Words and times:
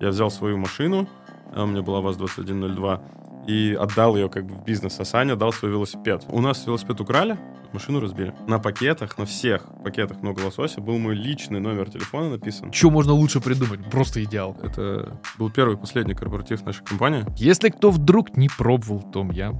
Я 0.00 0.08
взял 0.08 0.30
свою 0.30 0.56
машину, 0.56 1.08
у 1.54 1.66
меня 1.66 1.82
была 1.82 2.00
ВАЗ-2102, 2.00 3.00
и 3.46 3.76
отдал 3.78 4.16
ее 4.16 4.28
как 4.28 4.46
бы 4.46 4.54
в 4.54 4.64
бизнес, 4.64 4.98
а 4.98 5.04
Саня 5.04 5.36
дал 5.36 5.52
свой 5.52 5.70
велосипед. 5.72 6.24
У 6.28 6.40
нас 6.40 6.66
велосипед 6.66 7.00
украли, 7.00 7.38
машину 7.72 8.00
разбили. 8.00 8.34
На 8.46 8.58
пакетах, 8.58 9.18
на 9.18 9.26
всех 9.26 9.66
пакетах 9.82 10.22
много 10.22 10.40
лосося 10.40 10.80
был 10.80 10.98
мой 10.98 11.14
личный 11.14 11.60
номер 11.60 11.90
телефона 11.90 12.30
написан. 12.30 12.72
Что 12.72 12.90
можно 12.90 13.12
лучше 13.12 13.40
придумать? 13.40 13.90
Просто 13.90 14.22
идеал. 14.24 14.56
Это 14.62 15.18
был 15.38 15.50
первый 15.50 15.76
и 15.76 15.78
последний 15.78 16.14
корпоратив 16.14 16.64
нашей 16.64 16.84
компании. 16.84 17.24
Если 17.36 17.70
кто 17.70 17.90
вдруг 17.90 18.36
не 18.36 18.48
пробовал 18.48 19.02
том 19.02 19.30
я, 19.30 19.52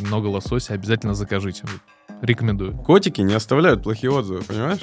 много 0.00 0.26
лосося 0.26 0.74
обязательно 0.74 1.14
закажите. 1.14 1.64
Рекомендую. 2.20 2.76
Котики 2.78 3.20
не 3.20 3.34
оставляют 3.34 3.82
плохие 3.82 4.10
отзывы, 4.10 4.42
понимаешь? 4.42 4.80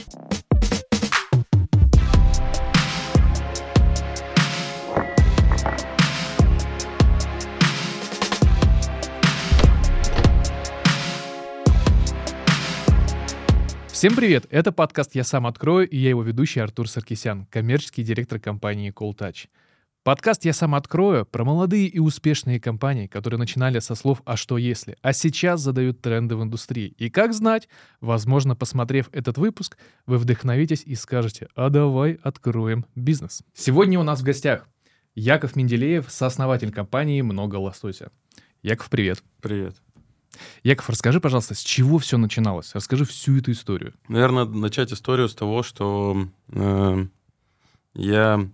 Всем 14.01 14.15
привет! 14.15 14.47
Это 14.49 14.71
подкаст 14.71 15.13
«Я 15.13 15.23
сам 15.23 15.45
открою» 15.45 15.87
и 15.87 15.95
я 15.95 16.09
его 16.09 16.23
ведущий 16.23 16.59
Артур 16.59 16.89
Саркисян, 16.89 17.45
коммерческий 17.51 18.01
директор 18.01 18.39
компании 18.39 18.91
CallTouch. 18.91 19.47
Подкаст 20.01 20.43
«Я 20.43 20.53
сам 20.53 20.73
открою» 20.73 21.27
про 21.27 21.45
молодые 21.45 21.85
и 21.85 21.99
успешные 21.99 22.59
компании, 22.59 23.05
которые 23.05 23.37
начинали 23.37 23.77
со 23.77 23.93
слов 23.93 24.23
«а 24.25 24.37
что 24.37 24.57
если?», 24.57 24.97
а 25.03 25.13
сейчас 25.13 25.61
задают 25.61 26.01
тренды 26.01 26.35
в 26.35 26.41
индустрии. 26.41 26.95
И 26.97 27.11
как 27.11 27.31
знать, 27.31 27.69
возможно, 27.99 28.55
посмотрев 28.55 29.07
этот 29.11 29.37
выпуск, 29.37 29.77
вы 30.07 30.17
вдохновитесь 30.17 30.81
и 30.83 30.95
скажете 30.95 31.47
«а 31.53 31.69
давай 31.69 32.13
откроем 32.23 32.87
бизнес». 32.95 33.43
Сегодня 33.53 33.99
у 33.99 34.03
нас 34.03 34.21
в 34.21 34.23
гостях 34.23 34.67
Яков 35.13 35.55
Менделеев, 35.55 36.09
сооснователь 36.09 36.71
компании 36.71 37.21
«Много 37.21 37.57
лосося». 37.57 38.09
Яков, 38.63 38.89
привет. 38.89 39.23
Привет. 39.41 39.75
Яков, 40.63 40.89
расскажи, 40.89 41.19
пожалуйста, 41.19 41.55
с 41.55 41.59
чего 41.59 41.97
все 41.97 42.17
начиналось? 42.17 42.73
Расскажи 42.73 43.05
всю 43.05 43.37
эту 43.37 43.51
историю. 43.51 43.93
Наверное, 44.07 44.45
начать 44.45 44.93
историю 44.93 45.27
с 45.27 45.35
того, 45.35 45.63
что 45.63 46.27
э, 46.49 47.05
я 47.93 48.49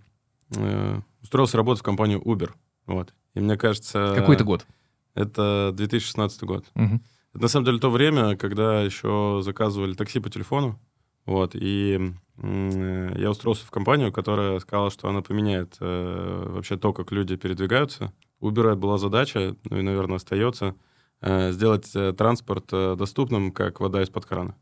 э, 0.55 1.01
устроился 1.21 1.57
работать 1.57 1.81
в 1.81 1.85
компанию 1.85 2.21
Uber. 2.21 2.51
Вот. 2.85 3.13
И 3.33 3.39
мне 3.39 3.57
кажется... 3.57 4.13
Какой 4.15 4.35
это 4.35 4.43
год? 4.43 4.65
Это 5.13 5.71
2016 5.73 6.43
год. 6.43 6.65
Угу. 6.75 7.01
Это 7.33 7.41
на 7.41 7.47
самом 7.47 7.65
деле 7.65 7.79
то 7.79 7.89
время, 7.89 8.35
когда 8.37 8.81
еще 8.81 9.41
заказывали 9.43 9.93
такси 9.93 10.19
по 10.19 10.29
телефону. 10.29 10.79
Вот. 11.25 11.51
И 11.53 12.13
э, 12.37 13.13
я 13.17 13.29
устроился 13.29 13.65
в 13.65 13.71
компанию, 13.71 14.11
которая 14.11 14.59
сказала, 14.59 14.89
что 14.89 15.09
она 15.09 15.21
поменяет 15.21 15.75
э, 15.79 16.43
вообще 16.47 16.77
то, 16.77 16.93
как 16.93 17.11
люди 17.11 17.35
передвигаются. 17.35 18.13
У 18.39 18.49
Uber 18.49 18.75
была 18.75 18.97
задача, 18.97 19.55
ну 19.69 19.77
и, 19.77 19.81
наверное, 19.81 20.17
остается, 20.17 20.75
сделать 21.21 21.89
э, 21.95 22.13
транспорт 22.13 22.65
э, 22.71 22.95
доступным, 22.97 23.51
как 23.51 23.79
вода 23.79 24.01
из-под 24.03 24.25
крана. 24.25 24.55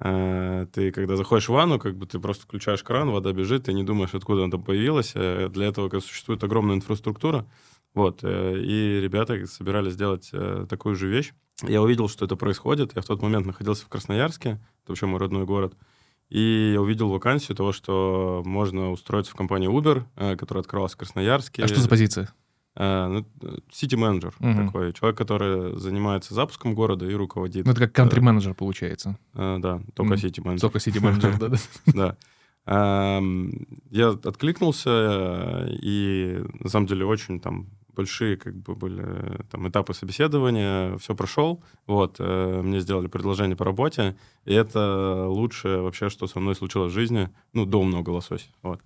Э, 0.00 0.66
Ты, 0.72 0.90
когда 0.92 1.16
заходишь 1.16 1.48
в 1.48 1.52
ванну, 1.52 1.78
как 1.78 1.96
бы 1.96 2.06
ты 2.06 2.18
просто 2.18 2.44
включаешь 2.44 2.82
кран, 2.82 3.10
вода 3.10 3.32
бежит, 3.32 3.64
ты 3.64 3.72
не 3.72 3.84
думаешь, 3.84 4.14
откуда 4.14 4.42
она 4.42 4.50
там 4.50 4.62
появилась. 4.62 5.12
Э, 5.14 5.48
Для 5.48 5.66
этого 5.66 5.88
как, 5.88 6.02
существует 6.02 6.42
огромная 6.44 6.76
инфраструктура. 6.76 7.46
Вот. 7.94 8.20
э, 8.22 8.58
И 8.58 9.00
ребята 9.00 9.46
собирались 9.46 9.92
сделать 9.92 10.30
э, 10.32 10.66
такую 10.68 10.96
же 10.96 11.08
вещь. 11.08 11.32
Я 11.62 11.80
увидел, 11.80 12.08
что 12.08 12.24
это 12.24 12.36
происходит. 12.36 12.94
Я 12.96 13.02
в 13.02 13.06
тот 13.06 13.22
момент 13.22 13.46
находился 13.46 13.84
в 13.84 13.88
Красноярске, 13.88 14.50
это 14.82 14.88
вообще 14.88 15.06
мой 15.06 15.20
родной 15.20 15.44
город. 15.44 15.74
И 16.28 16.72
я 16.74 16.80
увидел 16.80 17.08
вакансию 17.10 17.56
того, 17.56 17.72
что 17.72 18.42
можно 18.44 18.90
устроиться 18.90 19.30
в 19.32 19.36
компанию 19.36 19.70
Uber, 19.70 20.04
э, 20.16 20.36
которая 20.36 20.62
открылась 20.62 20.94
в 20.94 20.96
Красноярске. 20.96 21.62
А 21.62 21.68
что 21.68 21.80
за 21.80 21.88
позиция? 21.88 22.34
Э, 22.76 23.06
ну, 23.08 23.24
Сити-менеджер 23.70 24.34
Мгм. 24.40 24.66
такой. 24.66 24.92
Человек, 24.92 25.16
который 25.18 25.78
занимается 25.78 26.34
запуском 26.34 26.74
города 26.74 27.06
и 27.06 27.14
руководит. 27.14 27.64
Ну, 27.66 27.72
это 27.72 27.80
как 27.82 27.92
кантри-менеджер 27.92 28.54
получается. 28.54 29.16
Э, 29.34 29.58
Да, 29.60 29.80
только 29.94 30.16
сити-менеджер. 30.16 30.60
Только 30.60 30.80
сити-менеджер, 30.80 31.38
да-да. 31.38 31.56
Да. 31.94 32.16
Эм, 32.66 33.66
Я 33.90 34.08
откликнулся, 34.10 34.90
э, 34.90 35.68
и 35.82 36.42
на 36.60 36.68
самом 36.68 36.86
деле 36.86 37.04
очень 37.04 37.38
там 37.40 37.66
большие 37.94 38.36
как 38.36 38.56
бы 38.56 38.74
были 38.74 39.04
э, 39.06 39.42
там 39.50 39.68
этапы 39.68 39.94
собеседования, 39.94 40.96
все 40.98 41.14
прошел, 41.14 41.62
вот, 41.86 42.16
э, 42.18 42.60
мне 42.62 42.80
сделали 42.80 43.06
предложение 43.06 43.54
по 43.56 43.64
работе, 43.64 44.16
и 44.46 44.52
это 44.54 45.26
лучшее 45.28 45.80
вообще, 45.82 46.08
что 46.08 46.26
со 46.26 46.40
мной 46.40 46.54
случилось 46.56 46.90
в 46.90 46.94
жизни, 46.94 47.28
ну, 47.52 47.66
до 47.66 47.82
много 47.84 48.10
лосось, 48.10 48.50
вот. 48.62 48.80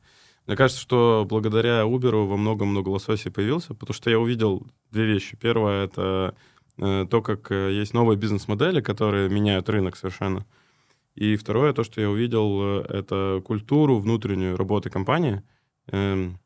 Мне 0.48 0.56
кажется, 0.56 0.80
что 0.80 1.26
благодаря 1.28 1.82
Uber 1.82 2.26
во 2.26 2.38
многом 2.38 2.68
много 2.68 2.88
лососей 2.88 3.30
появился, 3.30 3.74
потому 3.74 3.92
что 3.92 4.08
я 4.08 4.18
увидел 4.18 4.66
две 4.90 5.04
вещи. 5.04 5.36
Первое— 5.36 5.84
это 5.86 6.34
э, 6.78 7.06
то, 7.10 7.20
как 7.20 7.52
э, 7.52 7.74
есть 7.74 7.92
новые 7.92 8.16
бизнес-модели, 8.16 8.80
которые 8.80 9.28
меняют 9.28 9.68
рынок 9.68 9.94
совершенно. 9.94 10.46
И 11.14 11.36
второе, 11.36 11.74
то, 11.74 11.84
что 11.84 12.00
я 12.00 12.08
увидел, 12.08 12.62
э, 12.62 12.86
это 12.88 13.42
культуру 13.44 13.98
внутреннюю 13.98 14.56
работы 14.56 14.88
компании 14.88 15.42
эм, 15.88 16.38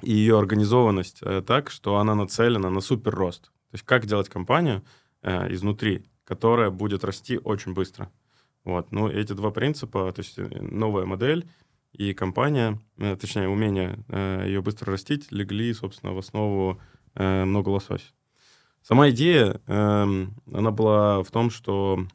и 0.00 0.12
ее 0.12 0.38
организованность 0.38 1.18
э, 1.20 1.42
так, 1.46 1.68
что 1.68 1.98
она 1.98 2.14
нацелена 2.14 2.70
на 2.70 2.80
супер 2.80 3.14
рост. 3.14 3.42
То 3.42 3.74
есть 3.74 3.84
как 3.84 4.06
делать 4.06 4.30
компанию 4.30 4.82
э, 5.20 5.52
изнутри, 5.52 6.06
которая 6.24 6.70
будет 6.70 7.04
расти 7.04 7.36
очень 7.36 7.74
быстро. 7.74 8.10
Вот. 8.64 8.90
Ну, 8.90 9.06
эти 9.06 9.34
два 9.34 9.50
принципа, 9.50 10.10
то 10.14 10.20
есть 10.20 10.38
э, 10.38 10.48
новая 10.62 11.04
модель 11.04 11.46
и 11.92 12.14
компания, 12.14 12.78
э, 12.98 13.16
точнее, 13.16 13.48
умение 13.48 13.98
э, 14.08 14.44
ее 14.46 14.62
быстро 14.62 14.92
растить, 14.92 15.30
легли, 15.32 15.72
собственно, 15.72 16.12
в 16.12 16.18
основу 16.18 16.80
э, 17.14 17.44
много 17.44 17.70
лосось. 17.70 18.14
Сама 18.82 19.10
идея, 19.10 19.60
эм, 19.66 20.34
она 20.52 20.70
была 20.70 21.22
в 21.22 21.30
том, 21.30 21.50
что 21.50 22.06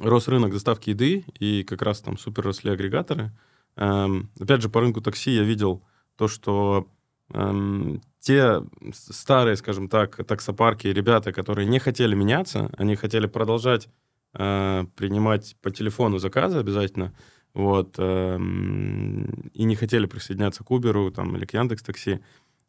рос 0.00 0.26
рынок 0.26 0.52
доставки 0.52 0.90
еды, 0.90 1.24
и 1.38 1.62
как 1.62 1.82
раз 1.82 2.00
там 2.00 2.18
супер 2.18 2.44
росли 2.44 2.70
агрегаторы. 2.70 3.30
Эм, 3.76 4.30
опять 4.40 4.62
же, 4.62 4.68
по 4.68 4.80
рынку 4.80 5.00
такси 5.00 5.32
я 5.32 5.42
видел 5.42 5.84
то, 6.16 6.26
что 6.26 6.88
эм, 7.32 8.00
те 8.18 8.62
старые, 8.92 9.56
скажем 9.56 9.88
так, 9.88 10.24
таксопарки, 10.26 10.88
ребята, 10.88 11.32
которые 11.32 11.66
не 11.66 11.78
хотели 11.78 12.14
меняться, 12.14 12.70
они 12.76 12.96
хотели 12.96 13.26
продолжать 13.26 13.88
принимать 14.32 15.56
по 15.60 15.72
телефону 15.72 16.18
заказы 16.18 16.58
обязательно, 16.58 17.12
вот, 17.54 17.94
эм, 17.98 19.50
и 19.52 19.64
не 19.64 19.74
хотели 19.76 20.06
присоединяться 20.06 20.64
к 20.64 20.70
Uber 20.70 21.10
там, 21.10 21.36
или 21.36 21.44
к 21.44 21.54
Яндекс 21.54 21.82
Такси, 21.82 22.20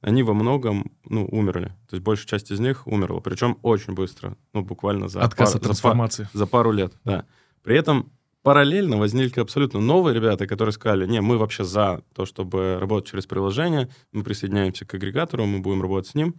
они 0.02 0.24
во 0.24 0.34
многом, 0.34 0.92
ну, 1.06 1.26
умерли. 1.28 1.68
То 1.90 1.96
есть 1.96 2.04
большая 2.04 2.28
часть 2.28 2.52
из 2.52 2.60
них 2.60 2.88
умерла, 2.88 3.20
причем 3.20 3.58
очень 3.62 3.94
быстро, 3.94 4.36
ну, 4.54 4.62
буквально 4.64 5.08
за, 5.08 5.22
Отказ 5.22 5.38
пар- 5.38 5.46
от 5.46 5.52
за 5.52 5.60
пар- 5.60 5.64
трансформации. 5.66 6.30
за 6.34 6.48
пару 6.48 6.72
лет, 6.72 6.94
да. 7.06 7.26
При 7.64 7.78
этом 7.78 8.12
параллельно 8.42 8.98
возникли 8.98 9.42
абсолютно 9.42 9.80
новые 9.80 10.16
ребята, 10.16 10.48
которые 10.48 10.74
сказали, 10.74 11.06
не, 11.06 11.22
мы 11.22 11.38
вообще 11.38 11.64
за 11.64 12.02
то, 12.16 12.26
чтобы 12.26 12.80
работать 12.80 13.12
через 13.12 13.28
приложение, 13.28 13.90
мы 14.12 14.24
присоединяемся 14.24 14.86
к 14.86 14.94
агрегатору, 14.96 15.46
мы 15.46 15.60
будем 15.60 15.82
работать 15.84 16.10
с 16.12 16.16
ним. 16.16 16.36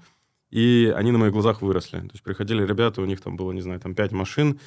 И 0.50 0.92
они 0.94 1.12
на 1.12 1.18
моих 1.18 1.32
глазах 1.32 1.62
выросли. 1.62 2.00
То 2.00 2.10
есть 2.12 2.22
приходили 2.22 2.66
ребята, 2.66 3.00
у 3.00 3.06
них 3.06 3.22
там 3.22 3.36
было, 3.36 3.52
не 3.52 3.62
знаю, 3.62 3.80
там 3.80 3.94
5 3.94 4.12
машин 4.12 4.60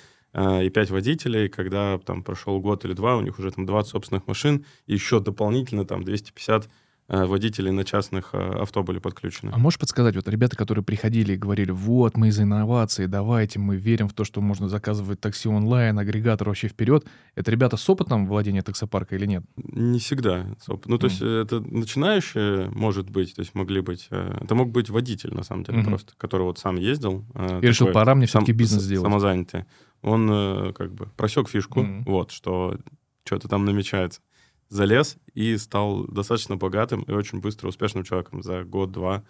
и 0.64 0.70
5 0.70 0.90
водителей. 0.92 1.48
Когда 1.50 1.98
там 2.00 2.24
прошел 2.24 2.60
год 2.60 2.86
или 2.86 2.94
два, 2.94 3.16
у 3.18 3.22
них 3.22 3.40
уже 3.40 3.52
там 3.52 3.66
20 3.66 3.92
собственных 3.92 4.28
машин, 4.28 4.66
и 4.88 4.94
еще 4.94 5.20
дополнительно 5.20 5.86
там 5.86 6.04
250 6.04 6.70
э, 7.08 7.26
водителей 7.26 7.72
на 7.72 7.84
частных 7.84 8.32
э, 8.34 8.38
авто 8.62 8.82
были 8.84 8.98
подключены. 9.00 9.52
А 9.54 9.58
можешь 9.60 9.78
подсказать, 9.80 10.16
вот 10.16 10.28
ребята, 10.28 10.58
которые 10.58 10.84
приходили 10.84 11.34
и 11.34 11.38
говорили, 11.38 11.70
вот, 11.72 12.18
мы 12.18 12.30
из 12.30 12.40
инноваций, 12.40 13.06
давайте, 13.08 13.60
мы 13.60 13.76
верим 13.78 14.08
в 14.10 14.14
то, 14.14 14.24
что 14.24 14.42
можно 14.42 14.68
заказывать 14.68 15.20
такси 15.22 15.48
онлайн, 15.48 16.00
агрегатор 16.00 16.48
вообще 16.48 16.68
вперед. 16.68 17.06
Это 17.36 17.52
ребята 17.52 17.78
с 17.78 17.88
опытом 17.90 18.26
владения 18.28 18.64
таксопарка 18.64 19.16
или 19.16 19.28
нет? 19.28 19.44
Не 19.56 20.00
всегда. 20.00 20.48
Соп- 20.68 20.84
Ну, 20.88 20.98
то 20.98 21.06
есть 21.08 21.22
э, 21.22 21.42
это 21.44 21.60
начинающие, 21.60 22.70
может 22.72 23.10
быть, 23.10 23.36
то 23.36 23.42
есть 23.42 23.56
могли 23.56 23.82
быть... 23.82 24.08
э, 24.10 24.38
Это 24.42 24.56
мог 24.56 24.72
быть 24.72 24.90
водитель, 24.90 25.34
на 25.34 25.44
самом 25.44 25.64
деле, 25.64 25.78
Мгм. 25.80 25.88
просто, 25.90 26.14
который 26.18 26.44
вот 26.44 26.58
сам 26.60 26.76
ездил. 26.78 27.24
э, 27.36 27.60
И 27.62 27.68
решил, 27.68 27.86
такой 27.88 27.94
пора 28.02 28.16
мне 28.16 28.26
сам- 28.28 28.42
все-таки 28.44 28.58
бизнес 28.58 28.82
с- 28.82 28.86
сделать. 28.86 29.04
Самозанятый. 29.06 29.66
Он 30.06 30.30
э, 30.32 30.74
как 30.74 30.94
бы 30.94 31.08
просек 31.18 31.50
фишку, 31.50 31.82
Мгм. 31.82 32.04
вот, 32.04 32.32
что 32.32 32.78
что-то 33.24 33.48
там 33.48 33.66
намечается. 33.66 34.22
Залез 34.70 35.18
и 35.34 35.58
стал 35.58 36.06
достаточно 36.06 36.58
богатым 36.58 37.02
и 37.02 37.12
очень 37.12 37.40
быстро 37.40 37.70
успешным 37.70 38.04
человеком. 38.04 38.44
За 38.44 38.64
год-два 38.64 39.24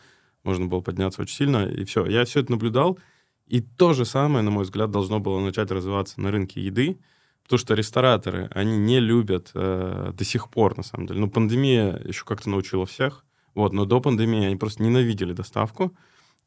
можно 0.44 0.66
было 0.66 0.82
подняться 0.82 1.22
очень 1.22 1.36
сильно, 1.36 1.66
и 1.66 1.86
все. 1.86 2.06
Я 2.06 2.26
все 2.26 2.42
это 2.42 2.52
наблюдал, 2.52 3.00
и 3.48 3.62
то 3.62 3.94
же 3.94 4.04
самое, 4.06 4.44
на 4.44 4.52
мой 4.52 4.64
взгляд, 4.66 4.92
должно 4.92 5.20
было 5.20 5.40
начать 5.40 5.72
развиваться 5.72 6.20
на 6.20 6.30
рынке 6.32 6.62
еды, 6.62 7.00
потому 7.44 7.58
что 7.60 7.74
рестораторы, 7.74 8.50
они 8.54 8.78
не 8.78 9.00
любят 9.00 9.52
э, 9.54 10.12
до 10.14 10.24
сих 10.26 10.50
пор, 10.50 10.76
на 10.78 10.84
самом 10.84 11.08
деле. 11.08 11.20
Ну, 11.22 11.30
пандемия 11.30 12.02
еще 12.04 12.26
как-то 12.26 12.50
научила 12.50 12.86
всех, 12.86 13.24
вот, 13.54 13.72
но 13.72 13.86
до 13.86 14.02
пандемии 14.02 14.46
они 14.46 14.56
просто 14.58 14.84
ненавидели 14.84 15.32
доставку, 15.34 15.96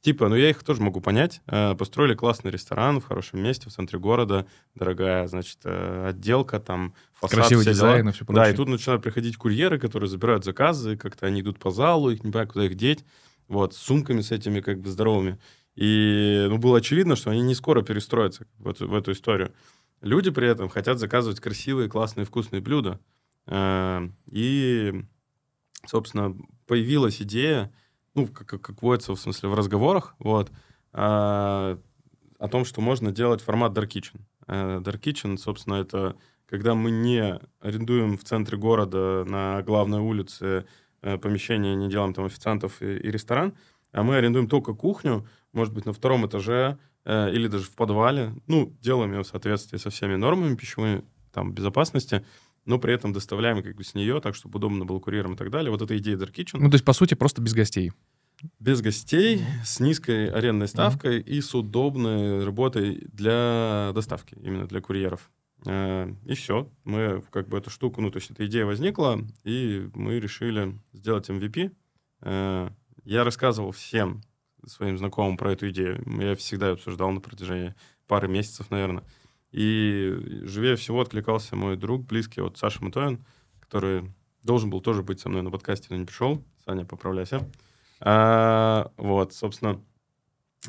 Типа, 0.00 0.28
ну 0.28 0.36
я 0.36 0.50
их 0.50 0.62
тоже 0.62 0.80
могу 0.80 1.00
понять. 1.00 1.40
Э, 1.46 1.74
построили 1.74 2.14
классный 2.14 2.52
ресторан 2.52 3.00
в 3.00 3.04
хорошем 3.04 3.42
месте, 3.42 3.68
в 3.68 3.72
центре 3.72 3.98
города, 3.98 4.46
дорогая, 4.74 5.26
значит, 5.26 5.58
э, 5.64 6.08
отделка, 6.10 6.60
там, 6.60 6.94
фасад, 7.14 7.40
Красивый 7.40 7.64
все 7.64 7.72
дизайн 7.72 8.02
дела. 8.02 8.10
и 8.10 8.12
все 8.12 8.24
прочее. 8.24 8.44
Да, 8.44 8.50
и 8.50 8.54
тут 8.54 8.68
начинают 8.68 9.02
приходить 9.02 9.36
курьеры, 9.36 9.78
которые 9.78 10.08
забирают 10.08 10.44
заказы, 10.44 10.96
как-то 10.96 11.26
они 11.26 11.40
идут 11.40 11.58
по 11.58 11.70
залу, 11.70 12.10
их 12.10 12.22
не 12.22 12.30
понимают, 12.30 12.52
куда 12.52 12.66
их 12.66 12.76
деть, 12.76 13.04
вот, 13.48 13.74
с 13.74 13.78
сумками 13.78 14.20
с 14.20 14.30
этими 14.30 14.60
как 14.60 14.80
бы 14.80 14.88
здоровыми. 14.88 15.38
И, 15.74 16.46
ну, 16.48 16.58
было 16.58 16.78
очевидно, 16.78 17.16
что 17.16 17.30
они 17.30 17.40
не 17.42 17.54
скоро 17.54 17.82
перестроятся 17.82 18.46
в 18.58 18.68
эту, 18.68 18.88
в 18.88 18.94
эту 18.94 19.12
историю. 19.12 19.52
Люди 20.00 20.30
при 20.30 20.46
этом 20.48 20.68
хотят 20.68 20.98
заказывать 20.98 21.40
красивые, 21.40 21.88
классные, 21.88 22.24
вкусные 22.24 22.60
блюда. 22.60 23.00
Э, 23.46 24.08
и, 24.30 25.04
собственно, 25.86 26.36
появилась 26.66 27.20
идея, 27.22 27.72
ну, 28.19 28.26
как, 28.26 28.61
как 28.61 28.82
водится, 28.82 29.15
в 29.15 29.20
смысле, 29.20 29.49
в 29.49 29.55
разговорах, 29.55 30.15
вот, 30.19 30.50
а, 30.93 31.79
о 32.38 32.49
том, 32.49 32.65
что 32.65 32.81
можно 32.81 33.12
делать 33.12 33.41
формат 33.41 33.73
Dark 33.73 33.88
Kitchen. 33.88 34.20
Э, 34.47 34.81
Dark 34.81 35.00
Kitchen, 35.00 35.37
собственно, 35.37 35.75
это 35.75 36.17
когда 36.47 36.75
мы 36.75 36.91
не 36.91 37.38
арендуем 37.61 38.17
в 38.17 38.25
центре 38.25 38.56
города 38.56 39.25
на 39.26 39.62
главной 39.62 40.00
улице 40.00 40.67
э, 41.03 41.19
помещение, 41.19 41.75
не 41.75 41.88
делаем 41.88 42.15
там 42.15 42.25
официантов 42.25 42.81
и, 42.81 42.97
и 42.97 43.11
ресторан, 43.11 43.55
а 43.93 44.03
мы 44.03 44.17
арендуем 44.17 44.49
только 44.49 44.75
кухню, 44.75 45.26
может 45.53 45.75
быть, 45.75 45.85
на 45.85 45.93
втором 45.93 46.26
этаже 46.26 46.79
э, 47.05 47.31
или 47.32 47.49
даже 47.49 47.65
в 47.65 47.75
подвале. 47.75 48.35
Ну, 48.47 48.75
делаем 48.81 49.12
ее 49.12 49.23
в 49.23 49.26
соответствии 49.26 49.79
со 49.79 49.91
всеми 49.91 50.17
нормами 50.17 50.56
пищевой 50.56 51.05
там, 51.32 51.53
безопасности, 51.53 52.25
но 52.69 52.79
при 52.79 52.93
этом 52.93 53.15
доставляем 53.15 53.62
как 53.62 53.75
бы 53.75 53.82
с 53.82 53.94
нее, 53.94 54.20
так, 54.20 54.35
чтобы 54.35 54.59
удобно 54.59 54.85
было 54.85 55.00
курьерам 55.00 55.32
и 55.32 55.37
так 55.37 55.50
далее. 55.50 55.70
Вот 55.70 55.81
эта 55.81 55.97
идея 55.97 56.17
Dark 56.17 56.35
Kitchen. 56.35 56.59
Ну, 56.61 56.69
то 56.69 56.75
есть, 56.75 56.85
по 56.85 56.93
сути, 56.93 57.15
просто 57.15 57.41
без 57.41 57.55
гостей. 57.55 57.93
Без 58.61 58.82
гостей, 58.82 59.43
с 59.65 59.81
низкой 59.81 60.31
арендной 60.31 60.69
ставкой 60.69 61.19
mm-hmm. 61.19 61.29
и 61.29 61.41
с 61.41 61.55
удобной 61.55 62.44
работой 62.44 63.06
для 63.11 63.91
доставки, 63.94 64.37
именно 64.43 64.67
для 64.67 64.82
курьеров. 64.82 65.31
Э, 65.67 66.12
и 66.26 66.35
все. 66.35 66.70
Мы 66.85 67.25
как 67.31 67.49
бы 67.49 67.56
эту 67.56 67.70
штуку, 67.70 68.03
ну, 68.03 68.11
то 68.11 68.19
есть 68.19 68.31
эта 68.31 68.47
идея 68.47 68.67
возникла, 68.67 69.19
и 69.44 69.88
мы 69.94 70.20
решили 70.20 70.79
сделать 70.93 71.31
MVP. 71.31 71.73
Э, 72.20 72.69
я 73.05 73.25
рассказывал 73.25 73.70
всем 73.73 74.20
своим 74.67 74.99
знакомым 74.99 75.38
про 75.38 75.53
эту 75.53 75.70
идею. 75.70 76.05
Я 76.20 76.37
всегда 76.37 76.73
обсуждал 76.73 77.11
на 77.12 77.20
протяжении 77.20 77.75
пары 78.06 78.29
месяцев, 78.29 78.70
наверное. 78.70 79.05
И 79.50 80.42
живее 80.42 80.76
всего 80.76 81.00
откликался 81.00 81.56
мой 81.56 81.76
друг, 81.76 82.06
близкий, 82.06 82.40
вот 82.40 82.58
Саша 82.58 82.84
Матоин, 82.84 83.24
который 83.60 84.12
должен 84.42 84.70
был 84.70 84.80
тоже 84.80 85.02
быть 85.02 85.20
со 85.20 85.28
мной 85.28 85.42
на 85.42 85.50
подкасте, 85.50 85.88
но 85.90 85.96
не 85.96 86.04
пришел. 86.04 86.44
Саня, 86.64 86.84
поправляйся. 86.84 87.48
А, 88.00 88.90
вот, 88.96 89.32
собственно. 89.32 89.80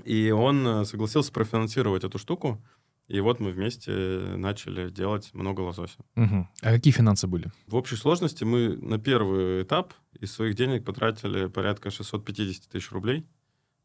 И 0.06 0.32
он 0.32 0.66
э, 0.66 0.86
согласился 0.86 1.32
профинансировать 1.32 2.04
эту 2.04 2.18
штуку. 2.18 2.64
И 3.08 3.20
вот 3.22 3.40
мы 3.40 3.52
вместе 3.52 3.92
начали 3.92 4.90
делать 4.90 5.34
много 5.34 5.62
лосося. 5.62 5.98
Угу. 6.16 6.48
А 6.62 6.72
какие 6.72 6.94
финансы 6.94 7.26
были? 7.26 7.52
В 7.66 7.76
общей 7.76 7.96
сложности 7.96 8.44
мы 8.44 8.78
на 8.78 9.00
первый 9.00 9.64
этап 9.64 9.94
из 10.20 10.32
своих 10.32 10.56
денег 10.56 10.86
потратили 10.86 11.48
порядка 11.48 11.90
650 11.90 12.70
тысяч 12.70 12.92
рублей. 12.92 13.26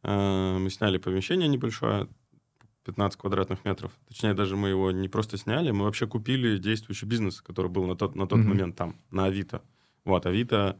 А, 0.02 0.58
мы 0.58 0.68
сняли 0.68 0.98
помещение 0.98 1.48
небольшое, 1.48 2.08
15 2.84 3.18
квадратных 3.18 3.64
метров. 3.64 3.92
Точнее, 4.08 4.34
даже 4.34 4.56
мы 4.56 4.68
его 4.68 4.90
не 4.90 5.08
просто 5.08 5.36
сняли, 5.36 5.70
мы 5.70 5.84
вообще 5.84 6.06
купили 6.06 6.58
действующий 6.58 7.06
бизнес, 7.06 7.40
который 7.40 7.70
был 7.70 7.86
на 7.86 7.96
тот, 7.96 8.14
на 8.14 8.26
тот 8.26 8.40
mm 8.40 8.44
момент 8.44 8.76
там, 8.76 8.96
на 9.10 9.26
Авито. 9.26 9.62
Вот, 10.04 10.26
Авито, 10.26 10.78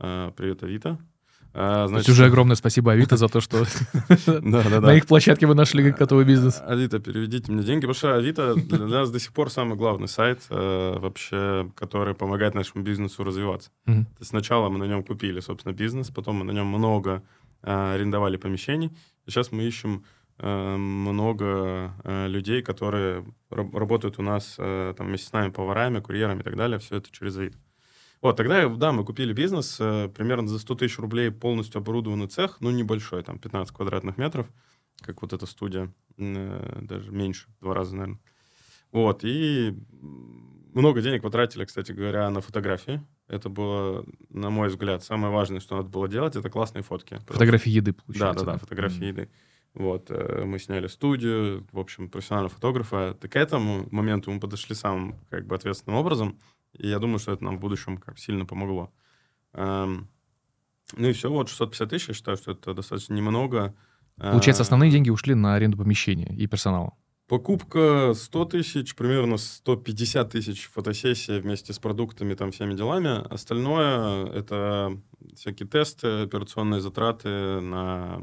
э, 0.00 0.32
привет, 0.36 0.62
Авито. 0.62 0.98
А, 1.56 1.86
значит, 1.86 2.08
уже 2.08 2.26
огромное 2.26 2.56
спасибо 2.56 2.90
Авито 2.90 3.16
за 3.16 3.28
то, 3.28 3.40
что 3.40 3.64
на 4.40 4.94
их 4.96 5.06
площадке 5.06 5.46
вы 5.46 5.54
нашли 5.54 5.92
готовый 5.92 6.24
бизнес. 6.24 6.60
Авито, 6.66 6.98
переведите 6.98 7.52
мне 7.52 7.62
деньги, 7.62 7.82
потому 7.82 7.94
что 7.94 8.16
Авито 8.16 8.56
для 8.56 8.86
нас 8.86 9.12
до 9.12 9.20
сих 9.20 9.32
пор 9.32 9.50
самый 9.50 9.76
главный 9.76 10.08
сайт 10.08 10.42
э, 10.50 10.98
вообще, 10.98 11.70
который 11.76 12.16
помогает 12.16 12.54
нашему 12.54 12.82
бизнесу 12.82 13.22
развиваться. 13.22 13.70
То 13.84 13.92
есть 14.18 14.30
сначала 14.30 14.68
мы 14.68 14.78
на 14.78 14.84
нем 14.84 15.04
купили, 15.04 15.38
собственно, 15.38 15.72
бизнес, 15.72 16.10
потом 16.10 16.36
мы 16.36 16.44
на 16.44 16.50
нем 16.50 16.66
много 16.66 17.22
э, 17.62 17.94
арендовали 17.94 18.36
помещений. 18.36 18.90
Сейчас 19.26 19.52
мы 19.52 19.62
ищем 19.62 20.04
много 20.38 21.94
людей, 22.04 22.60
которые 22.62 23.24
работают 23.50 24.18
у 24.18 24.22
нас 24.22 24.56
там 24.56 25.06
вместе 25.06 25.28
с 25.28 25.32
нами 25.32 25.50
поварами, 25.50 26.00
курьерами 26.00 26.40
и 26.40 26.42
так 26.42 26.56
далее. 26.56 26.78
Все 26.78 26.96
это 26.96 27.10
через 27.12 27.36
Авито. 27.36 27.58
Вот, 28.24 28.38
тогда, 28.38 28.66
да, 28.70 28.90
мы 28.90 29.04
купили 29.04 29.34
бизнес, 29.34 29.76
э, 29.78 30.08
примерно 30.08 30.48
за 30.48 30.58
100 30.58 30.76
тысяч 30.76 30.98
рублей 30.98 31.30
полностью 31.30 31.80
оборудованный 31.80 32.26
цех, 32.26 32.56
ну, 32.60 32.70
небольшой, 32.70 33.22
там, 33.22 33.38
15 33.38 33.76
квадратных 33.76 34.16
метров, 34.16 34.46
как 35.02 35.20
вот 35.20 35.34
эта 35.34 35.44
студия, 35.44 35.92
э, 36.16 36.78
даже 36.80 37.12
меньше, 37.12 37.48
два 37.60 37.74
раза, 37.74 37.94
наверное. 37.94 38.20
Вот, 38.92 39.24
и 39.24 39.78
много 40.72 41.02
денег 41.02 41.20
потратили, 41.20 41.66
кстати 41.66 41.92
говоря, 41.92 42.30
на 42.30 42.40
фотографии. 42.40 43.02
Это 43.28 43.50
было, 43.50 44.06
на 44.30 44.48
мой 44.48 44.68
взгляд, 44.68 45.04
самое 45.04 45.30
важное, 45.30 45.60
что 45.60 45.76
надо 45.76 45.90
было 45.90 46.08
делать, 46.08 46.34
это 46.34 46.48
классные 46.48 46.82
фотки. 46.82 47.20
Фотографии 47.26 47.72
еды, 47.72 47.92
получается. 47.92 48.46
Да, 48.46 48.52
да, 48.52 48.52
да, 48.52 48.58
фотографии 48.58 49.02
mm-hmm. 49.02 49.08
еды. 49.08 49.30
Вот, 49.74 50.10
э, 50.10 50.44
мы 50.44 50.58
сняли 50.60 50.86
студию, 50.86 51.66
в 51.72 51.78
общем, 51.78 52.08
профессионального 52.08 52.54
фотографа. 52.54 53.16
Так 53.20 53.32
к 53.32 53.36
этому 53.36 53.88
моменту 53.90 54.30
мы 54.30 54.38
подошли 54.38 54.74
самым, 54.74 55.18
как 55.30 55.46
бы, 55.46 55.56
ответственным 55.56 55.98
образом. 55.98 56.38
И 56.74 56.88
я 56.88 56.98
думаю, 57.00 57.18
что 57.18 57.32
это 57.32 57.44
нам 57.44 57.56
в 57.58 57.60
будущем 57.60 57.98
как 57.98 58.18
сильно 58.18 58.46
помогло. 58.46 58.92
Эм, 59.52 60.08
ну 60.96 61.08
и 61.08 61.12
все, 61.12 61.30
вот 61.30 61.48
650 61.48 61.90
тысяч, 61.90 62.08
я 62.08 62.14
считаю, 62.14 62.36
что 62.36 62.52
это 62.52 62.72
достаточно 62.72 63.14
немного. 63.14 63.74
Получается, 64.16 64.62
э, 64.62 64.64
основные 64.64 64.92
деньги 64.92 65.10
ушли 65.10 65.34
на 65.34 65.54
аренду 65.54 65.76
помещения 65.76 66.32
и 66.36 66.46
персонала. 66.46 66.94
Покупка 67.26 68.12
100 68.14 68.44
тысяч, 68.44 68.94
примерно 68.94 69.38
150 69.38 70.30
тысяч 70.30 70.66
фотосессия 70.66 71.40
вместе 71.40 71.72
с 71.72 71.78
продуктами, 71.78 72.34
там, 72.34 72.52
всеми 72.52 72.74
делами. 72.74 73.26
Остальное— 73.32 74.26
это 74.34 75.00
всякие 75.34 75.66
тесты, 75.66 76.22
операционные 76.22 76.82
затраты 76.82 77.60
на 77.60 78.20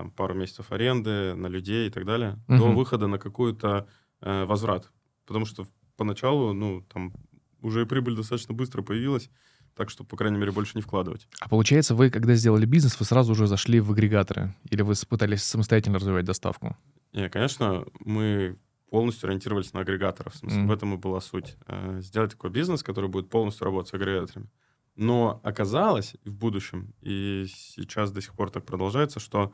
там, 0.00 0.10
пару 0.10 0.34
месяцев 0.34 0.72
аренды, 0.72 1.34
на 1.34 1.46
людей 1.46 1.88
и 1.88 1.90
так 1.90 2.06
далее, 2.06 2.38
угу. 2.48 2.56
до 2.56 2.64
выхода 2.72 3.06
на 3.06 3.18
какой-то 3.18 3.86
э, 4.22 4.44
возврат. 4.46 4.90
Потому 5.26 5.44
что 5.44 5.66
поначалу, 5.96 6.54
ну, 6.54 6.80
там, 6.80 7.12
уже 7.60 7.82
и 7.82 7.84
прибыль 7.84 8.16
достаточно 8.16 8.54
быстро 8.54 8.80
появилась, 8.80 9.28
так 9.76 9.90
что, 9.90 10.02
по 10.02 10.16
крайней 10.16 10.38
мере, 10.38 10.52
больше 10.52 10.72
не 10.74 10.80
вкладывать. 10.80 11.28
А 11.38 11.50
получается, 11.50 11.94
вы, 11.94 12.08
когда 12.08 12.34
сделали 12.34 12.64
бизнес, 12.64 12.98
вы 12.98 13.04
сразу 13.04 13.32
уже 13.32 13.46
зашли 13.46 13.78
в 13.78 13.92
агрегаторы? 13.92 14.54
Или 14.70 14.80
вы 14.80 14.94
пытались 15.06 15.42
самостоятельно 15.42 15.98
развивать 15.98 16.24
доставку? 16.24 16.78
Не, 17.12 17.28
конечно, 17.28 17.84
мы 17.98 18.56
полностью 18.88 19.28
ориентировались 19.28 19.74
на 19.74 19.80
агрегаторов. 19.80 20.32
В, 20.32 20.36
смысле, 20.38 20.62
mm. 20.62 20.66
в 20.66 20.70
этом 20.70 20.94
и 20.94 20.96
была 20.96 21.20
суть. 21.20 21.56
Э, 21.66 22.00
сделать 22.00 22.30
такой 22.30 22.48
бизнес, 22.48 22.82
который 22.82 23.10
будет 23.10 23.28
полностью 23.28 23.66
работать 23.66 23.90
с 23.90 23.94
агрегаторами. 23.94 24.48
Но 24.96 25.40
оказалось 25.44 26.16
в 26.24 26.32
будущем, 26.32 26.94
и 27.00 27.46
сейчас 27.48 28.10
до 28.12 28.20
сих 28.20 28.34
пор 28.34 28.50
так 28.50 28.64
продолжается, 28.64 29.20
что 29.20 29.52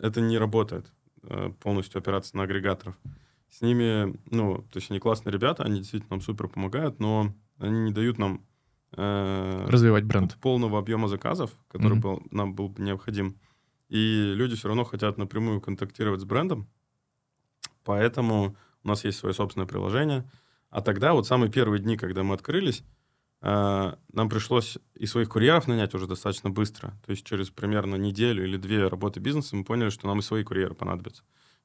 это 0.00 0.20
не 0.20 0.38
работает 0.38 0.92
э, 1.22 1.52
полностью 1.60 1.98
опираться 1.98 2.36
на 2.36 2.44
агрегаторов. 2.44 2.98
С 3.48 3.60
ними, 3.60 4.16
ну, 4.30 4.58
то 4.70 4.78
есть 4.78 4.90
они 4.90 5.00
классные 5.00 5.32
ребята, 5.32 5.64
они 5.64 5.78
действительно 5.78 6.16
нам 6.16 6.20
супер 6.20 6.48
помогают, 6.48 7.00
но 7.00 7.34
они 7.58 7.80
не 7.80 7.92
дают 7.92 8.18
нам 8.18 8.46
э, 8.96 9.66
развивать 9.68 10.04
бренд 10.04 10.36
полного 10.40 10.78
объема 10.78 11.08
заказов, 11.08 11.56
который 11.68 11.98
mm-hmm. 11.98 12.00
был, 12.00 12.22
нам 12.30 12.54
был 12.54 12.74
необходим. 12.78 13.36
И 13.88 14.32
люди 14.34 14.54
все 14.54 14.68
равно 14.68 14.84
хотят 14.84 15.18
напрямую 15.18 15.60
контактировать 15.60 16.20
с 16.20 16.24
брендом, 16.24 16.68
поэтому 17.84 18.56
у 18.84 18.88
нас 18.88 19.04
есть 19.04 19.18
свое 19.18 19.34
собственное 19.34 19.66
приложение. 19.66 20.30
А 20.70 20.80
тогда, 20.80 21.12
вот 21.12 21.26
самые 21.26 21.50
первые 21.50 21.82
дни, 21.82 21.96
когда 21.96 22.22
мы 22.22 22.34
открылись, 22.34 22.84
нам 23.42 24.28
пришлось 24.28 24.78
и 24.94 25.06
своих 25.06 25.30
курьеров 25.30 25.66
нанять 25.66 25.94
уже 25.94 26.06
достаточно 26.06 26.50
быстро. 26.50 26.92
То 27.04 27.12
есть 27.12 27.24
через 27.24 27.50
примерно 27.50 27.96
неделю 27.96 28.44
или 28.44 28.56
две 28.56 28.86
работы 28.86 29.20
бизнеса 29.20 29.56
мы 29.56 29.64
поняли, 29.64 29.88
что 29.90 30.06
нам 30.06 30.18
и 30.18 30.22
свои 30.22 30.44
курьеры 30.44 30.74
понадобятся. 30.74 31.22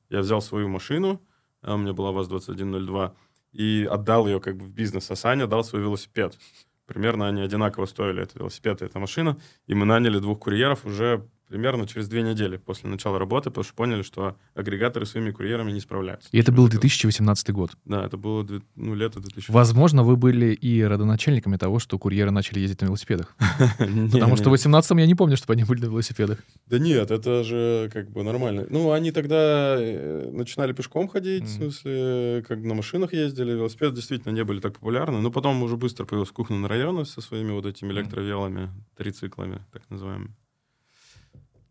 Я 0.10 0.20
взял 0.20 0.42
свою 0.42 0.70
машину, 0.70 1.22
а 1.62 1.76
у 1.76 1.78
меня 1.78 1.94
была 1.94 2.12
ВАЗ-2102, 2.12 3.14
и 3.52 3.88
отдал 3.90 4.28
ее 4.28 4.40
как 4.40 4.58
бы 4.58 4.66
в 4.66 4.70
бизнес, 4.70 5.10
а 5.12 5.16
Саня 5.16 5.48
дал 5.48 5.64
свой 5.64 5.82
велосипед. 5.82 6.38
Примерно 6.86 7.28
они 7.28 7.42
одинаково 7.42 7.88
стоили, 7.88 8.22
этот 8.22 8.36
велосипед 8.36 8.82
и 8.82 8.86
эта 8.86 9.00
машина, 9.00 9.38
и 9.66 9.74
мы 9.74 9.86
наняли 9.86 10.20
двух 10.20 10.40
курьеров 10.40 10.86
уже 10.86 11.28
примерно 11.48 11.88
через 11.88 12.08
две 12.08 12.22
недели 12.22 12.58
после 12.58 12.90
начала 12.90 13.20
работы, 13.20 13.50
потому 13.50 13.64
что 13.64 13.74
поняли, 13.74 14.02
что 14.02 14.36
агрегаторы 14.54 15.06
своими 15.06 15.32
курьерами 15.32 15.72
не 15.72 15.80
справляются. 15.80 16.30
И 16.32 16.40
это 16.40 16.52
был 16.52 16.68
2018 16.68 17.52
год? 17.52 17.72
Да, 17.86 18.06
это 18.06 18.18
было 18.18 18.44
ну, 18.76 18.96
лето 18.96 19.20
2018. 19.20 19.50
Возможно, 19.50 20.04
вы 20.04 20.16
были 20.16 20.54
и 20.54 20.84
родоначальниками 20.84 21.58
того, 21.58 21.80
что 21.80 21.98
курьеры 22.00 22.32
начали 22.32 22.60
ездить 22.60 22.82
на 22.82 22.86
велосипедах. 22.86 23.36
Потому 24.12 24.36
что 24.36 24.50
в 24.50 24.52
18 24.52 24.92
я 24.92 25.06
не 25.06 25.16
помню, 25.16 25.38
чтобы 25.38 25.54
они 25.54 25.64
были 25.64 25.82
на 25.82 25.86
велосипедах. 25.86 26.40
Да 26.68 26.80
нет, 26.80 27.12
это 27.12 27.44
же 27.44 27.90
как 27.94 28.10
бы 28.12 28.24
нормально. 28.24 28.66
Ну, 28.70 28.92
они 28.92 29.12
тогда 29.12 29.76
э, 29.78 30.30
начинали 30.32 30.74
пешком 30.74 31.08
ходить, 31.08 31.44
в 31.44 31.50
смысле, 31.50 32.44
как 32.48 32.60
на 32.60 32.74
машинах 32.74 33.14
ездили, 33.14 33.52
велосипеды 33.52 33.96
действительно 33.96 34.32
не 34.32 34.44
были 34.44 34.60
так 34.60 34.74
популярны, 34.74 35.20
но 35.20 35.32
потом 35.32 35.62
уже 35.64 35.78
быстро 35.78 36.06
появилась 36.06 36.32
кухня 36.32 36.58
на 36.58 36.68
районе 36.68 37.06
со 37.06 37.22
своими 37.22 37.52
вот 37.52 37.66
этими 37.66 37.92
электровелами, 37.92 38.70
трициклами, 38.96 39.62
так 39.72 39.84
называемыми. 39.90 40.34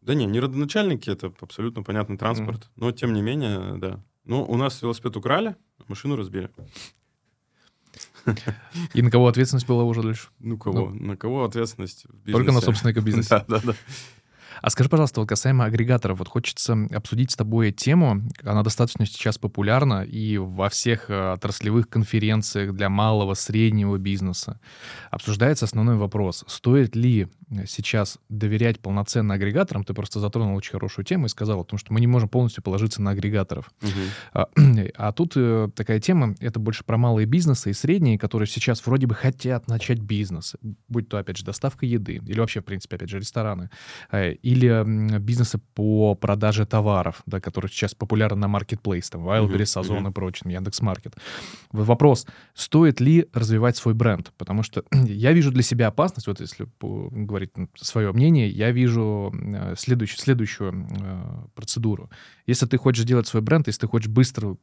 Да 0.04 0.14
не, 0.14 0.26
не 0.26 0.38
родоначальники, 0.38 1.08
это 1.08 1.32
абсолютно 1.40 1.82
понятный 1.82 2.18
транспорт. 2.18 2.64
Mm. 2.64 2.68
Но 2.76 2.92
тем 2.92 3.14
не 3.14 3.22
менее, 3.22 3.78
да. 3.78 4.04
Ну, 4.24 4.44
у 4.44 4.56
нас 4.56 4.82
велосипед 4.82 5.16
украли, 5.16 5.56
машину 5.88 6.16
разбили. 6.16 6.50
И 8.94 9.02
на 9.02 9.10
кого 9.10 9.28
ответственность 9.28 9.66
была 9.66 9.84
уже 9.84 10.02
дальше? 10.02 10.28
Ну, 10.38 10.58
кого? 10.58 10.90
Ну, 10.90 11.06
на 11.06 11.16
кого 11.16 11.44
ответственность? 11.44 12.06
Только 12.30 12.52
на 12.52 12.60
собственника 12.60 13.00
бизнеса. 13.00 13.44
Да, 13.48 13.60
да, 13.60 13.72
да. 13.72 13.74
А 14.62 14.70
скажи, 14.70 14.88
пожалуйста, 14.88 15.20
вот 15.20 15.28
касаемо 15.28 15.64
агрегаторов, 15.64 16.18
вот 16.18 16.28
хочется 16.28 16.88
обсудить 16.92 17.30
с 17.30 17.36
тобой 17.36 17.72
тему, 17.72 18.22
она 18.42 18.62
достаточно 18.62 19.04
сейчас 19.04 19.36
популярна 19.36 20.04
и 20.04 20.38
во 20.38 20.68
всех 20.68 21.10
э, 21.10 21.32
отраслевых 21.32 21.88
конференциях 21.88 22.72
для 22.72 22.88
малого, 22.88 23.34
среднего 23.34 23.98
бизнеса. 23.98 24.60
Обсуждается 25.10 25.64
основной 25.64 25.96
вопрос, 25.96 26.44
стоит 26.46 26.96
ли 26.96 27.28
сейчас 27.66 28.18
доверять 28.28 28.80
полноценно 28.80 29.34
агрегаторам, 29.34 29.84
ты 29.84 29.94
просто 29.94 30.20
затронул 30.20 30.56
очень 30.56 30.72
хорошую 30.72 31.04
тему 31.04 31.26
и 31.26 31.28
сказал 31.28 31.60
о 31.60 31.64
том, 31.64 31.78
что 31.78 31.92
мы 31.92 32.00
не 32.00 32.06
можем 32.06 32.28
полностью 32.28 32.62
положиться 32.62 33.02
на 33.02 33.12
агрегаторов. 33.12 33.70
Угу. 33.82 33.90
А, 34.34 34.48
а 34.96 35.12
тут 35.12 35.32
э, 35.36 35.68
такая 35.74 36.00
тема, 36.00 36.34
это 36.40 36.58
больше 36.58 36.84
про 36.84 36.96
малые 36.96 37.26
бизнесы 37.26 37.70
и 37.70 37.72
средние, 37.72 38.18
которые 38.18 38.48
сейчас 38.48 38.84
вроде 38.86 39.06
бы 39.06 39.14
хотят 39.14 39.68
начать 39.68 39.98
бизнес, 39.98 40.54
будь 40.88 41.08
то, 41.08 41.18
опять 41.18 41.36
же, 41.36 41.44
доставка 41.44 41.86
еды, 41.86 42.20
или 42.26 42.40
вообще, 42.40 42.60
в 42.60 42.64
принципе, 42.64 42.96
опять 42.96 43.08
же, 43.08 43.18
рестораны, 43.18 43.70
э, 44.10 44.32
или 44.32 45.18
бизнесы 45.18 45.58
по 45.74 46.14
продаже 46.14 46.66
товаров, 46.66 47.22
да, 47.26 47.40
которые 47.40 47.70
сейчас 47.70 47.94
популярны 47.94 48.40
на 48.40 48.48
маркетплейс, 48.48 49.10
там, 49.10 49.28
Wildberries, 49.28 49.78
Озон 49.78 49.98
угу. 49.98 50.10
и 50.10 50.12
прочим, 50.12 50.50
Яндекс.Маркет. 50.50 51.16
Вопрос, 51.72 52.26
стоит 52.54 53.00
ли 53.00 53.26
развивать 53.32 53.76
свой 53.76 53.94
бренд? 53.94 54.32
Потому 54.38 54.62
что 54.62 54.84
я 54.92 55.32
вижу 55.32 55.50
для 55.50 55.62
себя 55.62 55.88
опасность, 55.88 56.26
вот 56.26 56.40
если 56.40 56.66
говорить 56.80 57.43
говорить 57.52 57.70
свое 57.76 58.12
мнение, 58.12 58.48
я 58.48 58.70
вижу 58.70 59.32
э, 59.32 59.74
следующую, 59.76 60.18
следующую 60.18 60.86
э, 60.90 61.46
процедуру. 61.54 62.10
Если 62.46 62.66
ты 62.66 62.76
хочешь 62.76 63.04
сделать 63.04 63.26
свой 63.26 63.42
бренд, 63.42 63.66
если 63.66 63.80
ты 63.80 63.86
хочешь 63.86 64.08
быстро 64.08 64.56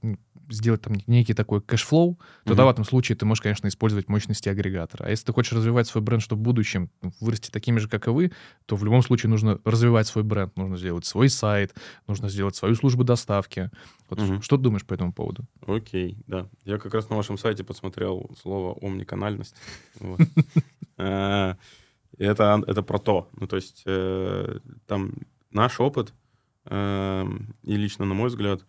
сделать 0.50 0.82
там 0.82 0.94
некий 1.08 1.34
такой 1.34 1.62
cash 1.62 1.87
flow, 1.87 2.20
то 2.46 2.54
mm-hmm. 2.54 2.66
в 2.66 2.70
этом 2.70 2.84
случае 2.84 3.16
ты 3.16 3.26
можешь, 3.26 3.42
конечно, 3.42 3.68
использовать 3.68 4.10
мощности 4.10 4.50
агрегатора. 4.50 5.06
А 5.06 5.10
если 5.10 5.26
ты 5.26 5.34
хочешь 5.34 5.54
развивать 5.54 5.88
свой 5.88 6.04
бренд, 6.04 6.22
чтобы 6.22 6.42
в 6.42 6.44
будущем 6.44 6.90
вырасти 7.20 7.50
такими 7.50 7.80
же, 7.80 7.88
как 7.88 8.08
и 8.08 8.10
вы, 8.10 8.32
то 8.66 8.76
в 8.76 8.84
любом 8.84 9.02
случае 9.02 9.30
нужно 9.30 9.60
развивать 9.64 10.08
свой 10.08 10.24
бренд, 10.24 10.56
нужно 10.58 10.78
сделать 10.78 11.06
свой 11.06 11.30
сайт, 11.30 11.74
нужно 12.08 12.30
сделать 12.30 12.56
свою 12.56 12.76
службу 12.76 13.04
доставки. 13.04 13.70
Вот 14.10 14.20
mm-hmm. 14.20 14.42
Что 14.42 14.58
ты 14.58 14.64
думаешь 14.64 14.86
по 14.86 14.94
этому 14.94 15.14
поводу? 15.14 15.46
Окей, 15.66 16.14
okay, 16.14 16.24
да. 16.28 16.48
Я 16.66 16.78
как 16.78 16.94
раз 16.94 17.10
на 17.10 17.16
вашем 17.16 17.38
сайте 17.38 17.64
посмотрел 17.64 18.30
слово 18.42 18.78
«омниканальность». 18.82 19.56
Это, 22.22 22.62
это 22.68 22.84
про 22.84 23.00
то. 23.00 23.30
Ну, 23.34 23.48
то 23.48 23.56
есть 23.56 23.84
э, 23.86 24.60
там 24.86 25.13
наш 25.51 25.80
опыт, 25.80 26.13
э, 26.66 27.25
и 27.63 27.75
лично, 27.75 28.06
на 28.06 28.13
мой 28.13 28.30
взгляд, 28.30 28.66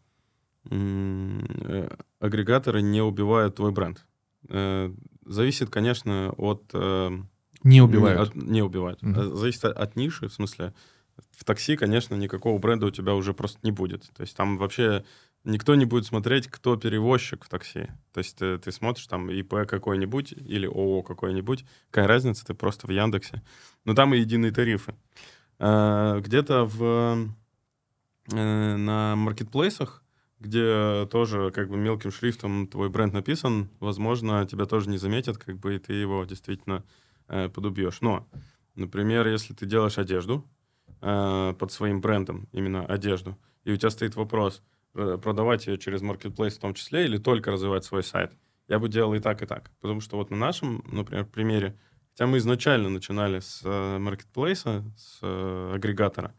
э, 0.71 1.89
агрегаторы 2.19 2.81
не 2.81 3.03
убивают 3.03 3.57
твой 3.57 3.73
бренд. 3.73 4.07
Э, 4.49 4.91
зависит, 5.27 5.69
конечно, 5.69 6.33
от... 6.39 6.71
Э, 6.73 7.11
не 7.63 7.83
убивают. 7.83 8.21
От, 8.21 8.35
не 8.35 8.63
убивают. 8.63 9.03
Mm-hmm. 9.03 9.35
Зависит 9.35 9.65
от, 9.67 9.77
от 9.77 9.97
ниши, 9.97 10.29
в 10.29 10.33
смысле. 10.33 10.73
В 11.31 11.45
такси, 11.45 11.77
конечно, 11.77 12.15
никакого 12.15 12.59
бренда 12.59 12.87
у 12.87 12.91
тебя 12.91 13.15
уже 13.15 13.35
просто 13.35 13.59
не 13.63 13.71
будет. 13.71 14.11
То 14.17 14.23
есть 14.23 14.35
там 14.35 14.57
вообще 14.57 15.05
никто 15.45 15.75
не 15.75 15.85
будет 15.85 16.07
смотреть, 16.07 16.49
кто 16.49 16.77
перевозчик 16.77 17.45
в 17.45 17.49
такси. 17.49 17.89
То 18.13 18.19
есть 18.19 18.37
ты, 18.37 18.59
ты 18.59 18.73
смотришь 18.73 19.07
там 19.07 19.31
ИП 19.31 19.67
какой-нибудь 19.67 20.33
или 20.33 20.67
ООО 20.67 21.03
какой-нибудь, 21.03 21.65
какая 21.91 22.07
разница, 22.07 22.47
ты 22.47 22.55
просто 22.55 22.87
в 22.87 22.91
Яндексе. 22.91 23.43
Но 23.85 23.95
там 23.95 24.15
и 24.15 24.19
единые 24.19 24.53
тарифы. 24.53 24.95
А, 25.59 26.21
где-то 26.21 26.65
в, 26.65 27.19
э, 28.33 28.77
на 28.77 29.17
маркетплейсах, 29.17 30.03
где 30.39 31.07
тоже 31.11 31.51
как 31.53 31.69
бы 31.69 31.77
мелким 31.77 32.11
шрифтом 32.11 32.67
твой 32.67 32.89
бренд 32.89 33.13
написан, 33.13 33.69
возможно, 33.79 34.47
тебя 34.47 34.67
тоже 34.67 34.91
не 34.91 34.99
заметят, 34.99 35.39
как 35.39 35.59
бы 35.59 35.77
и 35.77 35.79
ты 35.79 35.93
его 35.93 36.25
действительно 36.25 36.85
э, 37.29 37.49
подубьешь. 37.49 38.01
Но, 38.01 38.29
например, 38.75 39.27
если 39.29 39.55
ты 39.55 39.67
делаешь 39.67 39.99
одежду 39.99 40.45
э, 41.01 41.55
под 41.59 41.73
своим 41.73 42.01
брендом, 42.01 42.49
именно 42.53 42.85
одежду, 42.85 43.39
и 43.65 43.73
у 43.73 43.77
тебя 43.77 43.91
стоит 43.91 44.17
вопрос— 44.17 44.63
продавать 44.93 45.67
ее 45.67 45.79
через 45.79 46.03
Marketplace 46.03 46.51
в 46.51 46.59
том 46.59 46.75
числе 46.75 47.05
или 47.05 47.19
только 47.19 47.51
развивать 47.51 47.85
свой 47.85 48.03
сайт. 48.03 48.33
Я 48.69 48.79
бы 48.79 48.89
делал 48.89 49.15
и 49.15 49.21
так, 49.21 49.43
и 49.43 49.47
так. 49.47 49.71
Потому 49.81 50.01
что 50.01 50.17
вот 50.17 50.31
на 50.31 50.37
нашем, 50.37 50.85
например, 50.91 51.27
примере, 51.27 51.79
хотя 52.11 52.27
мы 52.27 52.39
изначально 52.39 52.89
начинали 52.89 53.41
с 53.41 53.63
Marketplace, 53.65 54.63
э, 54.65 54.83
с 54.97 55.19
э, 55.23 55.73
агрегатора, 55.75 56.35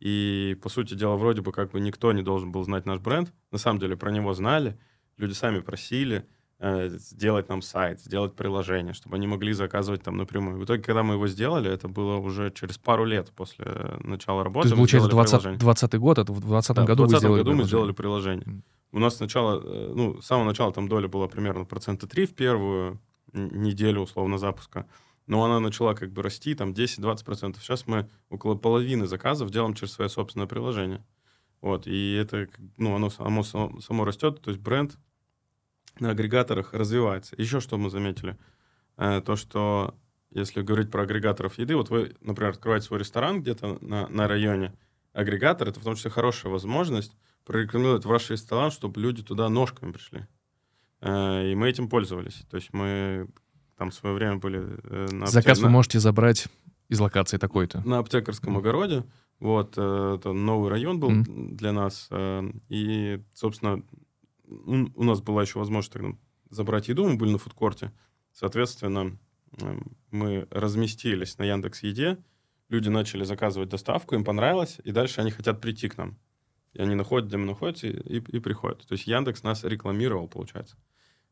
и, 0.00 0.56
по 0.62 0.68
сути 0.68 0.94
дела, 0.94 1.16
вроде 1.16 1.42
бы 1.42 1.52
как 1.52 1.72
бы 1.72 1.80
никто 1.80 2.12
не 2.12 2.22
должен 2.22 2.52
был 2.52 2.62
знать 2.64 2.86
наш 2.86 3.00
бренд. 3.00 3.32
На 3.50 3.58
самом 3.58 3.80
деле 3.80 3.96
про 3.96 4.10
него 4.10 4.32
знали, 4.32 4.78
люди 5.16 5.32
сами 5.32 5.60
просили— 5.60 6.26
Э, 6.37 6.37
сделать 6.60 7.48
нам 7.48 7.62
сайт, 7.62 8.00
сделать 8.00 8.34
приложение, 8.34 8.92
чтобы 8.92 9.16
они 9.16 9.28
могли 9.28 9.52
заказывать 9.52 10.02
там 10.02 10.16
напрямую. 10.16 10.58
В 10.58 10.64
итоге, 10.64 10.82
когда 10.82 11.04
мы 11.04 11.14
его 11.14 11.28
сделали, 11.28 11.70
это 11.70 11.86
было 11.86 12.16
уже 12.16 12.50
через 12.50 12.78
пару 12.78 13.04
лет 13.04 13.30
после 13.30 13.64
начала 14.00 14.42
работы. 14.42 14.68
То 14.68 14.74
есть, 14.74 14.76
получается, 14.76 15.08
20, 15.08 15.58
20 15.58 15.94
год, 15.94 16.18
это 16.18 16.32
в 16.32 16.40
2020 16.40 16.76
да, 16.76 16.84
году 16.84 17.04
в 17.04 17.08
2020 17.08 17.20
сделали 17.20 17.42
году 17.42 17.56
мы 17.56 17.64
сделали 17.64 17.92
приложение. 17.92 18.46
Mm. 18.46 18.62
У 18.90 18.98
нас 18.98 19.16
сначала, 19.16 19.60
э, 19.62 19.92
ну, 19.94 20.20
с 20.20 20.26
самого 20.26 20.46
начала 20.46 20.72
там 20.72 20.88
доля 20.88 21.08
была 21.08 21.28
примерно 21.28 21.64
процента 21.64 22.06
3 22.06 22.26
в 22.26 22.34
первую 22.34 23.00
неделю, 23.32 24.00
условно, 24.00 24.38
запуска. 24.38 24.86
Но 25.26 25.44
она 25.44 25.60
начала 25.60 25.94
как 25.94 26.10
бы 26.12 26.22
расти, 26.22 26.54
там 26.54 26.72
10-20%. 26.72 27.56
Сейчас 27.60 27.86
мы 27.86 28.08
около 28.30 28.54
половины 28.54 29.06
заказов 29.06 29.50
делаем 29.50 29.74
через 29.74 29.92
свое 29.92 30.08
собственное 30.08 30.46
приложение. 30.46 31.04
Вот, 31.60 31.86
и 31.86 32.14
это, 32.14 32.48
ну, 32.76 32.94
оно 32.94 33.10
само, 33.10 33.42
само 33.42 34.04
растет, 34.04 34.40
то 34.40 34.50
есть 34.50 34.62
бренд 34.62 34.96
на 36.00 36.10
агрегаторах 36.10 36.72
развивается. 36.72 37.34
Еще 37.38 37.60
что 37.60 37.78
мы 37.78 37.90
заметили? 37.90 38.36
Э, 38.96 39.22
то, 39.24 39.36
что 39.36 39.94
если 40.30 40.62
говорить 40.62 40.90
про 40.90 41.02
агрегаторов 41.02 41.58
еды, 41.58 41.76
вот 41.76 41.88
вы, 41.90 42.14
например, 42.20 42.52
открываете 42.52 42.86
свой 42.86 43.00
ресторан 43.00 43.40
где-то 43.40 43.78
на, 43.80 44.08
на 44.08 44.28
районе, 44.28 44.74
агрегатор— 45.12 45.68
это 45.70 45.80
в 45.80 45.84
том 45.84 45.94
числе 45.94 46.10
хорошая 46.10 46.52
возможность 46.52 47.16
прорекламировать 47.44 48.04
ваш 48.04 48.28
ресторан, 48.30 48.70
чтобы 48.70 49.00
люди 49.00 49.22
туда 49.22 49.48
ножками 49.48 49.92
пришли. 49.92 50.26
Э, 51.00 51.50
и 51.50 51.54
мы 51.54 51.68
этим 51.68 51.88
пользовались. 51.88 52.44
То 52.50 52.56
есть 52.56 52.72
мы 52.72 53.28
там 53.76 53.90
в 53.90 53.94
свое 53.94 54.14
время 54.14 54.36
были... 54.36 54.64
Э, 54.84 55.06
на 55.12 55.26
Заказ 55.26 55.60
вы 55.60 55.70
можете 55.70 56.00
забрать 56.00 56.48
из 56.88 57.00
локации 57.00 57.36
такой-то. 57.36 57.86
На 57.86 57.98
аптекарском 57.98 58.56
mm. 58.56 58.58
огороде. 58.58 59.04
Вот, 59.40 59.72
это 59.72 60.32
новый 60.32 60.68
район 60.68 60.98
был 60.98 61.10
mm. 61.10 61.54
для 61.54 61.72
нас. 61.72 62.08
И, 62.68 63.22
собственно, 63.34 63.82
у 64.48 65.04
нас 65.04 65.20
была 65.20 65.42
еще 65.42 65.58
возможность 65.58 65.92
тогда 65.92 66.16
забрать 66.50 66.88
еду, 66.88 67.06
мы 67.06 67.16
были 67.16 67.30
на 67.30 67.38
фудкорте. 67.38 67.92
Соответственно, 68.32 69.18
эм, 69.60 69.96
мы 70.10 70.46
разместились 70.50 71.38
на 71.38 71.44
Яндекс 71.44 71.82
Еде, 71.82 72.18
люди 72.68 72.88
начали 72.88 73.24
заказывать 73.24 73.68
доставку, 73.68 74.14
им 74.14 74.24
понравилось, 74.24 74.78
и 74.84 74.92
дальше 74.92 75.20
они 75.20 75.30
хотят 75.30 75.60
прийти 75.60 75.88
к 75.88 75.98
нам. 75.98 76.18
И 76.72 76.80
они 76.80 76.94
находят, 76.94 77.28
где 77.28 77.36
мы 77.36 77.46
находимся, 77.46 77.88
и, 77.88 78.16
и 78.18 78.40
приходят. 78.40 78.86
То 78.86 78.92
есть 78.92 79.06
Яндекс 79.06 79.42
нас 79.42 79.64
рекламировал, 79.64 80.28
получается. 80.28 80.76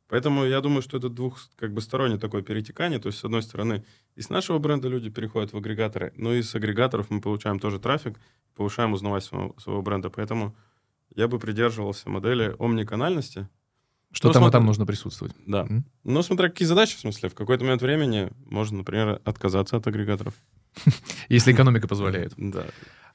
Поэтому 0.09 0.45
я 0.45 0.61
думаю, 0.61 0.83
что 0.83 0.99
это 0.99 1.09
двух, 1.09 1.39
как 1.57 1.73
бы 1.73 1.81
стороннее 1.81 2.19
такое 2.19 2.43
перетекание. 2.43 3.01
То 3.01 3.09
есть, 3.09 3.19
с 3.19 3.25
одной 3.25 3.43
стороны, 3.43 3.85
и 4.15 4.23
с 4.23 4.31
нашего 4.31 4.59
бренда 4.59 4.89
люди 4.89 5.11
переходят 5.11 5.53
в 5.53 5.57
агрегаторы, 5.57 6.13
но 6.17 6.33
и 6.33 6.43
с 6.43 6.55
агрегаторов 6.55 7.11
мы 7.11 7.21
получаем 7.21 7.59
тоже 7.59 7.81
трафик, 7.81 8.19
повышаем 8.55 8.93
узнаваемость 8.93 9.27
своего, 9.27 9.55
своего 9.59 9.83
бренда. 9.83 10.09
Поэтому 10.09 10.57
я 11.15 11.29
бы 11.29 11.39
придерживался 11.39 12.09
модели 12.11 12.55
омниканальности. 12.59 13.49
Что 14.13 14.29
ну, 14.29 14.33
там 14.33 14.43
смотри, 14.43 14.51
и 14.51 14.59
там 14.59 14.67
нужно 14.67 14.87
присутствовать. 14.87 15.35
Да. 15.47 15.65
Mm-hmm. 15.65 15.83
Ну, 16.05 16.23
смотря 16.23 16.49
какие 16.49 16.67
задачи, 16.67 16.97
в 16.97 17.01
смысле, 17.01 17.29
в 17.29 17.35
какой-то 17.35 17.65
момент 17.65 17.83
времени 17.83 18.31
можно, 18.47 18.79
например, 18.79 19.21
отказаться 19.25 19.77
от 19.77 19.87
агрегаторов. 19.87 20.35
Если 21.29 21.53
экономика 21.53 21.89
позволяет. 21.89 22.33
Да. 22.37 22.67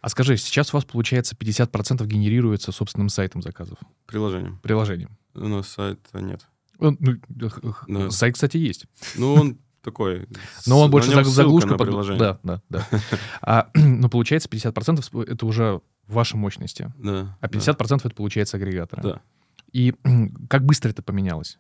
А 0.02 0.10
скажи, 0.10 0.36
сейчас 0.36 0.74
у 0.74 0.78
вас, 0.78 0.84
получается, 0.84 1.36
50% 1.36 2.04
генерируется 2.08 2.72
собственным 2.72 3.10
сайтом 3.10 3.44
заказов? 3.44 3.78
Приложением. 4.08 4.60
Приложением. 4.64 5.16
Нас 5.36 5.70
сайта 5.70 6.20
нет. 6.20 6.48
Он, 6.80 6.98
ну, 7.00 7.20
да. 7.88 8.10
Сайт, 8.10 8.34
кстати, 8.34 8.58
есть. 8.58 8.88
Ну, 9.16 9.36
он 9.36 9.60
такой. 9.84 10.28
Но 10.66 10.80
он 10.80 10.90
больше 10.90 11.12
заглушка 11.24 11.78
под. 11.78 12.18
Да, 12.18 12.40
да, 12.42 12.62
да. 12.70 12.88
А, 13.42 13.70
ну, 13.76 14.10
получается, 14.10 14.50
50% 14.50 15.32
это 15.32 15.46
уже 15.46 15.82
ваши 16.14 16.38
мощности. 16.38 16.92
Да. 16.98 17.38
А 17.40 17.48
50% 17.48 17.76
да. 17.88 17.96
это 17.96 18.16
получается 18.16 18.58
агрегаторы. 18.58 19.02
Да. 19.02 19.22
И 19.72 19.94
как 20.50 20.66
быстро 20.66 20.90
это 20.90 21.02
поменялось? 21.02 21.58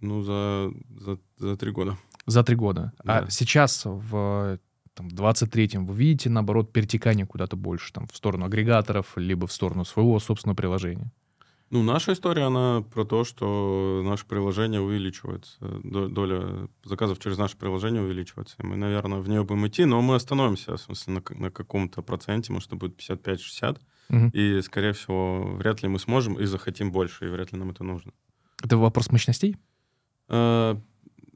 Ну, 0.00 0.22
за, 0.22 0.70
за, 1.00 1.18
за 1.38 1.56
три 1.56 1.72
года. 1.72 1.96
За 2.26 2.44
три 2.44 2.56
года. 2.56 2.92
А 2.98 3.06
да. 3.06 3.18
А 3.18 3.30
сейчас 3.30 3.82
в 3.84 4.58
там, 4.94 5.08
23-м 5.08 5.86
вы 5.86 5.94
видите, 5.94 6.30
наоборот, 6.30 6.72
перетекание 6.72 7.26
куда-то 7.26 7.56
больше, 7.56 7.92
там, 7.92 8.06
в 8.08 8.16
сторону 8.16 8.46
агрегаторов, 8.46 9.16
либо 9.16 9.46
в 9.46 9.52
сторону 9.52 9.84
своего 9.84 10.18
собственного 10.18 10.56
приложения? 10.56 11.12
Ну, 11.70 11.82
наша 11.82 12.14
история, 12.14 12.44
она 12.44 12.82
про 12.94 13.04
то, 13.04 13.24
что 13.24 14.02
наше 14.04 14.24
приложение 14.24 14.80
увеличивается. 14.80 15.58
Доля 15.60 16.68
заказов 16.84 17.18
через 17.18 17.36
наше 17.36 17.58
приложение 17.58 18.02
увеличивается. 18.02 18.56
Мы, 18.60 18.76
наверное, 18.76 19.18
в 19.18 19.28
нее 19.28 19.44
будем 19.44 19.66
идти, 19.66 19.84
но 19.84 20.00
мы 20.00 20.14
остановимся, 20.14 20.76
в 20.76 20.80
смысле, 20.80 21.14
на, 21.14 21.22
на 21.38 21.50
каком-то 21.50 22.00
проценте, 22.00 22.52
может, 22.52 22.68
это 22.68 22.76
будет 22.76 22.98
55-60. 22.98 23.78
Угу. 24.10 24.30
И, 24.32 24.62
скорее 24.62 24.94
всего, 24.94 25.56
вряд 25.56 25.82
ли 25.82 25.88
мы 25.88 25.98
сможем 25.98 26.38
и 26.40 26.44
захотим 26.46 26.90
больше, 26.90 27.26
и 27.26 27.28
вряд 27.28 27.52
ли 27.52 27.58
нам 27.58 27.70
это 27.70 27.84
нужно. 27.84 28.12
Это 28.62 28.78
вопрос 28.78 29.10
мощностей? 29.10 29.56
А, 30.28 30.80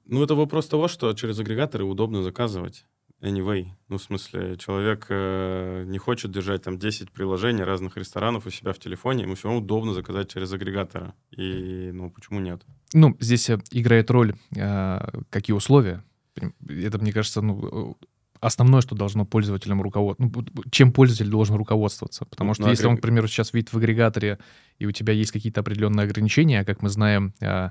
ну, 0.07 0.23
это 0.23 0.35
вопрос 0.35 0.67
того, 0.67 0.89
что 0.89 1.13
через 1.13 1.39
агрегаторы 1.39 1.85
удобно 1.85 2.23
заказывать. 2.23 2.87
Anyway. 3.23 3.69
Ну, 3.89 3.99
в 3.99 4.03
смысле, 4.03 4.57
человек 4.57 5.07
э, 5.09 5.85
не 5.87 5.99
хочет 5.99 6.33
держать 6.33 6.63
там 6.63 6.77
10 6.77 7.13
приложений 7.13 7.63
разных 7.63 7.97
ресторанов 7.97 8.47
у 8.47 8.51
себя 8.51 8.73
в 8.73 8.81
телефоне, 8.81 9.23
ему 9.23 9.37
все 9.37 9.49
равно 9.49 9.63
удобно 9.63 9.95
заказать 9.95 10.29
через 10.33 10.53
агрегатора. 10.53 11.15
И, 11.31 11.91
ну, 11.93 12.11
почему 12.11 12.41
нет? 12.41 12.63
Ну, 12.93 13.17
здесь 13.21 13.49
э, 13.49 13.61
играет 13.71 14.11
роль, 14.11 14.35
э, 14.57 15.21
какие 15.31 15.55
условия. 15.55 16.03
Это, 16.35 16.99
мне 16.99 17.13
кажется, 17.13 17.43
ну, 17.43 17.97
основное, 18.41 18.81
что 18.81 18.97
должно 18.97 19.25
пользователям 19.25 19.81
руководствоваться, 19.81 20.51
ну, 20.55 20.63
чем 20.71 20.93
пользователь 20.93 21.31
должен 21.31 21.55
руководствоваться. 21.55 22.25
Потому 22.25 22.51
ну, 22.51 22.55
что 22.55 22.71
если 22.71 22.85
агрег... 22.85 22.91
он, 22.91 22.99
к 22.99 23.03
примеру, 23.03 23.29
сейчас 23.29 23.53
видит 23.53 23.73
в 23.73 23.77
агрегаторе, 23.77 24.41
и 24.81 24.87
у 24.87 24.91
тебя 24.91 25.13
есть 25.13 25.31
какие-то 25.31 25.61
определенные 25.61 26.05
ограничения, 26.05 26.65
как 26.65 26.83
мы 26.83 26.89
знаем, 26.89 27.35
э, 27.41 27.71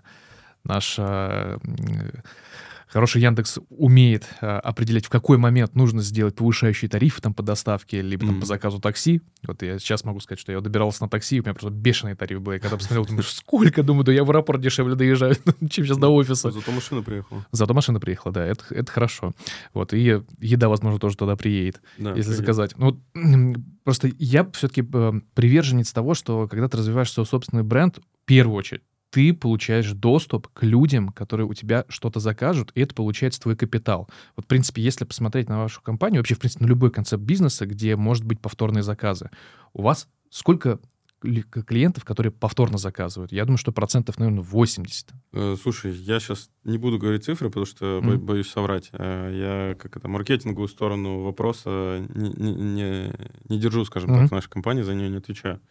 наш 0.63 0.95
э, 0.97 1.57
Хороший 2.91 3.21
Яндекс 3.21 3.57
умеет 3.69 4.27
а, 4.41 4.59
определять, 4.59 5.05
в 5.05 5.09
какой 5.09 5.37
момент 5.37 5.75
нужно 5.75 6.01
сделать 6.01 6.35
повышающие 6.35 6.89
тарифы 6.89 7.21
там 7.21 7.33
по 7.33 7.41
доставке, 7.41 8.01
либо 8.01 8.25
там, 8.25 8.35
mm-hmm. 8.35 8.39
по 8.41 8.45
заказу 8.45 8.79
такси. 8.79 9.21
Вот 9.47 9.61
я 9.61 9.79
сейчас 9.79 10.03
могу 10.03 10.19
сказать, 10.19 10.39
что 10.39 10.51
я 10.51 10.59
добирался 10.59 11.03
на 11.03 11.09
такси, 11.09 11.39
у 11.39 11.43
меня 11.43 11.53
просто 11.53 11.69
бешеный 11.69 12.15
тариф 12.15 12.41
был. 12.41 12.51
Я 12.51 12.59
когда 12.59 12.75
посмотрел, 12.75 13.05
думаю, 13.05 13.23
сколько, 13.23 13.81
думаю, 13.81 14.03
да 14.03 14.11
я 14.11 14.25
в 14.25 14.29
аэропорт 14.29 14.59
дешевле 14.59 14.95
доезжаю, 14.95 15.35
чем 15.69 15.85
сейчас 15.85 15.97
до 15.97 16.09
офиса. 16.09 16.51
Зато 16.51 16.69
машина 16.71 17.01
приехала. 17.01 17.45
Зато 17.51 17.73
машина 17.73 18.01
приехала, 18.01 18.33
да, 18.33 18.45
это, 18.45 18.65
это 18.71 18.91
хорошо. 18.91 19.31
Вот, 19.73 19.93
и 19.93 20.21
еда, 20.39 20.67
возможно, 20.67 20.99
тоже 20.99 21.15
туда 21.15 21.37
приедет, 21.37 21.81
да, 21.97 22.09
если 22.09 22.23
приедет. 22.23 22.37
заказать. 22.37 22.73
Ну, 22.77 23.01
просто 23.85 24.09
я 24.19 24.49
все-таки 24.51 24.85
э, 24.93 25.13
приверженец 25.33 25.93
того, 25.93 26.13
что 26.13 26.49
когда 26.49 26.67
ты 26.67 26.75
развиваешь 26.75 27.11
свой 27.11 27.25
собственный 27.25 27.63
бренд, 27.63 27.99
в 27.99 28.25
первую 28.25 28.57
очередь, 28.57 28.81
ты 29.11 29.33
получаешь 29.33 29.91
доступ 29.91 30.47
к 30.47 30.63
людям, 30.63 31.09
которые 31.09 31.45
у 31.45 31.53
тебя 31.53 31.85
что-то 31.89 32.19
закажут, 32.19 32.71
и 32.73 32.81
это 32.81 32.95
получается 32.95 33.41
твой 33.41 33.55
капитал. 33.55 34.09
Вот, 34.35 34.45
в 34.45 34.47
принципе, 34.47 34.81
если 34.81 35.05
посмотреть 35.05 35.49
на 35.49 35.59
вашу 35.59 35.81
компанию, 35.81 36.21
вообще, 36.21 36.35
в 36.35 36.39
принципе, 36.39 36.65
на 36.65 36.69
любой 36.69 36.91
концепт 36.91 37.21
бизнеса, 37.21 37.65
где 37.65 37.95
может 37.95 38.25
быть 38.25 38.39
повторные 38.39 38.83
заказы, 38.83 39.29
у 39.73 39.83
вас 39.83 40.07
сколько 40.29 40.79
клиентов, 41.21 42.03
которые 42.03 42.31
повторно 42.31 42.77
заказывают? 42.77 43.31
Я 43.31 43.45
думаю, 43.45 43.57
что 43.57 43.71
процентов, 43.71 44.17
наверное, 44.17 44.41
80. 44.41 45.09
Э, 45.33 45.55
слушай, 45.61 45.93
я 45.93 46.19
сейчас 46.19 46.49
не 46.63 46.77
буду 46.77 46.97
говорить 46.97 47.25
цифры, 47.25 47.49
потому 47.49 47.65
что 47.65 47.99
mm. 47.99 48.17
боюсь 48.17 48.49
соврать. 48.49 48.89
Э, 48.93 49.29
я 49.31 49.75
как 49.75 49.97
это 49.97 50.07
маркетинговую 50.07 50.67
сторону 50.67 51.21
вопроса 51.21 52.03
не, 52.15 52.31
не, 52.31 52.53
не, 52.55 53.13
не 53.49 53.59
держу, 53.59 53.85
скажем 53.85 54.11
mm-hmm. 54.11 54.21
так, 54.21 54.29
в 54.29 54.31
нашей 54.31 54.49
компании, 54.49 54.81
за 54.81 54.95
нее 54.95 55.09
не 55.09 55.17
отвечаю. 55.17 55.61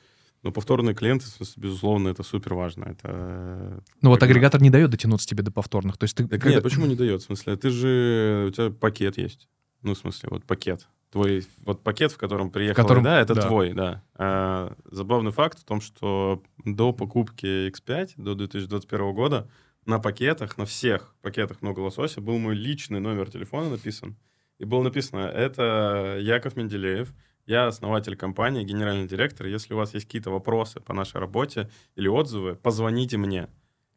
Но 0.43 0.53
повторные 0.53 0.95
клиенты, 0.95 1.27
безусловно, 1.57 2.09
это 2.09 2.23
супер 2.23 2.55
важно. 2.55 2.85
Это 2.85 3.83
ну 4.01 4.11
вот 4.11 4.23
агрегатор 4.23 4.63
не 4.63 4.71
дает 4.71 4.91
дотянуться 4.91 5.29
тебе 5.29 5.43
до 5.43 5.53
повторных. 5.53 5.99
То 5.99 6.05
есть 6.05 6.17
ты 6.17 6.27
так 6.27 6.41
когда... 6.41 6.57
нет, 6.57 6.63
почему 6.63 6.87
не 6.87 6.97
дает? 6.97 7.21
В 7.21 7.25
смысле, 7.27 7.57
ты 7.57 7.71
же 7.71 8.47
у 8.49 8.51
тебя 8.51 8.71
пакет 8.71 9.19
есть. 9.19 9.49
Ну, 9.83 9.95
в 9.95 9.99
смысле, 9.99 10.29
вот 10.33 10.45
пакет. 10.45 10.89
Твой 11.11 11.47
вот 11.65 11.83
пакет, 11.83 12.13
в 12.13 12.19
котором 12.19 12.51
приехал, 12.51 12.83
котором... 12.83 13.03
да, 13.03 13.21
это 13.21 13.35
да. 13.35 13.47
твой, 13.47 13.73
да. 13.73 14.03
А, 14.15 14.75
забавный 14.91 15.33
факт 15.33 15.59
в 15.59 15.65
том, 15.65 15.81
что 15.81 16.43
до 16.65 16.93
покупки 16.93 17.69
X5, 17.69 18.13
до 18.17 18.35
2021 18.35 19.15
года, 19.15 19.51
на 19.87 19.99
пакетах, 19.99 20.57
на 20.57 20.67
всех 20.67 21.15
пакетах 21.21 21.63
много 21.63 21.81
лосося 21.81 22.21
был 22.21 22.39
мой 22.39 22.55
личный 22.55 23.01
номер 23.01 23.31
телефона 23.31 23.71
написан. 23.71 24.17
И 24.59 24.65
было 24.65 24.83
написано, 24.83 25.21
это 25.21 26.19
Яков 26.21 26.55
Менделеев, 26.55 27.13
я 27.51 27.67
основатель 27.67 28.17
компании, 28.17 28.63
генеральный 28.63 29.09
директор. 29.09 29.47
Если 29.47 29.75
у 29.75 29.77
вас 29.77 29.93
есть 29.93 30.07
какие-то 30.07 30.31
вопросы 30.31 30.81
по 30.81 30.95
нашей 30.95 31.21
работе 31.21 31.69
или 31.97 32.07
отзывы, 32.07 32.55
позвоните 32.55 33.17
мне. 33.17 33.49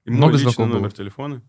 И 0.05 0.09
Много 0.09 0.33
мой 0.33 0.43
личный 0.43 0.65
номер 0.65 0.81
было? 0.81 0.91
телефона. 0.91 1.41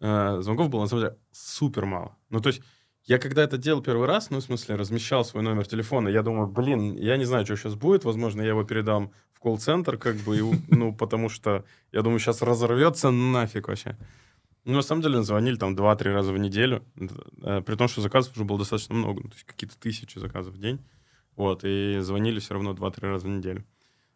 Э, 0.00 0.38
звонков 0.40 0.70
было, 0.70 0.80
на 0.80 0.86
самом 0.88 1.04
деле, 1.04 1.16
супер 1.30 1.86
мало. 1.86 2.16
Ну, 2.30 2.40
то 2.40 2.48
есть, 2.48 2.62
я 3.04 3.18
когда 3.18 3.44
это 3.44 3.58
делал 3.58 3.80
первый 3.80 4.08
раз, 4.08 4.30
ну, 4.30 4.38
в 4.38 4.42
смысле, 4.42 4.74
размещал 4.74 5.24
свой 5.24 5.44
номер 5.44 5.66
телефона, 5.66 6.08
я 6.08 6.22
думаю, 6.22 6.48
блин, 6.48 6.96
я 6.96 7.16
не 7.16 7.24
знаю, 7.24 7.44
что 7.46 7.56
сейчас 7.56 7.76
будет, 7.76 8.04
возможно, 8.04 8.42
я 8.42 8.48
его 8.48 8.64
передам 8.64 9.12
в 9.32 9.38
колл-центр, 9.38 9.98
как 9.98 10.16
бы, 10.16 10.36
и, 10.36 10.42
ну, 10.68 10.92
потому 10.92 11.28
что, 11.28 11.64
я 11.92 12.02
думаю, 12.02 12.18
сейчас 12.18 12.42
разорвется 12.42 13.10
нафиг 13.10 13.68
вообще. 13.68 13.96
Ну, 14.64 14.74
на 14.74 14.82
самом 14.82 15.02
деле, 15.02 15.22
звонили 15.22 15.56
там 15.56 15.76
2-3 15.76 16.12
раза 16.12 16.32
в 16.32 16.38
неделю, 16.38 16.82
э, 17.42 17.62
при 17.62 17.76
том, 17.76 17.86
что 17.86 18.00
заказов 18.00 18.34
уже 18.34 18.44
было 18.44 18.58
достаточно 18.58 18.96
много, 18.96 19.20
ну, 19.22 19.28
то 19.28 19.34
есть 19.36 19.46
какие-то 19.46 19.78
тысячи 19.78 20.18
заказов 20.18 20.54
в 20.54 20.58
день. 20.58 20.80
Вот, 21.36 21.62
и 21.64 21.98
звонили 22.00 22.38
все 22.40 22.54
равно 22.54 22.72
2-3 22.72 23.00
раза 23.00 23.26
в 23.26 23.30
неделю. 23.30 23.64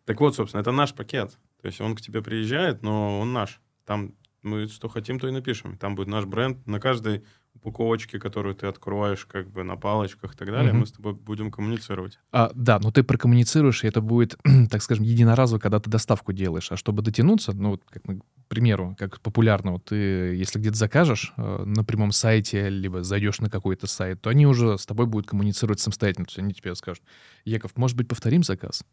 Так 0.05 0.21
вот, 0.21 0.35
собственно, 0.35 0.61
это 0.61 0.73
наш 0.73 0.95
пакет. 0.95 1.39
То 1.63 1.69
есть 1.69 1.81
он 1.81 1.95
к 1.95 2.01
тебе 2.01 2.23
приезжает, 2.23 2.83
но 2.83 3.21
он 3.21 3.33
наш. 3.33 3.61
Там 3.87 4.15
мы 4.43 4.69
что 4.69 4.89
хотим, 4.89 5.19
то 5.19 5.27
и 5.29 5.31
напишем. 5.31 5.79
Там 5.79 5.95
будет 5.95 6.09
наш 6.09 6.27
бренд. 6.27 6.67
На 6.67 6.79
каждой 6.79 7.25
упаковочке, 7.65 8.19
которую 8.19 8.55
ты 8.55 8.67
открываешь 8.67 9.25
как 9.25 9.51
бы 9.51 9.65
на 9.65 9.77
палочках 9.77 10.35
и 10.35 10.37
так 10.37 10.51
далее, 10.51 10.73
угу. 10.73 10.81
мы 10.81 10.87
с 10.87 10.93
тобой 10.93 11.15
будем 11.15 11.51
коммуницировать. 11.51 12.19
А, 12.31 12.51
да, 12.55 12.79
но 12.79 12.91
ты 12.91 13.03
прокоммуницируешь, 13.03 13.85
и 13.85 13.87
это 13.87 14.01
будет, 14.01 14.37
так 14.71 14.83
скажем, 14.83 15.05
единоразово, 15.05 15.59
когда 15.59 15.81
ты 15.81 15.91
доставку 15.91 16.33
делаешь. 16.33 16.71
А 16.71 16.77
чтобы 16.77 17.03
дотянуться, 17.03 17.53
ну, 17.53 17.81
как 17.91 18.03
к 18.45 18.49
примеру, 18.49 18.95
как 18.99 19.21
популярно, 19.21 19.73
вот 19.73 19.87
ты, 19.87 19.97
если 19.97 20.59
где-то 20.59 20.77
закажешь 20.77 21.33
э, 21.37 21.65
на 21.65 21.83
прямом 21.83 22.13
сайте, 22.13 22.69
либо 22.69 23.03
зайдешь 23.03 23.41
на 23.41 23.49
какой-то 23.49 23.87
сайт, 23.87 24.21
то 24.21 24.29
они 24.29 24.47
уже 24.47 24.77
с 24.77 24.85
тобой 24.85 25.07
будут 25.07 25.29
коммуницировать 25.29 25.81
самостоятельно. 25.81 26.27
То 26.27 26.31
есть 26.31 26.39
они 26.39 26.53
тебе 26.53 26.75
скажут, 26.75 27.03
Яков, 27.45 27.73
может 27.77 27.97
быть, 27.97 28.07
повторим 28.07 28.43
заказ? 28.43 28.85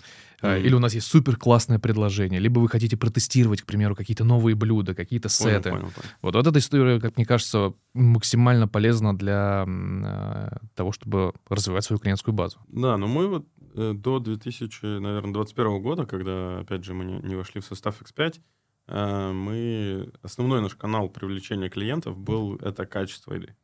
Mm-hmm. 0.42 0.62
Или 0.62 0.74
у 0.74 0.80
нас 0.80 0.94
есть 0.94 1.08
супер 1.08 1.36
классное 1.36 1.80
предложение, 1.80 2.40
либо 2.40 2.60
вы 2.60 2.70
хотите 2.70 2.96
протестировать, 2.96 3.62
к 3.62 3.66
примеру, 3.66 3.94
какие-то 3.96 4.24
новые 4.24 4.56
блюда, 4.56 4.96
какие-то 4.96 5.28
сеты. 5.28 5.70
Понял, 5.70 5.82
понял, 5.82 5.94
понял. 5.94 6.10
Вот, 6.22 6.36
вот 6.36 6.48
эта 6.48 6.60
история, 6.60 7.00
как 7.02 7.18
мне 7.18 7.26
кажется, 7.26 7.74
максимально 7.94 8.61
полезна 8.68 9.18
для 9.18 9.66
э, 9.68 10.58
того, 10.76 10.92
чтобы 10.92 11.34
развивать 11.50 11.84
свою 11.84 12.00
клиентскую 12.00 12.34
базу. 12.34 12.60
Да, 12.68 12.98
но 12.98 13.08
мы 13.08 13.28
вот 13.28 13.48
э, 13.76 13.94
до 13.94 14.20
2021 14.20 15.82
года, 15.82 16.06
когда, 16.06 16.60
опять 16.60 16.84
же, 16.84 16.94
мы 16.94 17.06
не, 17.06 17.20
не 17.20 17.36
вошли 17.36 17.62
в 17.62 17.66
состав 17.66 18.02
X5, 18.02 18.40
э, 18.88 19.32
мы... 19.32 20.12
Основной 20.22 20.62
наш 20.62 20.76
канал 20.76 21.10
привлечения 21.10 21.70
клиентов 21.70 22.18
был 22.18 22.56
это 22.58 22.86
качество 22.86 23.34
еды. 23.34 23.56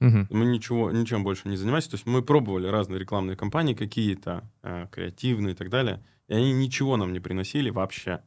Угу. 0.00 0.26
Мы 0.30 0.44
ничего, 0.46 0.90
ничем 0.90 1.24
больше 1.24 1.48
не 1.48 1.56
занимались. 1.56 1.88
То 1.88 1.96
есть 1.96 2.06
мы 2.06 2.22
пробовали 2.22 2.66
разные 2.66 3.00
рекламные 3.00 3.36
кампании 3.36 3.72
какие-то, 3.72 4.50
креативные 4.92 5.54
и 5.54 5.56
так 5.56 5.70
далее, 5.70 6.04
и 6.28 6.34
они 6.34 6.52
ничего 6.52 6.98
нам 6.98 7.14
не 7.14 7.20
приносили 7.20 7.70
вообще, 7.70 8.20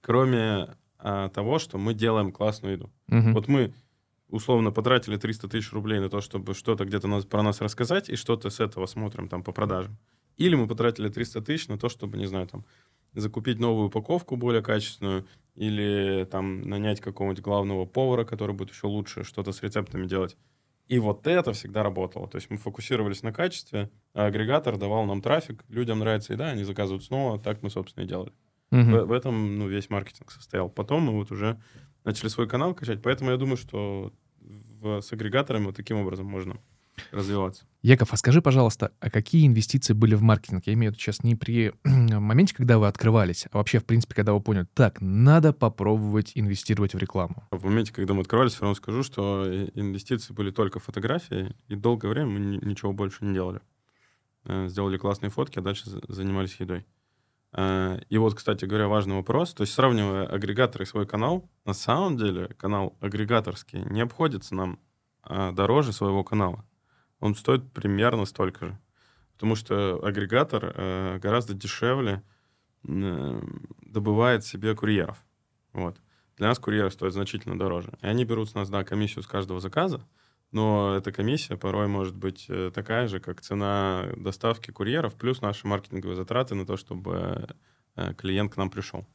кроме 0.00 0.74
того, 0.98 1.60
что 1.60 1.78
мы 1.78 1.94
делаем 1.94 2.32
классную 2.32 2.72
еду. 2.74 2.92
Угу. 3.08 3.32
Вот 3.34 3.46
мы 3.46 3.72
условно 4.32 4.72
потратили 4.72 5.16
300 5.16 5.48
тысяч 5.48 5.72
рублей 5.72 6.00
на 6.00 6.08
то, 6.08 6.20
чтобы 6.20 6.54
что-то 6.54 6.84
где-то 6.84 7.06
нас, 7.06 7.24
про 7.24 7.42
нас 7.42 7.60
рассказать, 7.60 8.08
и 8.08 8.16
что-то 8.16 8.48
с 8.50 8.60
этого 8.60 8.86
смотрим 8.86 9.28
там 9.28 9.44
по 9.44 9.52
продажам. 9.52 9.98
Или 10.38 10.54
мы 10.54 10.66
потратили 10.66 11.08
300 11.10 11.42
тысяч 11.42 11.68
на 11.68 11.78
то, 11.78 11.90
чтобы, 11.90 12.16
не 12.16 12.26
знаю, 12.26 12.46
там, 12.46 12.64
закупить 13.12 13.60
новую 13.60 13.88
упаковку 13.88 14.36
более 14.36 14.62
качественную, 14.62 15.26
или 15.54 16.26
там 16.30 16.62
нанять 16.62 17.00
какого-нибудь 17.00 17.44
главного 17.44 17.84
повара, 17.84 18.24
который 18.24 18.54
будет 18.54 18.70
еще 18.70 18.86
лучше 18.86 19.22
что-то 19.22 19.52
с 19.52 19.62
рецептами 19.62 20.06
делать. 20.06 20.36
И 20.88 20.98
вот 20.98 21.26
это 21.26 21.52
всегда 21.52 21.82
работало. 21.82 22.26
То 22.26 22.36
есть 22.36 22.50
мы 22.50 22.56
фокусировались 22.56 23.22
на 23.22 23.32
качестве, 23.32 23.90
а 24.14 24.26
агрегатор 24.26 24.78
давал 24.78 25.04
нам 25.04 25.20
трафик, 25.20 25.62
людям 25.68 25.98
нравится 25.98 26.32
еда, 26.32 26.48
они 26.48 26.64
заказывают 26.64 27.04
снова, 27.04 27.38
так 27.38 27.62
мы, 27.62 27.68
собственно, 27.68 28.04
и 28.04 28.08
делали. 28.08 28.32
Угу. 28.70 28.80
В, 28.80 29.04
в 29.04 29.12
этом 29.12 29.58
ну, 29.58 29.68
весь 29.68 29.90
маркетинг 29.90 30.30
состоял. 30.30 30.70
Потом 30.70 31.02
мы 31.02 31.12
вот 31.12 31.30
уже 31.30 31.60
начали 32.04 32.28
свой 32.28 32.48
канал 32.48 32.74
качать, 32.74 33.02
поэтому 33.02 33.30
я 33.30 33.36
думаю, 33.36 33.56
что 33.56 34.12
в, 34.80 35.00
с 35.00 35.12
агрегаторами 35.12 35.66
вот 35.66 35.76
таким 35.76 35.98
образом 35.98 36.26
можно 36.26 36.56
развиваться. 37.10 37.64
Яков, 37.82 38.12
а 38.12 38.16
скажи, 38.16 38.42
пожалуйста, 38.42 38.92
а 39.00 39.10
какие 39.10 39.46
инвестиции 39.46 39.92
были 39.92 40.14
в 40.14 40.22
маркетинг? 40.22 40.64
Я 40.66 40.74
имею 40.74 40.92
в 40.92 40.94
виду 40.94 41.02
сейчас 41.02 41.24
не 41.24 41.34
при 41.34 41.72
моменте, 41.84 42.54
когда 42.54 42.78
вы 42.78 42.86
открывались, 42.86 43.46
а 43.50 43.58
вообще, 43.58 43.78
в 43.78 43.84
принципе, 43.84 44.14
когда 44.14 44.34
вы 44.34 44.40
поняли, 44.40 44.66
так, 44.74 45.00
надо 45.00 45.52
попробовать 45.52 46.32
инвестировать 46.34 46.94
в 46.94 46.98
рекламу. 46.98 47.48
В 47.50 47.64
моменте, 47.64 47.92
когда 47.92 48.14
мы 48.14 48.20
открывались, 48.20 48.52
все 48.52 48.62
равно 48.62 48.74
скажу, 48.74 49.02
что 49.02 49.46
инвестиции 49.74 50.32
были 50.32 50.50
только 50.50 50.78
в 50.78 50.84
фотографии, 50.84 51.54
и 51.68 51.74
долгое 51.74 52.08
время 52.08 52.30
мы 52.30 52.40
ничего 52.62 52.92
больше 52.92 53.24
не 53.24 53.34
делали. 53.34 53.60
Э, 54.44 54.68
сделали 54.68 54.96
классные 54.96 55.30
фотки, 55.30 55.58
а 55.58 55.62
дальше 55.62 55.84
занимались 56.08 56.56
едой. 56.60 56.84
Э, 57.52 57.98
и 58.08 58.18
вот, 58.18 58.34
кстати 58.34 58.64
говоря, 58.64 58.88
важный 58.88 59.16
вопрос. 59.16 59.54
То 59.54 59.62
есть, 59.62 59.72
сравнивая 59.72 60.26
агрегатор 60.26 60.82
и 60.82 60.86
свой 60.86 61.06
канал, 61.06 61.48
на 61.64 61.72
самом 61.72 62.16
деле 62.16 62.48
канал 62.58 62.96
агрегаторский 63.00 63.80
не 63.84 64.00
обходится 64.00 64.54
нам 64.54 64.78
а, 65.22 65.52
дороже 65.52 65.92
своего 65.92 66.24
канала 66.24 66.64
он 67.22 67.36
стоит 67.36 67.72
примерно 67.72 68.26
столько 68.26 68.66
же. 68.66 68.78
Потому 69.34 69.54
что 69.54 70.04
агрегатор 70.04 70.72
э, 70.74 71.18
гораздо 71.22 71.54
дешевле 71.54 72.22
э, 72.86 73.40
добывает 73.80 74.44
себе 74.44 74.74
курьеров. 74.74 75.24
Вот. 75.72 75.96
Для 76.36 76.48
нас 76.48 76.58
курьеры 76.58 76.90
стоят 76.90 77.14
значительно 77.14 77.56
дороже. 77.56 77.92
И 78.02 78.06
они 78.06 78.24
берут 78.24 78.50
с 78.50 78.54
нас, 78.54 78.68
да, 78.68 78.82
комиссию 78.82 79.22
с 79.22 79.28
каждого 79.28 79.60
заказа, 79.60 80.04
но 80.52 80.94
эта 80.96 81.12
комиссия 81.12 81.56
порой 81.56 81.88
может 81.88 82.14
быть 82.14 82.46
э, 82.48 82.70
такая 82.72 83.08
же, 83.08 83.20
как 83.20 83.40
цена 83.40 84.10
доставки 84.16 84.70
курьеров, 84.70 85.14
плюс 85.14 85.40
наши 85.40 85.66
маркетинговые 85.66 86.14
затраты 86.14 86.54
на 86.54 86.66
то, 86.66 86.76
чтобы 86.76 87.48
э, 87.96 88.14
клиент 88.14 88.52
к 88.52 88.58
нам 88.58 88.70
пришел. 88.70 89.06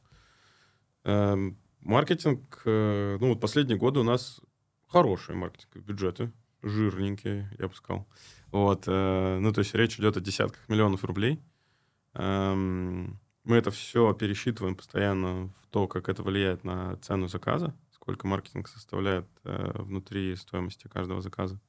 Эм, 1.04 1.56
маркетинг, 1.80 2.62
э, 2.64 3.18
ну 3.20 3.28
вот 3.28 3.40
последние 3.40 3.78
годы 3.78 4.00
у 4.00 4.02
нас 4.02 4.40
хорошие 4.88 5.36
маркетинговые 5.36 5.86
бюджеты, 5.86 6.32
жирненькие, 6.62 7.50
я 7.56 7.68
бы 7.68 7.74
сказал. 7.74 8.08
Вот, 8.50 8.86
ну 8.86 9.52
то 9.52 9.58
есть 9.58 9.74
речь 9.74 9.98
идет 9.98 10.16
о 10.16 10.20
десятках 10.20 10.66
миллионов 10.68 11.04
рублей. 11.04 11.38
Эм, 12.14 13.20
мы 13.44 13.56
это 13.56 13.70
все 13.70 14.12
пересчитываем 14.14 14.74
постоянно 14.74 15.50
в 15.62 15.66
то, 15.70 15.86
как 15.86 16.08
это 16.08 16.22
влияет 16.22 16.64
на 16.64 16.96
цену 16.96 17.28
заказа, 17.28 17.74
сколько 18.08 18.26
маркетинг 18.26 18.68
составляет 18.68 19.26
э, 19.44 19.82
внутри 19.82 20.34
стоимости 20.34 20.88
каждого 20.88 21.20
заказа 21.20 21.60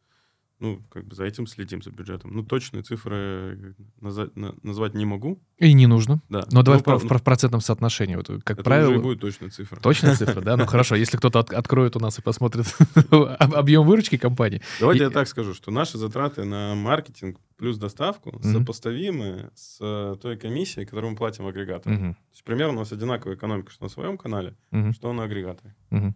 ну, 0.61 0.83
как 0.89 1.05
бы 1.05 1.15
за 1.15 1.23
этим 1.23 1.47
следим, 1.47 1.81
за 1.81 1.89
бюджетом. 1.89 2.31
Ну, 2.33 2.43
точные 2.43 2.83
цифры 2.83 3.75
наза- 4.01 4.29
на- 4.35 4.53
назвать 4.61 4.93
не 4.93 5.05
могу. 5.05 5.41
И 5.57 5.71
не 5.73 5.87
нужно. 5.87 6.21
Да. 6.27 6.45
Но 6.51 6.63
давай 6.63 6.81
ну, 6.85 6.97
в, 6.97 7.07
про- 7.07 7.17
в, 7.17 7.23
процентном 7.23 7.61
соотношении. 7.61 8.15
Вот, 8.15 8.27
как 8.43 8.57
это 8.57 8.63
правило... 8.63 8.89
уже 8.89 8.99
и 8.99 9.01
будет 9.01 9.21
точная 9.21 9.49
цифра. 9.51 9.79
Точная 9.79 10.15
цифра, 10.17 10.41
да? 10.41 10.57
Ну 10.57 10.65
хорошо, 10.65 10.95
если 10.95 11.15
кто-то 11.15 11.39
от- 11.39 11.53
откроет 11.53 11.95
у 11.95 11.99
нас 12.01 12.19
и 12.19 12.21
посмотрит 12.21 12.65
объем 13.09 13.85
выручки 13.87 14.17
компании. 14.17 14.61
Давайте 14.81 15.03
И- 15.03 15.07
я 15.07 15.11
так 15.11 15.29
скажу, 15.29 15.53
что 15.53 15.71
наши 15.71 15.97
затраты 15.97 16.43
на 16.43 16.75
маркетинг 16.75 17.39
плюс 17.55 17.77
доставку 17.77 18.31
Мгм. 18.31 18.43
сопоставимы 18.53 19.51
с 19.55 19.77
э, 19.79 20.17
той 20.21 20.35
комиссией, 20.37 20.85
которую 20.85 21.11
мы 21.11 21.17
платим 21.17 21.47
агрегатору. 21.47 21.95
Мгм, 21.95 22.13
То 22.15 22.19
есть 22.31 22.43
примерно 22.43 22.73
у 22.73 22.79
нас 22.79 22.91
одинаковая 22.91 23.37
экономика, 23.37 23.71
что 23.71 23.83
на 23.85 23.89
своем 23.89 24.17
канале, 24.17 24.55
мгм, 24.71 24.93
что 24.93 25.13
на 25.13 25.23
агрегаторе. 25.23 25.73
мгм. 25.89 26.15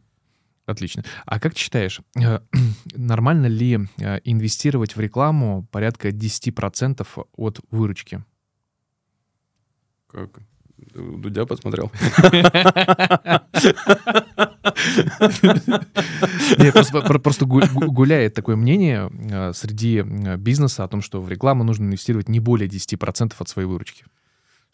Отлично. 0.65 1.03
А 1.25 1.39
как 1.39 1.53
ты 1.53 1.59
считаешь, 1.59 2.01
э, 2.19 2.39
нормально 2.95 3.47
ли 3.47 3.79
э, 3.97 4.19
инвестировать 4.23 4.95
в 4.95 4.99
рекламу 4.99 5.67
порядка 5.71 6.09
10% 6.09 7.05
от 7.35 7.59
выручки? 7.71 8.23
Как? 10.07 10.39
Дудя 10.95 11.45
посмотрел. 11.45 11.91
Нет, 16.57 16.73
просто, 16.73 17.01
про- 17.01 17.19
просто 17.19 17.45
гу- 17.45 17.61
гу- 17.73 17.91
гуляет 17.91 18.33
такое 18.33 18.55
мнение 18.55 19.09
э, 19.11 19.53
среди 19.53 20.01
бизнеса 20.37 20.83
о 20.83 20.87
том, 20.87 21.01
что 21.01 21.21
в 21.21 21.29
рекламу 21.29 21.63
нужно 21.63 21.85
инвестировать 21.85 22.29
не 22.29 22.39
более 22.39 22.69
10% 22.69 23.33
от 23.37 23.49
своей 23.49 23.67
выручки. 23.67 24.05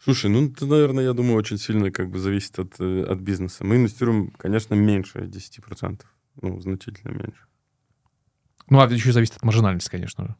Слушай, 0.02 0.30
ну 0.30 0.46
это, 0.46 0.64
наверное, 0.64 1.04
я 1.04 1.12
думаю, 1.12 1.36
очень 1.36 1.58
сильно 1.58 1.90
как 1.90 2.10
бы 2.10 2.18
зависит 2.18 2.58
от, 2.58 2.80
э, 2.80 3.02
от 3.02 3.18
бизнеса. 3.20 3.64
Мы 3.64 3.76
инвестируем, 3.76 4.30
конечно, 4.30 4.74
меньше 4.74 5.26
10%. 5.26 6.06
Ну, 6.40 6.58
значительно 6.60 7.10
меньше. 7.10 7.44
Ну, 8.70 8.80
а 8.80 8.86
еще 8.86 9.12
зависит 9.12 9.36
от 9.36 9.44
маржинальности, 9.44 9.90
конечно 9.90 10.24
же. 10.24 10.36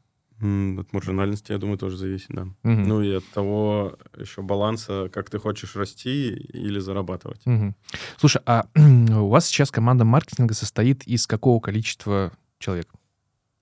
От 0.81 0.92
маржинальности, 0.94 1.53
я 1.53 1.59
думаю, 1.59 1.77
тоже 1.77 1.99
зависит, 1.99 2.29
да. 2.31 2.44
Мгм. 2.62 2.88
Ну 2.88 3.03
и 3.03 3.12
от 3.12 3.29
того 3.29 3.99
еще 4.16 4.40
баланса, 4.40 5.11
как 5.12 5.29
ты 5.29 5.38
хочешь 5.38 5.77
расти 5.77 6.31
или 6.31 6.79
зарабатывать. 6.79 7.44
Мгм. 7.44 7.77
Слушай, 8.16 8.40
а 8.46 8.66
у 8.75 9.29
вас 9.29 9.46
сейчас 9.46 9.70
команда 9.70 10.07
маркетинга 10.07 10.55
состоит 10.55 11.07
из 11.07 11.27
какого 11.27 11.61
количества 11.61 12.33
человек? 12.59 12.88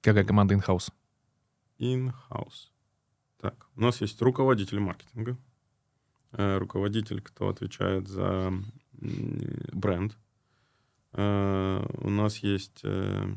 Какая 0.01 0.25
команда 0.25 0.55
in-house? 0.55 0.93
In-house. 1.81 2.71
Так, 3.41 3.67
у 3.75 3.81
нас 3.81 4.01
есть 4.01 4.23
руководитель 4.23 4.79
маркетинга, 4.79 5.37
руководитель, 6.59 7.21
кто 7.21 7.49
отвечает 7.49 8.09
за 8.09 8.53
бренд. 9.73 10.17
Э, 11.13 11.85
У 11.99 12.11
нас 12.11 12.39
есть 12.39 12.81
э, 12.85 13.35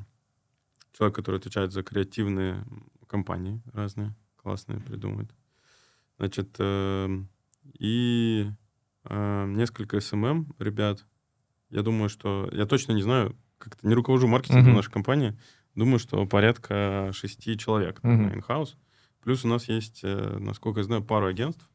человек, 0.98 1.16
который 1.16 1.38
отвечает 1.38 1.72
за 1.72 1.84
креативные 1.84 2.64
компании 3.08 3.62
разные, 3.74 4.16
классные 4.36 4.80
придумывает. 4.80 5.32
Значит, 6.18 6.56
э, 6.60 7.10
и 7.80 8.50
э, 9.06 9.46
несколько 9.48 9.98
SMM 9.98 10.46
ребят. 10.60 11.06
Я 11.70 11.82
думаю, 11.84 12.10
что... 12.10 12.50
Я 12.52 12.66
точно 12.66 12.94
не 12.94 13.02
знаю, 13.02 13.36
как-то 13.58 13.88
не 13.88 13.94
руковожу 13.94 14.28
маркетингом 14.28 14.66
Мгм. 14.68 14.76
нашей 14.76 14.92
компании. 14.92 15.38
Думаю, 15.76 16.00
что 16.00 16.26
порядка 16.26 17.12
шести 17.14 17.58
человек 17.58 18.04
Мгм. 18.04 18.24
на 18.28 18.32
in-house. 18.34 18.76
Плюс 19.22 19.46
у 19.46 19.48
нас 19.48 19.68
есть, 19.70 20.02
э, 20.04 20.38
насколько 20.40 20.80
я 20.80 20.84
знаю, 20.84 21.04
пару 21.04 21.28
агентств, 21.28 21.70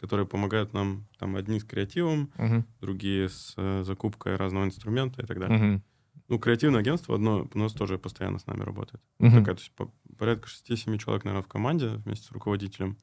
которые 0.00 0.26
помогают 0.26 0.72
нам, 0.72 1.06
там, 1.18 1.36
одни 1.36 1.60
с 1.60 1.64
креативом, 1.64 2.30
Мгм. 2.38 2.64
другие 2.80 3.28
с 3.28 3.52
э, 3.58 3.84
закупкой 3.84 4.36
разного 4.36 4.64
инструмента 4.64 5.20
и 5.22 5.26
так 5.26 5.38
далее. 5.38 5.58
Мгм. 5.58 5.82
Ну, 6.28 6.38
креативное 6.38 6.80
агентство 6.80 7.14
одно 7.16 7.46
у 7.52 7.58
нас 7.58 7.72
тоже 7.74 7.98
постоянно 7.98 8.38
с 8.38 8.46
нами 8.46 8.62
работает. 8.62 9.02
Мгм. 9.18 9.40
Такая, 9.40 9.54
то 9.56 9.60
есть 9.60 9.72
по- 9.72 9.92
порядка 10.16 10.48
6-7 10.48 10.96
человек, 10.96 11.24
наверное, 11.24 11.44
в 11.44 11.48
команде 11.48 11.88
вместе 12.04 12.26
с 12.28 12.32
руководителем 12.32 12.96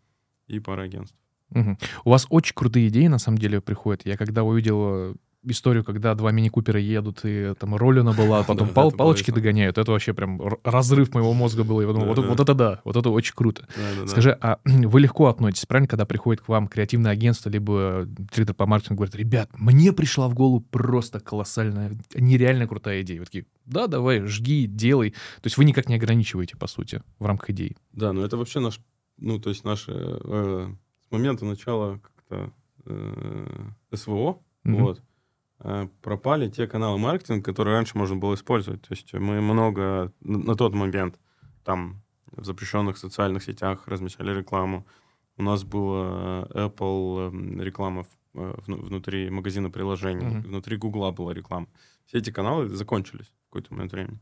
и 0.48 0.60
пара 0.60 0.82
агентств. 0.84 1.16
Мгм. 1.52 1.78
У 2.04 2.10
вас 2.10 2.26
очень 2.30 2.56
крутые 2.56 2.88
идеи, 2.88 3.08
на 3.08 3.20
самом 3.20 3.38
деле, 3.38 3.62
приходят. 3.62 4.06
Я 4.06 4.18
когда 4.18 4.44
увидел 4.44 5.12
э, 5.12 5.16
историю, 5.52 5.84
когда 5.84 6.14
два 6.16 6.32
мини-купера 6.32 6.80
едут, 6.80 7.22
и 7.24 7.54
там 7.60 7.76
Роллина 7.76 8.14
была, 8.14 8.40
а 8.40 8.44
потом 8.44 8.70
пал- 8.74 8.92
палочки 8.92 9.32
догоняют, 9.32 9.78
это 9.78 9.92
вообще 9.92 10.14
прям 10.14 10.42
разрыв 10.64 11.14
моего 11.14 11.34
мозга 11.34 11.64
был. 11.64 11.82
Я 11.82 11.88
подумал, 11.88 12.08
вот, 12.08 12.18
вот 12.20 12.40
это 12.40 12.54
да, 12.54 12.82
вот 12.84 12.96
это 12.96 13.10
очень 13.10 13.34
круто. 13.36 13.68
Скажи, 14.06 14.38
а 14.42 14.60
вы 14.66 15.00
легко 15.00 15.28
относитесь, 15.28 15.66
правильно, 15.66 15.88
когда 15.88 16.06
приходит 16.06 16.42
к 16.42 16.48
вам 16.50 16.68
креативное 16.68 17.12
агентство, 17.12 17.50
либо 17.50 18.06
директор 18.08 18.56
по 18.56 18.66
маркетингу 18.66 18.98
говорит, 18.98 19.16
ребят, 19.16 19.50
мне 19.58 19.94
пришла 19.94 20.28
в 20.28 20.34
голову 20.34 20.62
просто 20.62 21.20
колоссальная, 21.20 21.92
нереально 22.16 22.68
крутая 22.68 23.02
идея. 23.02 23.20
Вы 23.20 23.26
такие, 23.26 23.46
да, 23.66 23.88
давай, 23.88 24.22
жги, 24.22 24.66
делай. 24.68 25.12
То 25.12 25.46
есть 25.46 25.58
вы 25.58 25.66
никак 25.66 25.90
не 25.90 25.96
ограничиваете, 25.96 26.58
по 26.58 26.68
сути, 26.68 27.02
в 27.20 27.26
рамках 27.26 27.50
идей. 27.52 27.78
Да, 27.94 28.14
ну 28.14 28.24
это 28.24 28.38
вообще 28.38 28.60
наш, 28.60 28.80
ну 29.18 29.40
то 29.40 29.50
есть 29.50 29.64
наше 29.64 29.92
э, 29.92 30.70
с 31.08 31.12
момента 31.12 31.46
начала 31.46 32.00
как-то 32.00 32.52
э, 32.86 33.70
СВО, 33.94 34.40
Мгм. 34.64 34.84
вот, 34.84 35.02
пропали 36.02 36.50
те 36.50 36.67
каналы 36.67 36.98
маркетинга, 36.98 37.43
которые 37.43 37.76
раньше 37.76 37.98
можно 37.98 38.15
было 38.15 38.36
использовать. 38.36 38.82
То 38.82 38.93
есть 38.93 39.13
мы 39.13 39.41
много 39.41 40.12
на, 40.22 40.56
тот 40.56 40.74
момент 40.74 41.20
там 41.63 42.02
в 42.32 42.46
запрещенных 42.46 42.98
социальных 42.98 43.43
сетях 43.43 43.88
размещали 43.88 44.38
рекламу. 44.38 44.86
У 45.38 45.43
нас 45.43 45.63
была 45.63 46.48
Apple 46.54 47.28
эм, 47.30 47.62
реклама 47.62 48.06
э, 48.34 48.54
вну- 48.65 48.78
внутри 48.82 49.30
магазина 49.30 49.70
приложений, 49.70 50.26
Мгм. 50.26 50.41
внутри 50.41 50.78
Гугла 50.78 51.12
была 51.12 51.34
реклама. 51.34 51.67
Все 52.06 52.17
эти 52.20 52.32
каналы 52.32 52.67
закончились 52.70 53.28
в 53.28 53.50
какой-то 53.50 53.74
момент 53.74 53.91
времени. 53.91 54.20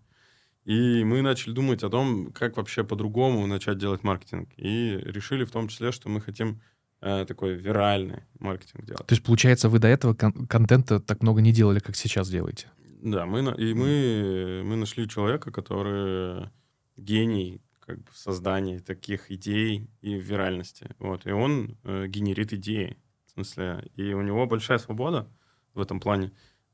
И 0.66 1.04
мы 1.04 1.22
начали 1.22 1.54
думать 1.54 1.84
о 1.84 1.90
том, 1.90 2.32
как 2.34 2.58
вообще 2.58 2.84
по-другому 2.84 3.46
начать 3.48 3.78
делать 3.78 4.04
маркетинг. 4.04 4.50
И 4.58 4.98
решили 5.04 5.46
в 5.46 5.52
том 5.52 5.68
числе, 5.68 5.92
что 5.92 6.10
мы 6.10 6.22
хотим 6.22 6.50
э, 6.50 6.75
такой 7.00 7.54
виральный 7.56 8.24
маркетинг 8.40 8.86
делать. 8.86 9.06
То 9.06 9.14
есть, 9.14 9.24
получается, 9.24 9.70
вы 9.70 9.80
до 9.80 9.88
этого 9.88 10.14
кон- 10.14 10.48
контента 10.48 11.00
так 11.00 11.22
много 11.22 11.42
не 11.42 11.52
делали, 11.52 11.80
как 11.80 11.96
сейчас 11.96 12.30
делаете? 12.30 12.68
Да, 13.02 13.26
мы, 13.26 13.40
и 13.58 13.74
мы, 13.74 14.64
мы 14.66 14.76
нашли 14.76 15.08
человека, 15.08 15.52
который 15.52 16.50
гений 16.98 17.62
как 17.80 18.00
бы, 18.00 18.12
в 18.12 18.18
создании 18.18 18.80
таких 18.80 19.30
идей 19.32 19.88
и 20.02 20.18
в 20.18 20.24
виральности. 20.24 20.90
Вот. 20.98 21.28
И 21.28 21.32
он 21.32 21.78
э, 21.84 22.08
генерит 22.08 22.54
идеи. 22.54 22.98
В 23.28 23.32
смысле, 23.34 23.88
и 23.96 24.14
у 24.14 24.22
него 24.22 24.48
большая 24.48 24.80
свобода 24.80 25.28
в 25.76 25.82
этом 25.82 26.00
плане. 26.00 26.30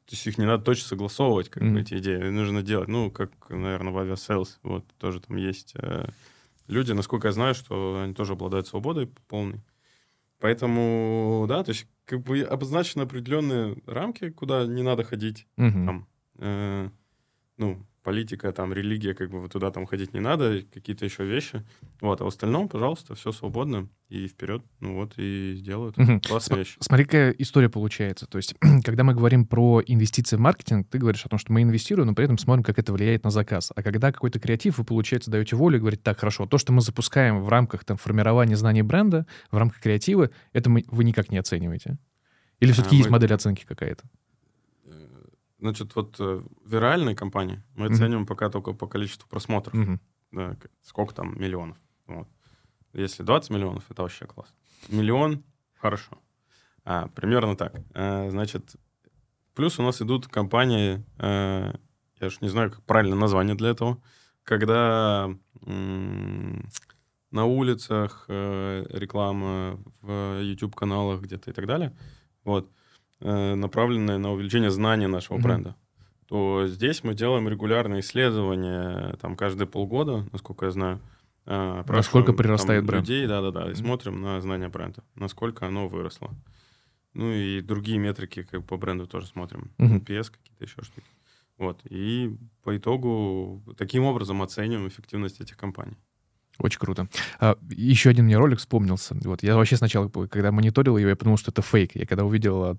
То 0.05 0.15
есть 0.15 0.25
их 0.27 0.37
не 0.37 0.45
надо 0.45 0.63
точно 0.63 0.87
согласовывать, 0.87 1.49
как 1.49 1.63
Мгм. 1.63 1.73
бы, 1.73 1.81
эти 1.81 1.95
идеи. 1.95 2.29
Нужно 2.29 2.61
делать, 2.61 2.87
ну, 2.87 3.11
как, 3.11 3.31
наверное, 3.49 3.91
в 3.91 3.97
Aviasales. 3.97 4.59
Вот, 4.63 4.85
тоже 4.97 5.19
там 5.19 5.35
есть 5.35 5.73
э, 5.75 6.07
люди, 6.67 6.93
насколько 6.93 7.27
я 7.27 7.33
знаю, 7.33 7.55
что 7.55 8.01
они 8.03 8.13
тоже 8.13 8.33
обладают 8.33 8.67
свободой 8.67 9.07
полной. 9.27 9.59
Поэтому, 10.41 11.45
да, 11.47 11.63
то 11.63 11.69
есть 11.69 11.87
как 12.05 12.21
бы 12.23 12.41
обозначены 12.41 13.03
определенные 13.03 13.77
рамки, 13.85 14.31
куда 14.31 14.65
не 14.65 14.81
надо 14.81 15.03
ходить 15.03 15.47
Мгм. 15.55 15.85
там, 15.85 16.07
э, 16.39 16.89
ну, 17.57 17.85
политика, 18.03 18.51
там, 18.51 18.73
религия, 18.73 19.13
как 19.13 19.29
бы 19.29 19.41
вот 19.41 19.51
туда 19.51 19.69
там 19.71 19.85
ходить 19.85 20.13
не 20.13 20.19
надо, 20.19 20.61
какие-то 20.73 21.05
еще 21.05 21.23
вещи. 21.25 21.63
Вот, 22.01 22.19
а 22.21 22.23
в 22.23 22.27
остальном, 22.27 22.67
пожалуйста, 22.67 23.13
все 23.15 23.31
свободно 23.31 23.87
и 24.09 24.27
вперед. 24.27 24.63
Ну 24.79 24.95
вот, 24.95 25.13
и 25.17 25.59
делают. 25.63 25.97
Мгм. 25.97 26.19
Классная 26.21 26.55
См- 26.55 26.59
вещь. 26.59 26.77
Смотри, 26.79 27.05
какая 27.05 27.31
история 27.31 27.69
получается. 27.69 28.25
То 28.25 28.37
есть, 28.37 28.55
когда 28.83 29.03
мы 29.03 29.13
говорим 29.13 29.45
про 29.45 29.81
инвестиции 29.85 30.35
в 30.35 30.39
маркетинг, 30.39 30.87
ты 30.89 30.97
говоришь 30.97 31.25
о 31.25 31.29
том, 31.29 31.37
что 31.39 31.53
мы 31.53 31.61
инвестируем, 31.61 32.07
но 32.07 32.15
при 32.15 32.25
этом 32.25 32.37
смотрим, 32.37 32.63
как 32.63 32.79
это 32.79 32.91
влияет 32.91 33.23
на 33.23 33.29
заказ. 33.29 33.71
А 33.75 33.83
когда 33.83 34.11
какой-то 34.11 34.39
креатив, 34.39 34.79
вы, 34.79 34.83
получается, 34.83 35.29
даете 35.29 35.55
волю 35.55 35.77
и 35.77 35.79
говорите, 35.79 36.01
так, 36.03 36.19
хорошо, 36.19 36.45
то, 36.47 36.57
что 36.57 36.73
мы 36.73 36.81
запускаем 36.81 37.41
в 37.41 37.49
рамках 37.49 37.83
там, 37.85 37.97
формирования 37.97 38.55
знаний 38.55 38.81
бренда, 38.81 39.25
в 39.51 39.57
рамках 39.57 39.79
креатива, 39.79 40.29
это 40.53 40.69
мы, 40.69 40.83
вы 40.87 41.03
никак 41.03 41.29
не 41.31 41.37
оцениваете? 41.37 41.97
Или 42.59 42.71
все-таки 42.73 42.95
А, 42.95 42.97
есть 42.97 43.09
мы- 43.09 43.13
модель 43.13 43.33
оценки 43.33 43.65
какая-то? 43.65 44.03
Значит, 45.61 45.95
вот 45.95 46.15
э, 46.19 46.41
виральные 46.65 47.15
компании 47.15 47.61
мы 47.75 47.85
Мгм. 47.85 47.93
оцениваем 47.93 48.25
пока 48.25 48.49
только 48.49 48.73
по 48.73 48.87
количеству 48.87 49.29
просмотров. 49.29 49.73
Мгм. 49.75 49.99
Да, 50.31 50.57
сколько 50.81 51.13
там 51.13 51.39
миллионов. 51.39 51.77
Вот. 52.07 52.27
Если 52.93 53.21
20 53.23 53.51
миллионов, 53.51 53.85
это 53.89 54.01
вообще 54.01 54.25
класс. 54.25 54.53
Миллион— 54.89 55.43
хорошо. 55.79 56.17
А, 56.83 57.07
примерно 57.09 57.55
так. 57.55 57.75
А, 57.93 58.29
значит, 58.31 58.75
плюс 59.53 59.77
у 59.79 59.83
нас 59.83 60.01
идут 60.01 60.27
компании, 60.27 61.05
а, 61.19 61.75
я 62.19 62.27
уж 62.27 62.41
не 62.41 62.49
знаю, 62.49 62.71
как 62.71 62.81
правильно 62.83 63.15
название 63.15 63.55
для 63.55 63.69
этого, 63.69 64.01
когда 64.43 65.29
м- 65.65 66.69
на 67.29 67.45
улицах 67.45 68.25
э, 68.27 68.85
реклама 68.89 69.79
в 70.01 70.41
YouTube-каналах 70.41 71.21
где-то 71.21 71.51
и 71.51 71.53
так 71.53 71.65
далее, 71.67 71.95
вот, 72.43 72.69
э, 73.21 73.55
направленная 73.55 74.17
на 74.17 74.31
увеличение 74.31 74.71
знания 74.71 75.07
нашего 75.07 75.37
mm-hmm. 75.37 75.41
бренда 75.41 75.75
то 76.31 76.65
здесь 76.65 77.03
мы 77.03 77.13
делаем 77.13 77.49
регулярные 77.49 77.99
исследования, 77.99 79.17
там, 79.19 79.35
каждые 79.35 79.67
полгода, 79.67 80.25
насколько 80.31 80.63
я 80.65 80.71
знаю. 80.71 81.01
Э, 81.45 81.83
насколько 81.85 82.31
прирастает 82.31 82.83
там, 82.83 82.87
бренд. 82.87 83.05
Людей, 83.05 83.27
да-да-да, 83.27 83.69
и 83.69 83.75
смотрим 83.75 84.21
на 84.21 84.39
знание 84.39 84.69
бренда, 84.69 85.03
насколько 85.15 85.67
оно 85.67 85.89
выросло. 85.89 86.33
Ну 87.13 87.29
и 87.29 87.59
другие 87.59 87.97
метрики 87.97 88.43
как 88.43 88.65
по 88.65 88.77
бренду 88.77 89.07
тоже 89.07 89.27
смотрим. 89.27 89.71
Uh-huh. 89.77 89.99
NPS 89.99 90.31
какие-то 90.31 90.63
еще 90.63 90.81
штуки. 90.81 91.07
Вот. 91.57 91.81
И 91.89 92.33
по 92.63 92.77
итогу 92.77 93.61
таким 93.77 94.05
образом 94.05 94.41
оцениваем 94.41 94.87
эффективность 94.87 95.41
этих 95.41 95.57
компаний. 95.57 95.97
Очень 96.59 96.79
круто. 96.79 97.09
А, 97.39 97.57
еще 97.69 98.09
один 98.09 98.25
мне 98.25 98.37
ролик 98.37 98.59
вспомнился. 98.59 99.17
Вот 99.23 99.43
я 99.43 99.57
вообще 99.57 99.75
сначала, 99.75 100.07
когда 100.07 100.53
мониторил 100.53 100.95
его, 100.97 101.09
я 101.09 101.15
подумал, 101.17 101.37
что 101.37 101.51
это 101.51 101.61
фейк. 101.61 101.95
Я 101.95 102.05
когда 102.05 102.23
увидел 102.23 102.63
а, 102.63 102.77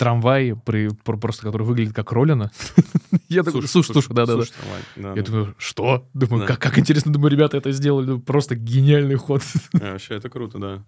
трамвай, 0.00 0.54
при, 0.64 0.88
просто 0.88 1.42
который 1.42 1.64
выглядит 1.64 1.94
как 1.94 2.10
Ролина. 2.12 2.50
Я 3.28 3.42
такой, 3.42 3.68
слушай, 3.68 3.92
слушай, 3.92 4.14
да-да-да. 4.14 5.14
Я 5.14 5.22
думаю, 5.22 5.54
что? 5.58 6.08
Думаю, 6.14 6.46
как, 6.46 6.58
как 6.58 6.78
интересно, 6.78 7.12
думаю, 7.12 7.30
ребята 7.30 7.58
это 7.58 7.70
сделали. 7.70 8.18
Просто 8.18 8.56
гениальный 8.56 9.16
ход. 9.16 9.42
Вообще, 9.74 10.14
это 10.14 10.30
круто, 10.30 10.58
да. 10.58 10.84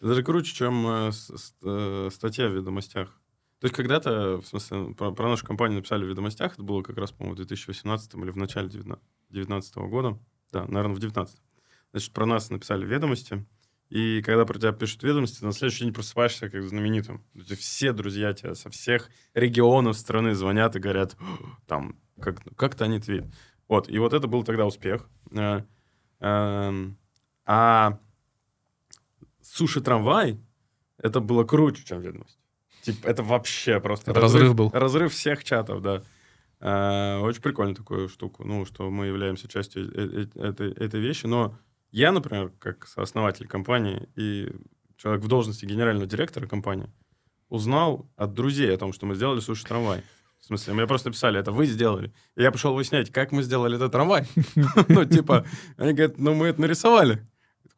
Даже 0.00 0.24
круче, 0.24 0.52
чем 0.52 0.84
э, 0.84 1.10
э, 1.62 2.08
статья 2.12 2.48
в 2.48 2.52
«Ведомостях». 2.52 3.08
То 3.60 3.66
есть 3.66 3.76
когда-то, 3.76 4.40
в 4.40 4.46
смысле, 4.46 4.94
про, 4.94 5.12
про 5.12 5.28
нашу 5.28 5.46
компанию 5.46 5.76
написали 5.76 6.04
в 6.04 6.08
«Ведомостях», 6.08 6.54
это 6.54 6.62
было 6.64 6.82
как 6.82 6.98
раз, 6.98 7.12
по-моему, 7.12 7.34
в 7.34 7.36
2018 7.36 8.14
или 8.14 8.30
в 8.30 8.36
начале 8.36 8.68
2019 8.68 9.76
года. 9.76 10.18
Да, 10.50 10.62
наверное, 10.62 10.96
в 10.96 10.98
2019. 10.98 11.36
Значит, 11.92 12.12
про 12.12 12.26
нас 12.26 12.50
написали 12.50 12.84
«Ведомости», 12.84 13.46
и 13.90 14.22
когда 14.22 14.46
про 14.46 14.56
тебя 14.56 14.72
пишут 14.72 15.02
ведомости, 15.02 15.44
на 15.44 15.52
следующий 15.52 15.84
день 15.84 15.92
просыпаешься 15.92 16.48
как 16.48 16.62
знаменитым. 16.62 17.24
Все 17.58 17.92
друзья 17.92 18.32
тебя 18.32 18.54
со 18.54 18.70
всех 18.70 19.10
регионов 19.34 19.96
страны 19.96 20.34
звонят 20.34 20.76
и 20.76 20.78
говорят, 20.78 21.16
там, 21.66 21.96
как, 22.20 22.40
как 22.56 22.76
Танит 22.76 23.08
вид. 23.08 23.24
Вот, 23.66 23.88
и 23.88 23.98
вот 23.98 24.14
это 24.14 24.28
был 24.28 24.44
тогда 24.44 24.64
успех. 24.64 25.08
А, 26.22 26.74
а 27.46 27.98
суши-трамвай, 29.42 30.38
это 30.98 31.18
было 31.18 31.42
круче, 31.42 31.84
чем 31.84 32.00
ведомость. 32.00 32.38
Типа, 32.82 33.08
это 33.08 33.24
вообще 33.24 33.80
просто... 33.80 34.12
Это 34.12 34.20
разрыв, 34.20 34.42
разрыв 34.42 34.56
был. 34.56 34.70
Разрыв 34.72 35.12
всех 35.12 35.42
чатов, 35.42 35.82
да. 35.82 36.02
А, 36.60 37.20
очень 37.22 37.42
прикольно 37.42 37.74
такую 37.74 38.08
штуку, 38.08 38.44
ну, 38.44 38.64
что 38.66 38.88
мы 38.88 39.06
являемся 39.06 39.48
частью 39.48 39.90
э, 39.92 40.26
этой, 40.36 40.72
этой 40.72 41.00
вещи, 41.00 41.26
но 41.26 41.58
я, 41.90 42.12
например, 42.12 42.52
как 42.58 42.86
сооснователь 42.86 43.46
компании 43.46 44.08
и 44.16 44.50
человек 44.96 45.24
в 45.24 45.28
должности 45.28 45.64
генерального 45.64 46.06
директора 46.06 46.46
компании, 46.46 46.90
узнал 47.48 48.10
от 48.16 48.34
друзей 48.34 48.72
о 48.74 48.78
том, 48.78 48.92
что 48.92 49.06
мы 49.06 49.14
сделали 49.14 49.40
суши-трамвай. 49.40 50.02
В 50.40 50.46
смысле, 50.46 50.74
мне 50.74 50.86
просто 50.86 51.08
написали, 51.08 51.38
это 51.38 51.52
вы 51.52 51.66
сделали. 51.66 52.14
И 52.36 52.42
я 52.42 52.50
пошел 52.50 52.74
выяснять, 52.74 53.10
как 53.10 53.32
мы 53.32 53.42
сделали 53.42 53.76
этот 53.76 53.92
трамвай. 53.92 54.26
Ну, 54.88 55.04
типа, 55.04 55.46
они 55.76 55.92
говорят, 55.92 56.18
ну, 56.18 56.34
мы 56.34 56.48
это 56.48 56.60
нарисовали. 56.60 57.26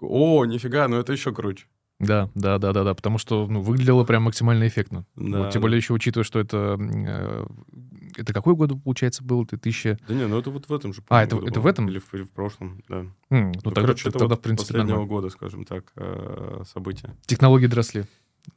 О, 0.01 0.45
нифига, 0.45 0.89
ну 0.89 0.99
это 0.99 1.13
еще 1.13 1.33
круче. 1.33 1.67
Да, 2.03 2.29
да, 2.35 2.59
да, 2.59 2.73
да, 2.73 2.83
да, 2.83 2.95
потому 2.95 3.17
что 3.17 3.47
ну, 3.47 3.61
выглядело 3.61 4.03
прям 4.03 4.25
максимально 4.25 4.67
эффектно. 4.67 5.07
Да, 5.15 5.45
вот, 5.45 5.53
тем 5.53 5.61
да. 5.61 5.67
более 5.67 5.77
еще 5.77 5.95
учитывая, 5.95 6.25
что 6.25 6.41
это... 6.41 6.77
Э, 6.81 7.47
это 8.17 8.33
какой 8.35 8.57
год, 8.57 8.73
получается, 8.83 9.23
был? 9.23 9.47
2000... 9.47 9.99
Да 10.09 10.15
не, 10.15 10.27
ну 10.27 10.37
это 10.37 10.51
вот 10.51 10.69
в 10.69 10.75
этом 10.75 10.93
же. 10.93 11.03
А, 11.09 11.23
это, 11.23 11.37
это 11.37 11.61
в 11.61 11.67
этом? 11.67 11.89
Или 11.89 12.01
в, 12.01 12.13
или 12.13 12.25
в 12.25 12.31
прошлом, 12.33 12.83
да. 12.89 12.97
Mm, 12.97 13.07
ну, 13.31 13.53
ну 13.55 13.61
тогда, 13.63 13.83
короче, 13.83 14.09
это 14.09 14.19
тогда, 14.19 14.35
вот 14.35 14.41
в 14.41 14.43
принципе, 14.43 14.67
последнего 14.67 14.97
нормально. 14.97 15.09
года, 15.09 15.31
скажем 15.31 15.65
так, 15.65 15.93
э, 15.95 16.65
события. 16.67 17.15
Технологии 17.25 17.69
дросли 17.69 18.05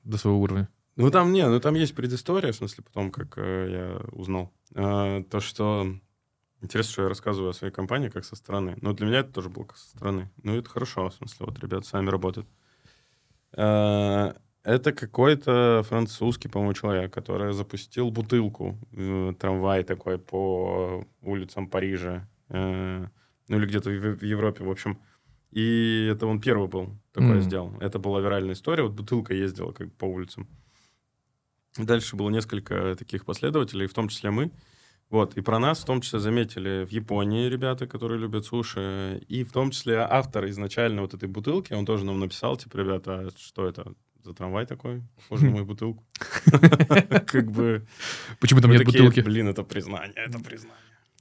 до 0.03 0.17
своего 0.17 0.41
уровня. 0.41 0.67
Ну 0.95 1.11
там, 1.11 1.31
не, 1.31 1.47
ну 1.47 1.59
там 1.59 1.75
есть 1.75 1.93
предыстория, 1.93 2.51
в 2.51 2.55
смысле, 2.55 2.83
потом, 2.83 3.11
как 3.11 3.37
э, 3.37 3.99
я 4.01 4.09
узнал. 4.11 4.51
Э, 4.73 5.23
то, 5.29 5.39
что... 5.39 5.87
Интересно, 6.61 6.91
что 6.93 7.01
я 7.03 7.09
рассказываю 7.09 7.51
о 7.51 7.53
своей 7.53 7.71
компании 7.71 8.09
как 8.09 8.25
со 8.25 8.35
стороны. 8.35 8.75
Но 8.81 8.93
для 8.93 9.05
меня 9.05 9.19
это 9.19 9.31
тоже 9.31 9.49
было 9.49 9.65
как 9.65 9.77
со 9.77 9.89
стороны. 9.89 10.31
Ну, 10.41 10.55
это 10.57 10.67
хорошо, 10.67 11.09
в 11.09 11.13
смысле, 11.13 11.45
вот 11.45 11.59
ребята 11.59 11.87
сами 11.87 12.09
работают. 12.09 12.47
Э, 13.55 14.33
это 14.63 14.91
какой-то 14.93 15.83
французский, 15.87 16.47
по-моему, 16.49 16.73
человек, 16.73 17.13
который 17.13 17.53
запустил 17.53 18.09
бутылку, 18.09 18.77
э, 18.93 19.33
трамвай 19.39 19.83
такой 19.83 20.17
по 20.17 21.05
улицам 21.21 21.69
Парижа, 21.69 22.27
э, 22.49 23.05
ну 23.47 23.57
или 23.57 23.65
где-то 23.65 23.89
в 23.89 24.23
Европе, 24.23 24.63
в 24.63 24.71
общем. 24.71 24.99
И 25.51 26.09
это 26.11 26.25
он 26.25 26.41
первый 26.41 26.67
был 26.67 26.97
такое 27.13 27.37
mm. 27.37 27.41
сделал. 27.41 27.73
Это 27.79 27.99
была 27.99 28.19
виральная 28.19 28.53
история. 28.53 28.83
Вот 28.83 28.93
бутылка 28.93 29.33
ездила 29.33 29.71
как 29.71 29.93
по 29.93 30.05
улицам. 30.05 30.47
Дальше 31.77 32.15
было 32.15 32.29
несколько 32.29 32.95
таких 32.95 33.23
последователей, 33.23 33.87
в 33.87 33.93
том 33.93 34.09
числе 34.09 34.31
мы. 34.31 34.51
Вот, 35.15 35.37
и 35.37 35.41
про 35.41 35.59
нас 35.59 35.79
в 35.79 35.85
том 35.85 36.01
числе 36.01 36.19
заметили 36.19 36.83
в 36.83 36.91
Японии 36.91 37.47
ребята, 37.47 37.87
которые 37.87 38.19
любят 38.19 38.45
суши, 38.45 39.23
и 39.29 39.45
в 39.45 39.51
том 39.53 39.71
числе 39.71 39.99
автор 39.99 40.49
изначально 40.49 41.03
вот 41.03 41.13
этой 41.13 41.29
бутылки, 41.29 41.71
он 41.71 41.85
тоже 41.85 42.03
нам 42.03 42.19
написал, 42.19 42.57
типа, 42.57 42.75
ребята, 42.75 43.19
а 43.19 43.29
что 43.37 43.65
это 43.65 43.93
за 44.25 44.33
трамвай 44.33 44.65
такой? 44.65 45.03
Похоже 45.15 45.45
на 45.45 45.51
мою 45.51 45.65
бутылку. 45.65 46.03
Как 47.27 47.49
бы... 47.49 47.87
Почему 48.41 48.59
там 48.59 48.71
нет 48.71 48.83
бутылки? 48.83 49.21
Блин, 49.21 49.47
это 49.47 49.63
признание, 49.63 50.25
это 50.27 50.39
признание. 50.39 50.75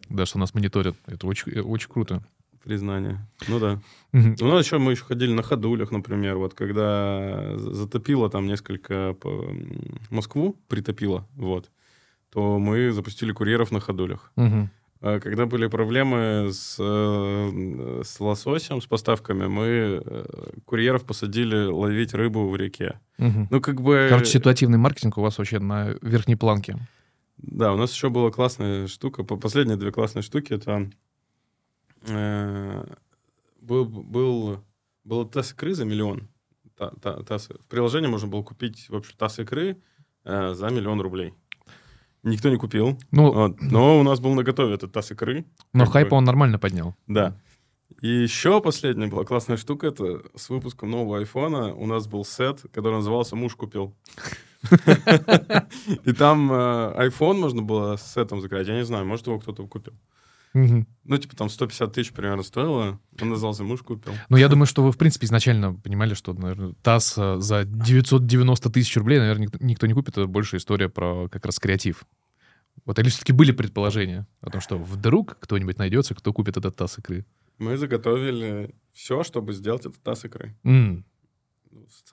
Да, 0.08 0.26
что 0.26 0.40
нас 0.40 0.54
мониторят. 0.54 0.96
Это 1.06 1.28
очень, 1.28 1.52
э, 1.52 1.60
очень 1.60 1.88
круто. 1.88 2.20
Признание. 2.64 3.24
Ну 3.46 3.60
да. 3.60 3.80
Ну, 4.10 4.58
еще 4.58 4.78
мы 4.78 4.90
еще 4.90 5.04
ходили 5.04 5.32
на 5.32 5.44
ходулях, 5.44 5.92
например, 5.92 6.36
вот 6.38 6.54
когда 6.54 7.56
затопило 7.58 8.28
там 8.28 8.48
несколько 8.48 9.16
Москву, 10.10 10.56
притопило, 10.66 11.28
вот 11.36 11.70
то 12.34 12.58
мы 12.58 12.90
запустили 12.90 13.32
курьеров 13.32 13.70
на 13.70 13.78
ходулях. 13.78 14.32
Угу. 14.36 14.68
Когда 15.00 15.46
были 15.46 15.68
проблемы 15.68 16.48
с, 16.50 16.76
э, 16.80 18.02
с 18.02 18.20
лососем, 18.20 18.80
с 18.80 18.86
поставками, 18.86 19.46
мы 19.46 20.02
э, 20.04 20.24
курьеров 20.64 21.04
посадили 21.04 21.66
ловить 21.66 22.14
рыбу 22.14 22.48
в 22.48 22.56
реке. 22.56 22.98
Угу. 23.18 23.48
Ну, 23.50 23.60
как 23.60 23.80
бы... 23.82 24.06
Короче, 24.08 24.32
ситуативный 24.32 24.78
маркетинг 24.78 25.18
у 25.18 25.20
вас 25.20 25.38
вообще 25.38 25.60
на 25.60 25.90
верхней 26.02 26.36
планке. 26.36 26.78
Да, 27.36 27.72
у 27.72 27.76
нас 27.76 27.92
еще 27.92 28.08
была 28.08 28.30
классная 28.30 28.88
штука. 28.88 29.22
Последние 29.24 29.76
две 29.76 29.92
классные 29.92 30.22
штуки 30.22 30.54
это 30.54 30.90
э, 32.08 32.84
был, 33.60 33.84
был, 33.84 34.64
был 35.04 35.24
таз 35.26 35.52
икры 35.52 35.74
за 35.74 35.84
миллион. 35.84 36.28
Та, 36.76 36.90
та, 37.00 37.22
таз. 37.22 37.48
В 37.60 37.68
приложении 37.68 38.08
можно 38.08 38.26
было 38.26 38.42
купить, 38.42 38.88
в 38.88 38.96
общем, 38.96 39.14
таз 39.18 39.38
икры 39.38 39.76
э, 40.24 40.54
за 40.54 40.70
миллион 40.70 41.00
рублей. 41.00 41.34
Никто 42.24 42.48
не 42.48 42.56
купил. 42.56 42.98
Ну, 43.10 43.32
вот. 43.32 43.60
Но 43.60 44.00
у 44.00 44.02
нас 44.02 44.18
был 44.18 44.34
на 44.34 44.42
готове 44.42 44.74
этот 44.74 44.92
таз 44.92 45.10
икры. 45.10 45.44
Но 45.72 45.84
хайп 45.84 46.08
бы. 46.08 46.16
он 46.16 46.24
нормально 46.24 46.58
поднял. 46.58 46.94
Да. 47.06 47.36
И 48.00 48.08
еще 48.08 48.60
последняя 48.60 49.06
была 49.06 49.24
классная 49.24 49.56
штука, 49.56 49.86
это 49.86 50.22
с 50.34 50.48
выпуском 50.48 50.90
нового 50.90 51.18
айфона 51.18 51.74
у 51.74 51.86
нас 51.86 52.06
был 52.06 52.24
сет, 52.24 52.62
который 52.72 52.94
назывался 52.94 53.36
«Муж 53.36 53.54
купил». 53.54 53.94
И 56.04 56.12
там 56.12 56.50
э, 56.50 57.08
iPhone 57.08 57.40
можно 57.40 57.62
было 57.62 57.96
с 57.96 58.14
сетом 58.14 58.40
заказать. 58.40 58.68
Я 58.68 58.76
не 58.76 58.84
знаю, 58.84 59.04
может, 59.04 59.26
его 59.26 59.38
кто-то 59.38 59.66
купил. 59.66 59.92
Угу. 60.54 60.86
Ну, 61.04 61.18
типа 61.18 61.36
там 61.36 61.50
150 61.50 61.92
тысяч 61.92 62.12
примерно 62.12 62.44
стоило. 62.44 63.00
Он 63.20 63.28
назывался 63.28 63.64
«Муж 63.64 63.82
купил». 63.82 64.12
Ну, 64.28 64.36
я 64.36 64.48
думаю, 64.48 64.66
что 64.66 64.84
вы, 64.84 64.92
в 64.92 64.96
принципе, 64.96 65.26
изначально 65.26 65.74
понимали, 65.74 66.14
что, 66.14 66.32
наверное, 66.32 66.74
ТАСС 66.82 67.14
э, 67.18 67.36
за 67.40 67.64
990 67.64 68.70
тысяч 68.70 68.96
рублей, 68.96 69.18
наверное, 69.18 69.48
никто 69.60 69.86
не 69.86 69.94
купит. 69.94 70.16
Это 70.16 70.26
больше 70.26 70.56
история 70.56 70.88
про 70.88 71.28
как 71.28 71.44
раз 71.44 71.58
креатив. 71.58 72.04
Вот 72.84 72.98
или 72.98 73.08
все-таки 73.08 73.32
были 73.32 73.52
предположения 73.52 74.26
о 74.40 74.50
том, 74.50 74.60
что 74.60 74.78
вдруг 74.78 75.38
кто-нибудь 75.40 75.78
найдется, 75.78 76.14
кто 76.14 76.32
купит 76.32 76.56
этот 76.56 76.76
таз 76.76 76.98
икры? 76.98 77.24
Мы 77.58 77.76
заготовили 77.76 78.74
все, 78.92 79.22
чтобы 79.24 79.52
сделать 79.52 79.86
этот 79.86 80.02
таз 80.02 80.24
икры. 80.24 80.56
Mm. 80.64 81.02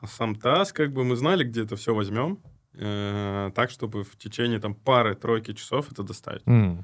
Сам 0.08 0.36
таз, 0.36 0.74
как 0.74 0.94
бы 0.94 1.04
мы 1.04 1.16
знали, 1.16 1.44
где 1.44 1.64
это 1.64 1.76
все 1.76 1.94
возьмем, 1.94 2.40
э, 2.74 3.52
так, 3.54 3.70
чтобы 3.70 4.04
в 4.04 4.18
течение 4.18 4.60
там 4.60 4.74
пары-тройки 4.74 5.54
часов 5.54 5.92
это 5.92 6.04
доставить. 6.04 6.44
Mm. 6.44 6.84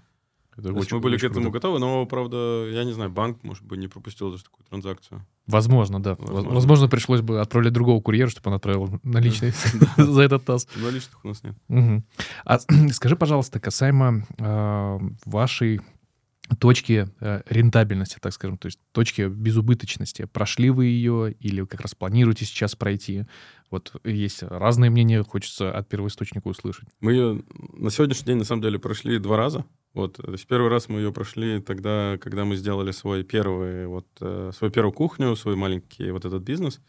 Это 0.57 0.69
То 0.69 0.73
очень, 0.73 0.97
мы 0.97 1.01
были 1.01 1.17
к 1.17 1.23
этому 1.23 1.51
круто. 1.51 1.53
готовы, 1.53 1.79
но, 1.79 2.05
правда, 2.07 2.67
я 2.71 2.83
не 2.83 2.91
знаю, 2.91 3.11
банк, 3.11 3.43
может 3.43 3.63
быть, 3.63 3.79
не 3.79 3.87
пропустил 3.87 4.31
даже 4.31 4.43
такую 4.43 4.65
транзакцию. 4.67 5.25
Возможно, 5.45 6.01
да. 6.01 6.15
Возможно, 6.17 6.49
Возможно 6.49 6.87
пришлось 6.87 7.21
бы 7.21 7.39
отправлять 7.39 7.73
другого 7.73 8.01
курьера, 8.01 8.27
чтобы 8.29 8.49
он 8.49 8.55
отправил 8.55 8.99
наличные 9.03 9.53
за 9.97 10.21
этот 10.21 10.45
таз. 10.45 10.67
Наличных 10.75 11.23
у 11.23 11.27
нас 11.27 11.43
нет. 11.43 12.03
А 12.43 12.59
скажи, 12.91 13.15
пожалуйста, 13.15 13.59
касаемо 13.59 14.25
а, 14.39 14.99
вашей 15.25 15.81
точки 16.59 17.09
э, 17.19 17.41
рентабельности, 17.49 18.17
так 18.21 18.33
скажем, 18.33 18.57
то 18.57 18.67
есть 18.67 18.79
точки 18.91 19.27
безубыточности. 19.27 20.25
Прошли 20.25 20.69
вы 20.69 20.85
ее 20.85 21.33
или 21.33 21.65
как 21.65 21.81
раз 21.81 21.93
планируете 21.93 22.45
сейчас 22.45 22.75
пройти? 22.75 23.25
Вот 23.69 23.99
есть 24.05 24.43
разные 24.43 24.89
мнения, 24.89 25.23
хочется 25.23 25.71
от 25.71 25.89
первоисточника 25.89 26.47
услышать. 26.47 26.87
Мы 27.01 27.11
ее 27.11 27.43
на 27.73 27.91
сегодняшний 27.91 28.27
день, 28.27 28.37
на 28.37 28.45
самом 28.45 28.61
деле, 28.61 28.79
прошли 28.79 29.19
два 29.19 29.35
раза. 29.35 29.65
Вот, 29.97 30.17
то 30.17 30.31
есть 30.31 30.45
первый 30.45 30.69
раз 30.69 30.89
мы 30.89 30.99
ее 30.99 31.11
прошли 31.11 31.59
тогда, 31.59 32.19
когда 32.21 32.45
мы 32.45 32.55
сделали 32.55 32.91
свой 32.91 33.23
первый, 33.23 33.87
вот, 33.87 34.05
э, 34.21 34.51
свою 34.53 34.71
первую 34.71 34.93
кухню, 34.93 35.35
свой 35.35 35.55
маленький 35.55 36.11
вот 36.11 36.23
этот 36.23 36.43
бизнес. 36.43 36.79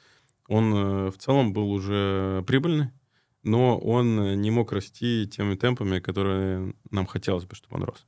Он 0.47 0.75
э, 0.75 1.11
в 1.11 1.17
целом 1.17 1.55
был 1.55 1.71
уже 1.71 2.45
прибыльный, 2.47 2.91
но 3.43 3.79
он 3.79 4.39
не 4.43 4.51
мог 4.51 4.73
расти 4.73 5.27
теми 5.27 5.55
темпами, 5.55 6.01
которые 6.01 6.75
нам 6.91 7.07
хотелось 7.07 7.47
бы, 7.47 7.55
чтобы 7.55 7.77
он 7.77 7.85
рос. 7.85 8.07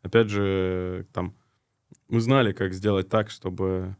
Опять 0.00 0.30
же, 0.30 1.06
там, 1.12 1.36
мы 2.08 2.22
знали, 2.22 2.52
как 2.52 2.72
сделать 2.72 3.10
так, 3.10 3.28
чтобы 3.28 3.94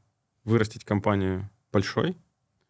вырастить 0.44 0.86
компанию 0.86 1.50
большой, 1.70 2.16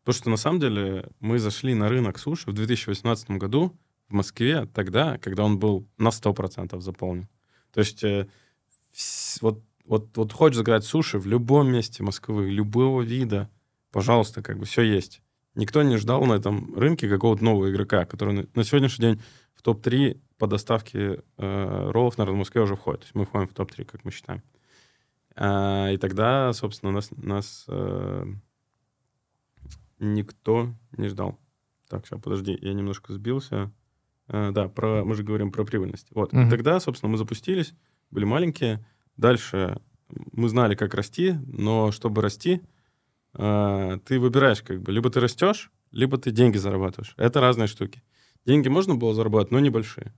потому 0.02 0.20
что 0.20 0.30
на 0.30 0.38
самом 0.38 0.58
деле 0.58 1.08
мы 1.20 1.38
зашли 1.38 1.74
на 1.74 1.88
рынок 1.88 2.18
суши 2.18 2.50
в 2.50 2.52
2018 2.52 3.30
году 3.38 3.78
в 4.08 4.14
Москве 4.14 4.66
тогда, 4.74 5.18
когда 5.18 5.44
он 5.44 5.60
был 5.60 5.86
на 5.98 6.08
100% 6.08 6.80
заполнен. 6.80 7.28
То 7.72 7.80
есть 7.80 8.02
э, 8.04 8.28
вот, 9.40 9.62
вот, 9.84 10.16
вот 10.16 10.32
хочешь 10.32 10.56
заказать 10.56 10.84
суши 10.84 11.18
в 11.18 11.26
любом 11.26 11.70
месте 11.70 12.02
Москвы, 12.02 12.50
любого 12.50 13.02
вида, 13.02 13.50
пожалуйста, 13.90 14.42
как 14.42 14.58
бы 14.58 14.64
все 14.64 14.82
есть. 14.82 15.22
Никто 15.54 15.82
не 15.82 15.96
ждал 15.96 16.24
на 16.24 16.34
этом 16.34 16.74
рынке 16.76 17.08
какого-то 17.08 17.44
нового 17.44 17.70
игрока, 17.70 18.04
который 18.04 18.34
на, 18.34 18.46
на 18.54 18.64
сегодняшний 18.64 19.06
день 19.06 19.22
в 19.54 19.62
топ-3 19.62 20.20
по 20.38 20.46
доставке 20.46 21.22
э, 21.36 21.90
роллов, 21.90 22.16
наверное, 22.18 22.36
в 22.36 22.38
Москве 22.38 22.62
уже 22.62 22.76
входит. 22.76 23.00
То 23.00 23.06
есть 23.06 23.14
мы 23.14 23.26
входим 23.26 23.48
в 23.48 23.54
топ-3, 23.54 23.84
как 23.84 24.04
мы 24.04 24.10
считаем. 24.10 24.42
А, 25.36 25.90
и 25.90 25.96
тогда, 25.96 26.52
собственно, 26.52 26.92
нас, 26.92 27.10
нас 27.16 27.64
э, 27.68 28.24
никто 29.98 30.72
не 30.96 31.08
ждал. 31.08 31.38
Так, 31.88 32.06
сейчас, 32.06 32.20
подожди, 32.20 32.56
я 32.60 32.72
немножко 32.72 33.12
сбился. 33.12 33.72
А, 34.32 34.52
да, 34.52 34.68
про, 34.68 35.04
мы 35.04 35.14
же 35.14 35.24
говорим 35.24 35.50
про 35.50 35.64
прибыльность. 35.64 36.06
Вот. 36.12 36.32
Угу. 36.32 36.48
Тогда, 36.48 36.78
собственно, 36.80 37.10
мы 37.10 37.18
запустились, 37.18 37.74
были 38.10 38.24
маленькие. 38.24 38.84
Дальше 39.16 39.80
мы 40.32 40.48
знали, 40.48 40.74
как 40.74 40.94
расти, 40.94 41.36
но 41.46 41.90
чтобы 41.90 42.22
расти, 42.22 42.62
э, 43.34 43.98
ты 44.04 44.20
выбираешь 44.20 44.62
как 44.62 44.82
бы, 44.82 44.92
либо 44.92 45.10
ты 45.10 45.20
растешь, 45.20 45.70
либо 45.90 46.16
ты 46.16 46.30
деньги 46.30 46.58
зарабатываешь. 46.58 47.14
Это 47.16 47.40
разные 47.40 47.66
штуки. 47.66 48.02
Деньги 48.46 48.68
можно 48.68 48.94
было 48.94 49.14
зарабатывать, 49.14 49.50
но 49.50 49.58
небольшие. 49.58 50.14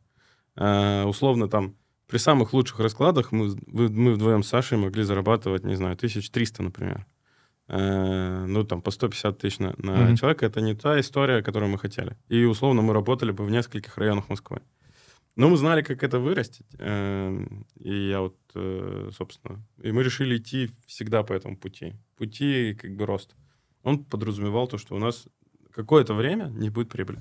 Э, 0.57 1.05
условно 1.05 1.49
там 1.49 1.75
при 2.07 2.19
самых 2.19 2.53
лучших 2.53 2.79
раскладах 2.81 3.33
мы, 3.33 3.57
мы 3.67 4.13
вдвоем 4.13 4.43
с 4.43 4.49
Сашей 4.49 4.77
могли 4.77 5.03
зарабатывать, 5.03 5.65
не 5.65 5.75
знаю, 5.75 5.95
1300, 5.95 6.63
например. 6.63 7.07
Э, 7.73 8.45
ну, 8.47 8.65
там, 8.65 8.83
по 8.83 8.91
150 8.91 9.39
тысяч 9.39 9.59
на, 9.59 9.75
на 9.79 9.91
mm-hmm. 9.91 10.17
человека, 10.17 10.45
это 10.45 10.61
не 10.61 10.75
та 10.75 11.01
история, 11.01 11.43
которую 11.43 11.71
мы 11.71 11.79
хотели. 11.79 12.17
И, 12.29 12.45
условно, 12.45 12.83
мы 12.83 12.93
работали 12.93 13.33
бы 13.33 13.45
в 13.47 13.51
нескольких 13.51 13.97
районах 13.97 14.29
Москвы. 14.29 14.61
Но 15.37 15.49
мы 15.49 15.57
знали, 15.57 15.81
как 15.81 16.03
это 16.03 16.19
вырастить. 16.19 16.67
Э, 16.79 17.47
и 17.77 18.09
я 18.09 18.21
вот, 18.21 18.37
э, 18.55 19.11
собственно... 19.17 19.65
И 19.83 19.91
мы 19.91 20.03
решили 20.03 20.37
идти 20.37 20.71
всегда 20.87 21.23
по 21.23 21.33
этому 21.33 21.57
пути. 21.57 21.95
Пути, 22.19 22.75
как 22.75 22.95
бы, 22.95 23.07
роста. 23.07 23.35
Он 23.83 24.05
подразумевал 24.05 24.69
то, 24.69 24.77
что 24.77 24.95
у 24.95 24.99
нас 24.99 25.27
какое-то 25.71 26.13
время 26.13 26.49
не 26.49 26.69
будет 26.69 26.91
прибыли. 26.91 27.21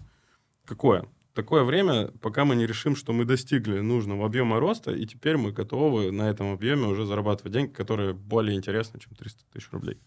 Какое? 0.66 1.06
Такое 1.34 1.64
время, 1.64 2.08
пока 2.22 2.44
мы 2.44 2.58
не 2.58 2.68
решим, 2.68 2.98
что 2.98 3.14
мы 3.14 3.24
достигли 3.24 3.80
нужного 3.80 4.26
объема 4.26 4.60
роста, 4.60 4.92
и 4.92 5.06
теперь 5.06 5.38
мы 5.38 5.54
готовы 5.54 6.12
на 6.12 6.30
этом 6.30 6.52
объеме 6.52 6.88
уже 6.88 7.06
зарабатывать 7.06 7.54
деньги, 7.54 7.72
которые 7.72 8.14
более 8.14 8.58
интересны, 8.58 9.00
чем 9.00 9.16
300 9.16 9.46
тысяч 9.54 9.72
рублей. 9.72 9.98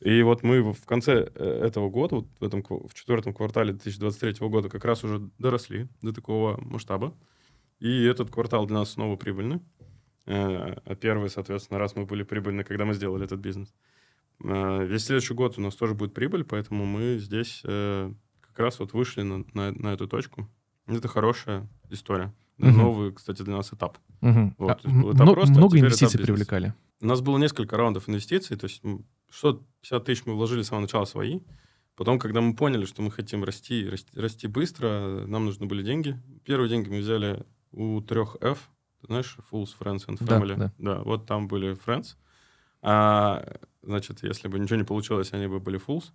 И 0.00 0.22
вот 0.22 0.42
мы 0.42 0.72
в 0.72 0.86
конце 0.86 1.30
э, 1.34 1.62
этого 1.66 1.90
года, 1.90 2.16
вот 2.16 2.28
в, 2.40 2.44
этом, 2.44 2.62
в 2.62 2.94
четвертом 2.94 3.34
квартале 3.34 3.72
2023 3.72 4.48
года 4.48 4.70
как 4.70 4.84
раз 4.84 5.04
уже 5.04 5.30
доросли 5.38 5.88
до 6.00 6.12
такого 6.12 6.58
масштаба. 6.62 7.14
И 7.80 8.04
этот 8.04 8.30
квартал 8.30 8.66
для 8.66 8.78
нас 8.78 8.92
снова 8.92 9.16
прибыльный. 9.16 9.60
Э, 10.26 10.74
а 10.84 10.94
первый, 10.94 11.28
соответственно, 11.28 11.78
раз 11.78 11.96
мы 11.96 12.06
были 12.06 12.22
прибыльны, 12.22 12.64
когда 12.64 12.86
мы 12.86 12.94
сделали 12.94 13.24
этот 13.24 13.40
бизнес. 13.40 13.74
Э, 14.42 14.86
весь 14.86 15.04
следующий 15.04 15.34
год 15.34 15.58
у 15.58 15.60
нас 15.60 15.76
тоже 15.76 15.94
будет 15.94 16.14
прибыль, 16.14 16.44
поэтому 16.44 16.86
мы 16.86 17.18
здесь 17.18 17.60
как 17.62 18.58
раз 18.58 18.78
вот 18.78 18.94
вышли 18.94 19.20
на, 19.22 19.44
на, 19.52 19.72
на 19.72 19.92
эту 19.92 20.08
точку. 20.08 20.48
Это 20.86 21.08
хорошая 21.08 21.68
история. 21.90 22.32
Угу. 22.58 22.68
Новый, 22.70 23.12
кстати, 23.12 23.42
для 23.42 23.56
нас 23.56 23.72
этап. 23.72 23.98
Угу. 24.22 24.54
Вот, 24.58 24.70
а, 24.70 24.74
этап 24.74 24.84
много, 24.86 25.34
роста, 25.34 25.52
много 25.52 25.78
инвестиций 25.78 26.20
привлекали? 26.20 26.74
У 27.02 27.06
нас 27.06 27.20
было 27.20 27.38
несколько 27.38 27.76
раундов 27.76 28.08
инвестиций, 28.08 28.56
то 28.56 28.64
есть 28.64 28.82
650 29.30 30.04
тысяч 30.04 30.26
мы 30.26 30.34
вложили 30.34 30.62
с 30.62 30.68
самого 30.68 30.82
начала 30.82 31.04
свои. 31.04 31.40
Потом, 31.96 32.18
когда 32.18 32.40
мы 32.40 32.54
поняли, 32.54 32.84
что 32.84 33.02
мы 33.02 33.10
хотим 33.10 33.44
расти, 33.44 33.88
расти, 33.88 34.18
расти 34.18 34.46
быстро, 34.46 35.26
нам 35.26 35.44
нужны 35.44 35.66
были 35.66 35.82
деньги. 35.82 36.20
Первые 36.44 36.68
деньги 36.68 36.88
мы 36.88 36.98
взяли 36.98 37.44
у 37.72 38.00
трех 38.00 38.36
F, 38.40 38.70
ты 39.00 39.06
знаешь, 39.06 39.36
Fools, 39.50 39.70
Friends 39.78 40.06
and 40.06 40.18
Family. 40.18 40.56
Да, 40.56 40.72
да. 40.78 40.94
да 40.94 41.02
вот 41.02 41.26
там 41.26 41.48
были 41.48 41.76
Friends. 41.76 42.16
А, 42.82 43.58
значит, 43.82 44.22
если 44.22 44.48
бы 44.48 44.58
ничего 44.58 44.76
не 44.76 44.84
получилось, 44.84 45.32
они 45.32 45.46
бы 45.46 45.60
были 45.60 45.78
Fools. 45.78 46.12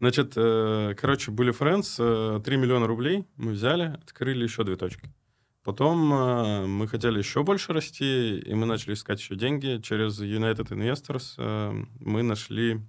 Значит, 0.00 0.34
э, 0.36 0.94
короче, 0.96 1.30
были 1.30 1.52
Friends, 1.52 1.96
э, 1.98 2.40
3 2.40 2.56
миллиона 2.56 2.86
рублей 2.86 3.26
мы 3.36 3.52
взяли, 3.52 3.98
открыли 4.02 4.44
еще 4.44 4.62
две 4.62 4.76
точки. 4.76 5.12
Потом 5.64 6.12
э, 6.12 6.66
мы 6.66 6.86
хотели 6.88 7.18
еще 7.18 7.42
больше 7.42 7.72
расти, 7.72 8.38
и 8.38 8.54
мы 8.54 8.66
начали 8.66 8.94
искать 8.94 9.20
еще 9.20 9.34
деньги. 9.34 9.80
Через 9.82 10.20
United 10.20 10.68
Investors 10.68 11.34
э, 11.36 11.84
мы 12.00 12.22
нашли 12.22 12.80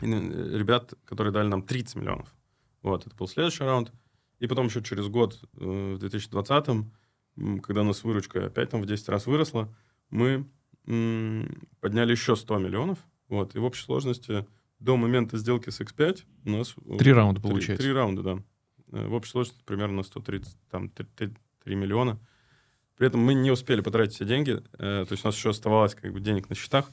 ребят, 0.00 0.94
которые 1.04 1.32
дали 1.32 1.48
нам 1.48 1.62
30 1.62 1.96
миллионов. 1.96 2.34
Вот, 2.82 3.06
это 3.06 3.14
был 3.16 3.28
следующий 3.28 3.64
раунд. 3.64 3.92
И 4.38 4.46
потом 4.46 4.66
еще 4.66 4.82
через 4.82 5.08
год, 5.08 5.40
э, 5.58 5.94
в 5.94 5.98
2020, 5.98 6.86
когда 7.62 7.82
у 7.82 7.84
нас 7.84 8.02
выручка 8.04 8.46
опять 8.46 8.70
там 8.70 8.82
в 8.82 8.86
10 8.86 9.08
раз 9.08 9.26
выросла, 9.26 9.74
мы 10.10 10.46
подняли 10.84 12.12
еще 12.12 12.36
100 12.36 12.58
миллионов. 12.58 12.98
Вот, 13.28 13.54
и 13.54 13.58
в 13.58 13.64
общей 13.64 13.82
сложности 13.82 14.46
до 14.78 14.96
момента 14.96 15.36
сделки 15.36 15.70
с 15.70 15.80
X5 15.80 16.24
у 16.44 16.50
нас... 16.50 16.74
Три 16.98 17.12
раунда 17.12 17.40
получается. 17.40 17.82
Три 17.82 17.92
раунда, 17.92 18.22
да. 18.22 18.38
В 18.86 19.14
общей 19.14 19.30
сложности 19.32 19.62
примерно 19.64 20.02
130, 20.02 20.56
там, 20.70 20.90
3 21.66 21.74
миллиона. 21.74 22.18
При 22.96 23.08
этом 23.08 23.20
мы 23.20 23.34
не 23.34 23.50
успели 23.50 23.80
потратить 23.80 24.14
все 24.14 24.24
деньги, 24.24 24.62
э, 24.78 25.04
то 25.06 25.08
есть 25.10 25.24
у 25.24 25.28
нас 25.28 25.36
еще 25.36 25.50
оставалось 25.50 25.94
как 25.94 26.12
бы 26.12 26.20
денег 26.20 26.48
на 26.48 26.54
счетах. 26.54 26.90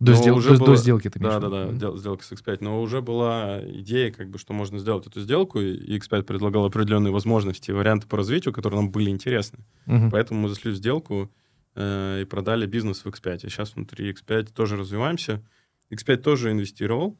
До, 0.00 0.14
сдел... 0.14 0.36
уже 0.36 0.52
до, 0.52 0.58
было... 0.58 0.66
до 0.68 0.76
сделки 0.76 1.08
ты 1.08 1.18
Да, 1.18 1.38
да, 1.38 1.48
да, 1.48 1.66
mm-hmm. 1.66 1.98
сделки 1.98 2.24
с 2.24 2.32
X5. 2.32 2.58
Но 2.60 2.82
уже 2.82 3.00
была 3.00 3.60
идея, 3.62 4.10
как 4.10 4.30
бы, 4.30 4.38
что 4.38 4.52
можно 4.52 4.78
сделать 4.78 5.06
эту 5.06 5.20
сделку, 5.20 5.60
и 5.60 5.98
X5 5.98 6.24
предлагал 6.24 6.64
определенные 6.64 7.12
возможности, 7.12 7.70
варианты 7.70 8.06
по 8.06 8.16
развитию, 8.16 8.52
которые 8.52 8.80
нам 8.80 8.90
были 8.90 9.10
интересны. 9.10 9.58
Mm-hmm. 9.86 10.10
Поэтому 10.10 10.40
мы 10.40 10.48
зашли 10.48 10.72
в 10.72 10.74
сделку 10.74 11.30
э, 11.74 12.22
и 12.22 12.24
продали 12.24 12.66
бизнес 12.66 13.04
в 13.04 13.06
X5. 13.06 13.46
И 13.46 13.48
сейчас 13.48 13.74
внутри 13.74 14.10
X5 14.12 14.52
тоже 14.52 14.76
развиваемся. 14.76 15.42
X5 15.90 16.16
тоже 16.16 16.50
инвестировал. 16.50 17.16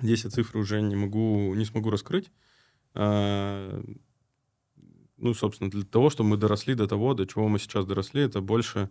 Здесь 0.00 0.24
я 0.24 0.30
цифры 0.30 0.60
уже 0.60 0.82
не 0.82 0.96
могу, 0.96 1.54
не 1.54 1.64
смогу 1.64 1.90
раскрыть. 1.90 2.30
Э, 2.94 3.82
ну, 5.20 5.34
собственно, 5.34 5.70
для 5.70 5.84
того, 5.84 6.10
чтобы 6.10 6.30
мы 6.30 6.36
доросли 6.36 6.74
до 6.74 6.86
того, 6.86 7.14
до 7.14 7.26
чего 7.26 7.48
мы 7.48 7.58
сейчас 7.58 7.84
доросли, 7.86 8.22
это 8.22 8.40
больше 8.40 8.90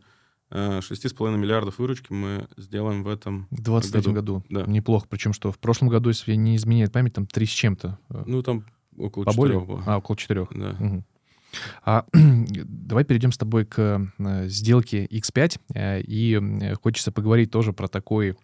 э, 0.52 0.80
6,5 0.80 1.38
миллиардов 1.38 1.80
выручки 1.80 2.12
мы 2.12 2.48
сделаем 2.58 3.04
в 3.04 3.08
этом 3.08 3.48
В 3.52 3.62
23 3.62 4.02
году. 4.02 4.14
году. 4.14 4.46
Да. 4.50 4.66
Неплохо. 4.66 5.08
Причем, 5.10 5.34
что 5.34 5.52
в 5.52 5.60
прошлом 5.60 5.90
году, 5.90 6.10
если 6.10 6.36
не 6.36 6.56
изменяет 6.56 6.92
память, 6.92 7.14
там 7.14 7.26
3 7.26 7.46
с 7.46 7.50
чем-то. 7.50 8.00
Э, 8.10 8.24
ну, 8.26 8.42
там 8.44 8.66
около 8.98 9.24
Поболее? 9.26 9.60
4 9.60 9.66
было. 9.66 9.84
А, 9.86 9.98
около 9.98 10.18
4. 10.18 10.48
Да. 10.52 10.76
Угу. 10.80 11.04
А, 11.84 12.06
давай 12.14 13.04
перейдем 13.04 13.32
с 13.32 13.38
тобой 13.38 13.66
к 13.66 14.08
э, 14.18 14.48
сделке 14.48 15.06
X5. 15.06 15.60
Э, 15.74 16.02
и 16.02 16.74
хочется 16.82 17.12
поговорить 17.12 17.52
тоже 17.52 17.74
про 17.74 17.88
такой 17.88 18.36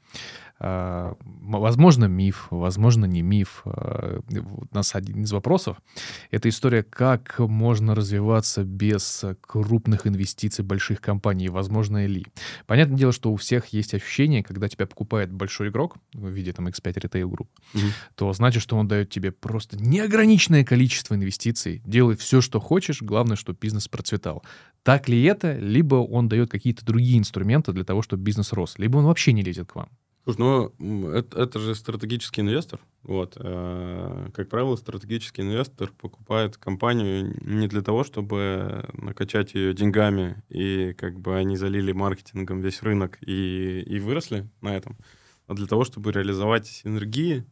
возможно, 0.59 2.05
миф, 2.05 2.47
возможно, 2.49 3.05
не 3.05 3.21
миф. 3.21 3.61
А, 3.65 4.21
у 4.29 4.75
нас 4.75 4.95
один 4.95 5.23
из 5.23 5.31
вопросов— 5.31 5.77
это 6.31 6.47
история, 6.47 6.83
как 6.83 7.39
можно 7.39 7.93
развиваться 7.93 8.63
без 8.63 9.25
крупных 9.41 10.07
инвестиций 10.07 10.63
больших 10.63 11.01
компаний, 11.01 11.49
возможно 11.49 12.05
ли. 12.05 12.25
Понятное 12.67 12.97
дело, 12.97 13.11
что 13.11 13.31
у 13.31 13.35
всех 13.35 13.67
есть 13.67 13.93
ощущение, 13.93 14.43
когда 14.43 14.69
тебя 14.69 14.87
покупает 14.87 15.31
большой 15.31 15.69
игрок 15.69 15.97
в 16.13 16.29
виде 16.29 16.53
там 16.53 16.67
X5 16.67 16.93
Retail 16.93 17.23
Group, 17.23 17.47
угу. 17.73 17.83
то 18.15 18.31
значит, 18.33 18.63
что 18.63 18.77
он 18.77 18.87
дает 18.87 19.09
тебе 19.09 19.31
просто 19.31 19.77
неограниченное 19.77 20.63
количество 20.63 21.15
инвестиций, 21.15 21.81
делай 21.85 22.15
все, 22.15 22.39
что 22.39 22.59
хочешь, 22.59 23.01
главное, 23.01 23.35
чтобы 23.35 23.59
бизнес 23.61 23.87
процветал. 23.87 24.43
Так 24.83 25.09
ли 25.09 25.21
это, 25.23 25.57
либо 25.57 25.95
он 25.95 26.29
дает 26.29 26.49
какие-то 26.49 26.85
другие 26.85 27.17
инструменты 27.17 27.73
для 27.73 27.83
того, 27.83 28.01
чтобы 28.01 28.23
бизнес 28.23 28.53
рос, 28.53 28.77
либо 28.77 28.97
он 28.97 29.05
вообще 29.05 29.33
не 29.33 29.41
лезет 29.41 29.71
к 29.71 29.75
вам. 29.75 29.89
Слушай, 30.25 30.39
ну 30.79 31.09
это, 31.09 31.39
это 31.39 31.59
же 31.59 31.75
стратегический 31.75 32.41
инвестор. 32.41 32.81
Вот. 33.03 33.37
Э, 33.37 34.29
как 34.33 34.49
правило, 34.49 34.75
стратегический 34.75 35.43
инвестор 35.43 35.91
покупает 35.91 36.57
компанию 36.57 37.37
не 37.41 37.67
для 37.67 37.83
того, 37.83 38.03
чтобы 38.03 38.89
накачать 38.93 39.53
ее 39.53 39.75
деньгами, 39.75 40.41
и 40.49 40.93
как 40.93 41.19
бы 41.19 41.37
они 41.37 41.57
залили 41.57 41.91
маркетингом 41.91 42.61
весь 42.61 42.81
рынок 42.81 43.19
и, 43.21 43.81
и 43.81 43.99
выросли 43.99 44.49
на 44.61 44.75
этом, 44.75 44.97
а 45.45 45.53
для 45.53 45.67
того, 45.67 45.83
чтобы 45.83 46.11
реализовать 46.11 46.65
синергии 46.65 47.45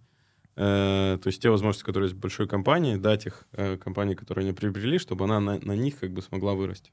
э, 0.55 1.19
то 1.21 1.27
есть 1.27 1.43
те 1.43 1.51
возможности, 1.51 1.85
которые 1.85 2.07
есть 2.07 2.17
в 2.17 2.21
большой 2.21 2.47
компании, 2.47 2.95
дать 2.95 3.27
их 3.27 3.45
э, 3.51 3.77
компании, 3.77 4.15
которые 4.15 4.45
они 4.45 4.53
приобрели, 4.53 4.97
чтобы 4.97 5.25
она 5.25 5.39
на, 5.39 5.59
на 5.59 5.73
них 5.73 5.99
как 5.99 6.11
бы 6.11 6.23
смогла 6.23 6.55
вырасти. 6.55 6.91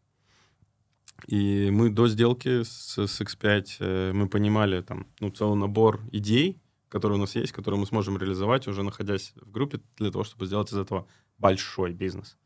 И 1.26 1.70
мы 1.70 1.90
до 1.90 2.08
сделки 2.08 2.62
с, 2.62 2.98
с 2.98 3.20
X5 3.20 3.66
э, 3.80 4.12
мы 4.12 4.28
понимали 4.28 4.80
там 4.82 5.06
ну, 5.20 5.30
целый 5.30 5.56
набор 5.56 6.00
идей, 6.12 6.60
которые 6.88 7.18
у 7.18 7.20
нас 7.20 7.36
есть, 7.36 7.52
которые 7.52 7.80
мы 7.80 7.86
сможем 7.86 8.18
реализовать, 8.18 8.68
уже 8.68 8.82
находясь 8.82 9.32
в 9.36 9.50
группе, 9.50 9.80
для 9.96 10.10
того, 10.10 10.24
чтобы 10.24 10.46
сделать 10.46 10.72
из 10.72 10.76
этого 10.76 11.06
большой 11.38 11.92
бизнес. 11.92 12.36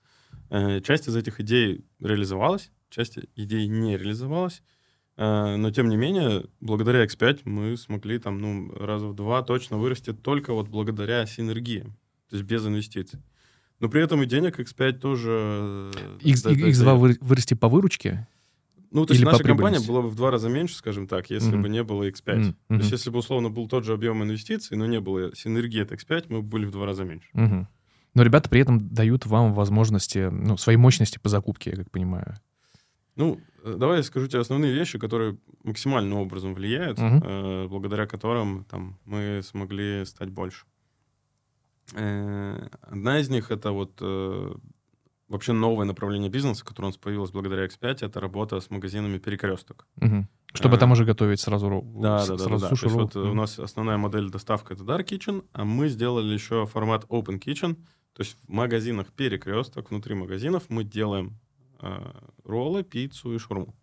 Э, 0.51 0.81
часть 0.81 1.09
из 1.09 1.17
этих 1.17 1.41
идей 1.41 1.85
реализовалась, 2.01 2.71
часть 2.91 3.19
идей 3.37 3.67
не 3.67 3.97
реализовалась. 3.97 4.63
Э, 5.17 5.57
но, 5.57 5.71
тем 5.71 5.89
не 5.89 5.97
менее, 5.97 6.47
благодаря 6.61 7.05
X5 7.05 7.41
мы 7.45 7.77
смогли 7.77 8.19
там, 8.19 8.39
ну, 8.39 8.73
раза 8.75 9.07
в 9.07 9.15
два 9.15 9.43
точно 9.43 9.79
вырасти 9.79 10.13
только 10.13 10.53
вот 10.53 10.69
благодаря 10.69 11.27
синергии, 11.27 11.83
то 12.29 12.37
есть 12.37 12.45
без 12.45 12.67
инвестиций. 12.67 13.21
Но 13.81 13.89
при 13.89 14.03
этом 14.03 14.23
и 14.23 14.27
денег 14.27 14.61
X5 14.61 14.93
тоже... 14.93 15.91
X, 16.21 16.45
X2 16.47 17.19
вырасти 17.21 17.55
по 17.55 17.69
выручке? 17.69 18.27
Ну, 18.95 19.07
то 19.07 19.13
есть 19.13 19.25
наша 19.25 19.43
компания 19.43 19.81
была 19.81 20.03
бы 20.03 20.09
в 20.09 20.15
два 20.15 20.31
раза 20.31 20.49
меньше, 20.49 20.77
скажем 20.77 21.09
так, 21.09 21.29
если 21.29 21.53
mm-hmm. 21.53 21.61
бы 21.61 21.69
не 21.69 21.83
было 21.83 22.09
X5. 22.09 22.25
Mm-hmm. 22.25 22.55
То 22.69 22.75
есть 22.77 22.93
если 22.93 23.11
бы, 23.11 23.19
условно, 23.19 23.51
был 23.51 23.69
тот 23.69 23.85
же 23.85 23.93
объем 23.93 24.23
инвестиций, 24.23 24.77
но 24.77 24.87
не 24.87 25.01
было 25.01 25.35
синергии 25.35 25.83
от 25.83 25.91
X5, 25.91 26.27
мы 26.29 26.43
бы 26.43 26.49
были 26.49 26.65
в 26.67 26.71
два 26.71 26.87
раза 26.87 27.03
меньше. 27.03 27.29
Mm-hmm. 27.35 27.67
Но 28.15 28.23
ребята 28.23 28.49
при 28.49 28.61
этом 28.61 28.89
дают 28.89 29.27
вам 29.27 29.53
возможности, 29.53 30.29
ну, 30.31 30.57
свои 30.57 30.77
мощности 30.77 31.19
по 31.19 31.29
закупке, 31.29 31.71
я 31.71 31.77
как 31.77 31.91
понимаю. 31.91 32.37
Ну, 33.17 33.41
э, 33.65 33.75
давай 33.77 33.97
я 33.97 34.03
скажу 34.05 34.29
тебе 34.29 34.41
основные 34.41 34.73
вещи, 34.73 34.97
которые 35.01 35.39
максимальным 35.65 36.19
образом 36.19 36.55
влияют, 36.55 36.97
uh-huh. 37.01 37.65
э, 37.65 37.69
благодаря 37.69 38.07
которым 38.07 38.65
там, 38.71 39.01
мы 39.05 39.41
смогли 39.43 40.05
стать 40.05 40.31
больше. 40.31 40.67
Э, 41.95 42.69
одна 42.83 43.19
из 43.19 43.29
них 43.29 43.51
это 43.51 43.73
вот 43.73 43.99
э, 44.01 44.55
вообще 45.35 45.53
новое 45.53 45.85
направление 45.85 46.31
бизнеса, 46.31 46.65
которое 46.65 46.87
у 46.87 46.91
нас 46.91 46.97
появилось 46.97 47.33
благодаря 47.33 47.67
X5, 47.67 48.07
это 48.07 48.21
работа 48.21 48.61
с 48.61 48.71
магазинами 48.71 49.19
перекресток. 49.19 49.87
Угу. 50.01 50.27
Чтобы 50.55 50.77
а, 50.77 50.79
там 50.79 50.93
уже 50.93 51.05
готовить 51.05 51.41
сразу 51.41 51.85
да, 51.97 52.21
с, 52.21 52.29
да, 52.29 52.37
да, 52.37 52.45
сразу 52.45 52.63
да, 52.63 52.69
суши 52.69 52.89
да. 52.89 52.95
Вот 52.95 53.17
mm. 53.17 53.31
у 53.31 53.35
нас 53.35 53.59
основная 53.59 53.97
модель 53.97 54.31
доставка 54.31 54.75
это 54.75 54.85
Dark 54.85 55.07
Kitchen, 55.07 55.45
а 55.53 55.65
мы 55.65 55.89
сделали 55.89 56.33
еще 56.33 56.67
формат 56.67 57.05
Open 57.07 57.41
Kitchen, 57.41 57.75
то 58.13 58.23
есть 58.23 58.37
в 58.47 58.49
магазинах 58.49 59.09
перекресток, 59.13 59.91
внутри 59.91 60.15
магазинов 60.15 60.63
мы 60.69 60.85
делаем 60.85 61.37
э, 61.81 62.13
роллы, 62.45 62.85
пиццу 62.85 63.35
и 63.35 63.39
шурму. 63.39 63.75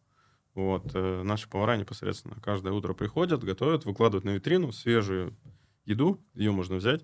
Вот, 0.56 0.91
э, 0.93 1.24
наши 1.24 1.49
повара 1.49 1.76
непосредственно 1.76 2.36
каждое 2.41 2.72
утро 2.72 2.93
приходят, 2.93 3.43
готовят, 3.43 3.84
выкладывают 3.84 4.24
на 4.24 4.30
витрину 4.30 4.72
свежую 4.72 5.36
еду, 5.84 6.22
ее 6.34 6.54
можно 6.54 6.78
взять, 6.78 7.04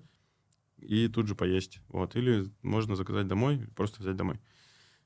и 0.79 1.07
тут 1.07 1.27
же 1.27 1.35
поесть. 1.35 1.79
Вот. 1.89 2.15
Или 2.15 2.49
можно 2.61 2.95
заказать 2.95 3.27
домой, 3.27 3.67
просто 3.75 4.01
взять 4.01 4.15
домой. 4.15 4.39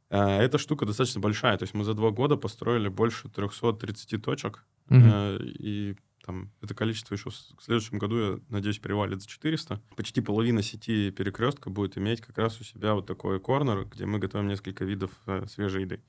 А, 0.09 0.41
эта 0.41 0.57
штука 0.57 0.85
достаточно 0.85 1.21
большая. 1.21 1.57
То 1.57 1.63
есть 1.63 1.73
мы 1.73 1.83
за 1.83 1.93
два 1.93 2.11
года 2.11 2.35
построили 2.35 2.89
больше 2.89 3.29
330 3.29 4.21
точек. 4.21 4.65
Mm-hmm. 4.89 5.43
И 5.43 5.95
там 6.25 6.51
это 6.61 6.75
количество 6.75 7.15
еще 7.15 7.29
в 7.29 7.63
следующем 7.63 7.97
году, 7.97 8.17
я 8.17 8.39
надеюсь, 8.49 8.79
перевалит 8.79 9.21
за 9.21 9.27
400. 9.27 9.81
Почти 9.95 10.21
половина 10.21 10.61
сети 10.61 11.11
перекрестка 11.11 11.69
будет 11.69 11.97
иметь 11.97 12.21
как 12.21 12.37
раз 12.37 12.59
у 12.59 12.63
себя 12.63 12.93
вот 12.93 13.07
такой 13.07 13.39
корнер, 13.39 13.85
где 13.85 14.05
мы 14.05 14.19
готовим 14.19 14.47
несколько 14.47 14.85
видов 14.85 15.11
э, 15.25 15.45
свежей 15.47 15.83
еды. 15.83 16.01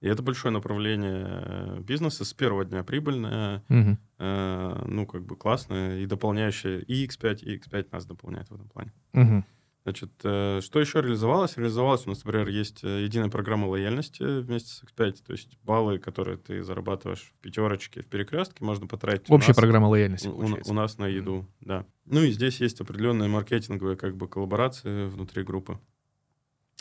И 0.00 0.08
это 0.08 0.22
большое 0.22 0.52
направление 0.52 1.26
э, 1.26 1.80
бизнеса, 1.80 2.24
с 2.24 2.32
первого 2.32 2.64
дня 2.64 2.82
прибыльное, 2.82 3.62
угу. 3.68 3.98
э, 4.18 4.84
ну, 4.86 5.06
как 5.06 5.26
бы 5.26 5.36
классное 5.36 5.98
и 5.98 6.06
дополняющее 6.06 6.82
и 6.82 7.06
X5, 7.06 7.40
и 7.40 7.58
X5 7.58 7.88
нас 7.92 8.06
дополняет 8.06 8.48
в 8.48 8.54
этом 8.54 8.68
плане. 8.68 8.92
Угу. 9.12 9.44
Значит, 9.82 10.10
э, 10.24 10.60
что 10.62 10.80
еще 10.80 11.00
реализовалось? 11.00 11.56
Реализовалось 11.56 12.06
у 12.06 12.10
нас, 12.10 12.24
например, 12.24 12.48
есть 12.48 12.84
э, 12.84 13.02
единая 13.02 13.28
программа 13.28 13.66
лояльности 13.66 14.40
вместе 14.40 14.70
с 14.70 14.82
X5, 14.84 15.22
то 15.26 15.32
есть 15.32 15.58
баллы, 15.64 15.98
которые 15.98 16.38
ты 16.38 16.62
зарабатываешь 16.62 17.32
в 17.34 17.42
пятерочке, 17.42 18.02
в 18.02 18.06
перекрестке, 18.06 18.64
можно 18.64 18.86
потратить. 18.86 19.30
Общая 19.30 19.48
нас, 19.48 19.56
программа 19.56 19.86
лояльности, 19.86 20.28
у, 20.28 20.58
у 20.66 20.72
нас 20.74 20.98
на 20.98 21.06
еду, 21.06 21.40
mm 21.40 21.46
да. 21.60 21.86
Ну 22.06 22.22
и 22.22 22.30
здесь 22.30 22.60
есть 22.60 22.80
определенные 22.80 23.28
маркетинговые 23.28 23.96
как 23.96 24.16
бы 24.16 24.28
коллаборации 24.28 25.06
внутри 25.06 25.44
группы. 25.44 25.78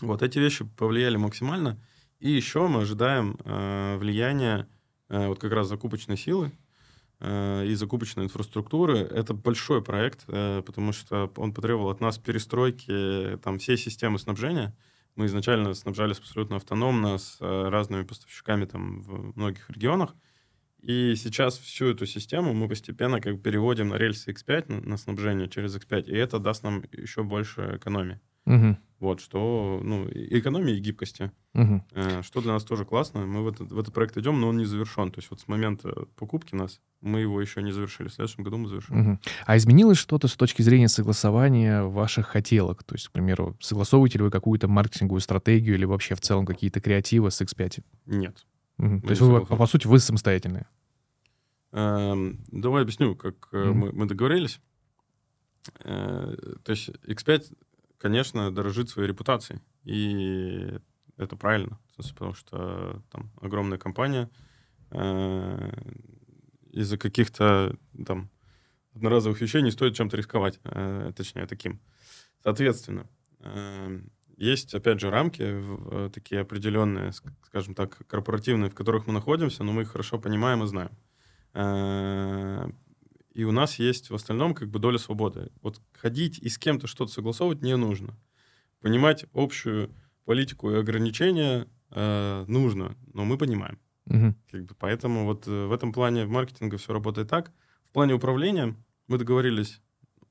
Вот 0.01 0.21
эти 0.21 0.39
вещи 0.39 0.65
повлияли 0.65 1.17
максимально. 1.17 1.79
И 2.19 2.31
еще 2.31 2.67
мы 2.67 2.81
ожидаем 2.81 3.37
э, 3.45 3.97
влияния 3.97 4.67
э, 5.07 5.27
вот 5.27 5.39
как 5.39 5.53
раз 5.53 5.67
закупочной 5.67 6.17
силы 6.17 6.51
э, 7.21 7.65
и 7.65 7.73
закупочной 7.75 8.25
инфраструктуры. 8.25 8.97
Это 8.97 9.33
большой 9.33 9.81
проект, 9.81 10.25
э, 10.27 10.61
потому 10.65 10.91
что 10.91 11.31
он 11.37 11.53
потребовал 11.53 11.89
от 11.89 12.01
нас 12.01 12.17
перестройки 12.17 12.89
э, 13.33 13.37
там, 13.37 13.57
всей 13.57 13.77
системы 13.77 14.19
снабжения. 14.19 14.75
Мы 15.15 15.27
изначально 15.27 15.73
снабжались 15.73 16.19
абсолютно 16.19 16.57
автономно 16.57 17.17
с 17.17 17.37
э, 17.39 17.69
разными 17.69 18.03
поставщиками 18.03 18.65
там, 18.65 19.01
в 19.01 19.37
многих 19.37 19.69
регионах. 19.69 20.13
И 20.81 21.15
сейчас 21.15 21.57
всю 21.57 21.87
эту 21.87 22.05
систему 22.05 22.53
мы 22.53 22.67
постепенно 22.67 23.21
как 23.21 23.41
переводим 23.41 23.89
на 23.89 23.95
рельсы 23.95 24.31
X5, 24.31 24.71
на, 24.71 24.81
на 24.81 24.97
снабжение 24.97 25.49
через 25.49 25.75
X5, 25.75 26.05
и 26.05 26.15
это 26.15 26.39
даст 26.39 26.63
нам 26.63 26.83
еще 26.91 27.23
больше 27.23 27.75
экономии. 27.77 28.19
Угу. 28.49 28.77
Вот, 28.99 29.21
что, 29.21 29.79
ну, 29.81 30.07
экономии 30.11 30.75
и 30.75 30.79
гибкости. 30.79 31.31
Угу. 31.53 31.83
Что 32.21 32.41
для 32.41 32.51
нас 32.51 32.65
тоже 32.65 32.83
классно. 32.83 33.25
Мы 33.25 33.43
в 33.43 33.47
этот, 33.47 33.71
в 33.71 33.79
этот 33.79 33.93
проект 33.93 34.17
идем, 34.17 34.41
но 34.41 34.49
он 34.49 34.57
не 34.57 34.65
завершен. 34.65 35.09
То 35.11 35.19
есть 35.19 35.31
вот 35.31 35.39
с 35.39 35.47
момента 35.47 35.93
покупки 36.17 36.53
нас 36.53 36.81
мы 36.99 37.21
его 37.21 37.39
еще 37.39 37.63
не 37.63 37.71
завершили. 37.71 38.09
В 38.09 38.13
следующем 38.13 38.43
году 38.43 38.57
мы 38.57 38.67
завершим. 38.67 39.11
Угу. 39.11 39.19
А 39.45 39.55
изменилось 39.55 39.97
что-то 39.97 40.27
с 40.27 40.35
точки 40.35 40.61
зрения 40.63 40.89
согласования 40.89 41.83
ваших 41.83 42.27
хотелок? 42.27 42.83
То 42.83 42.95
есть, 42.95 43.07
к 43.07 43.11
примеру, 43.11 43.55
согласовываете 43.61 44.17
ли 44.17 44.25
вы 44.25 44.31
какую-то 44.31 44.67
маркетинговую 44.67 45.21
стратегию 45.21 45.75
или 45.75 45.85
вообще 45.85 46.15
в 46.15 46.21
целом 46.21 46.45
какие-то 46.45 46.81
креативы 46.81 47.31
с 47.31 47.41
X5? 47.41 47.83
Нет. 48.05 48.45
Угу. 48.79 49.01
То 49.01 49.09
есть, 49.11 49.21
вы, 49.21 49.45
по 49.45 49.65
сути, 49.65 49.87
вы 49.87 49.99
самостоятельные? 49.99 50.67
Эм, 51.71 52.39
давай 52.51 52.81
объясню, 52.81 53.15
как 53.15 53.47
угу. 53.53 53.73
мы, 53.73 53.91
мы 53.93 54.05
договорились. 54.07 54.59
Э, 55.83 56.35
то 56.63 56.71
есть 56.71 56.89
X5 57.07 57.53
конечно, 57.99 58.51
дорожит 58.51 58.89
своей 58.89 59.09
репутацией. 59.09 59.59
И 59.83 60.79
это 61.17 61.35
правильно, 61.35 61.79
потому 61.97 62.33
что 62.33 63.03
там 63.11 63.31
огромная 63.41 63.77
компания 63.77 64.29
э, 64.91 65.71
из-за 66.71 66.97
каких-то 66.97 67.77
там 68.05 68.31
одноразовых 68.95 69.39
вещей 69.41 69.61
не 69.61 69.71
стоит 69.71 69.95
чем-то 69.95 70.17
рисковать, 70.17 70.59
э, 70.63 71.11
точнее, 71.15 71.45
таким. 71.45 71.79
Соответственно, 72.41 73.07
э, 73.41 74.01
есть, 74.37 74.73
опять 74.73 75.01
же, 75.01 75.11
рамки 75.11 75.61
такие 76.13 76.41
определенные, 76.41 77.11
скажем 77.43 77.75
так, 77.75 78.07
корпоративные, 78.07 78.69
в 78.69 78.75
которых 78.75 79.05
мы 79.05 79.13
находимся, 79.13 79.65
но 79.65 79.73
мы 79.73 79.81
их 79.81 79.91
хорошо 79.91 80.17
понимаем 80.17 80.63
и 80.63 80.67
знаем. 80.67 80.91
И 83.39 83.45
у 83.45 83.53
нас 83.53 83.79
есть 83.79 84.09
в 84.09 84.15
остальном 84.15 84.53
как 84.53 84.67
бы 84.67 84.79
доля 84.79 84.97
свободы. 84.97 85.49
Вот 85.61 85.81
ходить 85.93 86.39
и 86.39 86.49
с 86.49 86.57
кем-то 86.57 86.87
что-то 86.87 87.13
согласовывать 87.13 87.61
не 87.61 87.77
нужно. 87.77 88.19
Понимать 88.81 89.25
общую 89.33 89.95
политику 90.25 90.69
и 90.69 90.75
ограничения 90.75 91.65
э, 91.91 92.43
нужно, 92.49 92.97
но 93.13 93.23
мы 93.23 93.37
понимаем. 93.37 93.79
Угу. 94.07 94.35
Как 94.51 94.65
бы, 94.65 94.75
поэтому 94.77 95.23
вот 95.23 95.47
э, 95.47 95.67
в 95.67 95.71
этом 95.71 95.93
плане 95.93 96.25
в 96.25 96.29
маркетинге 96.29 96.75
все 96.75 96.91
работает 96.91 97.29
так. 97.29 97.53
В 97.85 97.93
плане 97.93 98.13
управления 98.13 98.75
мы 99.07 99.17
договорились, 99.17 99.79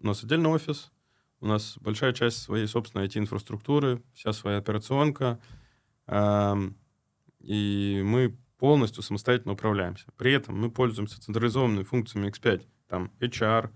у 0.00 0.06
нас 0.06 0.22
отдельный 0.22 0.50
офис, 0.50 0.92
у 1.40 1.46
нас 1.46 1.78
большая 1.80 2.12
часть 2.12 2.42
своей 2.42 2.66
собственной 2.66 3.06
IT-инфраструктуры, 3.06 4.02
вся 4.12 4.34
своя 4.34 4.58
операционка, 4.58 5.40
э, 6.08 6.56
и 7.40 8.02
мы 8.04 8.36
полностью 8.58 9.02
самостоятельно 9.02 9.54
управляемся. 9.54 10.04
При 10.18 10.30
этом 10.30 10.60
мы 10.60 10.70
пользуемся 10.70 11.22
централизованными 11.22 11.84
функциями 11.84 12.28
X5 12.28 12.66
там 12.88 13.10
HR, 13.20 13.70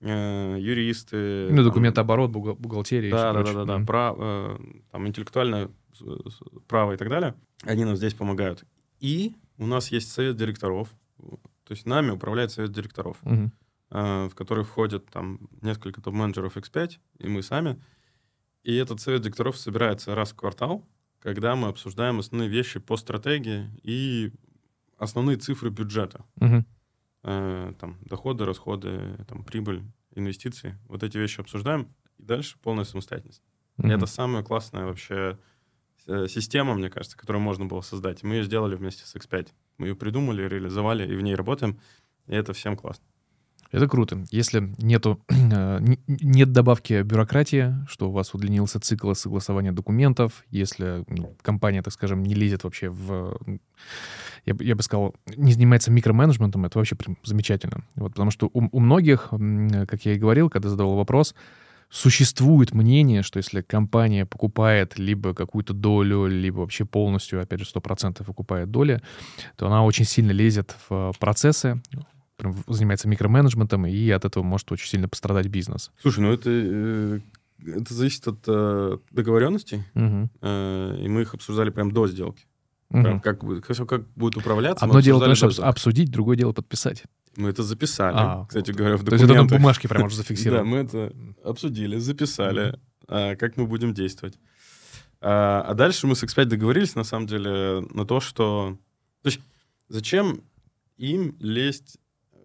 э, 0.00 0.56
юристы. 0.58 1.48
Ну, 1.50 1.62
документооборот, 1.62 2.30
бухгалтерия. 2.30 3.10
Да, 3.10 3.32
да, 3.32 3.42
да, 3.42 3.52
да, 3.52 3.64
да, 3.64 3.84
прав, 3.84 4.16
э, 4.18 4.58
там 4.90 5.06
интеллектуальное 5.08 5.70
право 6.66 6.92
и 6.92 6.96
так 6.96 7.08
далее. 7.08 7.34
Они 7.62 7.84
нам 7.84 7.96
здесь 7.96 8.14
помогают. 8.14 8.64
И 9.00 9.34
у 9.58 9.66
нас 9.66 9.92
есть 9.92 10.10
совет 10.10 10.36
директоров, 10.36 10.88
то 11.18 11.72
есть 11.72 11.86
нами 11.86 12.10
управляет 12.10 12.50
совет 12.50 12.72
директоров, 12.72 13.18
угу. 13.22 13.50
э, 13.90 14.28
в 14.28 14.34
который 14.34 14.64
входят 14.64 15.06
там 15.10 15.48
несколько 15.62 16.00
топ-менеджеров 16.00 16.56
X5, 16.56 16.98
и 17.18 17.28
мы 17.28 17.42
сами. 17.42 17.80
И 18.62 18.74
этот 18.74 19.00
совет 19.00 19.22
директоров 19.22 19.56
собирается 19.56 20.14
раз 20.14 20.32
в 20.32 20.36
квартал, 20.36 20.84
когда 21.20 21.54
мы 21.54 21.68
обсуждаем 21.68 22.18
основные 22.18 22.48
вещи 22.48 22.80
по 22.80 22.96
стратегии 22.96 23.70
и 23.82 24.32
основные 24.98 25.36
цифры 25.36 25.70
бюджета. 25.70 26.24
Угу. 26.40 26.64
Э, 27.26 27.72
там, 27.80 27.96
доходы, 28.02 28.44
расходы, 28.44 29.16
там, 29.26 29.44
прибыль, 29.44 29.82
инвестиции. 30.14 30.78
Вот 30.88 31.02
эти 31.02 31.16
вещи 31.16 31.40
обсуждаем, 31.40 31.88
и 32.18 32.22
дальше 32.22 32.58
полная 32.62 32.84
самостоятельность. 32.84 33.42
Mm-hmm. 33.78 33.96
Это 33.96 34.06
самая 34.06 34.42
классная 34.42 34.84
вообще 34.84 35.38
э, 36.06 36.26
система, 36.28 36.74
мне 36.74 36.90
кажется, 36.90 37.16
которую 37.16 37.40
можно 37.40 37.64
было 37.64 37.80
создать. 37.80 38.22
Мы 38.22 38.34
ее 38.34 38.44
сделали 38.44 38.76
вместе 38.76 39.06
с 39.06 39.16
X5. 39.16 39.48
Мы 39.78 39.86
ее 39.86 39.96
придумали, 39.96 40.46
реализовали, 40.46 41.10
и 41.10 41.16
в 41.16 41.22
ней 41.22 41.34
работаем, 41.34 41.80
и 42.26 42.34
это 42.34 42.52
всем 42.52 42.76
классно. 42.76 43.06
Это 43.74 43.88
круто. 43.88 44.24
Если 44.30 44.72
нету, 44.78 45.20
э, 45.28 45.80
нет 46.06 46.52
добавки 46.52 47.02
бюрократии, 47.02 47.74
что 47.88 48.08
у 48.08 48.12
вас 48.12 48.32
удлинился 48.32 48.78
цикл 48.78 49.12
согласования 49.14 49.72
документов, 49.72 50.44
если 50.50 51.04
ну, 51.08 51.34
компания, 51.42 51.82
так 51.82 51.92
скажем, 51.92 52.22
не 52.22 52.36
лезет 52.36 52.62
вообще 52.62 52.88
в... 52.88 53.36
Я, 54.46 54.54
я 54.60 54.76
бы 54.76 54.82
сказал, 54.84 55.16
не 55.36 55.52
занимается 55.52 55.90
микроменеджментом, 55.90 56.64
это 56.66 56.78
вообще 56.78 56.94
прям 56.94 57.18
замечательно. 57.24 57.84
Вот, 57.96 58.12
потому 58.12 58.30
что 58.30 58.48
у, 58.52 58.68
у 58.70 58.78
многих, 58.78 59.30
как 59.30 60.04
я 60.04 60.12
и 60.12 60.18
говорил, 60.18 60.50
когда 60.50 60.68
задавал 60.68 60.94
вопрос, 60.94 61.34
существует 61.90 62.72
мнение, 62.74 63.22
что 63.22 63.38
если 63.38 63.60
компания 63.60 64.24
покупает 64.24 65.00
либо 65.00 65.34
какую-то 65.34 65.72
долю, 65.72 66.26
либо 66.26 66.60
вообще 66.60 66.84
полностью, 66.84 67.42
опять 67.42 67.58
же, 67.58 67.66
100% 67.74 68.22
выкупает 68.24 68.70
доли, 68.70 69.02
то 69.56 69.66
она 69.66 69.84
очень 69.84 70.04
сильно 70.04 70.30
лезет 70.30 70.76
в 70.88 71.12
процессы, 71.18 71.82
прям 72.36 72.56
занимается 72.66 73.08
микроменеджментом, 73.08 73.86
и 73.86 74.10
от 74.10 74.24
этого 74.24 74.42
может 74.42 74.70
очень 74.72 74.88
сильно 74.88 75.08
пострадать 75.08 75.46
бизнес. 75.48 75.90
Слушай, 76.00 76.20
ну 76.20 76.32
это, 76.32 76.50
э, 76.50 77.20
это 77.66 77.94
зависит 77.94 78.26
от 78.28 78.38
э, 78.46 78.98
договоренностей, 79.10 79.84
угу. 79.94 80.30
э, 80.40 80.96
и 81.00 81.08
мы 81.08 81.22
их 81.22 81.34
обсуждали 81.34 81.70
прям 81.70 81.92
до 81.92 82.06
сделки. 82.06 82.46
Угу. 82.90 83.02
Прям 83.02 83.20
как, 83.20 83.40
как, 83.40 83.88
как 83.88 84.08
будет 84.14 84.36
управляться. 84.36 84.84
Одно 84.84 85.00
дело, 85.00 85.20
конечно, 85.20 85.48
обсудить, 85.66 86.10
другое 86.10 86.36
дело 86.36 86.52
подписать. 86.52 87.04
Мы 87.36 87.48
это 87.50 87.64
записали, 87.64 88.16
а, 88.16 88.46
кстати 88.46 88.70
говоря, 88.70 88.96
в 88.96 89.02
документах. 89.02 89.28
То 89.28 89.34
есть 89.34 89.48
это 89.48 89.54
на 89.54 89.58
бумажке 89.58 89.88
прямо 89.88 90.06
уже 90.06 90.16
зафиксировано. 90.16 90.64
Да, 90.64 90.70
мы 90.70 90.76
это 90.78 91.12
обсудили, 91.42 91.98
записали, 91.98 92.78
а, 93.08 93.34
как 93.36 93.56
мы 93.56 93.66
будем 93.66 93.92
действовать. 93.92 94.38
А, 95.20 95.62
а 95.62 95.74
дальше 95.74 96.06
мы 96.06 96.14
с 96.14 96.22
X5 96.22 96.44
договорились, 96.44 96.94
на 96.94 97.04
самом 97.04 97.26
деле, 97.26 97.80
на 97.92 98.04
то, 98.04 98.20
что... 98.20 98.78
То 99.22 99.30
есть 99.30 99.40
зачем 99.88 100.42
им 100.96 101.36
лезть 101.40 101.98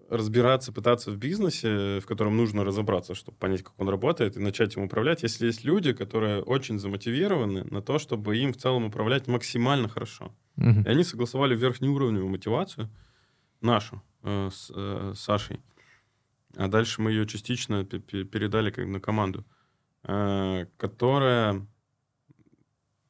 разбираться, 0.09 0.73
пытаться 0.73 1.11
в 1.11 1.17
бизнесе, 1.17 1.99
в 1.99 2.05
котором 2.05 2.35
нужно 2.35 2.63
разобраться, 2.63 3.13
чтобы 3.13 3.37
понять, 3.37 3.63
как 3.63 3.79
он 3.79 3.89
работает, 3.89 4.37
и 4.37 4.39
начать 4.39 4.75
им 4.75 4.83
управлять, 4.83 5.23
если 5.23 5.45
есть 5.45 5.63
люди, 5.63 5.93
которые 5.93 6.41
очень 6.41 6.79
замотивированы 6.79 7.63
на 7.65 7.81
то, 7.81 7.99
чтобы 7.99 8.37
им 8.37 8.53
в 8.53 8.57
целом 8.57 8.85
управлять 8.85 9.27
максимально 9.27 9.87
хорошо. 9.87 10.33
Угу. 10.57 10.81
И 10.85 10.87
они 10.87 11.03
согласовали 11.03 11.55
верхнеуровневую 11.55 12.29
мотивацию, 12.29 12.89
нашу, 13.61 14.01
э, 14.23 14.49
с 14.51 14.71
э, 14.73 15.13
Сашей. 15.15 15.59
А 16.55 16.67
дальше 16.67 17.01
мы 17.01 17.11
ее 17.11 17.27
частично 17.27 17.85
передали 17.85 18.71
как 18.71 18.87
на 18.87 18.99
команду, 18.99 19.45
э, 20.03 20.65
которая 20.77 21.67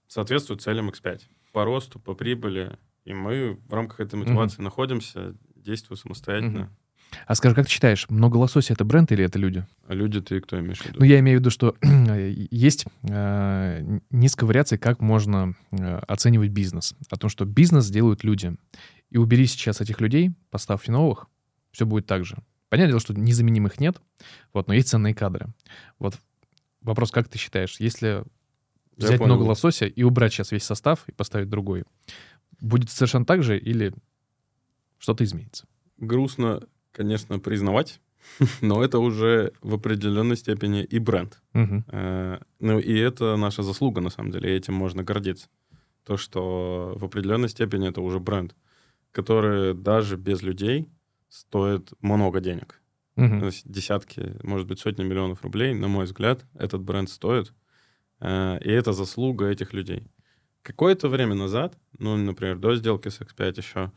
соответствует 0.08 0.62
целям 0.62 0.90
X5 0.90 1.22
по 1.54 1.64
росту, 1.64 2.00
по 2.00 2.14
прибыли. 2.14 2.78
И 3.06 3.14
мы 3.14 3.54
в 3.68 3.74
рамках 3.74 4.02
этой 4.02 4.16
мотивации 4.16 4.58
угу. 4.58 4.64
находимся, 4.64 5.36
действуем 5.56 5.98
самостоятельно. 5.98 6.64
Угу. 6.64 6.79
А 7.26 7.36
скажи, 7.36 7.56
как 7.56 7.66
ты 7.66 7.72
считаешь, 7.72 8.10
много 8.10 8.38
лосося 8.38 8.74
это 8.74 8.86
бренд 8.86 9.12
или 9.12 9.24
это 9.24 9.40
люди? 9.40 9.66
А 9.88 9.94
люди 9.94 10.22
ты 10.22 10.40
кто 10.42 10.60
имеешь 10.60 10.80
в 10.80 10.86
виду? 10.86 11.00
Ну, 11.00 11.06
я 11.06 11.20
имею 11.20 11.38
в 11.38 11.42
виду, 11.42 11.50
что 11.50 11.76
есть 11.82 12.86
э, 13.04 14.00
несколько 14.10 14.46
вариаций, 14.46 14.78
как 14.78 15.02
можно 15.02 15.56
э, 15.72 16.00
оценивать 16.08 16.52
бизнес. 16.52 16.96
О 17.10 17.16
том, 17.18 17.30
что 17.30 17.46
бизнес 17.46 17.90
делают 17.90 18.24
люди. 18.24 18.56
И 19.10 19.18
убери 19.18 19.48
сейчас 19.48 19.82
этих 19.82 20.02
людей, 20.02 20.32
поставь 20.52 20.88
новых, 20.88 21.28
все 21.72 21.86
будет 21.86 22.06
так 22.06 22.26
же. 22.26 22.38
Понятное 22.70 22.92
дело, 22.92 23.00
что 23.00 23.14
незаменимых 23.14 23.80
нет, 23.80 24.00
вот, 24.54 24.68
но 24.68 24.76
есть 24.76 24.90
ценные 24.90 25.16
кадры. 25.16 25.48
Вот 25.98 26.16
вопрос, 26.82 27.10
как 27.12 27.28
ты 27.28 27.40
считаешь, 27.40 27.80
если 27.80 28.24
взять 28.96 29.20
много 29.20 29.44
лосося 29.44 29.86
и 29.86 30.04
убрать 30.04 30.34
сейчас 30.34 30.52
весь 30.52 30.64
состав 30.64 31.04
и 31.08 31.12
поставить 31.12 31.50
другой, 31.50 31.84
будет 32.62 32.90
совершенно 32.90 33.26
так 33.26 33.44
же 33.44 33.58
или 33.58 33.94
что-то 35.00 35.24
изменится? 35.24 35.66
Грустно 35.98 36.62
конечно, 37.00 37.40
признавать, 37.40 38.02
но 38.62 38.84
это 38.84 39.00
уже 39.00 39.54
в 39.62 39.76
определенной 39.76 40.36
степени 40.36 40.84
и 40.84 41.00
бренд. 41.00 41.42
Угу. 41.54 41.84
ну 42.60 42.80
и 42.80 42.94
это 43.00 43.38
наша 43.38 43.64
заслуга, 43.64 44.02
на 44.02 44.10
самом 44.10 44.32
деле, 44.32 44.50
и 44.50 44.58
этим 44.58 44.74
можно 44.74 45.02
гордиться. 45.02 45.48
То, 46.04 46.18
что 46.18 46.96
в 46.98 47.06
определенной 47.06 47.48
степени 47.48 47.88
это 47.88 48.02
уже 48.02 48.20
бренд, 48.20 48.54
который 49.14 49.74
даже 49.74 50.18
без 50.18 50.42
людей 50.42 50.90
стоит 51.30 51.94
много 52.02 52.42
денег. 52.42 52.82
Угу. 53.16 53.50
Десятки, 53.64 54.36
может 54.44 54.68
быть, 54.68 54.80
сотни 54.80 55.06
миллионов 55.06 55.42
рублей, 55.44 55.74
на 55.74 55.88
мой 55.88 56.04
взгляд, 56.04 56.46
этот 56.54 56.82
бренд 56.82 57.10
стоит. 57.10 57.54
Э, 58.20 58.60
и 58.62 58.70
это 58.70 58.92
заслуга 58.92 59.46
этих 59.46 59.72
людей. 59.74 60.04
Какое-то 60.64 61.08
время 61.08 61.36
назад, 61.36 61.78
ну, 61.98 62.18
например, 62.18 62.58
до 62.58 62.76
сделки 62.76 63.08
с 63.08 63.22
X5 63.22 63.58
еще, 63.58 63.92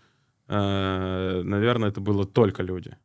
наверное, 0.48 1.88
это 1.88 2.00
было 2.00 2.26
только 2.26 2.62
люди. 2.62 2.96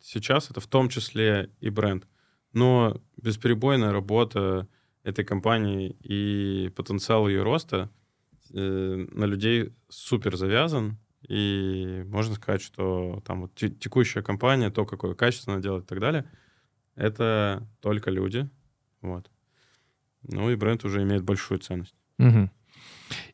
Сейчас 0.00 0.50
это 0.50 0.60
в 0.60 0.66
том 0.66 0.88
числе 0.88 1.50
и 1.60 1.70
бренд. 1.70 2.06
Но 2.52 3.00
бесперебойная 3.16 3.92
работа 3.92 4.68
этой 5.02 5.24
компании 5.24 5.96
и 6.02 6.70
потенциал 6.70 7.28
ее 7.28 7.42
роста 7.42 7.90
э, 8.52 9.06
на 9.12 9.24
людей 9.24 9.72
супер 9.88 10.36
завязан. 10.36 10.98
И 11.28 12.04
можно 12.06 12.34
сказать, 12.34 12.62
что 12.62 13.22
там 13.26 13.42
вот 13.42 13.54
текущая 13.54 14.22
компания, 14.22 14.70
то, 14.70 14.84
какое 14.86 15.14
качество 15.14 15.52
она 15.52 15.62
делает 15.62 15.84
и 15.84 15.88
так 15.88 16.00
далее, 16.00 16.30
это 16.94 17.68
только 17.80 18.10
люди. 18.10 18.48
Вот. 19.00 19.30
Ну 20.22 20.50
и 20.50 20.56
бренд 20.56 20.84
уже 20.84 21.02
имеет 21.02 21.22
большую 21.22 21.58
ценность. 21.58 21.94
Угу. 22.18 22.50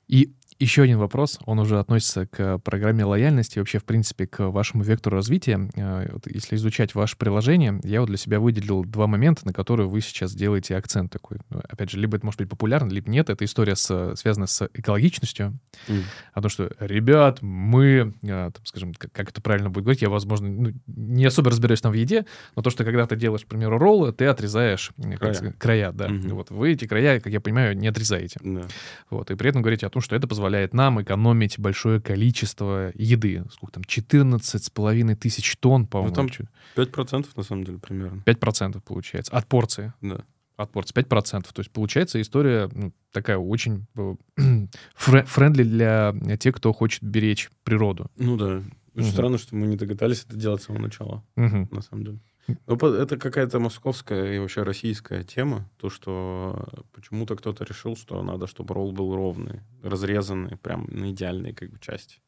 И 0.09 0.35
еще 0.59 0.83
один 0.83 0.99
вопрос, 0.99 1.39
он 1.47 1.59
уже 1.59 1.79
относится 1.79 2.27
к 2.27 2.59
программе 2.59 3.05
лояльности, 3.05 3.59
вообще, 3.59 3.79
в 3.79 3.85
принципе, 3.85 4.27
к 4.27 4.49
вашему 4.49 4.85
вектору 4.85 5.17
развития. 5.17 5.69
Э, 5.75 6.09
вот 6.13 6.27
если 6.27 6.57
изучать 6.57 6.95
ваше 6.95 7.17
приложение, 7.17 7.81
я 7.85 8.01
вот 8.01 8.07
для 8.07 8.17
себя 8.17 8.41
выделил 8.41 8.85
два 8.85 9.07
момента, 9.07 9.47
на 9.47 9.53
которые 9.53 9.89
вы 9.89 10.01
сейчас 10.01 10.35
делаете 10.35 10.77
акцент 10.77 11.11
такой. 11.11 11.39
Ну, 11.51 11.61
опять 11.69 11.91
же, 11.91 11.99
либо 11.99 12.17
это 12.17 12.27
может 12.27 12.39
быть 12.39 12.49
популярно, 12.49 12.91
либо 12.91 13.11
нет. 13.11 13.31
Это 13.31 13.45
история 13.45 13.77
с, 13.77 14.15
связана 14.17 14.47
с 14.47 14.69
экологичностью. 14.75 15.59
Mm. 15.89 16.03
О 16.35 16.41
том, 16.43 16.51
что, 16.51 16.71
ребят, 16.79 17.43
мы, 17.43 18.15
э, 18.23 18.51
там, 18.53 18.65
скажем, 18.65 18.95
как, 18.95 19.31
это 19.31 19.41
правильно 19.41 19.71
будет 19.71 19.85
говорить, 19.85 20.03
я, 20.03 20.11
возможно, 20.11 20.49
ну, 20.49 20.73
не 20.87 21.25
особо 21.25 21.51
разбираюсь 21.51 21.81
там 21.81 21.93
в 21.93 21.97
еде, 21.97 22.27
но 22.55 22.63
то, 22.63 22.71
что 22.71 22.85
когда 22.85 23.07
ты 23.07 23.17
делаешь, 23.17 23.45
к 23.45 23.49
примеру, 23.49 23.79
роллы, 23.79 24.13
ты 24.13 24.27
отрезаешь 24.27 24.93
э, 24.99 25.17
края, 25.17 25.55
края 25.59 25.93
да. 25.93 26.07
Mm-hmm. 26.07 26.35
Вот 26.35 26.51
вы 26.51 26.73
эти 26.73 26.87
края, 26.87 27.21
как 27.21 27.33
я 27.33 27.41
понимаю, 27.41 27.77
не 27.77 27.89
отрезаете. 27.89 28.39
Yeah. 28.43 28.71
Вот, 29.11 29.31
и 29.31 29.35
при 29.35 29.49
этом 29.49 29.63
говорите 29.63 29.87
о 29.87 29.91
том, 29.91 30.03
что 30.03 30.15
это 30.15 30.29
позволяет 30.29 30.42
позволяет 30.43 30.75
нам 30.75 31.01
экономить 31.01 31.57
большое 31.61 32.01
количество 32.01 32.91
еды. 32.95 33.45
Сколько 33.53 33.75
там? 33.75 33.85
14 33.85 34.65
с 34.65 34.71
половиной 34.71 35.15
тысяч 35.15 35.57
тонн, 35.57 35.87
по-моему. 35.87 36.17
Ну, 36.17 36.29
там 36.75 36.85
5% 36.85 37.29
на 37.37 37.43
самом 37.45 37.63
деле 37.63 37.79
примерно. 37.79 38.23
5% 38.27 38.83
получается. 38.85 39.33
От 39.33 39.47
порции. 39.47 39.93
Да. 40.01 40.25
От 40.57 40.73
порции. 40.73 40.95
5%. 40.95 41.43
То 41.43 41.61
есть 41.61 41.71
получается 41.71 42.21
история 42.21 42.69
ну, 42.73 42.93
такая 43.13 43.39
очень 43.39 43.87
э, 43.95 44.17
френдли 44.97 45.63
для 45.63 46.13
тех, 46.41 46.57
кто 46.57 46.73
хочет 46.73 47.05
беречь 47.05 47.49
природу. 47.63 48.11
Ну 48.17 48.37
да. 48.37 48.63
Очень 48.95 49.07
угу. 49.07 49.13
странно, 49.13 49.39
что 49.39 49.55
мы 49.55 49.69
не 49.69 49.77
догадались 49.77 50.25
это 50.29 50.37
делать 50.37 50.61
с 50.61 50.67
самого 50.67 50.83
начала, 50.83 51.23
угу. 51.37 51.69
на 51.71 51.83
самом 51.83 52.05
деле. 52.05 52.19
Ну, 52.67 52.77
это 52.77 53.17
какая-то 53.17 53.59
московская 53.59 54.35
и 54.35 54.39
вообще 54.39 54.63
российская 54.63 55.25
тема, 55.25 55.69
то, 55.79 55.91
что 55.91 56.67
почему-то 56.93 57.37
кто-то 57.37 57.65
решил, 57.65 57.97
что 57.97 58.23
надо, 58.23 58.47
чтобы 58.47 58.75
ролл 58.75 58.93
был 58.93 59.15
ровный, 59.15 59.61
разрезанный, 59.83 60.57
прям 60.57 60.87
на 60.89 61.11
идеальной 61.11 61.53
как 61.53 61.71
бы 61.71 61.79
части. 61.79 62.21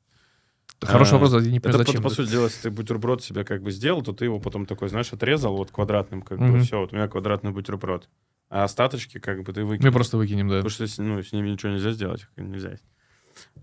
Хороший 0.81 1.13
а, 1.13 1.19
вопрос, 1.19 1.33
я 1.45 1.51
не 1.51 1.61
понимаю, 1.61 1.83
это, 1.83 1.91
зачем. 1.91 2.03
По, 2.03 2.09
по 2.09 2.15
сути 2.15 2.31
дела, 2.31 2.45
если 2.45 2.63
ты 2.63 2.71
бутерброд 2.71 3.23
себе 3.23 3.45
как 3.45 3.63
бы 3.63 3.71
сделал, 3.71 4.03
то 4.03 4.13
ты 4.13 4.25
его 4.25 4.39
потом 4.41 4.67
такой, 4.67 4.89
знаешь, 4.89 5.13
отрезал 5.13 5.57
вот 5.57 5.71
квадратным, 5.71 6.23
как 6.23 6.39
mm-hmm. 6.39 6.53
бы, 6.53 6.61
все, 6.61 6.81
вот 6.81 6.93
у 6.93 6.97
меня 6.97 7.09
квадратный 7.09 7.53
бутерброд. 7.53 8.09
А 8.51 8.65
остаточки 8.65 9.19
как 9.19 9.43
бы 9.43 9.53
ты 9.53 9.65
выкинешь. 9.65 9.85
Мы 9.85 9.93
просто 9.93 10.17
выкинем, 10.17 10.49
да. 10.49 10.63
Потому 10.63 10.71
что 10.71 11.03
ну, 11.03 11.23
с 11.23 11.33
ними 11.33 11.51
ничего 11.51 11.73
нельзя 11.73 11.93
сделать, 11.93 12.27
нельзя 12.37 12.73
есть. 12.73 12.85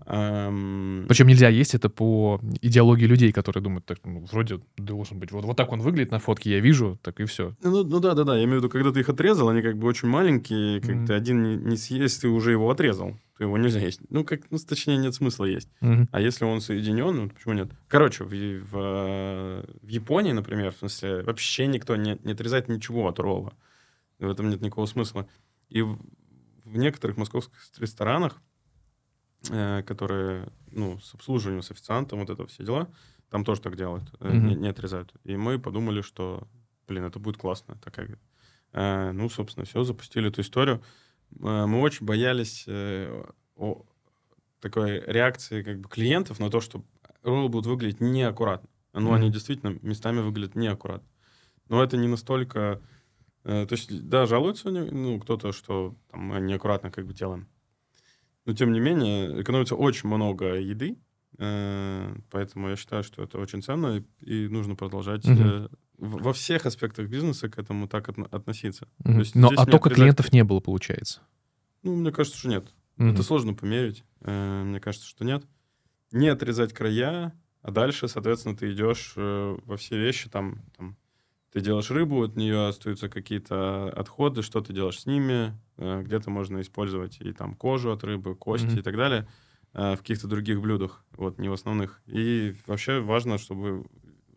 Эм... 0.06 1.04
Причем 1.08 1.28
нельзя 1.28 1.48
есть 1.48 1.74
это 1.74 1.88
по 1.88 2.40
идеологии 2.60 3.04
людей, 3.04 3.32
которые 3.32 3.62
думают, 3.62 3.86
так, 3.86 3.98
ну, 4.04 4.24
вроде 4.30 4.60
должен 4.76 5.18
быть. 5.18 5.32
Вот, 5.32 5.44
вот 5.44 5.56
так 5.56 5.72
он 5.72 5.80
выглядит 5.80 6.10
на 6.10 6.18
фотке, 6.18 6.50
я 6.50 6.60
вижу, 6.60 6.98
так 7.02 7.20
и 7.20 7.24
все. 7.24 7.54
Ну, 7.62 7.84
ну 7.84 8.00
да, 8.00 8.14
да, 8.14 8.24
да. 8.24 8.36
Я 8.36 8.44
имею 8.44 8.60
в 8.60 8.64
виду, 8.64 8.70
когда 8.70 8.92
ты 8.92 9.00
их 9.00 9.08
отрезал, 9.08 9.48
они 9.48 9.62
как 9.62 9.78
бы 9.78 9.86
очень 9.86 10.08
маленькие, 10.08 10.80
как 10.80 10.90
mm-hmm. 10.90 11.06
ты 11.06 11.12
один 11.12 11.42
не, 11.42 11.56
не 11.56 11.76
съесть, 11.76 12.20
ты 12.22 12.28
уже 12.28 12.52
его 12.52 12.70
отрезал. 12.70 13.16
То 13.38 13.44
его 13.44 13.56
нельзя 13.58 13.80
есть. 13.80 14.00
Ну, 14.10 14.24
как, 14.24 14.50
ну, 14.50 14.58
точнее, 14.58 14.96
нет 14.96 15.14
смысла 15.14 15.44
есть. 15.44 15.68
Mm-hmm. 15.80 16.08
А 16.10 16.20
если 16.20 16.44
он 16.44 16.60
соединен, 16.60 17.14
ну, 17.14 17.28
почему 17.28 17.54
нет? 17.54 17.70
Короче, 17.88 18.24
в, 18.24 18.28
в, 18.28 19.64
в 19.82 19.88
Японии, 19.88 20.32
например, 20.32 20.72
в 20.72 20.78
смысле, 20.78 21.22
вообще 21.22 21.66
никто 21.66 21.96
не, 21.96 22.18
не 22.24 22.32
отрезает 22.32 22.68
ничего 22.68 23.08
от 23.08 23.18
ролла. 23.18 23.54
В 24.18 24.30
этом 24.30 24.50
нет 24.50 24.60
никакого 24.60 24.86
смысла. 24.86 25.26
И 25.68 25.82
в, 25.82 25.98
в 26.64 26.76
некоторых 26.76 27.16
московских 27.16 27.58
ресторанах 27.78 28.40
Э, 29.50 29.82
которые, 29.82 30.48
ну, 30.70 31.00
с 31.00 31.14
обслуживанием, 31.14 31.62
с 31.62 31.70
официантом, 31.72 32.20
вот 32.20 32.30
это 32.30 32.46
все 32.46 32.64
дела, 32.64 32.88
там 33.28 33.44
тоже 33.44 33.60
так 33.60 33.76
делают, 33.76 34.04
mm-hmm. 34.20 34.38
не, 34.38 34.54
не 34.54 34.68
отрезают. 34.68 35.12
И 35.24 35.36
мы 35.36 35.58
подумали, 35.58 36.00
что, 36.00 36.46
блин, 36.86 37.04
это 37.04 37.18
будет 37.18 37.38
классно. 37.38 37.76
Такая, 37.82 38.20
э, 38.72 39.10
ну, 39.10 39.28
собственно, 39.28 39.66
все, 39.66 39.82
запустили 39.82 40.28
эту 40.28 40.42
историю. 40.42 40.80
Э, 41.40 41.66
мы 41.66 41.80
очень 41.80 42.06
боялись 42.06 42.64
э, 42.68 43.24
о, 43.56 43.84
такой 44.60 45.00
реакции 45.00 45.64
как 45.64 45.80
бы 45.80 45.88
клиентов 45.88 46.38
на 46.38 46.48
то, 46.48 46.60
что 46.60 46.84
роллы 47.24 47.48
будут 47.48 47.66
выглядеть 47.66 48.00
неаккуратно. 48.00 48.68
Ну, 48.92 49.10
mm-hmm. 49.10 49.16
они 49.16 49.30
действительно 49.30 49.76
местами 49.82 50.20
выглядят 50.20 50.54
неаккуратно. 50.54 51.08
но 51.68 51.82
это 51.82 51.96
не 51.96 52.06
настолько... 52.06 52.80
Э, 53.42 53.66
то 53.66 53.72
есть, 53.72 54.08
да, 54.08 54.26
жалуются 54.26 54.70
ну, 54.70 55.18
кто-то, 55.18 55.50
что 55.50 55.96
там, 56.12 56.20
мы 56.20 56.40
неаккуратно 56.40 56.92
как 56.92 57.06
бы 57.06 57.12
делаем. 57.12 57.48
Но, 58.44 58.54
тем 58.54 58.72
не 58.72 58.80
менее, 58.80 59.42
экономится 59.42 59.76
очень 59.76 60.08
много 60.08 60.54
еды, 60.54 60.98
э, 61.38 62.14
поэтому 62.30 62.68
я 62.68 62.76
считаю, 62.76 63.04
что 63.04 63.22
это 63.22 63.38
очень 63.38 63.62
ценно, 63.62 63.98
и, 63.98 64.44
и 64.44 64.48
нужно 64.48 64.74
продолжать 64.74 65.24
угу. 65.26 65.68
во 65.98 66.32
всех 66.32 66.66
аспектах 66.66 67.08
бизнеса 67.08 67.48
к 67.48 67.58
этому 67.58 67.86
так 67.86 68.08
от, 68.08 68.18
относиться. 68.32 68.88
Угу. 69.04 69.18
есть, 69.20 69.34
Но 69.34 69.48
оттока 69.48 69.88
отрезать... 69.88 69.94
клиентов 69.96 70.32
не 70.32 70.44
было, 70.44 70.60
получается? 70.60 71.20
Ну, 71.82 71.96
мне 71.96 72.10
кажется, 72.10 72.38
что 72.38 72.48
нет. 72.48 72.72
Угу. 72.98 73.08
Это 73.08 73.22
сложно 73.22 73.54
померить. 73.54 74.04
Э, 74.20 74.62
мне 74.64 74.80
кажется, 74.80 75.06
что 75.06 75.24
нет. 75.24 75.44
Не 76.10 76.28
отрезать 76.28 76.72
края, 76.72 77.32
а 77.62 77.70
дальше, 77.70 78.08
соответственно, 78.08 78.56
ты 78.56 78.72
идешь 78.72 79.14
во 79.16 79.76
все 79.78 79.96
вещи, 79.96 80.28
там, 80.28 80.62
там 80.76 80.96
ты 81.52 81.60
делаешь 81.60 81.90
рыбу, 81.90 82.22
от 82.22 82.36
нее 82.36 82.68
остаются 82.68 83.08
какие-то 83.08 83.90
отходы, 83.90 84.42
что 84.42 84.60
ты 84.62 84.72
делаешь 84.72 85.00
с 85.00 85.06
ними, 85.06 85.52
э, 85.76 86.02
где-то 86.02 86.30
можно 86.30 86.60
использовать 86.62 87.20
и 87.20 87.32
там 87.32 87.54
кожу 87.54 87.92
от 87.92 88.02
рыбы, 88.04 88.34
кости 88.34 88.66
mm-hmm. 88.66 88.80
и 88.80 88.82
так 88.82 88.96
далее 88.96 89.28
э, 89.74 89.94
в 89.94 89.98
каких-то 89.98 90.28
других 90.28 90.62
блюдах, 90.62 91.04
вот, 91.12 91.38
не 91.38 91.50
в 91.50 91.52
основных. 91.52 92.00
И 92.06 92.54
вообще 92.66 93.00
важно, 93.00 93.36
чтобы 93.36 93.84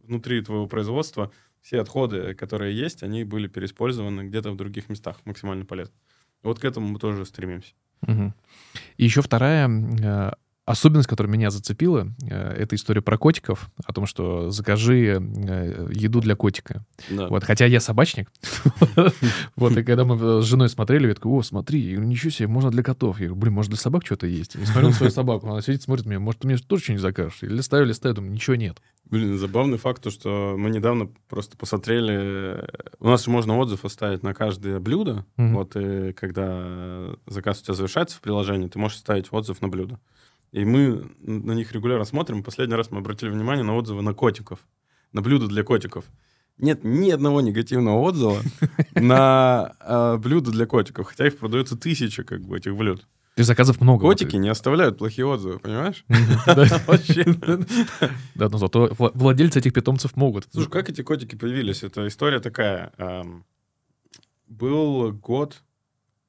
внутри 0.04 0.42
твоего 0.42 0.68
производства 0.68 1.32
все 1.62 1.80
отходы, 1.80 2.34
которые 2.36 2.78
есть, 2.78 3.02
они 3.02 3.24
были 3.24 3.48
переиспользованы 3.48 4.28
где-то 4.28 4.52
в 4.52 4.58
других 4.58 4.90
местах, 4.90 5.18
максимально 5.24 5.66
полезно. 5.66 5.96
Вот 6.44 6.60
к 6.60 6.66
этому 6.66 6.88
мы 6.88 7.00
тоже 7.00 7.26
стремимся. 7.26 7.74
Угу. 8.02 8.34
И 8.98 9.04
еще 9.04 9.22
вторая 9.22 9.68
Особенность, 10.66 11.08
которая 11.08 11.32
меня 11.32 11.52
зацепила, 11.52 12.08
э, 12.28 12.54
это 12.58 12.76
история 12.76 13.02
про 13.02 13.20
котиков, 13.20 13.70
о 13.86 13.94
том, 13.94 14.08
что 14.08 14.50
закажи 14.50 15.20
э, 15.20 15.90
еду 15.92 16.22
для 16.22 16.36
котика. 16.36 16.84
Да. 17.08 17.28
Вот, 17.28 17.44
хотя 17.44 17.66
я 17.66 17.80
собачник. 17.80 18.32
Вот, 19.56 19.78
и 19.78 19.84
когда 19.84 20.06
мы 20.06 20.42
с 20.42 20.46
женой 20.46 20.70
смотрели, 20.70 21.08
я 21.08 21.14
такой, 21.14 21.32
о, 21.32 21.42
смотри, 21.44 21.96
ничего 21.98 22.32
себе, 22.32 22.48
можно 22.48 22.72
для 22.72 22.84
котов. 22.84 23.20
Я 23.20 23.28
говорю, 23.28 23.42
блин, 23.42 23.54
может, 23.54 23.70
для 23.72 23.80
собак 23.80 24.06
что-то 24.06 24.28
есть? 24.28 24.56
Я 24.56 24.66
смотрю 24.66 24.88
на 24.88 24.94
свою 24.94 25.12
собаку, 25.12 25.48
она 25.50 25.62
сидит, 25.62 25.84
смотрит 25.84 26.06
меня, 26.08 26.20
может, 26.20 26.42
ты 26.42 26.48
мне 26.48 26.58
тоже 26.58 26.84
что-нибудь 26.84 27.02
закажешь? 27.02 27.44
И 27.44 27.48
листаю, 27.48 27.86
листаю, 27.86 28.16
думаю, 28.16 28.34
ничего 28.34 28.56
нет. 28.56 28.82
Блин, 29.06 29.38
забавный 29.38 29.78
факт, 29.78 30.02
то, 30.02 30.10
что 30.10 30.56
мы 30.58 30.72
недавно 30.72 31.10
просто 31.30 31.58
посмотрели, 31.58 32.68
у 33.00 33.08
нас 33.08 33.28
можно 33.28 33.58
отзыв 33.58 33.86
оставить 33.86 34.24
на 34.24 34.34
каждое 34.34 34.80
блюдо, 34.80 35.26
вот, 35.38 35.76
и 35.76 36.12
когда 36.14 37.16
заказ 37.28 37.62
у 37.62 37.66
тебя 37.66 37.74
завершается 37.76 38.18
в 38.18 38.22
приложении, 38.22 38.68
ты 38.68 38.80
можешь 38.80 38.98
оставить 38.98 39.32
отзыв 39.32 39.62
на 39.62 39.68
блюдо. 39.68 40.00
И 40.56 40.64
мы 40.64 41.12
на 41.20 41.52
них 41.52 41.74
регулярно 41.74 42.06
смотрим. 42.06 42.42
Последний 42.42 42.76
раз 42.76 42.90
мы 42.90 43.00
обратили 43.00 43.30
внимание 43.30 43.66
на 43.66 43.76
отзывы 43.76 44.02
на 44.02 44.14
котиков, 44.14 44.60
на 45.12 45.22
блюда 45.22 45.48
для 45.48 45.64
котиков. 45.64 46.06
Нет 46.58 46.86
ни 46.86 47.10
одного 47.10 47.42
негативного 47.42 48.00
отзыва 48.00 48.38
на 48.96 49.76
э, 49.82 50.18
блюда 50.18 50.52
для 50.52 50.66
котиков, 50.66 51.08
хотя 51.08 51.28
их 51.28 51.38
продается 51.38 51.76
тысяча 51.76 52.24
как 52.24 52.40
бы 52.40 52.58
этих 52.58 52.74
блюд. 52.74 53.02
То 53.02 53.42
есть 53.42 53.50
заказов 53.50 53.82
много. 53.82 54.04
Котики 54.04 54.38
не 54.38 54.48
оставляют 54.48 54.98
плохие 54.98 55.26
отзывы, 55.26 55.60
понимаешь? 55.60 56.06
Да, 58.36 58.48
но 58.50 58.58
зато 58.58 58.96
владельцы 58.98 59.60
этих 59.60 59.74
питомцев 59.74 60.16
могут. 60.16 60.48
Слушай, 60.54 60.70
как 60.70 60.90
эти 60.90 61.02
котики 61.02 61.36
появились? 61.36 61.84
Это 61.84 62.08
история 62.08 62.40
такая. 62.40 62.94
Был 64.48 65.12
год 65.12 65.62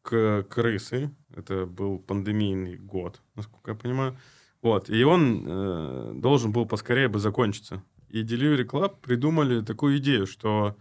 к 0.02 0.42
крысы, 0.50 1.12
это 1.36 1.66
был 1.66 1.98
пандемийный 1.98 2.76
год, 2.76 3.20
насколько 3.34 3.72
я 3.72 3.76
понимаю. 3.76 4.18
Вот. 4.62 4.90
И 4.90 5.04
он 5.04 5.44
э, 5.46 6.12
должен 6.14 6.50
был 6.50 6.66
поскорее 6.66 7.08
бы 7.08 7.18
закончиться. 7.18 7.82
И 8.08 8.22
Delivery 8.22 8.64
Club 8.64 8.96
придумали 9.00 9.60
такую 9.60 9.98
идею, 9.98 10.26
что 10.26 10.76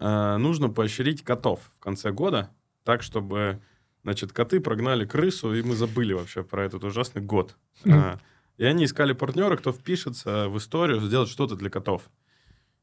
э, 0.00 0.36
нужно 0.38 0.70
поощрить 0.70 1.22
котов 1.22 1.70
в 1.76 1.78
конце 1.78 2.10
года, 2.10 2.50
так, 2.84 3.02
чтобы, 3.02 3.60
значит, 4.02 4.32
коты 4.32 4.60
прогнали 4.60 5.04
крысу, 5.04 5.54
и 5.54 5.62
мы 5.62 5.74
забыли 5.76 6.14
вообще 6.14 6.42
про 6.42 6.64
этот 6.64 6.84
ужасный 6.84 7.22
год. 7.22 7.56
Mm. 7.84 8.18
и 8.58 8.64
они 8.64 8.84
искали 8.84 9.12
партнера, 9.12 9.56
кто 9.56 9.72
впишется 9.72 10.48
в 10.48 10.56
историю, 10.56 11.00
сделать 11.00 11.28
что-то 11.28 11.54
для 11.54 11.70
котов. 11.70 12.10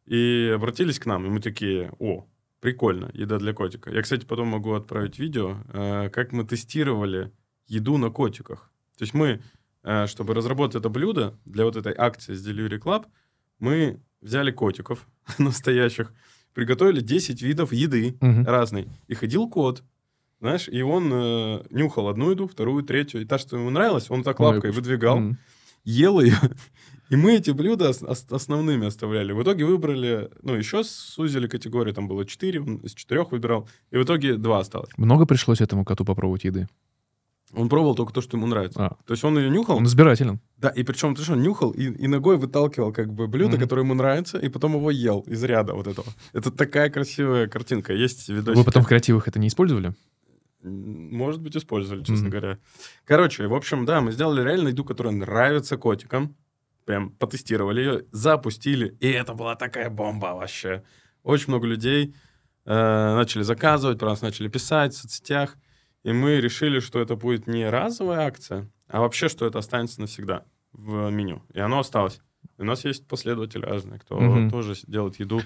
И 0.05 0.51
обратились 0.53 0.99
к 0.99 1.05
нам, 1.05 1.25
и 1.25 1.29
мы 1.29 1.39
такие, 1.39 1.91
о, 1.99 2.25
прикольно, 2.59 3.09
еда 3.13 3.37
для 3.37 3.53
котика. 3.53 3.91
Я, 3.91 4.01
кстати, 4.01 4.25
потом 4.25 4.47
могу 4.47 4.73
отправить 4.73 5.19
видео, 5.19 5.57
э, 5.73 6.09
как 6.09 6.31
мы 6.31 6.43
тестировали 6.43 7.31
еду 7.67 7.97
на 7.97 8.09
котиках. 8.09 8.71
То 8.97 9.03
есть 9.03 9.13
мы, 9.13 9.41
э, 9.83 10.07
чтобы 10.07 10.33
разработать 10.33 10.75
это 10.75 10.89
блюдо 10.89 11.37
для 11.45 11.65
вот 11.65 11.75
этой 11.75 11.93
акции 11.95 12.33
с 12.33 12.47
Delivery 12.47 12.79
Club, 12.79 13.05
мы 13.59 14.01
взяли 14.21 14.51
котиков 14.51 15.07
настоящих, 15.37 16.13
приготовили 16.53 16.99
10 16.99 17.41
видов 17.41 17.71
еды 17.71 18.17
угу. 18.21 18.43
разной. 18.45 18.87
И 19.07 19.13
ходил 19.13 19.49
кот, 19.49 19.83
знаешь, 20.39 20.69
и 20.69 20.81
он 20.81 21.11
э, 21.13 21.63
нюхал 21.69 22.07
одну 22.07 22.31
еду, 22.31 22.47
вторую, 22.47 22.83
третью. 22.83 23.21
И 23.21 23.25
та, 23.25 23.37
что 23.37 23.57
ему 23.57 23.69
нравилось, 23.69 24.09
он 24.09 24.23
так 24.23 24.39
лапкой 24.39 24.71
выдвигал, 24.71 25.19
mm. 25.19 25.35
ел 25.83 26.21
ее. 26.21 26.37
И 27.09 27.15
мы 27.15 27.35
эти 27.35 27.51
блюда 27.51 27.89
основными 27.89 28.87
оставляли. 28.87 29.33
В 29.33 29.41
итоге 29.41 29.65
выбрали, 29.65 30.29
ну, 30.43 30.53
еще 30.53 30.83
сузили 30.83 31.47
категорию, 31.47 31.93
там 31.93 32.07
было 32.07 32.25
4, 32.25 32.61
он 32.61 32.75
из 32.77 32.93
4 32.93 33.23
выбирал, 33.31 33.67
и 33.89 33.97
в 33.97 34.03
итоге 34.03 34.35
2 34.35 34.59
осталось. 34.59 34.89
Много 34.97 35.25
пришлось 35.25 35.59
этому 35.59 35.85
коту 35.85 36.05
попробовать 36.05 36.43
еды? 36.43 36.67
Он 37.53 37.67
пробовал 37.67 37.95
только 37.95 38.13
то, 38.13 38.21
что 38.21 38.37
ему 38.37 38.45
нравится. 38.45 38.79
А. 38.79 38.97
То 39.05 39.13
есть 39.13 39.23
он 39.23 39.37
ее 39.39 39.49
нюхал. 39.49 39.77
Он 39.77 39.85
избирателен. 39.85 40.39
Да, 40.57 40.69
и 40.69 40.83
причем, 40.83 41.15
ты 41.15 41.23
что, 41.23 41.33
он 41.33 41.41
нюхал 41.41 41.71
и, 41.71 41.85
и 41.85 42.07
ногой 42.07 42.37
выталкивал 42.37 42.93
как 42.93 43.11
бы 43.11 43.27
блюдо, 43.27 43.57
mm-hmm. 43.57 43.59
которое 43.59 43.81
ему 43.81 43.95
нравится, 43.95 44.37
и 44.37 44.49
потом 44.49 44.75
его 44.75 44.91
ел 44.91 45.21
из 45.21 45.43
ряда 45.43 45.73
вот 45.73 45.87
этого. 45.87 46.07
Это 46.33 46.51
такая 46.51 46.91
красивая 46.91 47.47
картинка. 47.47 47.93
Есть 47.93 48.29
видосики. 48.29 48.59
Вы 48.59 48.63
потом 48.63 48.83
в 48.83 48.87
креативах 48.87 49.27
это 49.27 49.39
не 49.39 49.47
использовали? 49.47 49.93
Может 50.61 51.41
быть, 51.41 51.57
использовали, 51.57 52.03
честно 52.03 52.27
mm-hmm. 52.27 52.29
говоря. 52.29 52.59
Короче, 53.05 53.47
в 53.47 53.53
общем, 53.55 53.85
да, 53.85 54.01
мы 54.01 54.11
сделали 54.11 54.43
реально 54.43 54.67
еду, 54.67 54.83
которая 54.83 55.13
нравится 55.13 55.77
котикам. 55.77 56.35
Прям 56.89 57.11
потестировали 57.11 57.81
ее, 57.81 58.05
запустили, 58.11 58.97
и 58.99 59.09
это 59.09 59.35
была 59.35 59.55
такая 59.55 59.91
бомба 59.91 60.33
вообще. 60.33 60.83
Очень 61.21 61.49
много 61.49 61.67
людей 61.67 62.15
э, 62.65 62.73
начали 63.15 63.43
заказывать, 63.43 63.99
про 63.99 64.09
нас 64.09 64.23
начали 64.23 64.47
писать 64.47 64.95
в 64.95 64.97
соцсетях. 64.97 65.55
И 66.01 66.11
мы 66.13 66.41
решили, 66.41 66.79
что 66.79 66.99
это 66.99 67.15
будет 67.15 67.45
не 67.45 67.69
разовая 67.69 68.25
акция, 68.25 68.71
а 68.87 69.01
вообще, 69.01 69.29
что 69.29 69.45
это 69.45 69.59
останется 69.59 70.01
навсегда 70.01 70.45
в 70.71 71.11
меню. 71.11 71.43
И 71.53 71.59
оно 71.59 71.77
осталось. 71.77 72.21
И 72.57 72.63
у 72.63 72.65
нас 72.65 72.83
есть 72.85 73.07
последователи 73.07 73.61
разные, 73.61 73.99
кто 73.99 74.17
угу. 74.17 74.49
тоже 74.49 74.73
делает 74.87 75.19
еду. 75.19 75.41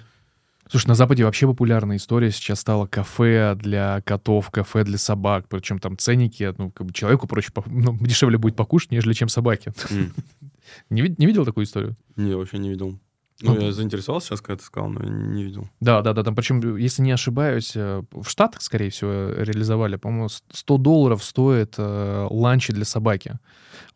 Слушай, 0.70 0.88
на 0.88 0.96
Западе 0.96 1.24
вообще 1.26 1.46
популярная 1.46 1.98
история 1.98 2.32
сейчас 2.32 2.60
стала 2.62 2.88
кафе 2.88 3.56
для 3.56 4.02
котов, 4.02 4.50
кафе 4.50 4.84
для 4.84 4.98
собак. 4.98 5.48
Причем 5.50 5.80
там 5.80 5.98
ценники, 5.98 6.54
ну, 6.58 6.72
как 6.72 6.88
бы 6.88 6.94
человеку 6.94 7.28
проще, 7.28 7.52
ну, 7.66 7.98
дешевле 8.00 8.38
будет 8.38 8.56
покушать, 8.56 8.92
нежели 8.92 9.14
чем 9.14 9.30
собаке. 9.30 9.74
Mm. 9.90 10.12
не, 10.90 11.16
не 11.18 11.26
видел 11.26 11.46
такую 11.46 11.66
историю? 11.66 11.96
Не, 12.16 12.36
вообще 12.36 12.58
не 12.58 12.70
видел. 12.70 12.98
Ну, 13.42 13.60
я 13.60 13.72
заинтересовался 13.72 14.28
сейчас, 14.28 14.42
когда 14.42 14.60
ты 14.60 14.64
сказал, 14.64 14.90
но 14.90 15.04
не 15.04 15.44
видел. 15.44 15.68
Да, 15.82 16.02
да, 16.02 16.14
да. 16.14 16.24
Там, 16.24 16.36
причем, 16.36 16.78
если 16.78 17.02
не 17.02 17.12
ошибаюсь, 17.12 17.74
э, 17.76 18.04
в 18.12 18.28
Штатах, 18.30 18.62
скорее 18.62 18.90
всего, 18.90 19.12
реализовали, 19.12 19.98
по-моему, 19.98 20.30
100 20.30 20.78
долларов 20.78 21.24
стоит 21.24 21.76
э, 21.78 22.28
ланчи 22.30 22.72
для 22.72 22.86
собаки. 22.86 23.40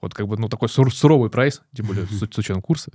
Вот 0.02 0.14
как 0.14 0.28
бы, 0.28 0.38
ну, 0.38 0.50
такой 0.50 0.70
сур- 0.70 0.94
суровый 0.94 1.30
прайс, 1.30 1.62
тем 1.76 1.88
более 1.88 2.06
с, 2.06 2.20
с 2.20 2.38
учетом 2.38 2.62
курса. 2.62 2.92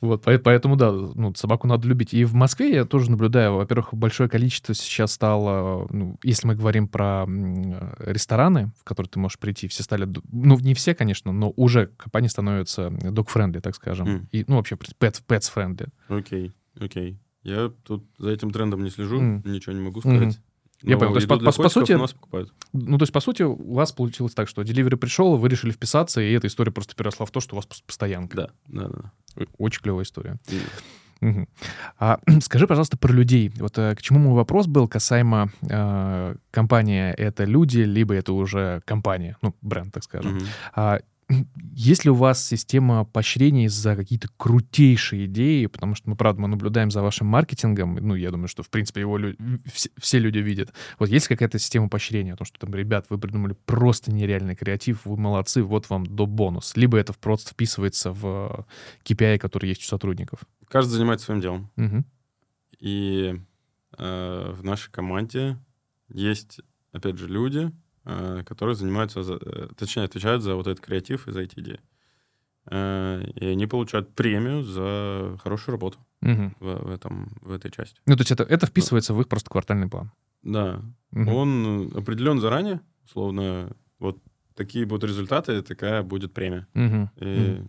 Вот, 0.00 0.22
поэтому, 0.22 0.76
да, 0.76 0.92
ну, 0.92 1.34
собаку 1.34 1.66
надо 1.66 1.88
любить. 1.88 2.14
И 2.14 2.24
в 2.24 2.34
Москве 2.34 2.72
я 2.74 2.84
тоже 2.84 3.10
наблюдаю, 3.10 3.54
во-первых, 3.54 3.94
большое 3.94 4.28
количество 4.28 4.74
сейчас 4.74 5.12
стало, 5.12 5.86
ну, 5.90 6.18
если 6.22 6.46
мы 6.46 6.54
говорим 6.54 6.88
про 6.88 7.26
рестораны, 7.98 8.72
в 8.80 8.84
которые 8.84 9.10
ты 9.10 9.18
можешь 9.18 9.38
прийти, 9.38 9.68
все 9.68 9.82
стали, 9.82 10.08
ну, 10.32 10.58
не 10.58 10.74
все, 10.74 10.94
конечно, 10.94 11.32
но 11.32 11.52
уже 11.56 11.88
компании 11.96 12.28
становятся 12.28 12.88
dog-friendly, 12.88 13.60
так 13.60 13.74
скажем. 13.74 14.28
И, 14.32 14.44
ну, 14.46 14.56
вообще, 14.56 14.76
pets-friendly. 14.76 15.88
Окей, 16.08 16.52
окей. 16.78 17.18
Я 17.42 17.70
тут 17.84 18.04
за 18.18 18.30
этим 18.30 18.50
трендом 18.50 18.82
не 18.82 18.90
слежу, 18.90 19.20
ничего 19.44 19.72
не 19.72 19.80
могу 19.80 20.00
сказать. 20.00 20.40
Я 20.82 20.96
понял. 20.96 21.12
То 21.12 21.18
есть, 21.18 21.28
по, 21.28 21.38
по, 21.38 21.52
по 21.52 21.68
сути, 21.68 21.98
ну, 22.72 22.98
то 22.98 23.02
есть, 23.02 23.12
по 23.12 23.20
сути, 23.20 23.42
у 23.42 23.74
вас 23.74 23.92
получилось 23.92 24.34
так, 24.34 24.48
что 24.48 24.62
Delivery 24.62 24.96
пришел, 24.96 25.36
вы 25.36 25.48
решили 25.48 25.72
вписаться, 25.72 26.20
и 26.20 26.32
эта 26.32 26.46
история 26.46 26.70
просто 26.70 26.94
переросла 26.94 27.26
в 27.26 27.30
то, 27.30 27.40
что 27.40 27.54
у 27.54 27.56
вас 27.56 27.66
постоянка. 27.66 28.36
Да, 28.36 28.50
да, 28.66 28.88
да. 28.88 29.44
Очень 29.58 29.82
клевая 29.82 30.04
история. 30.04 30.38
Угу. 31.20 31.46
А, 31.98 32.20
скажи, 32.40 32.66
пожалуйста, 32.66 32.96
про 32.96 33.12
людей. 33.12 33.52
Вот 33.58 33.76
а, 33.78 33.94
к 33.94 34.02
чему 34.02 34.20
мой 34.20 34.34
вопрос 34.34 34.66
был 34.66 34.86
касаемо 34.86 35.50
а, 35.70 36.36
компания 36.50 37.12
это 37.12 37.44
люди, 37.44 37.80
либо 37.80 38.14
это 38.14 38.32
уже 38.32 38.82
компания, 38.84 39.36
ну, 39.42 39.54
бренд, 39.60 39.92
так 39.92 40.04
скажем. 40.04 40.36
Угу. 40.36 40.44
А, 40.74 41.00
есть 41.74 42.04
ли 42.04 42.10
у 42.10 42.14
вас 42.14 42.44
система 42.44 43.04
поощрений 43.04 43.68
за 43.68 43.96
какие-то 43.96 44.28
крутейшие 44.36 45.26
идеи? 45.26 45.66
Потому 45.66 45.94
что 45.94 46.08
мы, 46.08 46.16
правда, 46.16 46.40
мы 46.40 46.48
наблюдаем 46.48 46.90
за 46.90 47.02
вашим 47.02 47.26
маркетингом. 47.26 47.96
Ну, 47.96 48.14
я 48.14 48.30
думаю, 48.30 48.48
что, 48.48 48.62
в 48.62 48.70
принципе, 48.70 49.02
его 49.02 49.18
лю- 49.18 49.36
все, 49.72 49.90
все 49.98 50.18
люди 50.18 50.38
видят. 50.38 50.72
Вот 50.98 51.08
есть 51.08 51.28
какая-то 51.28 51.58
система 51.58 51.88
поощрения? 51.88 52.32
О 52.32 52.36
том, 52.36 52.46
что 52.46 52.58
там, 52.58 52.74
ребят, 52.74 53.06
вы 53.10 53.18
придумали 53.18 53.54
просто 53.66 54.10
нереальный 54.10 54.56
креатив, 54.56 55.04
вы 55.04 55.16
молодцы, 55.16 55.62
вот 55.62 55.90
вам 55.90 56.06
до 56.06 56.26
бонус. 56.26 56.76
Либо 56.76 56.96
это 56.96 57.12
просто 57.12 57.50
вписывается 57.50 58.12
в 58.12 58.66
KPI, 59.04 59.38
который 59.38 59.68
есть 59.68 59.82
у 59.82 59.86
сотрудников. 59.86 60.40
Каждый 60.68 60.92
занимается 60.92 61.26
своим 61.26 61.40
делом. 61.40 61.70
Угу. 61.76 62.04
И 62.80 63.34
э, 63.98 64.52
в 64.52 64.64
нашей 64.64 64.90
команде 64.90 65.58
есть, 66.08 66.60
опять 66.92 67.18
же, 67.18 67.28
люди, 67.28 67.70
э, 67.70 67.87
которые 68.44 68.74
занимаются, 68.74 69.22
за, 69.22 69.34
э, 69.34 69.68
точнее, 69.76 70.04
отвечают 70.04 70.42
за 70.42 70.54
вот 70.54 70.66
этот 70.66 70.84
креатив 70.84 71.28
и 71.28 71.32
за 71.32 71.40
эти 71.40 71.58
идеи. 71.60 71.80
Э, 72.70 73.22
и 73.34 73.46
они 73.46 73.66
получают 73.66 74.14
премию 74.14 74.62
за 74.62 75.38
хорошую 75.42 75.72
работу 75.72 75.98
Мгм. 76.20 76.54
в, 76.60 76.88
в 76.88 76.90
этом, 76.90 77.30
в 77.40 77.52
этой 77.52 77.70
части. 77.70 78.00
Ну, 78.06 78.16
то 78.16 78.20
есть 78.20 78.30
это, 78.30 78.42
это 78.44 78.66
вписывается 78.66 79.14
в 79.14 79.20
их 79.20 79.28
просто 79.28 79.50
квартальный 79.50 79.88
план. 79.88 80.10
Да, 80.42 80.82
Мгм. 81.10 81.28
он 81.28 81.92
определен 81.94 82.40
заранее, 82.40 82.80
условно, 83.04 83.70
вот 83.98 84.18
такие 84.54 84.84
будут 84.86 85.04
результаты, 85.10 85.62
такая 85.62 86.02
будет 86.02 86.32
премия. 86.34 86.66
Мгм. 86.74 87.10
И 87.16 87.62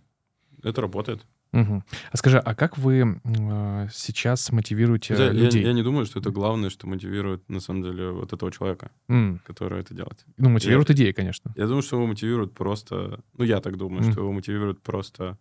это 0.64 0.82
работает. 0.82 1.26
Мгм. 1.52 1.84
А 2.12 2.18
скажи, 2.18 2.38
а 2.38 2.54
как 2.54 2.78
вы 2.78 3.20
э, 3.24 3.88
сейчас 3.92 4.52
мотивируете 4.52 5.16
я, 5.16 5.32
людей? 5.32 5.64
я 5.64 5.74
не 5.74 5.82
думаю, 5.84 6.06
что 6.06 6.20
это 6.20 6.30
главное, 6.30 6.70
что 6.70 6.88
мотивирует 6.88 7.48
на 7.50 7.60
самом 7.60 7.82
деле 7.84 8.12
вот 8.12 8.32
этого 8.34 8.52
человека, 8.52 8.92
М, 9.08 9.40
который 9.46 9.80
это 9.82 9.94
делает. 9.96 10.24
Ну, 10.38 10.50
мотивируют 10.50 10.90
идеи, 10.92 11.12
конечно. 11.12 11.52
Я 11.58 11.66
думаю, 11.66 11.82
что 11.82 11.96
его 11.98 12.06
мотивирует 12.08 12.54
просто... 12.54 13.20
Ну, 13.38 13.44
я 13.46 13.60
так 13.62 13.78
думаю, 13.78 14.04
Мгм. 14.04 14.12
что 14.12 14.22
его 14.22 14.32
мотивирует 14.32 14.80
просто 14.82 15.38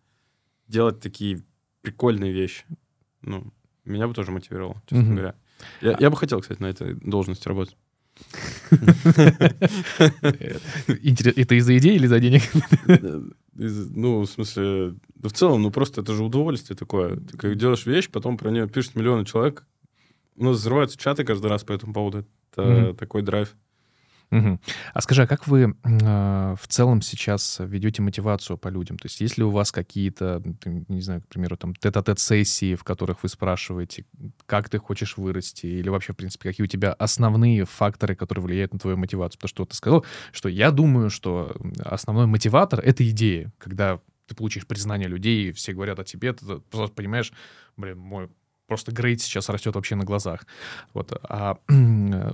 делать 0.67 1.01
такие 1.01 1.43
прикольные 1.83 2.33
вещи. 2.33 2.65
Ну, 3.23 3.53
меня 3.85 4.09
бы 4.09 4.15
тоже 4.15 4.31
мотивировало, 4.31 4.81
честно 4.87 5.05
Мгм. 5.05 5.15
говоря. 5.17 5.35
Я, 5.83 5.97
я 6.01 6.09
бы 6.11 6.17
хотел, 6.17 6.41
кстати, 6.41 6.63
на 6.63 6.67
этой 6.67 6.95
должности 6.95 7.47
работать. 7.49 7.77
Интерес- 11.03 11.35
Это 11.37 11.55
из-за 11.57 11.77
идеи 11.79 11.95
или 11.97 12.07
за 12.07 12.19
денег? 12.21 12.43
Ну, 13.61 14.21
в 14.21 14.27
смысле, 14.27 14.95
да 15.17 15.29
в 15.29 15.33
целом, 15.33 15.63
ну 15.63 15.71
просто 15.73 16.01
это 16.01 16.15
же 16.15 16.23
удовольствие 16.23 16.77
такое. 16.77 17.17
Ты 17.17 17.37
как 17.37 17.57
делаешь 17.57 17.87
вещь, 17.87 18.09
потом 18.09 18.37
про 18.39 18.51
нее 18.51 18.69
пишут 18.69 18.95
миллионы 18.95 19.25
человек. 19.25 19.67
У 20.37 20.45
нас 20.45 20.59
взрываются 20.59 20.97
чаты 20.97 21.25
каждый 21.25 21.49
раз 21.49 21.65
по 21.65 21.73
этому 21.73 21.93
поводу. 21.93 22.25
Это 22.53 22.63
Мгм. 22.63 22.97
такой 22.97 23.23
драйв. 23.23 23.57
Мгм. 24.31 24.61
А 24.93 25.01
скажи, 25.01 25.23
а 25.23 25.27
как 25.27 25.47
вы 25.47 25.75
э, 25.83 26.55
в 26.61 26.69
целом 26.69 27.01
сейчас 27.01 27.61
ведете 27.61 28.03
мотивацию 28.03 28.59
по 28.59 28.69
людям? 28.69 28.99
То 28.99 29.07
есть 29.07 29.21
есть 29.23 29.39
ли 29.39 29.45
у 29.45 29.51
вас 29.51 29.73
какие-то, 29.73 30.43
не 30.65 31.01
знаю, 31.01 31.23
к 31.23 31.29
примеру, 31.29 31.57
там 31.57 31.75
тет-а-тет 31.75 32.19
сессии, 32.19 32.75
в 32.75 32.85
которых 32.85 33.23
вы 33.23 33.31
спрашиваете, 33.31 34.05
как 34.45 34.69
ты 34.69 34.79
хочешь 34.79 35.17
вырасти, 35.17 35.67
или 35.67 35.89
вообще, 35.89 36.13
в 36.13 36.17
принципе, 36.17 36.51
какие 36.51 36.65
у 36.65 36.69
тебя 36.69 36.93
основные 36.93 37.65
факторы, 37.65 38.15
которые 38.15 38.45
влияют 38.45 38.75
на 38.75 38.79
твою 38.79 38.99
мотивацию? 38.99 39.39
Потому 39.39 39.49
что 39.49 39.65
ты 39.65 39.77
сказал, 39.77 40.05
что 40.33 40.51
я 40.51 40.71
думаю, 40.71 41.09
что 41.09 41.57
основной 41.83 42.27
мотиватор— 42.27 42.81
это 42.85 43.09
идея, 43.09 43.51
когда 43.59 44.01
ты 44.27 44.35
получишь 44.35 44.67
признание 44.67 45.09
людей, 45.09 45.49
и 45.49 45.53
все 45.53 45.73
говорят 45.73 45.99
о 46.01 46.05
тебе, 46.05 46.35
ты 46.35 46.59
просто 46.71 46.95
понимаешь, 46.95 47.33
блин, 47.79 47.99
мой 47.99 48.29
просто 48.67 48.93
грейд 48.93 49.21
сейчас 49.21 49.49
растет 49.49 49.75
вообще 49.75 49.97
на 49.97 50.05
глазах. 50.05 50.47
Вот. 50.95 51.13
А 51.23 51.59
э, 51.69 52.33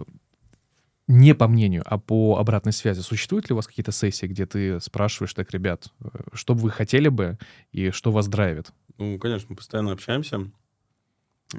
не 1.07 1.35
по 1.35 1.49
мнению, 1.49 1.83
а 1.85 1.99
по 1.99 2.39
обратной 2.39 2.73
связи. 2.73 3.01
Существуют 3.01 3.49
ли 3.49 3.53
у 3.53 3.57
вас 3.57 3.67
какие-то 3.67 3.93
сессии, 3.93 4.27
где 4.27 4.47
ты 4.47 4.81
спрашиваешь, 4.81 5.35
так, 5.35 5.51
ребят, 5.53 5.93
э, 6.01 6.09
что 6.33 6.55
бы 6.55 6.63
вы 6.63 6.71
хотели 6.71 7.09
бы 7.09 7.39
и 7.73 7.91
что 7.91 8.11
вас 8.11 8.27
драйвит? 8.29 8.73
Ну, 8.99 9.19
конечно, 9.19 9.49
мы 9.51 9.57
постоянно 9.57 9.93
общаемся. 9.93 10.51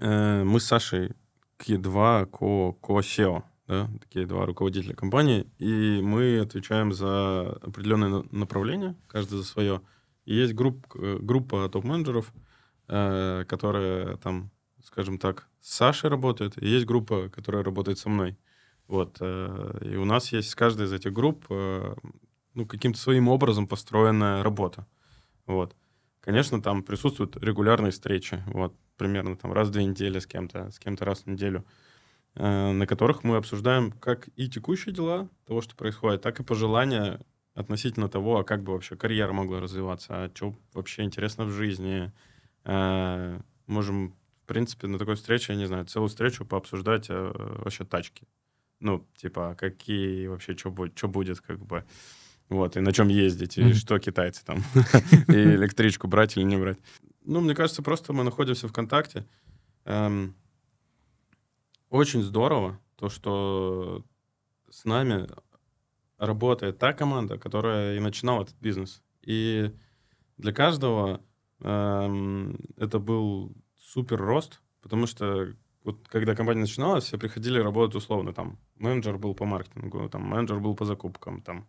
Э, 0.02 0.44
Мы 0.44 0.60
с 0.60 0.66
Сашей 0.66 1.12
такие 1.58 1.78
два 1.78 2.26
ко- 2.26 2.74
ко-сео, 2.74 3.44
да, 3.68 3.90
такие 4.02 4.26
два 4.26 4.46
руководителя 4.46 4.96
компании, 4.96 5.48
и 5.60 6.02
мы 6.02 6.40
отвечаем 6.40 6.92
за 6.92 7.52
определенное 7.62 8.10
на- 8.10 8.26
направление, 8.32 8.96
каждый 9.08 9.38
за 9.38 9.44
свое. 9.44 9.82
И 10.26 10.36
есть 10.36 10.54
групп, 10.54 10.88
э, 10.96 11.20
группа 11.22 11.70
топ-менеджеров, 11.70 12.34
которая 12.88 14.18
там, 14.18 14.52
скажем 14.84 15.18
так, 15.18 15.48
с 15.60 15.74
Сашей 15.74 16.10
работает, 16.10 16.62
и 16.62 16.68
есть 16.68 16.86
группа, 16.86 17.30
которая 17.30 17.64
работает 17.64 17.98
со 17.98 18.10
мной. 18.10 18.38
Вот. 18.88 19.18
э, 19.20 19.80
И 19.82 19.96
у 19.96 20.06
нас 20.06 20.32
есть 20.32 20.50
с 20.50 20.56
каждой 20.56 20.86
из 20.86 20.94
этих 20.94 21.14
групп 21.14 21.46
э, 21.50 21.96
ну, 22.54 22.66
каким-то 22.66 23.00
своим 23.00 23.28
образом 23.28 23.68
построенная 23.68 24.44
работа. 24.44 24.86
Вот. 25.46 25.76
Конечно, 26.22 26.62
там 26.62 26.84
присутствуют 26.84 27.38
регулярные 27.38 27.92
встречи, 27.92 28.44
вот, 28.48 28.76
примерно 28.98 29.36
там 29.38 29.54
раз 29.54 29.68
в 29.68 29.72
две 29.72 29.86
недели 29.86 30.20
с 30.20 30.26
кем-то, 30.26 30.72
с 30.72 30.80
кем-то 30.80 31.06
раз 31.06 31.22
в 31.22 31.28
неделю, 31.28 31.66
э, 32.36 32.72
на 32.72 32.88
которых 32.88 33.24
мы 33.24 33.38
обсуждаем 33.38 33.92
как 33.92 34.30
и 34.36 34.50
текущие 34.50 34.94
дела 34.94 35.30
того, 35.46 35.62
что 35.62 35.76
происходит, 35.76 36.22
так 36.22 36.40
и 36.40 36.44
пожелания 36.44 37.22
относительно 37.54 38.10
того, 38.10 38.40
а 38.40 38.44
как 38.44 38.64
бы 38.64 38.74
вообще 38.74 38.96
карьера 38.96 39.32
могла 39.34 39.62
развиваться, 39.62 40.26
а 40.26 40.32
что 40.34 40.56
вообще 40.74 41.04
интересно 41.04 41.46
в 41.46 41.52
жизни. 41.52 42.12
Можем, 43.68 44.16
в 44.44 44.48
принципе, 44.48 44.88
на 44.88 45.00
такой 45.00 45.16
встрече, 45.16 45.54
я 45.54 45.60
не 45.60 45.66
знаю, 45.66 45.86
целую 45.86 46.10
встречу 46.10 46.46
пообсуждать 46.46 47.08
э, 47.10 47.32
вообще 47.64 47.84
тачки. 47.86 48.28
Ну, 48.86 49.04
типа, 49.16 49.50
а 49.50 49.56
какие 49.56 50.28
вообще, 50.28 50.56
что 50.56 50.70
будет, 50.70 50.96
что 50.96 51.08
будет, 51.08 51.42
как 51.42 51.60
бы. 51.66 51.84
Вот, 52.50 52.78
и 52.78 52.80
на 52.82 52.94
чем 52.94 53.08
ездить, 53.08 53.58
и 53.58 53.64
Мгм. 53.64 53.74
что 53.74 53.98
китайцы 53.98 54.46
там, 54.46 54.60
и 55.30 55.56
электричку 55.56 56.08
брать 56.08 56.38
или 56.38 56.44
не 56.44 56.56
брать. 56.58 56.78
Ну, 57.24 57.42
мне 57.42 57.56
кажется, 57.56 57.82
просто 57.82 58.14
мы 58.14 58.24
находимся 58.24 58.68
в 58.68 58.72
контакте. 58.74 59.26
Эм, 59.86 60.36
Очень 61.90 62.22
здорово 62.22 62.80
то, 62.96 63.10
что 63.10 64.06
с 64.70 64.86
нами 64.86 65.28
работает 66.20 66.78
та 66.78 66.94
команда, 66.94 67.40
которая 67.40 67.98
и 67.98 68.00
начинала 68.00 68.44
этот 68.44 68.56
бизнес. 68.62 69.02
И 69.24 69.72
для 70.38 70.54
каждого 70.54 71.22
эм, 71.62 72.60
это 72.78 73.00
был 73.00 73.52
супер 73.80 74.18
рост, 74.22 74.62
потому 74.82 75.08
что 75.08 75.56
вот 75.86 76.08
когда 76.08 76.36
компания 76.36 76.62
начиналась, 76.62 77.06
все 77.06 77.18
приходили 77.18 77.60
работать 77.60 77.96
условно, 77.96 78.34
там, 78.34 78.58
менеджер 78.76 79.18
был 79.18 79.36
по 79.36 79.46
маркетингу, 79.46 80.10
там, 80.10 80.24
менеджер 80.24 80.60
был 80.60 80.76
по 80.76 80.84
закупкам, 80.84 81.42
там, 81.42 81.68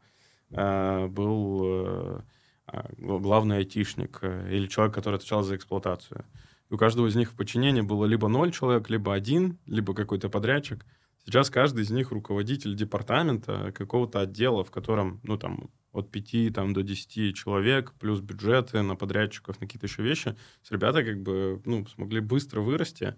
э, 0.50 1.06
был 1.06 1.62
э, 1.64 2.20
а, 2.66 2.88
главный 2.98 3.58
айтишник 3.58 4.18
э, 4.22 4.48
или 4.50 4.66
человек, 4.66 4.94
который 4.94 5.16
отвечал 5.16 5.42
за 5.42 5.56
эксплуатацию. 5.56 6.24
И 6.70 6.74
у 6.74 6.78
каждого 6.78 7.06
из 7.06 7.14
них 7.14 7.30
в 7.30 7.36
подчинении 7.36 7.82
было 7.82 8.06
либо 8.06 8.26
ноль 8.28 8.52
человек, 8.52 8.88
либо 8.90 9.14
один, 9.14 9.58
либо 9.66 9.94
какой-то 9.94 10.28
подрядчик. 10.30 10.84
Сейчас 11.24 11.50
каждый 11.50 11.84
из 11.84 11.90
них 11.90 12.10
руководитель 12.10 12.74
департамента, 12.74 13.72
какого-то 13.72 14.20
отдела, 14.20 14.64
в 14.64 14.70
котором, 14.70 15.20
ну, 15.24 15.36
там, 15.36 15.70
от 15.92 16.10
5 16.10 16.54
там, 16.54 16.72
до 16.72 16.82
10 16.82 17.36
человек, 17.36 17.92
плюс 17.98 18.20
бюджеты 18.20 18.82
на 18.82 18.96
подрядчиков, 18.96 19.60
на 19.60 19.66
какие-то 19.66 19.86
еще 19.86 20.02
вещи. 20.02 20.36
Есть 20.60 20.70
ребята 20.70 21.04
как 21.04 21.22
бы, 21.22 21.60
ну, 21.64 21.86
смогли 21.86 22.20
быстро 22.20 22.60
вырасти 22.60 23.16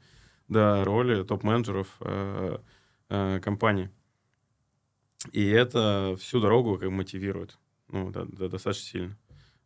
до 0.49 0.85
роли 0.85 1.23
топ-менеджеров 1.25 1.97
э, 2.01 2.59
э, 3.11 3.41
компании. 3.41 3.91
И 5.33 5.47
это 5.49 6.17
всю 6.19 6.41
дорогу 6.41 6.79
как 6.79 6.91
мотивирует, 6.91 7.59
ну, 7.89 8.11
да, 8.11 8.25
да, 8.27 8.49
достаточно 8.49 8.87
сильно. 8.89 9.17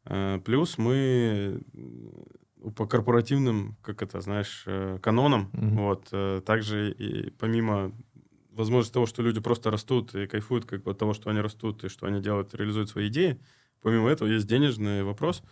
Э, 0.06 0.40
Плюс 0.44 0.78
мы 0.78 1.60
м, 1.74 2.72
по 2.74 2.86
корпоративным, 2.86 3.76
как 3.82 4.02
это, 4.02 4.20
знаешь, 4.20 4.64
э, 4.66 4.98
канонам, 5.02 5.50
Мгм. 5.52 5.76
вот, 5.76 6.08
э, 6.12 6.40
также 6.44 6.90
и 6.92 7.30
помимо 7.30 7.92
возможности 8.50 8.94
того, 8.94 9.06
что 9.06 9.22
люди 9.22 9.40
просто 9.40 9.70
растут 9.70 10.14
и 10.14 10.26
кайфуют 10.26 10.64
как 10.64 10.82
бы 10.82 10.92
от 10.92 10.98
того, 10.98 11.12
что 11.14 11.30
они 11.30 11.40
растут 11.40 11.84
и 11.84 11.88
что 11.88 12.06
они 12.06 12.20
делают, 12.20 12.54
реализуют 12.54 12.88
свои 12.90 13.08
идеи, 13.08 13.40
помимо 13.82 14.08
этого 14.08 14.28
есть 14.28 14.46
денежный 14.46 15.02
вопрос, 15.04 15.42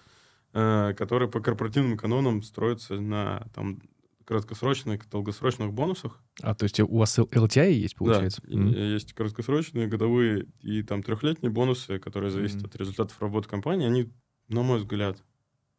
э, 0.54 0.94
который 0.96 1.28
по 1.28 1.40
корпоративным 1.40 1.96
канонам 1.98 2.42
строится 2.42 3.00
на 3.00 3.46
там 3.54 3.82
краткосрочных, 4.30 5.10
долгосрочных 5.10 5.72
бонусах. 5.72 6.22
А, 6.40 6.54
то 6.54 6.62
есть 6.62 6.78
у 6.78 6.96
вас 6.96 7.18
LTI 7.18 7.72
есть, 7.72 7.96
получается? 7.96 8.40
Да, 8.46 8.54
и 8.56 8.92
есть 8.92 9.12
краткосрочные, 9.12 9.88
годовые 9.88 10.46
и 10.60 10.84
там 10.84 11.02
трехлетние 11.02 11.50
бонусы, 11.50 11.98
которые 11.98 12.30
зависят 12.30 12.58
Мгм. 12.58 12.66
от 12.66 12.76
результатов 12.76 13.20
работы 13.20 13.48
компании. 13.48 13.88
Они, 13.88 14.12
на 14.46 14.62
мой 14.62 14.78
взгляд, 14.78 15.20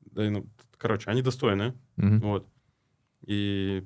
да, 0.01 0.29
на- 0.29 0.43
короче, 0.77 1.09
они 1.09 1.21
достойны. 1.21 1.75
Мгм. 1.95 2.19
Вот. 2.19 2.47
И 3.25 3.85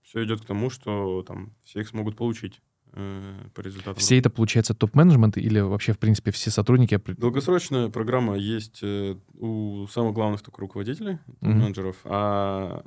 все 0.00 0.24
идет 0.24 0.40
к 0.40 0.46
тому, 0.46 0.70
что 0.70 1.22
там 1.24 1.54
все 1.62 1.80
их 1.80 1.88
смогут 1.88 2.16
получить 2.16 2.62
э, 2.94 3.48
по 3.52 3.60
результатам. 3.60 3.96
Все 3.96 4.16
это, 4.18 4.30
получается, 4.30 4.72
топ-менеджмент 4.72 5.36
или 5.36 5.60
вообще, 5.60 5.92
в 5.92 5.98
принципе, 5.98 6.30
все 6.30 6.50
сотрудники? 6.50 6.98
Долгосрочная 7.18 7.90
программа 7.90 8.38
есть 8.38 8.78
э, 8.82 9.14
у 9.34 9.86
самых 9.88 10.14
главных 10.14 10.40
только 10.40 10.62
руководителей, 10.62 11.18
Мгм. 11.42 11.58
менеджеров, 11.58 11.96
а 12.04 12.82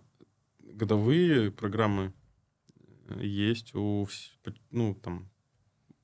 годовые 0.74 1.51
программы 1.51 2.13
э, 3.09 3.26
есть 3.26 3.74
у, 3.76 4.07
ну, 4.72 4.95
там, 4.95 5.30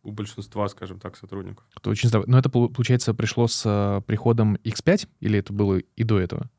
у 0.03 0.11
большинства, 0.11 0.67
скажем 0.69 0.99
так, 0.99 1.17
сотрудников. 1.17 1.65
Это 1.75 1.89
очень 1.89 2.09
здорово. 2.09 2.29
Но 2.29 2.37
это, 2.39 2.49
полу- 2.49 2.69
получается, 2.69 3.13
пришло 3.13 3.47
с 3.47 3.63
э, 3.65 4.01
приходом 4.05 4.55
X5 4.63 5.07
или 5.19 5.39
это 5.39 5.53
было 5.53 5.77
и 5.79 6.03
до 6.03 6.19
этого? 6.19 6.49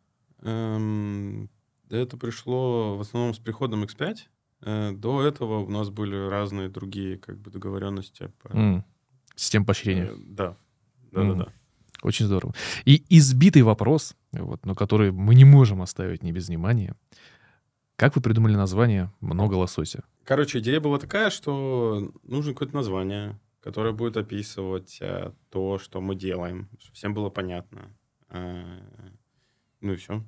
Эм, 0.42 1.48
Это 1.90 2.16
пришло 2.18 2.96
в 2.98 3.00
основном 3.00 3.32
с 3.32 3.38
приходом 3.38 3.82
X5. 3.84 4.16
Э, 4.62 4.92
До 4.92 5.22
этого 5.22 5.61
у 5.61 5.70
нас 5.70 5.88
были 5.88 6.16
разные 6.28 6.68
другие 6.68 7.16
как 7.16 7.38
бы 7.38 7.50
договоренности. 7.50 8.30
по- 8.42 8.48
М. 8.54 8.84
Система 9.34 9.64
поощрения. 9.64 10.06
Э, 10.11 10.16
Да, 10.18 10.56
да, 11.12 11.20
Мгм. 11.22 11.38
да, 11.38 11.44
да. 11.44 11.52
Очень 12.02 12.26
здорово. 12.26 12.54
И 12.84 13.02
избитый 13.09 13.62
вопрос, 13.62 14.14
вот, 14.32 14.64
но 14.66 14.74
который 14.74 15.11
мы 15.12 15.34
не 15.34 15.44
можем 15.44 15.80
оставить 15.82 16.22
не 16.22 16.32
без 16.32 16.48
внимания. 16.48 16.94
Как 17.99 18.14
вы 18.14 18.22
придумали 18.22 18.55
название 18.55 19.11
«Много 19.20 19.55
лосося»? 19.55 20.05
Короче, 20.22 20.61
идея 20.61 20.78
была 20.78 21.01
такая, 21.01 21.30
что 21.30 22.12
нужно 22.22 22.53
какое-то 22.53 22.76
название, 22.76 23.40
которое 23.61 23.92
будет 23.92 24.16
описывать 24.16 24.99
э, 25.01 25.32
то, 25.51 25.80
что 25.80 26.01
мы 26.01 26.14
делаем, 26.14 26.68
чтобы 26.78 26.94
всем 26.94 27.12
было 27.12 27.28
понятно. 27.28 27.90
Э, 28.30 28.62
ну 29.80 29.94
и 29.94 29.96
все. 29.96 30.22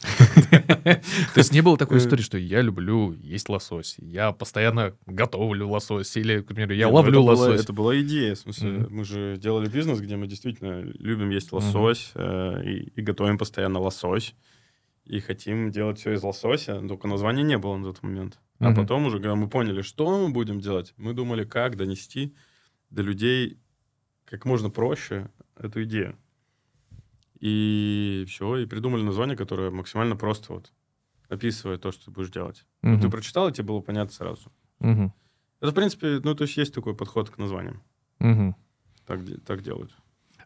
То 0.00 1.36
есть 1.36 1.52
не 1.52 1.60
было 1.60 1.76
такой 1.76 1.98
истории, 1.98 2.22
что 2.22 2.38
я 2.38 2.62
люблю 2.62 3.12
есть 3.12 3.50
лосось, 3.50 3.96
я 3.98 4.32
постоянно 4.32 4.96
готовлю 5.04 5.68
лосось, 5.68 6.16
или, 6.16 6.40
к 6.40 6.46
примеру, 6.46 6.72
я 6.72 6.88
ну, 6.88 6.94
ловлю 6.94 7.22
лосось. 7.22 7.60
это 7.60 7.74
была 7.74 8.00
идея. 8.00 8.36
В 8.36 8.38
смысле, 8.38 8.86
мы 8.88 9.04
же 9.04 9.36
делали 9.36 9.68
бизнес, 9.68 10.00
где 10.00 10.16
мы 10.16 10.26
действительно 10.28 10.80
любим 10.80 11.28
есть 11.28 11.52
лосось 11.52 12.12
э, 12.14 12.64
и 12.64 13.02
готовим 13.02 13.36
постоянно 13.36 13.80
лосось. 13.80 14.34
И 15.04 15.20
хотим 15.20 15.70
делать 15.70 15.98
все 15.98 16.12
из 16.12 16.22
лосося, 16.22 16.80
только 16.86 17.08
названия 17.08 17.42
не 17.42 17.58
было 17.58 17.76
на 17.76 17.84
тот 17.92 18.02
момент. 18.02 18.38
А 18.58 18.70
Мгм. 18.70 18.76
потом 18.76 19.06
уже, 19.06 19.16
когда 19.18 19.34
мы 19.34 19.48
поняли, 19.48 19.82
что 19.82 20.26
мы 20.26 20.32
будем 20.32 20.60
делать, 20.60 20.94
мы 20.96 21.12
думали, 21.12 21.44
как 21.44 21.76
донести 21.76 22.36
до 22.90 23.02
людей 23.02 23.58
как 24.24 24.44
можно 24.44 24.70
проще 24.70 25.30
эту 25.56 25.82
идею. 25.84 26.16
И 27.40 28.24
все, 28.28 28.56
и 28.58 28.66
придумали 28.66 29.02
название, 29.02 29.36
которое 29.36 29.70
максимально 29.70 30.16
просто 30.16 30.52
вот 30.52 30.72
описывает 31.28 31.80
то, 31.80 31.90
что 31.90 32.06
ты 32.06 32.10
будешь 32.12 32.30
делать. 32.30 32.64
Вот 32.82 32.92
Мгм. 32.92 33.00
Ты 33.00 33.08
прочитал, 33.10 33.48
и 33.48 33.52
тебе 33.52 33.64
было 33.66 33.80
понятно 33.80 34.12
сразу. 34.12 34.52
Мгм. 34.78 35.12
Это, 35.60 35.72
в 35.72 35.74
принципе, 35.74 36.20
ну, 36.22 36.34
то 36.34 36.42
есть 36.44 36.56
есть 36.56 36.74
такой 36.74 36.94
подход 36.94 37.30
к 37.30 37.38
названиям. 37.38 37.82
Мгм. 38.20 38.54
Так, 39.06 39.20
так 39.44 39.62
делают. 39.62 39.96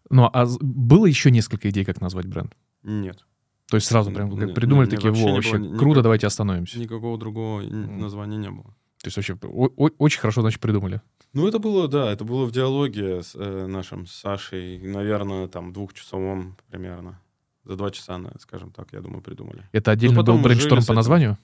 Ну, 0.09 0.31
а 0.33 0.47
было 0.61 1.07
еще 1.07 1.31
несколько 1.31 1.69
идей, 1.71 1.85
как 1.85 2.01
назвать 2.01 2.27
бренд? 2.27 2.55
Нет. 2.83 3.27
То 3.69 3.77
есть 3.77 3.87
сразу 3.89 4.13
прям 4.13 4.37
как 4.37 4.55
придумали 4.55 4.89
такие, 4.89 5.11
вообще 5.11 5.25
во, 5.27 5.35
вообще 5.35 5.77
круто, 5.77 6.03
давайте 6.03 6.27
остановимся. 6.27 6.79
Никакого 6.79 7.19
другого 7.19 7.63
названия 7.63 8.37
не 8.37 8.51
было. 8.51 8.75
То 9.03 9.09
есть 9.09 9.17
вообще 9.17 9.35
очень 9.35 10.21
хорошо, 10.21 10.41
значит, 10.41 10.61
придумали. 10.61 11.01
Ну, 11.33 11.47
это 11.47 11.59
было, 11.59 11.87
да, 11.87 12.11
это 12.11 12.25
было 12.25 12.47
в 12.47 12.53
диалоге 12.53 13.23
с 13.23 13.35
э, 13.35 13.67
нашим 13.67 14.07
с 14.07 14.13
Сашей, 14.13 14.79
наверное, 14.79 15.49
там, 15.49 15.73
двухчасовом 15.73 16.57
примерно. 16.71 17.21
За 17.65 17.77
два 17.77 17.91
часа, 17.91 18.19
скажем 18.39 18.71
так, 18.71 18.93
я 18.93 19.01
думаю, 19.01 19.23
придумали. 19.23 19.69
Это 19.73 19.91
отдельно 19.91 20.15
Ну, 20.15 20.21
потом 20.23 20.37
был 20.37 20.45
brainstorm 20.45 20.85
по 20.85 20.95
названию? 20.95 21.37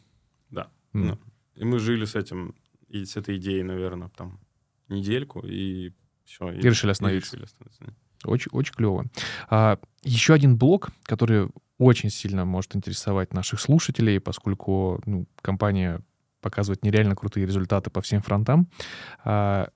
Да. 0.51 0.68
Ну, 0.93 1.18
И 1.57 1.64
мы 1.64 1.79
жили 1.79 2.05
с 2.05 2.14
этим, 2.14 2.55
и 2.89 3.05
с 3.05 3.16
этой 3.16 3.37
идеей, 3.37 3.64
наверное, 3.64 4.09
там, 4.16 4.39
недельку, 4.89 5.41
и 5.45 5.93
все. 6.25 6.51
И 6.53 6.61
решили 6.61 6.93
остановиться. 6.93 7.37
решили 7.37 7.45
остановиться. 7.45 7.95
Очень, 8.25 8.51
очень 8.53 8.75
клево. 8.75 9.07
А, 9.51 9.79
еще 10.03 10.33
один 10.33 10.57
блок, 10.57 10.91
который 11.05 11.49
очень 11.83 12.11
сильно 12.11 12.45
может 12.45 12.76
интересовать 12.76 13.35
наших 13.35 13.61
слушателей, 13.61 14.20
поскольку 14.20 15.01
ну, 15.07 15.26
компания 15.41 16.01
показывает 16.41 16.85
нереально 16.85 17.14
крутые 17.16 17.47
результаты 17.47 17.91
по 17.91 18.01
всем 18.01 18.20
фронтам. 18.22 18.68
А, 19.24 19.68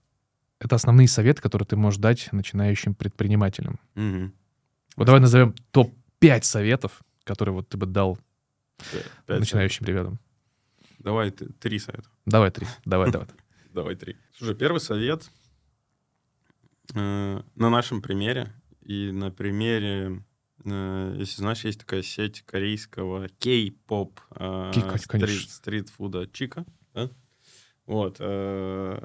это 0.59 0.75
основные 0.77 1.09
советы, 1.09 1.43
которые 1.43 1.67
ты 1.67 1.77
можешь 1.77 2.01
дать 2.01 2.33
начинающим 2.33 2.95
предпринимателям. 2.95 3.79
Мгм. 3.95 4.33
Вот 4.97 5.05
давай 5.07 5.21
назовем 5.21 5.55
топ-5 5.71 6.43
советов, 6.43 7.03
которые 7.25 7.55
вот 7.55 7.69
ты 7.69 7.77
бы 7.77 7.87
дал 7.87 8.17
П- 8.79 9.03
пять 9.27 9.41
начинающим 9.41 9.85
ребятам. 9.87 10.19
советов. 10.19 10.99
Давай 10.99 11.31
т- 11.31 11.47
три 11.61 11.79
совета. 11.79 12.09
Давай 12.25 12.51
три. 12.51 12.67
Давай, 12.85 13.11
давай. 13.13 13.29
Давай 13.75 13.95
три. 13.95 14.17
Слушай, 14.37 14.55
первый 14.55 14.81
совет 14.81 15.31
э, 16.95 17.43
на 17.55 17.71
нашем 17.71 18.01
примере 18.03 18.53
и 18.81 19.11
на 19.13 19.31
примере, 19.31 20.23
если 20.67 21.37
знаешь, 21.41 21.65
есть 21.65 21.81
такая 21.81 22.03
сеть 22.03 22.43
корейского 22.43 23.29
кей-поп 23.39 24.21
э, 24.31 24.73
стрит- 24.99 25.51
стрит-фуда 25.51 26.29
Чика. 26.33 26.65
да? 26.95 27.11
Вот. 27.87 28.17
э, 28.19 28.99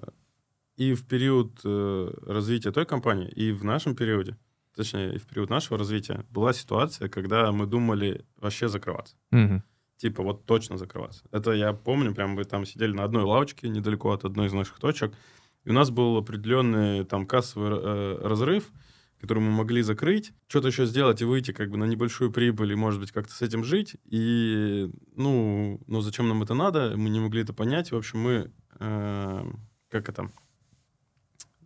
и 0.78 0.93
в 0.93 1.05
период 1.07 1.59
э, 1.64 2.12
развития 2.26 2.72
той 2.72 2.86
компании, 2.86 3.30
и 3.30 3.51
в 3.51 3.64
нашем 3.64 3.95
периоде, 3.95 4.38
точнее, 4.76 5.16
и 5.16 5.18
в 5.20 5.28
период 5.28 5.49
нашего 5.49 5.78
развития, 5.78 6.26
была 6.30 6.53
ситуация, 6.53 7.07
когда 7.09 7.51
мы 7.51 7.66
думали 7.68 8.26
вообще 8.38 8.68
закрываться 8.68 9.16
Мгм. 9.32 9.64
типа 9.97 10.24
вот 10.24 10.45
точно 10.45 10.78
закрываться. 10.78 11.24
Это 11.32 11.51
я 11.51 11.74
помню, 11.74 12.16
прям 12.16 12.32
мы 12.32 12.43
там 12.45 12.66
сидели 12.66 12.93
на 12.93 13.03
одной 13.03 13.24
лавочке 13.24 13.70
недалеко 13.70 14.12
от 14.12 14.26
одной 14.26 14.47
из 14.47 14.53
наших 14.53 14.80
точек, 14.80 15.14
и 15.66 15.70
у 15.70 15.74
нас 15.74 15.91
был 15.91 16.18
определенный 16.18 17.03
там 17.05 17.28
кассовый 17.28 17.70
э, 17.74 18.18
разрыв, 18.28 18.72
который 19.22 19.39
мы 19.39 19.51
могли 19.51 19.84
закрыть, 19.84 20.34
что-то 20.47 20.69
еще 20.69 20.88
сделать 20.88 21.22
и 21.22 21.26
выйти 21.26 21.51
как 21.51 21.69
бы 21.69 21.78
на 21.78 21.84
небольшую 21.84 22.32
прибыль 22.32 22.72
и, 22.72 22.76
может 22.76 22.99
быть, 22.99 23.11
как-то 23.11 23.34
с 23.34 23.43
этим 23.43 23.63
жить. 23.63 23.95
И, 24.05 24.89
ну, 25.15 25.80
ну 25.86 26.01
зачем 26.01 26.28
нам 26.28 26.41
это 26.41 26.55
надо? 26.55 26.95
Мы 26.97 27.09
не 27.09 27.19
могли 27.19 27.43
это 27.43 27.53
понять. 27.53 27.91
В 27.91 27.95
общем, 27.95 28.19
мы, 28.19 28.51
э, 28.80 29.43
как 29.89 30.09
это, 30.09 30.32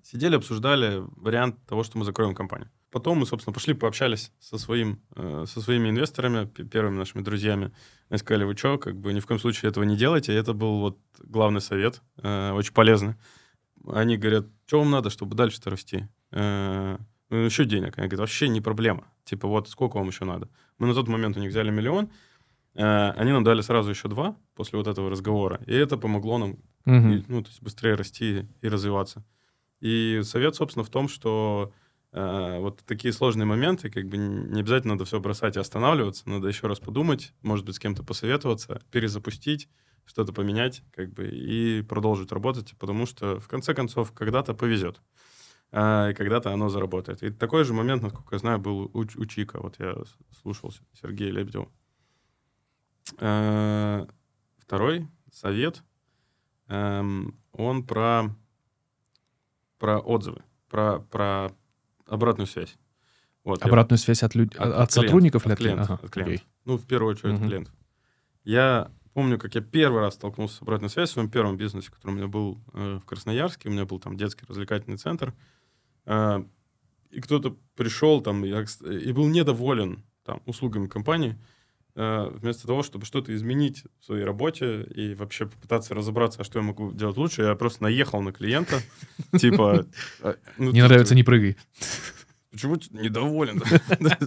сидели, 0.03 0.35
обсуждали 0.35 1.01
вариант 1.15 1.55
того, 1.65 1.83
что 1.83 1.97
мы 1.97 2.03
закроем 2.03 2.35
компанию. 2.35 2.69
Потом 2.91 3.19
мы, 3.19 3.25
собственно, 3.25 3.53
пошли, 3.53 3.73
пообщались 3.73 4.33
со, 4.39 4.57
своим, 4.57 5.01
э, 5.15 5.45
со 5.47 5.61
своими 5.61 5.89
инвесторами, 5.89 6.45
первыми 6.45 6.97
нашими 6.97 7.21
друзьями. 7.21 7.71
Они 8.09 8.17
сказали, 8.19 8.43
вы 8.43 8.55
что, 8.57 8.77
как 8.77 8.97
бы 8.97 9.13
ни 9.13 9.21
в 9.21 9.25
коем 9.25 9.39
случае 9.39 9.69
этого 9.69 9.85
не 9.85 9.95
делайте. 9.95 10.33
И 10.33 10.35
это 10.35 10.53
был 10.53 10.79
вот 10.79 10.99
главный 11.19 11.61
совет, 11.61 12.01
э, 12.17 12.51
очень 12.51 12.73
полезный. 12.73 13.15
Они 13.87 14.17
говорят, 14.17 14.47
что 14.65 14.79
вам 14.79 14.91
надо, 14.91 15.09
чтобы 15.09 15.35
дальше-то 15.35 15.69
расти? 15.69 16.07
Э, 16.31 16.97
ну, 17.29 17.37
еще 17.37 17.65
денег. 17.65 17.97
Они 17.97 18.07
говорят, 18.07 18.19
вообще 18.19 18.47
не 18.47 18.61
проблема. 18.61 19.07
Типа, 19.23 19.47
вот 19.47 19.69
сколько 19.69 19.97
вам 19.97 20.07
еще 20.07 20.25
надо? 20.25 20.49
Мы 20.77 20.87
на 20.87 20.93
тот 20.93 21.07
момент 21.07 21.37
у 21.37 21.39
них 21.39 21.49
взяли 21.49 21.71
миллион, 21.71 22.09
э, 22.75 23.09
они 23.11 23.31
нам 23.31 23.43
дали 23.43 23.61
сразу 23.61 23.89
еще 23.89 24.07
два 24.07 24.37
после 24.53 24.77
вот 24.77 24.87
этого 24.87 25.09
разговора. 25.09 25.61
И 25.65 25.73
это 25.73 25.97
помогло 25.97 26.37
нам 26.37 26.57
и, 27.13 27.23
ну, 27.27 27.41
то 27.41 27.49
есть 27.49 27.61
быстрее 27.61 27.95
расти 27.95 28.47
и 28.61 28.67
развиваться. 28.67 29.23
И 29.81 30.21
совет, 30.23 30.55
собственно, 30.55 30.83
в 30.83 30.89
том, 30.89 31.07
что 31.07 31.73
э, 32.11 32.59
вот 32.59 32.83
такие 32.85 33.11
сложные 33.11 33.45
моменты, 33.45 33.89
как 33.89 34.07
бы 34.07 34.17
не 34.17 34.61
обязательно 34.61 34.93
надо 34.93 35.05
все 35.05 35.19
бросать 35.19 35.57
и 35.57 35.59
останавливаться, 35.59 36.29
надо 36.29 36.47
еще 36.47 36.67
раз 36.67 36.79
подумать, 36.79 37.33
может 37.41 37.65
быть, 37.65 37.75
с 37.75 37.79
кем-то 37.79 38.03
посоветоваться, 38.03 38.81
перезапустить, 38.91 39.67
что-то 40.05 40.31
поменять, 40.31 40.83
как 40.91 41.11
бы, 41.11 41.27
и 41.27 41.81
продолжить 41.81 42.31
работать, 42.31 42.75
потому 42.77 43.07
что, 43.07 43.39
в 43.39 43.47
конце 43.47 43.73
концов, 43.73 44.11
когда-то 44.11 44.53
повезет, 44.53 45.01
а, 45.77 46.09
и 46.09 46.13
когда-то 46.13 46.53
оно 46.53 46.69
заработает. 46.69 47.21
И 47.23 47.29
такой 47.31 47.63
же 47.65 47.73
момент, 47.73 48.01
насколько 48.01 48.35
я 48.35 48.39
знаю, 48.39 48.59
был 48.59 48.89
у, 48.93 48.99
у 49.01 49.25
Чика. 49.25 49.59
Вот 49.61 49.75
я 49.79 49.93
слушал 50.41 50.71
Сергея 50.93 51.31
Лебедева. 51.31 51.67
Э, 53.19 54.05
Второй 54.57 55.07
совет, 55.31 55.83
эм, 56.69 57.37
он 57.51 57.85
про, 57.85 58.35
про 59.77 59.99
отзывы, 59.99 60.41
про, 60.69 60.99
про 60.99 61.51
обратную 62.07 62.47
связь. 62.47 62.75
Вот, 63.43 63.61
я- 63.61 63.67
Обратную 63.67 63.99
связь 63.99 64.23
от, 64.23 64.33
люд... 64.33 64.55
от- 64.55 64.67
от, 64.67 64.73
от 64.75 64.91
сотрудников 64.91 65.43
от 65.43 65.47
или 65.47 65.53
от 65.53 65.59
клиентов, 65.59 65.89
Ага, 65.91 65.99
от 66.05 66.09
клиентов. 66.11 66.35
окей. 66.41 66.47
Ну, 66.65 66.77
в 66.77 66.87
первую 66.87 67.11
очередь, 67.11 67.33
Мгм. 67.33 67.43
от 67.43 67.47
клиентов. 67.47 67.73
Я 68.43 68.91
помню, 69.13 69.37
как 69.37 69.53
я 69.53 69.61
первый 69.61 69.99
раз 70.01 70.15
столкнулся 70.15 70.55
с 70.55 70.61
обратной 70.63 70.89
связью 70.89 71.11
в 71.11 71.13
своем 71.13 71.29
первом 71.29 71.57
бизнесе, 71.57 71.91
который 71.91 72.11
у 72.11 72.15
меня 72.15 72.27
был 72.27 72.59
э, 72.73 72.99
в 73.03 73.05
Красноярске. 73.05 73.69
У 73.69 73.71
меня 73.71 73.85
был 73.85 73.99
там 73.99 74.17
детский 74.17 74.45
развлекательный 74.47 74.97
центр. 74.97 75.29
Э, 75.29 75.33
и 76.05 77.21
кто-то 77.21 77.57
пришел 77.75 78.21
там 78.21 78.45
и 78.45 79.11
был 79.11 79.27
недоволен 79.27 80.03
там, 80.23 80.41
услугами 80.45 80.87
компании. 80.87 81.37
Э, 81.97 82.29
вместо 82.29 82.67
того, 82.67 82.83
чтобы 82.83 83.05
что-то 83.05 83.33
изменить 83.33 83.83
в 84.01 84.05
своей 84.05 84.25
работе 84.25 84.83
и 84.83 85.13
вообще 85.15 85.45
попытаться 85.45 85.95
разобраться, 85.95 86.41
а 86.41 86.43
что 86.43 86.59
я 86.59 86.65
могу 86.65 86.91
делать 86.91 87.15
лучше, 87.15 87.43
я 87.43 87.55
просто 87.55 87.83
наехал 87.83 88.21
на 88.21 88.33
клиента. 88.33 88.81
Типа... 89.39 89.85
э, 90.19 90.35
ну, 90.57 90.71
Не 90.71 90.81
нравится, 90.81 91.15
не 91.15 91.23
прыгай. 91.23 91.55
Почему 92.51 92.75
ты 92.75 92.87
недоволен? 92.91 93.63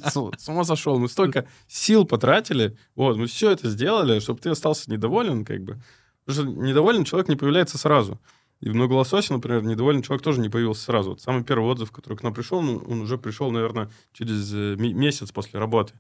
С 0.38 0.48
ума 0.48 0.64
сошел. 0.64 0.98
Мы 0.98 1.10
столько 1.10 1.46
сил 1.66 2.06
потратили. 2.06 2.76
Вот, 2.94 3.18
мы 3.18 3.26
все 3.26 3.50
это 3.50 3.68
сделали, 3.68 4.18
чтобы 4.20 4.40
ты 4.40 4.48
остался 4.48 4.90
недоволен, 4.90 5.44
как 5.44 5.62
бы. 5.62 5.78
Потому 6.24 6.54
что 6.54 6.62
недоволен 6.62 7.04
человек 7.04 7.28
не 7.28 7.36
появляется 7.36 7.76
сразу. 7.76 8.18
И 8.61 8.68
в 8.70 8.74
многолососе, 8.74 9.32
например, 9.32 9.62
недовольный 9.62 10.02
человек 10.02 10.24
тоже 10.24 10.40
не 10.40 10.48
появился 10.48 10.82
сразу. 10.82 11.11
Вот 11.11 11.20
самый 11.20 11.44
первый 11.44 11.70
отзыв, 11.70 11.92
который 11.92 12.18
к 12.18 12.22
нам 12.24 12.34
пришел, 12.34 12.61
ну, 12.61 12.78
он 12.78 13.02
уже 13.02 13.16
пришел, 13.16 13.50
наверное, 13.52 13.90
через 14.12 14.52
э, 14.52 14.74
месяц 14.76 15.30
после 15.30 15.61
работы. 15.61 15.94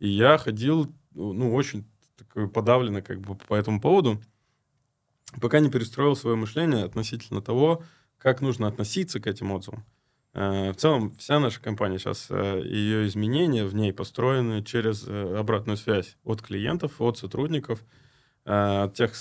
И 0.00 0.08
я 0.08 0.36
ходил, 0.38 0.92
ну, 1.12 1.54
очень 1.54 1.86
такой 2.16 2.48
подавленно 2.48 3.00
как 3.00 3.20
бы 3.20 3.36
по 3.36 3.54
этому 3.54 3.80
поводу, 3.80 4.20
пока 5.40 5.60
не 5.60 5.70
перестроил 5.70 6.16
свое 6.16 6.36
мышление 6.36 6.84
относительно 6.84 7.40
того, 7.40 7.84
как 8.18 8.40
нужно 8.40 8.66
относиться 8.66 9.20
к 9.20 9.28
этим 9.28 9.52
отзывам. 9.52 9.84
Э, 10.32 10.72
В 10.72 10.76
целом, 10.76 11.14
вся 11.16 11.38
наша 11.38 11.60
компания 11.60 12.00
сейчас, 12.00 12.26
э, 12.28 12.62
ее 12.64 13.06
изменения 13.06 13.64
в 13.64 13.74
ней 13.76 13.92
построены 13.92 14.64
через 14.64 15.06
обратную 15.06 15.76
связь 15.76 16.16
от 16.24 16.42
клиентов, 16.42 17.00
от 17.00 17.18
сотрудников, 17.18 17.84
от 18.44 18.94
тех, 18.94 19.12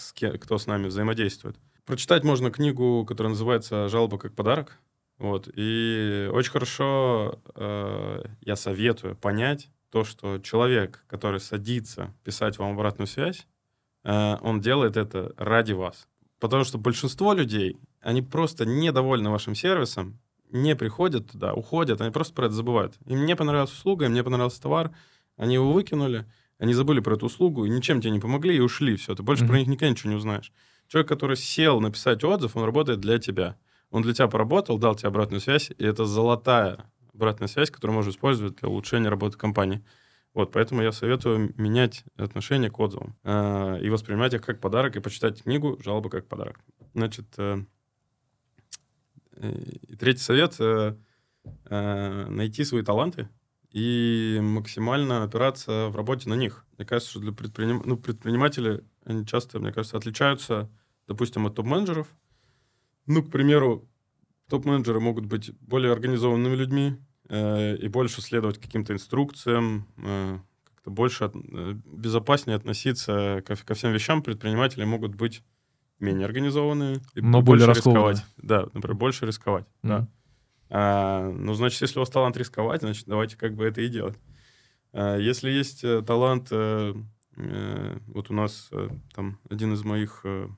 кто 0.41 0.57
с 0.57 0.65
нами 0.67 0.88
взаимодействует. 0.88 1.55
Прочитать 1.86 2.23
можно 2.23 2.49
книгу, 2.49 3.05
которая 3.05 3.31
называется 3.31 3.89
«Жалоба 3.89 4.17
как 4.17 4.34
подарок». 4.34 4.79
Вот. 5.17 5.49
И 5.53 6.29
очень 6.31 6.51
хорошо 6.51 7.39
э, 7.55 8.23
я 8.41 8.55
советую 8.55 9.15
понять 9.15 9.69
то, 9.89 10.03
что 10.03 10.39
человек, 10.39 11.03
который 11.07 11.39
садится 11.39 12.13
писать 12.23 12.57
вам 12.57 12.73
обратную 12.73 13.07
связь, 13.07 13.47
э, 14.03 14.38
он 14.41 14.61
делает 14.61 14.97
это 14.97 15.34
ради 15.38 15.73
вас. 15.73 16.07
Потому 16.39 16.63
что 16.63 16.77
большинство 16.77 17.34
людей, 17.34 17.77
они 18.01 18.21
просто 18.21 18.65
недовольны 18.65 19.29
вашим 19.29 19.53
сервисом, 19.53 20.19
не 20.51 20.75
приходят 20.75 21.31
туда, 21.31 21.53
уходят, 21.53 21.99
они 22.01 22.11
просто 22.11 22.34
про 22.34 22.45
это 22.45 22.55
забывают. 22.55 22.95
Им 23.05 23.25
не 23.25 23.36
понравилась 23.36 23.71
услуга, 23.71 24.05
им 24.05 24.13
не 24.13 24.23
понравился 24.23 24.61
товар, 24.61 24.91
они 25.36 25.55
его 25.55 25.71
выкинули, 25.71 26.25
они 26.59 26.73
забыли 26.73 26.99
про 26.99 27.15
эту 27.15 27.25
услугу, 27.25 27.65
и 27.65 27.69
ничем 27.69 28.01
тебе 28.01 28.11
не 28.11 28.19
помогли, 28.19 28.55
и 28.55 28.59
ушли. 28.59 28.95
Все, 28.95 29.15
ты 29.15 29.23
больше 29.23 29.43
mm-hmm. 29.43 29.47
про 29.47 29.57
них 29.57 29.67
никогда 29.67 29.89
ничего 29.89 30.11
не 30.11 30.15
узнаешь. 30.15 30.51
Человек, 30.93 31.09
который 31.09 31.35
сел 31.37 31.79
написать 31.79 32.23
отзыв, 32.23 32.55
он 32.55 32.65
работает 32.65 32.99
для 32.99 33.17
тебя. 33.17 33.57
Он 33.89 34.03
для 34.03 34.13
тебя 34.13 34.27
поработал, 34.27 34.77
дал 34.77 34.93
тебе 34.93 35.07
обратную 35.07 35.41
связь, 35.41 35.71
и 35.75 35.83
это 35.83 36.05
золотая 36.05 36.85
обратная 37.15 37.47
связь, 37.47 37.71
которую 37.71 37.95
можно 37.95 38.11
использовать 38.11 38.57
для 38.57 38.69
улучшения 38.69 39.09
работы 39.09 39.35
компании. 39.35 39.83
Вот, 40.35 40.51
поэтому 40.51 40.83
я 40.83 40.91
советую 40.91 41.51
менять 41.59 42.03
отношение 42.15 42.69
к 42.69 42.79
отзывам 42.79 43.17
э, 43.23 43.79
и 43.81 43.89
воспринимать 43.89 44.35
их 44.35 44.43
как 44.43 44.61
подарок, 44.61 44.95
и 44.95 44.99
почитать 44.99 45.41
книгу 45.41 45.79
«Жалобы 45.83 46.11
как 46.11 46.27
подарок». 46.27 46.59
Значит, 46.93 47.25
э, 47.37 47.65
э, 49.37 49.61
третий 49.97 50.21
совет 50.21 50.57
э, 50.59 50.95
э, 51.71 52.25
найти 52.29 52.63
свои 52.63 52.83
таланты 52.83 53.29
и 53.71 54.37
максимально 54.43 55.23
опираться 55.23 55.87
в 55.87 55.95
работе 55.95 56.29
на 56.29 56.35
них. 56.35 56.67
Мне 56.77 56.85
кажется, 56.85 57.09
что 57.09 57.19
для 57.19 57.31
предприним... 57.31 57.81
ну, 57.83 57.97
предпринимателей 57.97 58.81
они 59.05 59.25
часто, 59.25 59.57
мне 59.57 59.71
кажется, 59.73 59.97
отличаются, 59.97 60.69
допустим, 61.08 61.45
от 61.45 61.56
топ-менеджеров. 61.56 62.08
Ну, 63.06 63.24
к 63.24 63.32
примеру, 63.32 63.88
топ-менеджеры 64.49 64.99
могут 64.99 65.26
быть 65.26 65.51
более 65.62 65.91
организованными 65.91 66.56
людьми, 66.56 66.97
Э, 67.30 67.76
и 67.76 67.88
больше 67.88 68.22
следовать 68.22 68.60
каким-то 68.60 68.93
инструкциям, 68.93 69.88
э, 69.97 70.39
как-то 70.66 70.89
больше 70.89 71.24
от, 71.24 71.36
э, 71.36 71.74
безопаснее 71.86 72.58
относиться 72.58 73.41
ко, 73.45 73.56
ко 73.56 73.74
всем 73.74 73.93
вещам. 73.93 74.22
Предприниматели 74.22 74.84
могут 74.84 75.16
быть 75.16 75.43
менее 75.99 76.26
организованные. 76.26 77.01
И 77.16 77.22
Но 77.22 77.41
более 77.41 77.68
рисковать. 77.68 78.24
Да, 78.38 78.68
например, 78.74 78.95
больше 78.95 79.26
рисковать. 79.26 79.66
Mm-hmm. 79.84 79.88
Да. 79.88 80.08
А, 80.70 81.32
ну, 81.32 81.54
значит, 81.54 81.82
если 81.82 81.97
у 81.97 82.01
вас 82.01 82.10
талант 82.10 82.36
рисковать, 82.36 82.82
значит, 82.82 83.08
давайте 83.08 83.38
как 83.38 83.56
бы 83.56 83.64
это 83.66 83.82
и 83.82 83.88
делать. 83.88 84.18
А, 84.91 85.18
если 85.18 85.49
есть 85.49 85.82
талант, 86.06 86.49
э, 86.51 86.93
э, 87.38 87.97
вот 88.08 88.30
у 88.30 88.34
нас 88.34 88.68
э, 88.72 88.89
там 89.16 89.39
один 89.49 89.74
из 89.74 89.84
моих 89.84 90.22
э, 90.26 90.49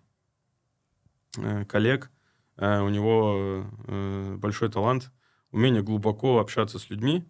коллег, 1.67 2.11
э, 2.57 2.81
у 2.81 2.89
него 2.89 3.65
э, 3.87 4.35
большой 4.37 4.69
талант— 4.69 5.11
умение 5.55 5.81
глубоко 5.81 6.39
общаться 6.39 6.79
с 6.79 6.89
людьми, 6.89 7.23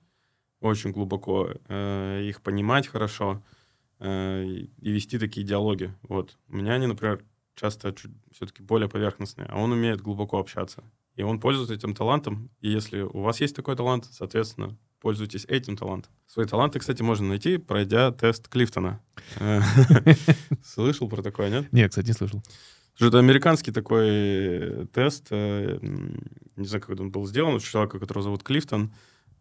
очень 0.60 0.92
глубоко 0.92 1.50
э, 1.68 2.24
их 2.24 2.42
понимать 2.42 2.88
хорошо 2.88 3.44
э, 4.00 4.46
и 4.46 4.92
вести 4.92 5.20
такие 5.20 5.46
диалоги. 5.46 5.94
Вот. 6.02 6.38
У 6.48 6.56
меня 6.56 6.74
они, 6.74 6.88
например, 6.88 7.24
часто 7.54 7.94
все-таки 8.32 8.64
более 8.64 8.90
поверхностные, 8.90 9.48
а 9.48 9.60
он 9.60 9.72
умеет 9.72 10.02
глубоко 10.02 10.40
общаться. 10.40 10.84
И 11.16 11.22
он 11.22 11.40
пользуется 11.40 11.76
этим 11.76 11.94
талантом. 11.94 12.50
И 12.62 12.70
если 12.70 13.02
у 13.02 13.22
вас 13.22 13.40
есть 13.42 13.56
такой 13.56 13.76
талант, 13.76 14.06
соответственно, 14.12 14.76
пользуйтесь 15.00 15.46
этим 15.46 15.78
талантом. 15.78 16.12
Свои 16.26 16.48
таланты, 16.48 16.80
кстати, 16.80 17.04
можно 17.04 17.28
найти, 17.28 17.58
пройдя 17.58 18.12
тест 18.12 18.50
Клифтона. 18.50 19.02
Слышал 20.64 21.08
про 21.08 21.22
такое, 21.22 21.52
нет? 21.52 21.72
Нет, 21.72 21.92
кстати, 21.92 22.08
не 22.08 22.14
слышал. 22.14 22.44
Это 23.00 23.20
американский 23.20 23.72
такой 23.72 24.08
э, 24.08 24.86
тест, 24.94 25.28
э, 25.30 25.80
не 26.56 26.66
знаю, 26.66 26.82
как 26.82 26.98
он 27.00 27.12
был 27.12 27.28
сделан, 27.28 27.56
у 27.56 27.60
человека, 27.60 28.00
которого 28.00 28.24
зовут 28.24 28.44
Клифтон, 28.44 28.94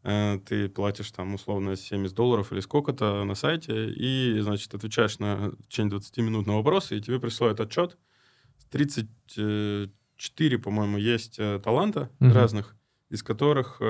э, 0.03 0.41
ты 0.45 0.69
платишь 0.69 1.13
там 1.13 1.35
условно 1.35 1.77
70 1.77 2.17
долларов 2.17 2.53
или 2.53 2.59
сколько-то 2.61 3.23
на 3.25 3.37
сайте, 3.37 3.91
и, 3.91 4.41
значит, 4.41 4.75
отвечаешь 4.75 5.21
на 5.21 5.51
в 5.51 5.69
течение 5.69 5.91
20 5.91 6.19
минут 6.19 6.47
на 6.47 6.57
вопросы, 6.57 6.99
и 6.99 7.01
тебе 7.01 7.21
присылают 7.21 7.61
отчет. 7.61 7.97
34, 8.71 10.59
по-моему, 10.59 10.99
есть 10.99 11.37
таланта 11.37 12.11
mm-hmm. 12.19 12.33
разных, 12.33 12.75
из 13.09 13.23
которых 13.23 13.81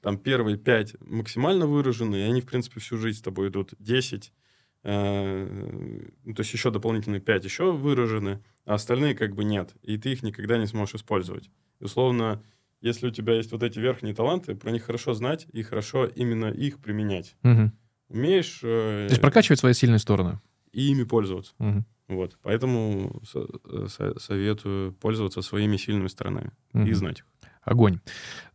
там 0.00 0.18
первые 0.18 0.56
5 0.56 1.00
максимально 1.00 1.66
выражены, 1.66 2.16
и 2.16 2.20
они, 2.20 2.40
в 2.40 2.46
принципе, 2.46 2.78
всю 2.78 2.96
жизнь 2.96 3.18
с 3.18 3.22
тобой 3.22 3.48
идут. 3.48 3.74
10 3.80 4.30
Э, 4.30 4.30
ну, 4.30 4.43
то 4.84 6.38
есть 6.38 6.52
еще 6.52 6.70
дополнительные 6.70 7.20
5 7.20 7.44
еще 7.44 7.72
выражены, 7.72 8.40
а 8.66 8.74
остальные 8.74 9.14
как 9.14 9.34
бы 9.34 9.44
нет, 9.44 9.74
и 9.82 9.96
ты 9.96 10.12
их 10.12 10.22
никогда 10.22 10.58
не 10.58 10.66
сможешь 10.66 10.96
использовать. 10.96 11.50
условно, 11.80 12.42
если 12.82 13.08
у 13.08 13.10
тебя 13.10 13.34
есть 13.34 13.50
вот 13.50 13.62
эти 13.62 13.78
верхние 13.78 14.14
таланты, 14.14 14.54
про 14.54 14.70
них 14.70 14.84
хорошо 14.84 15.14
знать 15.14 15.46
и 15.52 15.62
хорошо 15.62 16.04
именно 16.04 16.46
их 16.46 16.80
применять. 16.80 17.34
Угу. 17.42 17.72
Умеешь... 18.10 18.60
Э, 18.62 19.06
то 19.08 19.12
есть 19.12 19.22
прокачивать 19.22 19.58
свои 19.58 19.72
сильные 19.72 19.98
стороны. 19.98 20.38
И 20.70 20.90
ими 20.90 21.04
пользоваться. 21.04 21.54
Угу. 21.60 21.84
Вот. 22.08 22.38
Поэтому 22.42 23.22
э, 23.34 23.86
со- 23.88 24.18
советую 24.18 24.92
пользоваться 24.92 25.40
своими 25.40 25.78
сильными 25.78 26.08
сторонами 26.08 26.50
угу. 26.74 26.84
и 26.84 26.92
знать 26.92 27.20
их. 27.20 27.26
Огонь. 27.64 28.00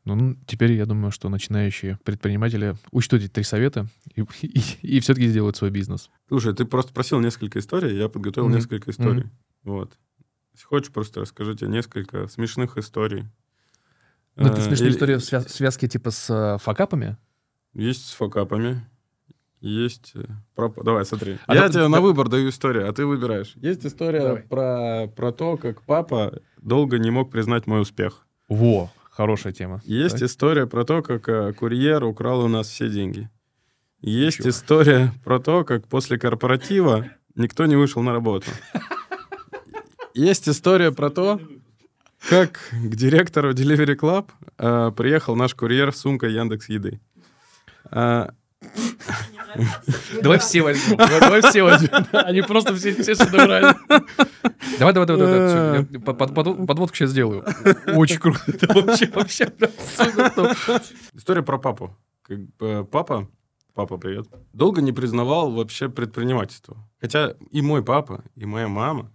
Ну, 0.06 0.36
теперь 0.48 0.74
я 0.74 0.86
думаю, 0.86 1.12
что 1.12 1.30
начинающие 1.30 2.00
предприниматели 2.04 2.76
учтут 2.92 3.22
эти 3.22 3.30
три 3.30 3.44
совета 3.44 3.88
и, 4.16 4.22
и, 4.42 4.62
и 4.82 5.00
все-таки 5.00 5.28
сделают 5.28 5.56
свой 5.56 5.70
бизнес. 5.70 6.10
Слушай, 6.28 6.54
ты 6.54 6.66
просто 6.66 6.94
просил 6.94 7.20
несколько 7.20 7.60
историй, 7.60 7.98
я 7.98 8.10
подготовил 8.10 8.50
mm-hmm. 8.50 8.56
несколько 8.56 8.92
историй. 8.92 9.24
Mm-hmm. 9.24 9.30
Вот. 9.64 9.98
Если 10.54 10.66
хочешь, 10.66 10.92
просто 10.92 11.22
расскажи 11.22 11.56
тебе 11.56 11.70
несколько 11.70 12.28
смешных 12.28 12.78
историй. 12.78 13.26
Ну, 14.36 14.48
это 14.48 14.62
смешные 14.62 14.92
истории 14.92 15.16
в 15.16 15.20
связ- 15.20 15.50
связке 15.50 15.88
типа 15.88 16.12
с 16.12 16.30
э, 16.30 16.58
факапами? 16.60 17.18
Есть 17.74 18.08
с 18.08 18.14
факапами. 18.14 18.86
Есть... 19.60 20.14
Э, 20.16 20.26
про... 20.56 20.70
Давай, 20.84 21.06
смотри. 21.06 21.38
А 21.46 21.56
я 21.56 21.62
да, 21.62 21.70
тебе 21.70 21.82
да... 21.82 21.90
на 21.90 22.02
выбор 22.02 22.30
даю 22.30 22.50
историю, 22.50 22.90
а 22.90 22.94
ты 22.94 23.06
выбираешь. 23.06 23.54
Есть 23.56 23.86
история 23.86 24.38
про, 24.38 25.08
про 25.08 25.32
то, 25.32 25.58
как 25.58 25.82
папа 25.82 26.42
долго 26.58 26.98
не 26.98 27.12
мог 27.12 27.32
признать 27.32 27.68
мой 27.68 27.82
успех. 27.82 28.26
Во, 28.48 28.92
Хорошая 29.20 29.52
тема. 29.52 29.82
Есть 29.84 30.20
так? 30.20 30.30
история 30.30 30.66
про 30.66 30.86
то, 30.86 31.02
как 31.02 31.28
э, 31.28 31.52
курьер 31.52 32.06
украл 32.06 32.40
у 32.40 32.48
нас 32.48 32.70
все 32.70 32.88
деньги. 32.88 33.30
Есть 34.00 34.38
Чего? 34.38 34.48
история 34.48 35.12
про 35.26 35.40
то, 35.40 35.66
как 35.66 35.90
после 35.90 36.18
корпоратива 36.18 37.06
никто 37.36 37.66
не 37.66 37.76
вышел 37.76 38.02
на 38.02 38.14
работу. 38.14 38.50
Есть 40.14 40.48
история 40.48 40.94
про 40.94 41.10
то, 41.10 41.42
как 42.30 42.62
к 42.72 42.96
директору 42.96 43.52
Delivery 43.52 43.98
Club 43.98 44.30
э, 44.58 44.94
приехал 44.96 45.36
наш 45.36 45.54
курьер 45.54 45.94
с 45.94 45.98
сумкой 45.98 46.32
Яндекс 46.32 46.70
Еды. 46.70 47.02
А, 47.92 48.34
Давай 50.22 50.40
все 50.40 50.62
возьмем. 50.62 50.98
Давай 50.98 51.42
все 51.42 51.64
возьмем. 51.64 52.06
Они 52.12 52.42
просто 52.42 52.76
все, 52.76 52.94
все 52.94 53.16
шедевральные. 53.16 53.76
Давай, 54.80 54.94
давай, 54.94 55.08
давай, 55.08 55.86
давай. 55.86 56.16
Подводку 56.66 56.96
сейчас 56.96 57.12
сделаю. 57.12 57.46
Очень 57.96 58.20
круто. 58.20 58.40
Вообще, 58.74 59.08
вообще. 59.08 59.52
История 61.14 61.44
про 61.44 61.58
папу. 61.58 61.96
Папа, 62.92 63.28
папа, 63.74 63.98
привет, 63.98 64.28
долго 64.54 64.82
не 64.82 64.92
признавал 64.92 65.52
вообще 65.52 65.90
предпринимательство. 65.90 66.78
Хотя 67.02 67.34
и 67.50 67.62
мой 67.62 67.84
папа, 67.84 68.24
и 68.36 68.46
моя 68.46 68.68
мама, 68.68 69.12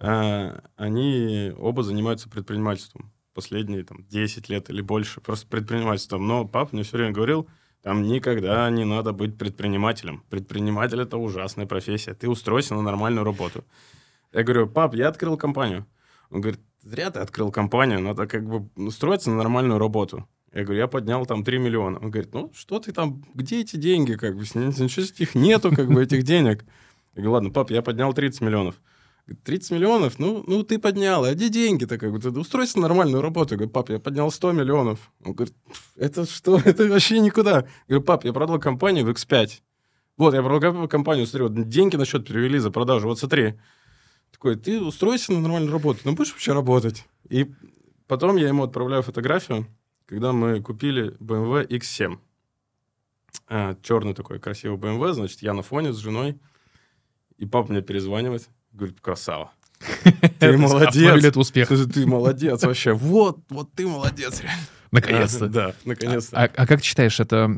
э, 0.00 0.58
они 0.76 1.52
оба 1.56 1.84
занимаются 1.84 2.28
предпринимательством 2.28 3.12
последние 3.38 3.84
там 3.84 4.04
10 4.08 4.48
лет 4.48 4.68
или 4.68 4.80
больше, 4.80 5.20
просто 5.20 5.46
предпринимательством. 5.46 6.26
Но 6.26 6.44
папа 6.44 6.70
мне 6.72 6.82
все 6.82 6.96
время 6.96 7.12
говорил, 7.12 7.48
там 7.82 8.02
никогда 8.02 8.68
не 8.70 8.84
надо 8.84 9.12
быть 9.12 9.38
предпринимателем. 9.38 10.24
Предприниматель— 10.30 11.00
это 11.02 11.16
ужасная 11.16 11.66
профессия. 11.66 12.14
Ты 12.14 12.28
устройся 12.28 12.74
на 12.74 12.82
нормальную 12.82 13.24
работу. 13.24 13.64
Я 14.32 14.42
говорю, 14.42 14.68
пап, 14.68 14.94
я 14.94 15.08
открыл 15.08 15.36
компанию. 15.36 15.86
Он 16.30 16.40
говорит, 16.40 16.60
зря 16.82 17.10
ты 17.10 17.20
открыл 17.20 17.50
компанию, 17.50 18.00
надо 18.00 18.26
как 18.26 18.44
бы 18.44 18.68
устроиться 18.76 19.30
на 19.30 19.36
нормальную 19.36 19.78
работу. 19.78 20.28
Я 20.52 20.64
говорю, 20.64 20.80
я 20.80 20.88
поднял 20.88 21.24
там 21.26 21.44
3 21.44 21.58
миллиона. 21.58 21.98
Он 21.98 22.10
говорит, 22.10 22.32
ну 22.34 22.50
что 22.54 22.78
ты 22.78 22.92
там, 22.92 23.22
где 23.34 23.60
эти 23.60 23.76
деньги, 23.76 24.14
как 24.14 24.34
бы, 24.34 24.42
ничего 24.42 25.06
их 25.18 25.34
нету, 25.34 25.74
как 25.74 25.88
бы, 25.88 26.02
этих 26.02 26.24
денег. 26.24 26.64
Я 27.14 27.22
говорю, 27.22 27.32
ладно, 27.32 27.50
пап, 27.50 27.70
я 27.70 27.82
поднял 27.82 28.12
30 28.12 28.40
миллионов. 28.40 28.80
30 29.34 29.72
миллионов, 29.72 30.18
ну, 30.18 30.42
ну 30.46 30.62
ты 30.62 30.78
поднял, 30.78 31.24
а 31.24 31.34
где 31.34 31.48
деньги-то? 31.48 31.98
Как 31.98 32.12
бы, 32.12 32.18
ты 32.18 32.30
устройся 32.30 32.78
на 32.78 32.82
нормальную 32.82 33.22
работу. 33.22 33.54
Я 33.54 33.58
говорю, 33.58 33.70
пап, 33.70 33.90
я 33.90 33.98
поднял 33.98 34.30
100 34.30 34.52
миллионов. 34.52 35.10
Он 35.24 35.34
говорит, 35.34 35.54
это 35.96 36.24
что? 36.26 36.58
Это 36.64 36.86
вообще 36.86 37.18
никуда. 37.20 37.56
Я 37.56 37.64
говорю, 37.88 38.04
пап, 38.04 38.24
я 38.24 38.32
продал 38.32 38.58
компанию 38.58 39.04
в 39.04 39.10
X5. 39.10 39.60
Вот, 40.16 40.34
я 40.34 40.42
продал 40.42 40.88
компанию, 40.88 41.26
смотри, 41.26 41.48
вот 41.48 41.68
деньги 41.68 41.96
на 41.96 42.04
счет 42.04 42.26
перевели 42.26 42.58
за 42.58 42.70
продажу, 42.70 43.08
вот 43.08 43.18
смотри. 43.18 43.54
Такой, 44.32 44.56
ты 44.56 44.80
устройся 44.80 45.32
на 45.32 45.40
нормальную 45.40 45.72
работу, 45.72 46.00
ну 46.04 46.14
будешь 46.14 46.32
вообще 46.32 46.52
работать? 46.52 47.06
И 47.28 47.50
потом 48.06 48.36
я 48.36 48.48
ему 48.48 48.64
отправляю 48.64 49.02
фотографию, 49.02 49.66
когда 50.06 50.32
мы 50.32 50.60
купили 50.60 51.16
BMW 51.18 51.66
X7. 51.68 52.18
А, 53.46 53.76
черный 53.82 54.14
такой 54.14 54.38
красивый 54.38 54.78
BMW, 54.78 55.12
значит, 55.12 55.42
я 55.42 55.54
на 55.54 55.62
фоне 55.62 55.92
с 55.92 55.96
женой. 55.96 56.38
И 57.36 57.46
папа 57.46 57.70
мне 57.72 57.82
перезванивает. 57.82 58.48
Говорит, 58.78 59.00
красава. 59.00 59.50
Ты 60.38 60.56
молодец. 60.56 61.36
успех. 61.36 61.68
Ты 61.68 62.06
молодец 62.06 62.62
вообще. 62.62 62.92
Вот, 62.92 63.40
вот 63.50 63.72
ты 63.74 63.86
молодец. 63.88 64.40
Наконец-то. 64.92 65.48
Да, 65.48 65.74
наконец-то. 65.84 66.36
А, 66.36 66.44
а 66.44 66.66
как 66.66 66.80
ты 66.80 66.86
считаешь, 66.86 67.18
это 67.20 67.50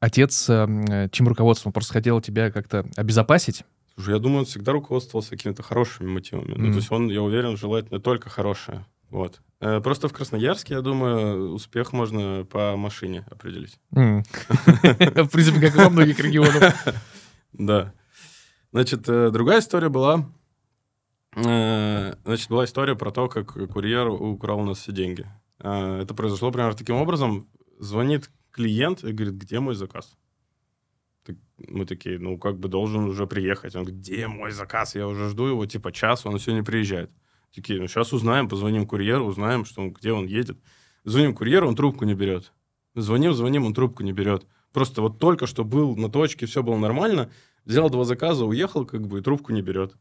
отец 0.00 0.46
э, 0.48 1.08
чем 1.12 1.28
руководствовал? 1.28 1.72
Просто 1.72 1.92
хотел 1.92 2.20
тебя 2.20 2.50
как-то 2.50 2.86
обезопасить? 2.96 3.64
Слушай, 3.94 4.14
я 4.14 4.18
думаю, 4.20 4.40
он 4.40 4.44
всегда 4.46 4.72
руководствовался 4.72 5.30
какими-то 5.30 5.62
хорошими 5.62 6.08
мотивами. 6.08 6.54
Ну, 6.56 6.64
Мгм. 6.64 6.72
то 6.72 6.78
есть 6.78 6.90
он, 6.90 7.08
я 7.08 7.20
уверен, 7.22 7.56
желательно 7.58 8.00
только 8.00 8.30
хорошее. 8.30 8.86
Вот. 9.10 9.40
Э, 9.60 9.80
Просто 9.80 10.08
в 10.08 10.12
Красноярске, 10.12 10.74
я 10.74 10.80
думаю, 10.80 11.52
успех 11.52 11.92
можно 11.92 12.44
по 12.50 12.76
машине 12.76 13.26
определить. 13.30 13.78
В 13.90 15.28
принципе, 15.28 15.60
как 15.60 15.74
во 15.76 15.90
многих 15.90 16.18
регионах. 16.18 16.74
Да. 17.52 17.92
Значит, 18.72 19.08
э, 19.08 19.30
другая 19.30 19.60
история 19.60 19.88
была... 19.88 20.30
э, 21.34 22.14
Значит, 22.24 22.48
была 22.48 22.64
история 22.64 22.94
про 22.94 23.10
то, 23.10 23.28
как 23.28 23.52
курьер 23.72 24.08
украл 24.08 24.60
у 24.60 24.64
нас 24.64 24.78
все 24.78 24.92
деньги. 24.92 25.26
Э, 25.58 26.00
Это 26.02 26.14
произошло 26.14 26.52
примерно 26.52 26.76
таким 26.76 26.96
образом. 26.96 27.48
Звонит 27.78 28.30
клиент 28.52 29.02
и 29.04 29.12
говорит, 29.12 29.34
где 29.34 29.60
мой 29.60 29.74
заказ? 29.74 30.16
Мы 31.68 31.84
такие, 31.84 32.18
ну, 32.18 32.38
как 32.38 32.58
бы 32.58 32.68
должен 32.68 33.04
уже 33.04 33.26
приехать. 33.26 33.74
Он 33.76 33.82
говорит, 33.82 34.00
где 34.00 34.26
мой 34.26 34.52
заказ? 34.52 34.94
Я 34.94 35.06
уже 35.06 35.28
жду 35.28 35.46
его, 35.46 35.66
типа, 35.66 35.92
час, 35.92 36.24
он 36.24 36.34
не 36.34 36.62
приезжает. 36.62 37.10
Такие, 37.54 37.80
ну, 37.80 37.88
сейчас 37.88 38.12
узнаем, 38.12 38.48
позвоним 38.48 38.86
курьеру, 38.86 39.26
узнаем, 39.26 39.64
что 39.64 39.82
он, 39.82 39.92
где 39.92 40.12
он 40.12 40.26
едет. 40.26 40.58
Звоним 41.04 41.34
курьеру, 41.34 41.68
он 41.68 41.76
трубку 41.76 42.04
не 42.04 42.14
берет. 42.14 42.52
Звоним, 42.94 43.34
звоним, 43.34 43.66
он 43.66 43.74
трубку 43.74 44.02
не 44.02 44.12
берет. 44.12 44.46
Просто 44.72 45.02
вот 45.02 45.18
только 45.18 45.46
что 45.46 45.64
был 45.64 45.96
на 45.96 46.08
точке, 46.08 46.46
все 46.46 46.62
было 46.62 46.76
нормально, 46.76 47.30
взял 47.64 47.88
два 47.90 48.04
заказа, 48.04 48.44
уехал, 48.44 48.84
как 48.84 49.06
бы, 49.06 49.18
и 49.18 49.22
трубку 49.22 49.52
не 49.52 49.62
берет. 49.62 49.94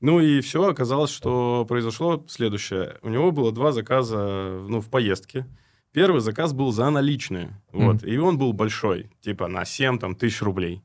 Ну 0.00 0.18
и 0.20 0.40
все, 0.40 0.66
оказалось, 0.68 1.10
что 1.10 1.64
произошло 1.68 2.24
следующее. 2.28 2.96
У 3.02 3.08
него 3.10 3.32
было 3.32 3.52
два 3.52 3.70
заказа, 3.72 4.64
ну, 4.68 4.80
в 4.80 4.88
поездке. 4.88 5.46
Первый 5.92 6.20
заказ 6.20 6.52
был 6.52 6.72
за 6.72 6.88
наличные, 6.88 7.60
вот, 7.72 8.04
и 8.04 8.16
он 8.18 8.38
был 8.38 8.52
большой, 8.52 9.10
типа 9.20 9.48
на 9.48 9.64
7 9.64 9.98
там, 9.98 10.14
тысяч 10.14 10.40
рублей. 10.40 10.82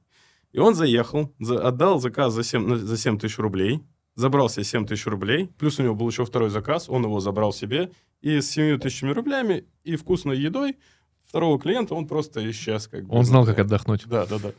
И 0.51 0.59
он 0.59 0.73
заехал, 0.73 1.31
за- 1.39 1.65
отдал 1.67 1.99
заказ 1.99 2.33
за 2.33 2.43
7, 2.43 2.65
на- 2.67 2.77
за 2.77 2.97
7 2.97 3.19
тысяч 3.19 3.37
рублей, 3.37 3.81
забрал 4.15 4.49
себе 4.49 4.63
7 4.63 4.85
тысяч 4.87 5.05
рублей, 5.05 5.49
плюс 5.59 5.79
у 5.79 5.83
него 5.83 5.93
был 5.95 6.09
еще 6.09 6.25
второй 6.25 6.49
заказ, 6.49 6.89
он 6.89 7.03
его 7.03 7.19
забрал 7.19 7.53
себе, 7.53 7.91
и 8.21 8.41
с 8.41 8.49
7 8.49 8.79
тысячами 8.79 9.11
рублями 9.11 9.65
и 9.83 9.95
вкусной 9.95 10.39
едой 10.39 10.77
второго 11.23 11.59
клиента 11.59 11.93
он 11.93 12.07
просто 12.07 12.49
исчез. 12.49 12.87
Как 12.87 13.05
бы. 13.05 13.15
Он 13.15 13.25
знал, 13.25 13.45
как 13.45 13.59
отдохнуть. 13.59 14.07
Да, 14.07 14.25
да, 14.25 14.39
да. 14.39 14.51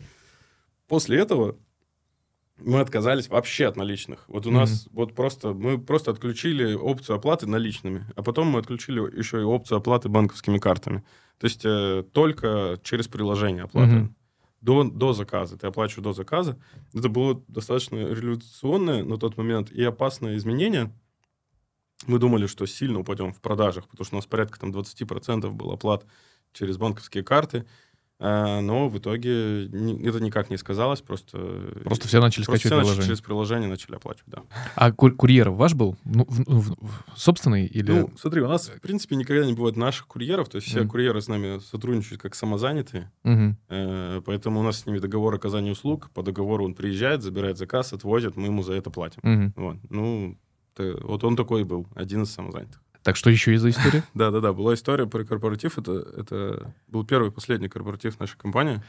После 0.89 1.19
этого 1.19 1.57
мы 2.59 2.81
отказались 2.81 3.29
вообще 3.29 3.67
от 3.67 3.77
наличных. 3.77 4.25
Вот 4.29 4.47
у 4.47 4.51
Мгм. 4.51 4.61
нас 4.61 4.89
вот 4.93 5.15
просто 5.15 5.53
мы 5.53 5.79
просто 5.79 6.11
отключили 6.11 6.75
опцию 6.75 7.17
оплаты 7.17 7.47
наличными, 7.47 8.07
а 8.17 8.23
потом 8.23 8.49
мы 8.49 8.61
отключили 8.61 9.01
еще 9.19 9.41
и 9.41 9.45
опцию 9.45 9.79
оплаты 9.79 10.09
банковскими 10.09 10.59
картами. 10.59 11.05
То 11.39 11.47
есть 11.47 11.63
э, 11.65 12.03
только 12.13 12.81
через 12.83 13.09
приложение 13.09 13.65
оплата. 13.65 13.93
Мгм. 13.93 14.17
До, 14.63 14.85
до 14.85 15.13
заказа. 15.13 15.57
Ты 15.59 15.67
оплачиваешь 15.67 16.03
до 16.03 16.13
заказа. 16.13 16.59
Это 16.95 17.09
было 17.09 17.41
достаточно 17.47 17.97
революционное 17.97 19.05
на 19.05 19.17
тот 19.19 19.37
момент 19.37 19.71
и 19.71 19.85
опасное 19.85 20.37
изменение. 20.39 20.91
Мы 22.07 22.19
думали, 22.19 22.47
что 22.47 22.67
сильно 22.67 22.99
упадем 23.01 23.33
в 23.33 23.41
продажах, 23.41 23.87
потому 23.87 24.05
что 24.07 24.17
у 24.17 24.19
нас 24.19 24.27
порядка 24.27 24.59
там 24.59 24.73
20% 24.73 25.51
был 25.51 25.71
оплат 25.73 26.07
через 26.53 26.79
банковские 26.79 27.23
карты. 27.23 27.67
А, 28.19 28.61
но 28.63 28.89
в 28.89 28.97
итоге 28.99 29.67
это 29.67 30.21
никак 30.21 30.49
не 30.49 30.57
сказалось, 30.57 31.03
просто... 31.03 31.37
Просто 31.85 32.09
все 32.09 32.21
начали 32.21 32.45
просто 32.45 32.59
скачивать 32.59 32.61
все 32.61 32.69
начали 32.71 32.81
приложение. 32.85 33.05
через 33.07 33.21
приложение 33.21 33.69
начали 33.69 33.95
оплачивать, 33.97 34.29
да. 34.29 34.43
А 34.75 34.91
ку- 34.91 35.11
курьер 35.11 35.51
ваш 35.51 35.75
был? 35.75 35.97
Ну, 36.05 36.25
в- 36.27 36.45
в- 36.47 36.77
в- 36.81 37.05
собственный 37.15 37.67
или... 37.67 37.93
Ну, 37.93 38.11
смотри, 38.19 38.41
у 38.41 38.49
нас, 38.49 38.69
в 38.71 38.81
принципе, 38.81 39.17
никогда 39.17 39.45
не 39.45 39.53
бывает 39.53 39.77
наших 39.77 40.07
курьеров, 40.07 40.49
то 40.49 40.57
есть 40.57 40.67
все 40.69 40.81
Мгм. 40.81 40.89
курьеры 40.89 41.21
с 41.21 41.29
нами 41.29 41.59
сотрудничают 41.59 42.23
как 42.23 42.35
самозанятые, 42.35 43.11
Мгм. 43.23 43.59
э, 43.69 44.23
поэтому 44.25 44.61
у 44.61 44.63
нас 44.63 44.81
с 44.81 44.87
ними 44.87 44.99
договор 44.99 45.35
оказания 45.35 45.73
услуг, 45.73 46.11
по 46.15 46.23
договору 46.23 46.65
он 46.65 46.75
приезжает, 46.75 47.23
забирает 47.23 47.59
заказ, 47.59 47.93
отвозит, 47.93 48.35
мы 48.37 48.47
ему 48.47 48.63
за 48.63 48.73
это 48.75 48.89
платим. 48.91 49.21
Мгм. 49.25 49.53
Вот, 49.57 49.77
ну, 49.91 50.39
вот 50.79 51.25
он 51.25 51.37
такой 51.37 51.65
был, 51.65 51.87
один 51.95 52.23
из 52.23 52.31
самозанятых. 52.33 52.81
Так 53.07 53.15
что 53.17 53.31
еще 53.31 53.55
из 53.55 53.61
за 53.63 53.71
истории? 53.71 54.03
Да-да-да, 54.15 54.53
была 54.53 54.75
история 54.75 55.07
про 55.07 55.23
корпоратив, 55.25 55.79
это, 55.79 55.93
это 55.93 56.75
был 56.89 57.05
первый 57.07 57.29
и 57.29 57.33
последний 57.33 57.69
корпоратив 57.69 58.19
нашей 58.19 58.37
компании. 58.37 58.83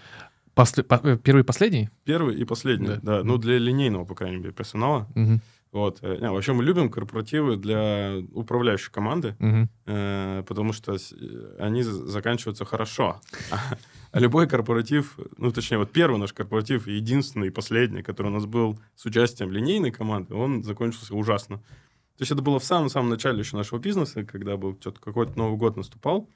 После- 0.55 0.83
по- 0.83 0.99
э, 1.03 1.17
Первый 1.17 1.41
и 1.41 1.43
последний? 1.43 1.89
Первый 2.03 2.33
и 2.35 2.43
последний, 2.43 2.87
Да. 2.87 2.99
да. 3.03 3.23
Ну, 3.23 3.37
для 3.37 3.59
линейного, 3.59 4.05
по 4.05 4.15
крайней 4.15 4.37
мере, 4.37 4.53
персонала. 4.53 5.07
Мгм. 5.13 5.39
Вот. 5.71 5.99
э, 6.01 6.17
Не, 6.19 6.31
вообще 6.31 6.53
мы 6.53 6.63
любим 6.63 6.89
корпоративы 6.89 7.57
для 7.57 8.15
управляющей 8.33 8.91
команды, 8.91 9.35
Мгм. 9.37 9.69
э, 9.85 10.43
потому 10.47 10.73
что 10.73 10.93
э, 10.95 11.55
они 11.59 11.83
заканчиваются 11.83 12.65
хорошо. 12.65 13.21
А, 14.13 14.19
любой 14.19 14.47
корпоратив, 14.47 15.19
ну, 15.37 15.51
точнее, 15.51 15.77
вот 15.77 15.91
первый 15.91 16.17
наш 16.17 16.31
корпоратив, 16.33 16.87
единственный 16.87 17.47
и 17.47 17.51
последний, 17.51 18.01
который 18.01 18.27
у 18.27 18.33
нас 18.33 18.45
был 18.45 18.79
с 18.95 19.05
участием 19.05 19.51
линейной 19.51 19.91
команды, 19.91 20.33
он 20.33 20.63
закончился 20.63 21.13
ужасно. 21.13 21.59
То 22.17 22.23
есть 22.23 22.31
это 22.31 22.41
было 22.41 22.57
в 22.59 22.63
самом-самом 22.63 23.09
начале 23.09 23.39
еще 23.39 23.55
нашего 23.55 23.77
бизнеса, 23.77 24.23
когда 24.25 24.57
был 24.57 24.75
что-то 24.79 24.99
какой-то 24.99 25.37
Новый 25.37 25.57
год 25.57 25.77
наступал. 25.77 26.27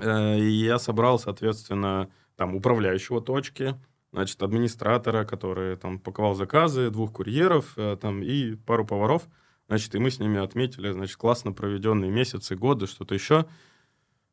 Э, 0.00 0.36
И 0.36 0.50
я 0.50 0.78
собрал, 0.80 1.18
соответственно, 1.20 2.10
там 2.36 2.56
управляющего 2.56 3.20
точки, 3.20 3.76
значит, 4.12 4.42
администратора, 4.42 5.24
который 5.24 5.76
там 5.76 6.00
паковал 6.00 6.34
заказы, 6.34 6.90
двух 6.90 7.12
курьеров 7.12 7.74
э, 7.76 7.96
там, 8.00 8.22
и 8.22 8.56
пару 8.56 8.84
поваров. 8.84 9.28
Значит, 9.68 9.94
и 9.94 9.98
мы 9.98 10.10
с 10.10 10.18
ними 10.18 10.38
отметили, 10.40 10.90
значит, 10.90 11.16
классно 11.16 11.52
проведенные 11.52 12.10
месяцы, 12.10 12.56
годы, 12.56 12.88
что-то 12.88 13.14
еще. 13.14 13.46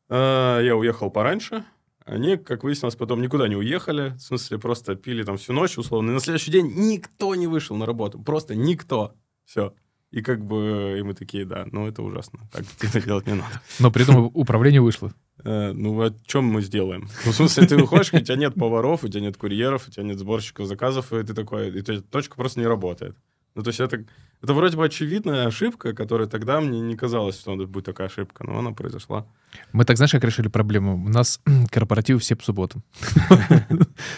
Э, 0.08 0.60
Я 0.62 0.76
уехал 0.76 1.10
пораньше. 1.10 1.64
Они, 2.04 2.36
как 2.36 2.64
выяснилось, 2.64 2.96
потом 2.96 3.22
никуда 3.22 3.46
не 3.46 3.54
уехали. 3.54 4.08
В 4.16 4.20
смысле, 4.20 4.58
просто 4.58 4.96
пили 4.96 5.22
там 5.22 5.36
всю 5.36 5.52
ночь, 5.52 5.78
условно. 5.78 6.10
И 6.10 6.14
на 6.14 6.20
следующий 6.20 6.50
день 6.50 6.72
никто 6.74 7.36
не 7.36 7.46
вышел 7.46 7.76
на 7.76 7.86
работу. 7.86 8.20
Просто 8.20 8.56
никто. 8.56 9.14
Все. 9.44 9.72
И 10.12 10.20
как 10.20 10.44
бы, 10.44 10.96
и 10.98 11.02
мы 11.02 11.14
такие, 11.14 11.46
да, 11.46 11.66
ну 11.72 11.88
это 11.88 12.02
ужасно. 12.02 12.40
Так 12.52 12.64
это 12.80 13.00
делать 13.00 13.26
не 13.26 13.32
надо. 13.32 13.62
Но 13.80 13.90
при 13.90 14.02
этом 14.02 14.30
управление 14.34 14.82
вышло. 14.82 15.12
Э, 15.42 15.72
ну, 15.72 15.98
о 16.02 16.14
чем 16.26 16.44
мы 16.44 16.60
сделаем? 16.60 17.08
Ну, 17.24 17.32
в 17.32 17.34
смысле, 17.34 17.66
ты 17.66 17.76
выходишь, 17.78 18.12
у 18.12 18.20
тебя 18.20 18.36
нет 18.36 18.54
поваров, 18.54 19.04
у 19.04 19.08
тебя 19.08 19.22
нет 19.22 19.38
курьеров, 19.38 19.88
у 19.88 19.90
тебя 19.90 20.02
нет 20.04 20.18
сборщиков 20.18 20.66
заказов, 20.66 21.12
и 21.14 21.22
ты 21.22 21.32
такой, 21.32 21.70
и 21.70 21.82
точка 21.82 22.36
просто 22.36 22.60
не 22.60 22.66
работает. 22.66 23.16
Ну, 23.54 23.62
то 23.62 23.68
есть 23.68 23.80
это, 23.80 24.04
это 24.42 24.54
вроде 24.54 24.76
бы 24.76 24.84
очевидная 24.84 25.46
ошибка, 25.46 25.92
которая 25.94 26.26
тогда 26.26 26.60
мне 26.60 26.80
не 26.80 26.96
казалось, 26.96 27.38
что 27.40 27.54
будет 27.66 27.84
такая 27.84 28.08
ошибка, 28.08 28.44
но 28.44 28.58
она 28.58 28.72
произошла. 28.72 29.26
Мы 29.72 29.84
так, 29.84 29.96
знаешь, 29.96 30.12
как 30.12 30.24
решили 30.24 30.48
проблему? 30.48 30.96
У 31.04 31.08
нас 31.08 31.40
корпоративы 31.70 32.18
все 32.18 32.34
по 32.36 32.42
субботам. 32.42 32.82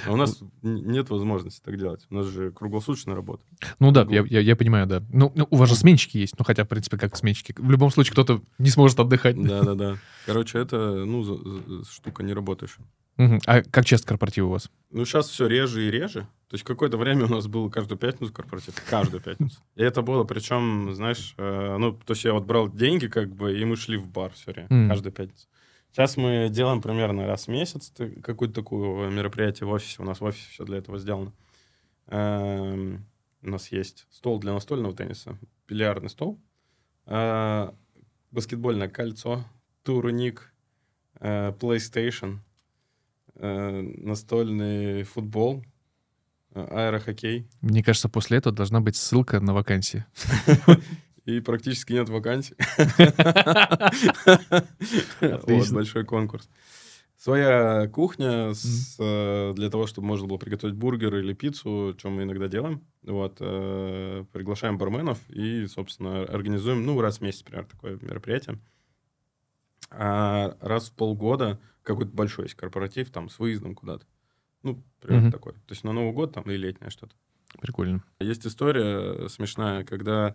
А 0.06 0.12
у 0.12 0.16
нас 0.16 0.40
нет 0.62 1.10
возможности 1.10 1.60
так 1.64 1.76
делать. 1.78 2.06
У 2.10 2.14
нас 2.14 2.26
же 2.26 2.50
круглосуточная 2.52 3.14
работа. 3.14 3.42
Ну 3.78 3.90
да, 3.90 4.06
я, 4.08 4.24
я- 4.28 4.40
я 4.40 4.56
понимаю, 4.56 4.86
да. 4.86 5.02
Ну, 5.12 5.32
ну, 5.34 5.46
у 5.50 5.56
вас 5.56 5.68
же 5.68 5.76
сменщики 5.76 6.16
есть. 6.18 6.34
Ну, 6.38 6.44
хотя, 6.44 6.64
в 6.64 6.68
принципе, 6.68 6.96
как 6.98 7.16
сменщики. 7.16 7.54
В 7.56 7.70
любом 7.70 7.90
случае, 7.90 8.12
кто-то 8.12 8.42
не 8.58 8.70
сможет 8.70 8.98
отдыхать. 9.00 9.40
Да-да-да. 9.42 9.98
Короче, 10.26 10.58
это, 10.58 11.04
ну, 11.04 11.82
штука 11.90 12.22
не 12.22 12.32
работающая. 12.32 12.84
Мгм. 13.16 13.40
А 13.46 13.62
как 13.62 13.84
часто 13.84 14.08
корпоративы 14.08 14.48
у 14.48 14.50
вас? 14.50 14.70
Ну, 14.90 15.04
сейчас 15.04 15.28
все 15.28 15.46
реже 15.46 15.86
и 15.86 15.90
реже. 15.90 16.22
То 16.48 16.54
есть 16.56 16.64
какое-то 16.64 16.98
время 16.98 17.24
у 17.24 17.28
нас 17.28 17.46
было 17.46 17.68
каждую 17.68 17.98
пятницу 17.98 18.32
корпоратив. 18.32 18.74
Каждую 18.88 19.20
пятницу. 19.20 19.60
И 19.74 19.82
это 19.82 20.02
было, 20.02 20.24
причем, 20.24 20.92
знаешь, 20.94 21.34
э, 21.36 21.76
ну, 21.78 21.92
то 21.92 22.12
есть 22.12 22.24
я 22.24 22.32
вот 22.32 22.44
брал 22.44 22.70
деньги, 22.70 23.06
как 23.06 23.28
бы, 23.34 23.58
и 23.58 23.64
мы 23.64 23.76
шли 23.76 23.96
в 23.96 24.08
бар 24.08 24.32
все 24.32 24.52
время, 24.52 24.88
каждую 24.88 25.12
пятницу. 25.12 25.48
Сейчас 25.90 26.16
мы 26.16 26.48
делаем 26.50 26.82
примерно 26.82 27.26
раз 27.26 27.46
в 27.46 27.50
месяц 27.50 27.92
какое-то 28.22 28.54
такое 28.54 29.10
мероприятие 29.10 29.68
в 29.68 29.70
офисе. 29.70 30.02
У 30.02 30.04
нас 30.04 30.20
в 30.20 30.24
офисе 30.24 30.48
все 30.50 30.64
для 30.64 30.78
этого 30.78 30.98
сделано. 30.98 31.32
Эм, 32.08 33.06
У 33.42 33.50
нас 33.50 33.70
есть 33.72 34.06
стол 34.10 34.38
для 34.40 34.52
настольного 34.52 34.94
тенниса, 34.94 35.38
бильярдный 35.68 36.10
стол, 36.10 36.40
э, 37.06 37.70
баскетбольное 38.30 38.88
кольцо, 38.88 39.44
турник, 39.82 40.52
э, 41.20 41.52
PlayStation, 41.60 42.38
настольный 43.36 45.02
футбол, 45.04 45.64
э, 46.54 46.60
аэрохоккей. 46.60 47.48
Мне 47.60 47.82
кажется, 47.82 48.08
после 48.08 48.38
этого 48.38 48.54
должна 48.54 48.80
быть 48.80 48.96
ссылка 48.96 49.40
на 49.40 49.54
вакансии. 49.54 50.04
И 51.24 51.40
практически 51.40 51.92
нет 51.94 52.08
вакансий. 52.08 52.54
Вот, 55.20 55.70
большой 55.72 56.04
конкурс. 56.04 56.48
Своя 57.16 57.88
кухня 57.88 58.52
с, 58.52 58.96
э, 58.98 59.54
для 59.54 59.70
того, 59.70 59.86
чтобы 59.86 60.06
можно 60.06 60.26
было 60.26 60.36
приготовить 60.36 60.76
бургер 60.76 61.16
или 61.16 61.32
пиццу, 61.32 61.94
что 61.96 62.10
мы 62.10 62.24
иногда 62.24 62.48
делаем. 62.48 62.82
Вот, 63.02 63.38
э, 63.40 64.24
приглашаем 64.32 64.76
барменов 64.76 65.18
и, 65.30 65.66
собственно, 65.66 66.24
организуем, 66.24 66.84
ну, 66.84 67.00
раз 67.00 67.18
в 67.18 67.20
месяц, 67.22 67.42
например, 67.44 67.64
такое 67.64 67.98
мероприятие. 68.02 68.58
А 69.90 70.56
раз 70.60 70.90
в 70.90 70.92
полгода 70.92 71.58
какой-то 71.84 72.10
большой 72.12 72.46
есть 72.46 72.56
корпоратив, 72.56 73.10
там, 73.10 73.28
с 73.28 73.38
выездом 73.38 73.74
куда-то. 73.74 74.06
Ну, 74.62 74.82
примерно 75.00 75.28
Мгм. 75.28 75.32
такой. 75.32 75.52
То 75.52 75.70
есть 75.70 75.84
на 75.84 75.92
Новый 75.92 76.12
год 76.12 76.32
там 76.32 76.44
или 76.44 76.56
летнее 76.56 76.90
что-то. 76.90 77.14
Прикольно. 77.60 78.02
Есть 78.18 78.46
история 78.46 79.28
смешная, 79.28 79.84
когда 79.84 80.34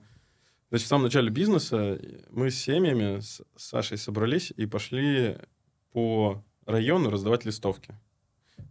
значит, 0.70 0.86
в 0.86 0.90
самом 0.90 1.06
начале 1.06 1.30
бизнеса 1.30 2.00
мы 2.30 2.50
с 2.52 2.56
семьями 2.56 3.20
с 3.20 3.42
Сашей 3.58 3.98
собрались 3.98 4.54
и 4.56 4.66
пошли 4.68 5.38
по 5.92 6.44
району 6.66 7.10
раздавать 7.10 7.44
листовки. 7.46 8.00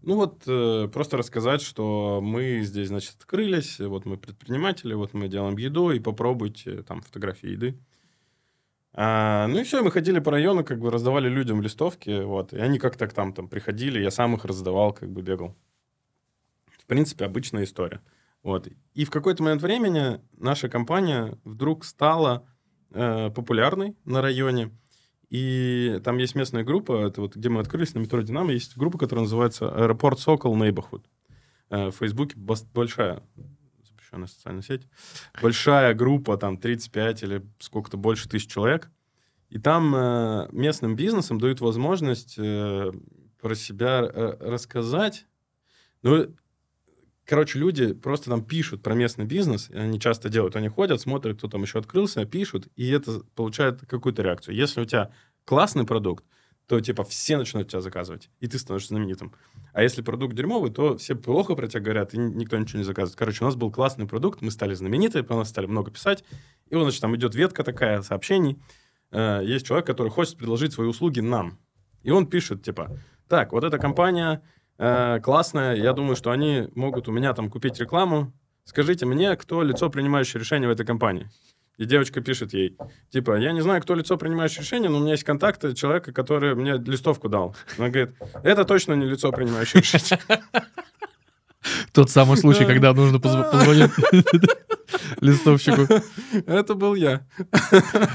Ну 0.03 0.15
вот 0.15 0.45
э, 0.47 0.89
просто 0.93 1.17
рассказать, 1.17 1.61
что 1.61 2.21
мы 2.23 2.61
здесь, 2.63 2.89
значит, 2.89 3.17
открылись, 3.19 3.81
вот 3.81 4.07
мы 4.07 4.17
предприниматели, 4.17 4.95
вот 4.95 5.13
мы 5.13 5.29
делаем 5.29 5.57
еду, 5.59 5.91
и 5.91 5.99
попробуйте 5.99 6.83
там 6.83 7.01
фотографии 7.03 7.51
еды. 7.51 7.79
А, 9.01 9.47
ну 9.47 9.61
и 9.61 9.63
все, 9.63 9.81
мы 9.81 9.93
ходили 9.93 10.19
по 10.19 10.33
району, 10.33 10.65
как 10.65 10.81
бы 10.81 10.91
раздавали 10.91 11.29
людям 11.29 11.63
листовки, 11.63 12.21
вот, 12.25 12.53
и 12.53 12.59
они 12.59 12.81
как-то 12.81 13.07
там, 13.07 13.33
там 13.33 13.47
приходили, 13.47 14.03
я 14.03 14.11
сам 14.11 14.35
их 14.35 14.45
раздавал, 14.45 14.93
как 14.93 15.09
бы 15.09 15.23
бегал. 15.23 15.55
В 16.67 16.85
принципе, 16.85 17.25
обычная 17.25 17.63
история. 17.63 18.01
Вот. 18.43 18.67
И 18.95 19.05
в 19.05 19.11
какой-то 19.11 19.45
момент 19.45 19.63
времени 19.63 20.21
наша 20.37 20.69
компания 20.69 21.39
вдруг 21.45 21.85
стала 21.85 22.45
э, 22.91 23.31
популярной 23.31 23.97
на 24.05 24.21
районе, 24.21 24.73
и 25.31 26.01
там 26.03 26.19
есть 26.19 26.35
местная 26.35 26.65
группа, 26.65 27.07
это 27.07 27.21
вот 27.21 27.37
где 27.37 27.51
мы 27.51 27.61
открылись 27.61 27.95
на 27.95 28.01
метро 28.01 28.21
Динамо, 28.21 28.51
есть 28.51 28.77
группа, 28.77 28.99
которая 28.99 29.27
называется 29.27 29.73
Аэропорт 29.73 30.19
Сокол 30.19 30.57
Neighborhood. 30.61 31.05
Э, 31.71 31.91
в 31.91 31.93
Фейсбуке 31.93 32.35
большая 32.37 33.23
запрещенная 34.09 34.29
социальная 34.29 34.63
сеть, 34.63 34.83
большая 35.41 35.95
группа, 35.95 36.37
там 36.37 36.57
35 36.57 37.23
или 37.23 37.47
сколько-то 37.59 37.97
больше 37.97 38.29
тысяч 38.29 38.51
человек, 38.51 38.91
и 39.51 39.59
там 39.59 39.95
э, 39.95 40.49
местным 40.53 40.97
бизнесам 40.97 41.39
дают 41.39 41.61
возможность 41.61 42.35
э, 42.39 42.93
про 43.41 43.55
себя 43.55 44.03
э, 44.03 44.37
рассказать. 44.41 45.27
Ну, 46.03 46.35
короче, 47.25 47.59
люди 47.59 47.95
просто 47.95 48.31
там 48.31 48.45
пишут 48.45 48.83
про 48.83 48.95
местный 48.95 49.25
бизнес, 49.25 49.71
и 49.71 49.77
они 49.77 49.99
часто 50.01 50.29
делают, 50.29 50.57
они 50.57 50.69
ходят, 50.69 51.01
смотрят, 51.01 51.39
кто 51.39 51.49
там 51.49 51.63
еще 51.63 51.79
открылся, 51.79 52.25
пишут, 52.27 52.69
и 52.77 52.89
это 52.91 53.21
получает 53.35 53.81
какую-то 53.87 54.23
реакцию. 54.23 54.55
Если 54.55 54.81
у 54.81 54.85
тебя 54.85 55.11
классный 55.45 55.87
продукт, 55.87 56.25
то 56.69 56.79
типа 56.81 57.03
все 57.03 57.39
начинают 57.39 57.71
тебя 57.71 57.81
заказывать, 57.81 58.29
и 58.41 58.47
ты 58.47 58.59
становишься 58.59 58.89
знаменитым. 58.89 59.33
А 59.73 59.83
если 59.83 60.03
продукт 60.03 60.35
дерьмовый, 60.35 60.71
то 60.71 60.99
все 60.99 61.15
плохо 61.17 61.55
про 61.55 61.67
тебя 61.67 61.81
говорят, 61.81 62.13
и 62.13 62.19
никто 62.19 62.59
ничего 62.59 62.79
не 62.79 62.85
заказывает. 62.85 63.19
Короче, 63.19 63.43
у 63.43 63.47
нас 63.47 63.57
был 63.57 63.73
классный 63.73 64.07
продукт, 64.07 64.43
мы 64.43 64.51
стали 64.51 64.75
знамениты, 64.75 65.23
по 65.23 65.35
нас 65.35 65.49
стали 65.49 65.65
много 65.65 65.91
писать, 65.91 66.25
и 66.69 66.75
вот, 66.75 66.83
значит, 66.83 67.01
там 67.01 67.17
идет 67.17 67.35
ветка 67.35 67.65
такая 67.65 68.03
сообщений. 68.03 68.61
Э, 69.11 69.41
есть 69.43 69.67
человек, 69.67 69.87
который 69.87 70.11
хочет 70.11 70.37
предложить 70.37 70.75
свои 70.75 70.87
услуги 70.87 71.21
нам. 71.21 71.59
И 72.03 72.11
он 72.11 72.27
пишет, 72.27 72.63
типа, 72.63 72.99
так, 73.29 73.53
вот 73.53 73.65
эта 73.65 73.79
компания 73.79 74.43
э, 74.77 75.21
классная, 75.21 75.75
я 75.75 75.95
думаю, 75.95 76.17
что 76.17 76.31
они 76.31 76.69
могут 76.75 77.09
у 77.09 77.13
меня 77.13 77.33
там 77.33 77.49
купить 77.49 77.81
рекламу. 77.81 78.35
Скажите 78.65 79.07
мне, 79.07 79.35
кто 79.37 79.63
лицо, 79.63 79.89
принимающее 79.89 80.39
решение 80.39 80.69
в 80.69 80.73
этой 80.73 80.85
компании. 80.85 81.31
И 81.79 81.85
девочка 81.85 82.21
пишет 82.21 82.53
ей, 82.53 82.77
типа, 83.11 83.39
я 83.39 83.53
не 83.53 83.61
знаю, 83.61 83.81
кто 83.81 83.95
лицо, 83.95 84.17
принимающее 84.17 84.63
решение, 84.63 84.91
но 84.91 84.99
у 84.99 85.01
меня 85.01 85.13
есть 85.13 85.23
контакты 85.23 85.75
человека, 85.75 86.13
который 86.13 86.57
мне 86.57 86.73
листовку 86.73 87.29
дал. 87.29 87.55
Она 87.79 87.89
говорит, 87.89 88.15
это 88.43 88.65
точно 88.65 88.95
не 88.95 89.07
лицо, 89.07 89.31
принимающее 89.31 89.81
решение. 89.81 90.21
Тот 91.93 92.11
самый 92.11 92.37
случай, 92.37 92.65
когда 92.65 92.93
нужно 92.93 93.21
позвонить 93.21 93.93
листовщику. 95.21 95.87
Это 96.47 96.75
был 96.75 96.95
я. 96.95 97.27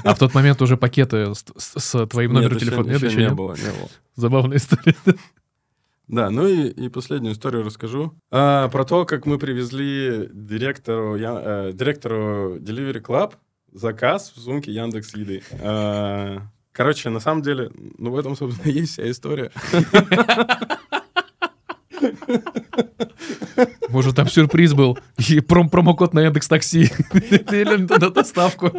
А 0.04 0.14
в 0.14 0.20
тот 0.20 0.34
момент 0.34 0.62
уже 0.62 0.78
пакеты 0.78 1.34
с, 1.36 2.06
твоим 2.08 2.34
номером 2.34 2.58
телефона 2.58 2.90
нет? 2.90 3.04
Еще 3.04 3.18
не 3.18 3.30
было, 3.30 3.56
не 3.56 3.70
было. 3.70 3.90
Забавная 4.16 4.58
история. 4.58 4.96
Да, 6.08 6.30
ну 6.30 6.48
и, 6.48 6.68
и 6.68 6.90
последнюю 6.90 7.34
историю 7.34 7.64
расскажу. 7.64 8.14
А, 8.30 8.68
про 8.70 8.84
то, 8.86 9.06
как 9.06 9.26
мы 9.26 9.38
привезли 9.38 10.30
директору, 10.34 11.16
я, 11.16 11.42
э, 11.42 11.72
директору 11.74 12.58
Delivery 12.58 13.02
Club 13.02 13.34
заказ 13.74 14.34
в 14.36 14.40
сумке 14.40 14.72
Яндекс 14.72 15.16
Еды. 15.16 15.44
А, 15.62 16.42
короче, 16.72 17.10
на 17.10 17.20
самом 17.20 17.42
деле, 17.42 17.72
ну 17.98 18.12
в 18.12 18.18
этом, 18.18 18.36
собственно, 18.36 18.72
есть 18.72 18.94
вся 18.94 19.10
история. 19.10 19.52
Может, 23.90 24.16
там 24.16 24.28
сюрприз 24.28 24.74
был. 24.74 24.98
И 25.30 25.40
пром 25.40 25.70
промокод 25.70 26.14
на 26.14 26.22
Яндекс 26.22 26.48
Такси. 26.48 26.84
Или 27.14 27.84
на 27.84 28.10
доставку. 28.10 28.72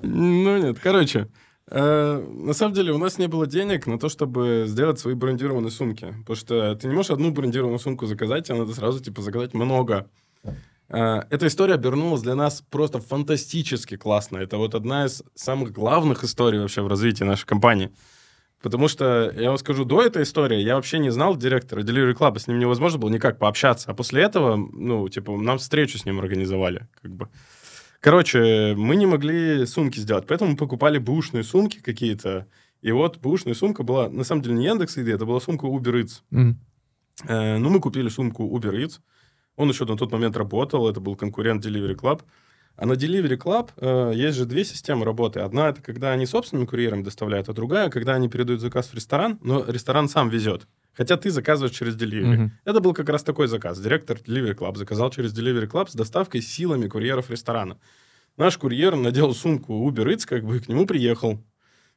Ну 0.00 0.58
нет, 0.58 0.78
короче. 0.80 1.28
Э, 1.70 2.24
на 2.30 2.52
самом 2.54 2.74
деле 2.74 2.92
у 2.92 2.98
нас 2.98 3.18
не 3.18 3.26
было 3.26 3.46
денег 3.46 3.86
на 3.86 3.98
то, 3.98 4.08
чтобы 4.08 4.64
сделать 4.66 4.98
свои 4.98 5.14
брендированные 5.14 5.70
сумки. 5.70 6.14
Потому 6.20 6.36
что 6.36 6.74
ты 6.76 6.88
не 6.88 6.94
можешь 6.94 7.10
одну 7.10 7.30
брендированную 7.30 7.78
сумку 7.78 8.06
заказать, 8.06 8.46
тебе 8.46 8.58
надо 8.58 8.72
сразу 8.74 9.02
типа 9.02 9.22
заказать 9.22 9.54
много. 9.54 10.08
Э, 10.90 11.22
эта 11.30 11.46
история 11.46 11.74
обернулась 11.74 12.22
для 12.22 12.34
нас 12.34 12.62
просто 12.70 13.00
фантастически 13.00 13.96
классно. 13.96 14.38
Это 14.38 14.56
вот 14.56 14.74
одна 14.74 15.06
из 15.06 15.22
самых 15.34 15.72
главных 15.72 16.24
историй 16.24 16.58
вообще 16.58 16.82
в 16.82 16.88
развитии 16.88 17.24
нашей 17.24 17.46
компании. 17.46 17.90
Потому 18.60 18.88
что, 18.88 19.32
я 19.36 19.50
вам 19.50 19.58
скажу, 19.58 19.84
до 19.84 20.02
этой 20.02 20.24
истории 20.24 20.58
я 20.58 20.74
вообще 20.74 20.98
не 20.98 21.10
знал 21.10 21.36
директора 21.36 21.82
Delivery 21.82 22.16
Club, 22.16 22.38
с 22.38 22.48
ним 22.48 22.58
невозможно 22.58 22.98
было 22.98 23.10
никак 23.10 23.38
пообщаться. 23.38 23.90
А 23.90 23.94
после 23.94 24.22
этого, 24.22 24.56
ну, 24.56 25.08
типа, 25.08 25.36
нам 25.36 25.58
встречу 25.58 25.96
с 25.96 26.04
ним 26.04 26.18
организовали, 26.18 26.88
как 27.00 27.12
бы. 27.12 27.28
Короче, 28.00 28.74
мы 28.76 28.96
не 28.96 29.06
могли 29.06 29.64
сумки 29.66 29.98
сделать, 30.00 30.26
поэтому 30.26 30.52
мы 30.52 30.56
покупали 30.56 30.98
бушные 30.98 31.44
сумки 31.44 31.80
какие-то. 31.80 32.46
И 32.80 32.90
вот 32.90 33.18
бушная 33.18 33.54
сумка 33.54 33.84
была, 33.84 34.08
на 34.08 34.24
самом 34.24 34.42
деле, 34.42 34.56
не 34.56 34.66
Яндекс 34.66 34.96
Еды, 34.96 35.12
это 35.12 35.24
была 35.24 35.40
сумка 35.40 35.66
Uber 35.66 36.02
Eats. 36.02 36.22
Mm. 36.32 36.54
Э, 37.28 37.58
ну, 37.58 37.70
мы 37.70 37.80
купили 37.80 38.08
сумку 38.08 38.44
Uber 38.44 38.72
Eats. 38.72 39.00
Он 39.58 39.68
еще 39.68 39.84
на 39.84 39.96
тот 39.96 40.12
момент 40.12 40.36
работал, 40.36 40.88
это 40.88 41.00
был 41.00 41.16
конкурент 41.16 41.66
Delivery 41.66 41.96
Club. 41.96 42.22
А 42.76 42.86
на 42.86 42.92
Delivery 42.92 43.36
Club 43.36 43.70
э, 43.76 44.12
есть 44.14 44.38
же 44.38 44.46
две 44.46 44.64
системы 44.64 45.04
работы. 45.04 45.40
Одна 45.40 45.68
это 45.68 45.82
когда 45.82 46.12
они 46.12 46.26
собственными 46.26 46.64
курьерами 46.64 47.02
доставляют, 47.02 47.48
а 47.48 47.52
другая, 47.52 47.90
когда 47.90 48.14
они 48.14 48.28
передают 48.28 48.60
заказ 48.60 48.86
в 48.86 48.94
ресторан, 48.94 49.36
но 49.42 49.64
ресторан 49.66 50.08
сам 50.08 50.28
везет. 50.28 50.68
Хотя 50.94 51.16
ты 51.16 51.32
заказываешь 51.32 51.74
через 51.74 51.96
Delivery. 51.96 52.36
Mm-hmm. 52.36 52.50
Это 52.66 52.80
был 52.80 52.94
как 52.94 53.08
раз 53.08 53.24
такой 53.24 53.48
заказ. 53.48 53.80
Директор 53.80 54.16
Delivery 54.16 54.54
Club 54.54 54.76
заказал 54.76 55.10
через 55.10 55.36
Delivery 55.36 55.68
Club 55.68 55.90
с 55.90 55.94
доставкой 55.94 56.40
силами 56.40 56.86
курьеров 56.86 57.28
ресторана. 57.30 57.78
Наш 58.36 58.56
курьер 58.58 58.94
надел 58.94 59.34
сумку 59.34 59.72
Uber 59.90 60.06
Eats, 60.06 60.24
как 60.24 60.44
бы 60.44 60.60
к 60.60 60.68
нему 60.68 60.86
приехал. 60.86 61.42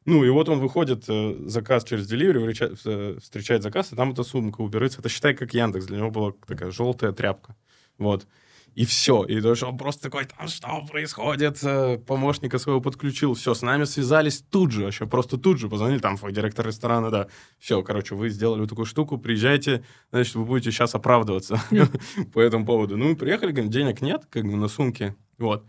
Ну, 0.05 0.23
и 0.23 0.29
вот 0.29 0.49
он 0.49 0.59
выходит, 0.59 1.05
э, 1.07 1.35
заказ 1.45 1.83
через 1.83 2.11
Delivery, 2.11 2.79
э, 2.85 3.19
встречает 3.19 3.61
заказ, 3.61 3.93
и 3.93 3.95
там 3.95 4.11
эта 4.11 4.23
сумка 4.23 4.63
Eats. 4.63 4.99
Это 4.99 5.09
считай 5.09 5.35
как 5.35 5.53
Яндекс. 5.53 5.85
Для 5.85 5.97
него 5.97 6.09
была 6.09 6.33
такая 6.47 6.71
желтая 6.71 7.11
тряпка. 7.11 7.55
Вот. 7.99 8.25
И 8.73 8.85
все. 8.85 9.25
И 9.25 9.39
что 9.55 9.67
он 9.67 9.77
просто 9.77 10.03
такой, 10.03 10.25
там 10.25 10.47
что 10.47 10.83
происходит? 10.89 11.59
Э, 11.63 11.97
помощника 11.99 12.57
своего 12.57 12.81
подключил. 12.81 13.33
Все, 13.33 13.53
с 13.53 13.61
нами 13.61 13.83
связались 13.83 14.43
тут 14.49 14.71
же, 14.71 14.85
вообще 14.85 15.05
просто 15.05 15.37
тут 15.37 15.59
же. 15.59 15.69
Позвонили, 15.69 15.99
там, 15.99 16.17
директор 16.31 16.65
ресторана, 16.65 17.11
да. 17.11 17.27
Все, 17.59 17.83
короче, 17.83 18.15
вы 18.15 18.29
сделали 18.29 18.65
такую 18.65 18.85
штуку, 18.85 19.17
приезжайте, 19.17 19.83
значит, 20.11 20.35
вы 20.35 20.45
будете 20.45 20.71
сейчас 20.71 20.95
оправдываться 20.95 21.61
по 22.33 22.39
этому 22.39 22.65
поводу. 22.65 22.97
Ну, 22.97 23.15
приехали, 23.15 23.51
говорим, 23.51 23.69
денег 23.69 24.01
нет, 24.01 24.25
как 24.29 24.45
бы 24.45 24.55
на 24.55 24.67
сумке. 24.67 25.15
Вот. 25.37 25.65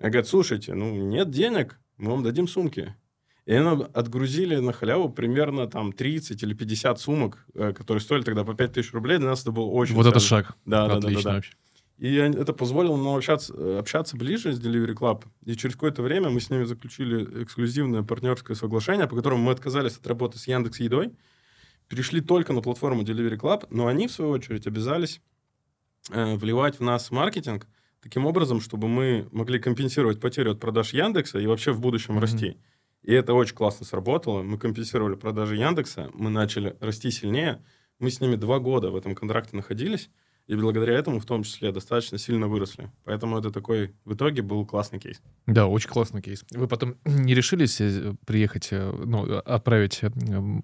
Я 0.00 0.08
говорю, 0.08 0.26
слушайте, 0.26 0.74
ну, 0.74 0.94
нет 0.94 1.30
денег, 1.30 1.78
мы 1.98 2.10
вам 2.10 2.22
дадим 2.22 2.48
сумки. 2.48 2.94
И 3.46 3.52
они 3.52 3.84
отгрузили 3.94 4.56
на 4.56 4.72
халяву 4.72 5.08
примерно 5.08 5.68
там 5.68 5.92
30 5.92 6.42
или 6.42 6.52
50 6.52 6.98
сумок, 6.98 7.46
э, 7.54 7.72
которые 7.72 8.00
стоили 8.00 8.22
тогда 8.22 8.44
по 8.44 8.54
5 8.54 8.72
тысяч 8.72 8.92
рублей. 8.92 9.18
Для 9.18 9.28
нас 9.28 9.42
это 9.42 9.52
был 9.52 9.72
очень... 9.72 9.94
Вот 9.94 10.02
ценно. 10.02 10.12
это 10.12 10.20
шаг. 10.20 10.56
Да, 10.66 10.88
да, 10.88 10.98
да, 10.98 11.08
да, 11.10 11.22
да. 11.22 11.40
И 11.98 12.14
это 12.14 12.52
позволило 12.52 12.96
нам 12.96 13.14
общаться, 13.14 13.54
э, 13.56 13.78
общаться 13.78 14.16
ближе 14.16 14.52
с 14.52 14.60
Delivery 14.60 14.94
Club. 14.94 15.24
И 15.44 15.54
через 15.54 15.76
какое-то 15.76 16.02
время 16.02 16.28
мы 16.28 16.40
с 16.40 16.50
ними 16.50 16.64
заключили 16.64 17.44
эксклюзивное 17.44 18.02
партнерское 18.02 18.56
соглашение, 18.56 19.06
по 19.06 19.14
которому 19.14 19.44
мы 19.44 19.52
отказались 19.52 19.96
от 19.96 20.06
работы 20.08 20.38
с 20.38 20.48
Яндекс 20.48 20.80
Едой, 20.80 21.12
перешли 21.88 22.20
только 22.20 22.52
на 22.52 22.62
платформу 22.62 23.02
Delivery 23.02 23.38
Club, 23.38 23.68
но 23.70 23.86
они, 23.86 24.08
в 24.08 24.12
свою 24.12 24.32
очередь, 24.32 24.66
обязались 24.66 25.20
э, 26.10 26.34
вливать 26.34 26.80
в 26.80 26.82
нас 26.82 27.12
маркетинг 27.12 27.68
таким 28.02 28.26
образом, 28.26 28.60
чтобы 28.60 28.88
мы 28.88 29.28
могли 29.30 29.60
компенсировать 29.60 30.20
потерю 30.20 30.50
от 30.50 30.60
продаж 30.60 30.92
Яндекса 30.92 31.38
и 31.38 31.46
вообще 31.46 31.70
в 31.70 31.80
будущем 31.80 32.18
mm-hmm. 32.18 32.20
расти. 32.20 32.56
И 33.06 33.12
это 33.12 33.34
очень 33.34 33.54
классно 33.54 33.86
сработало. 33.86 34.42
Мы 34.42 34.58
компенсировали 34.58 35.14
продажи 35.14 35.54
Яндекса, 35.56 36.10
мы 36.12 36.28
начали 36.28 36.76
расти 36.80 37.12
сильнее. 37.12 37.64
Мы 38.00 38.10
с 38.10 38.20
ними 38.20 38.34
два 38.34 38.58
года 38.58 38.90
в 38.90 38.96
этом 38.96 39.14
контракте 39.14 39.56
находились. 39.56 40.10
И 40.48 40.54
благодаря 40.54 40.94
этому, 40.94 41.20
в 41.20 41.24
том 41.24 41.44
числе, 41.44 41.70
достаточно 41.72 42.18
сильно 42.18 42.48
выросли. 42.48 42.90
Поэтому 43.04 43.38
это 43.38 43.50
такой, 43.50 43.94
в 44.04 44.14
итоге, 44.14 44.42
был 44.42 44.66
классный 44.66 44.98
кейс. 44.98 45.20
Да, 45.46 45.66
очень 45.66 45.88
классный 45.88 46.20
кейс. 46.20 46.44
Вы 46.50 46.66
потом 46.66 46.96
не 47.04 47.34
решились 47.34 47.80
э, 47.80 48.14
приехать, 48.26 48.68
э, 48.72 48.92
ну, 48.92 49.38
отправить 49.38 50.00
э, 50.02 50.10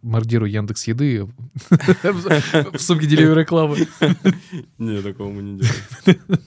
мордиру 0.03 0.47
Яндекс 0.47 0.89
Еды 0.89 1.29
в 1.71 2.79
сумке 2.79 3.07
Delivery 3.07 3.35
рекламы? 3.35 3.77
Не, 4.79 5.01
такого 5.01 5.31
мы 5.31 5.43
не 5.43 5.59
делаем. 5.61 6.21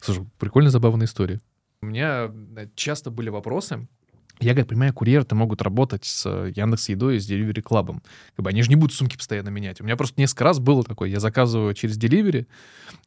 Слушай, 0.00 0.26
прикольно 0.38 0.70
забавная 0.70 1.06
история. 1.06 1.40
У 1.82 1.86
меня 1.86 2.30
часто 2.74 3.10
были 3.10 3.30
вопросы 3.30 3.86
Я, 4.40 4.54
как 4.54 4.66
понимаю, 4.66 4.92
курьеры-то 4.92 5.34
могут 5.34 5.62
работать 5.62 6.04
с 6.04 6.28
Яндекс 6.28 6.88
Едой 6.88 7.16
и 7.16 7.18
с 7.20 7.30
Delivery 7.30 7.62
Club. 7.62 8.00
Как 8.36 8.44
бы 8.44 8.50
они 8.50 8.62
же 8.62 8.68
не 8.68 8.76
будут 8.76 8.94
сумки 8.94 9.16
постоянно 9.16 9.48
менять. 9.48 9.80
У 9.80 9.84
меня 9.84 9.96
просто 9.96 10.20
несколько 10.20 10.44
раз 10.44 10.58
было 10.58 10.82
такое. 10.82 11.08
Я 11.08 11.20
заказываю 11.20 11.72
через 11.74 11.96
Delivery. 11.98 12.46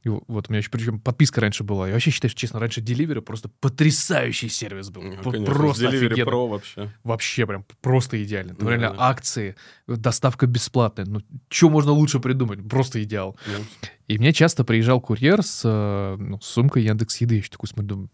И 0.04 0.10
вот 0.10 0.48
у 0.48 0.52
меня 0.52 0.60
еще 0.60 0.70
причем 0.70 1.00
подписка 1.00 1.42
раньше 1.42 1.64
была. 1.64 1.88
Я 1.88 1.94
вообще 1.94 2.12
считаю, 2.12 2.30
что, 2.32 2.40
честно, 2.40 2.60
раньше 2.60 2.82
Delivery 2.82 3.22
просто 3.22 3.50
потрясающий 3.60 4.50
сервис 4.50 4.90
был. 4.90 5.02
Ну, 5.02 5.32
конечно, 5.32 5.54
просто 5.54 5.86
Delivery 5.86 6.08
офигенно. 6.14 6.30
Pro 6.30 6.50
вообще. 6.50 6.92
Вообще 7.04 7.46
прям 7.46 7.66
просто 7.82 8.24
идеально. 8.24 8.56
Там 8.56 8.66
Да, 8.66 8.72
реально 8.72 8.96
да. 8.96 9.10
акции, 9.10 9.56
доставка 9.88 10.48
бесплатная. 10.48 11.06
Ну, 11.06 11.22
что 11.50 11.70
можно 11.70 11.92
лучше 11.92 12.20
придумать? 12.20 12.68
Просто 12.70 13.04
идеал. 13.04 13.38
Ну, 13.48 13.64
И 14.08 14.18
мне 14.18 14.32
часто 14.34 14.64
приезжал 14.64 15.02
курьер 15.02 15.44
с, 15.44 15.62
э, 15.66 16.16
ну, 16.18 16.40
с 16.40 16.46
сумкой 16.46 16.84
Яндекс 16.84 17.18
Еды. 17.18 17.36
Я 17.36 17.40
еще 17.40 17.50
такой 17.50 17.68
смотрю, 17.68 17.88
думаю, 17.88 18.10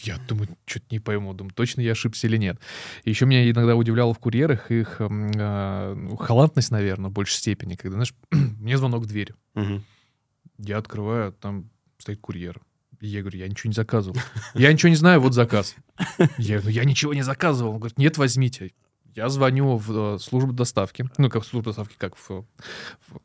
я 0.00 0.18
думаю, 0.28 0.48
что-то 0.66 0.86
не 0.90 0.98
пойму, 1.00 1.34
думаю, 1.34 1.52
точно 1.54 1.80
я 1.80 1.92
ошибся 1.92 2.26
или 2.26 2.36
нет. 2.36 2.58
Еще 3.04 3.26
меня 3.26 3.48
иногда 3.50 3.76
удивляло 3.76 4.12
в 4.14 4.18
курьерах 4.18 4.70
их 4.70 4.96
э, 5.00 5.08
ну, 5.08 6.16
халатность, 6.16 6.70
наверное, 6.70 7.10
в 7.10 7.12
большей 7.12 7.36
степени, 7.36 7.74
когда, 7.74 7.94
знаешь, 7.94 8.14
мне 8.30 8.76
звонок 8.78 9.02
в 9.04 9.06
дверь, 9.06 9.34
мгм. 9.54 9.84
я 10.58 10.78
открываю, 10.78 11.32
там 11.32 11.70
стоит 11.98 12.20
курьер. 12.20 12.60
И 13.00 13.06
я 13.06 13.20
говорю, 13.20 13.38
я 13.38 13.46
ничего 13.46 13.68
не 13.68 13.74
заказывал. 13.74 14.16
Я 14.54 14.72
ничего 14.72 14.88
не 14.88 14.96
знаю, 14.96 15.20
вот 15.20 15.32
заказ. 15.32 15.76
Я 16.36 16.56
говорю, 16.58 16.62
«Ну, 16.64 16.70
я 16.70 16.84
ничего 16.84 17.14
не 17.14 17.22
заказывал. 17.22 17.70
Он 17.74 17.78
говорит, 17.78 17.96
нет, 17.96 18.18
возьмите. 18.18 18.72
Я 19.14 19.28
звоню 19.28 19.76
в 19.76 20.16
э, 20.16 20.18
службу 20.18 20.52
доставки. 20.52 21.08
Ну, 21.16 21.28
как 21.30 21.44
в 21.44 21.46
службу 21.46 21.70
доставки, 21.70 21.94
как 21.96 22.16
в, 22.16 22.28
в- 22.28 22.44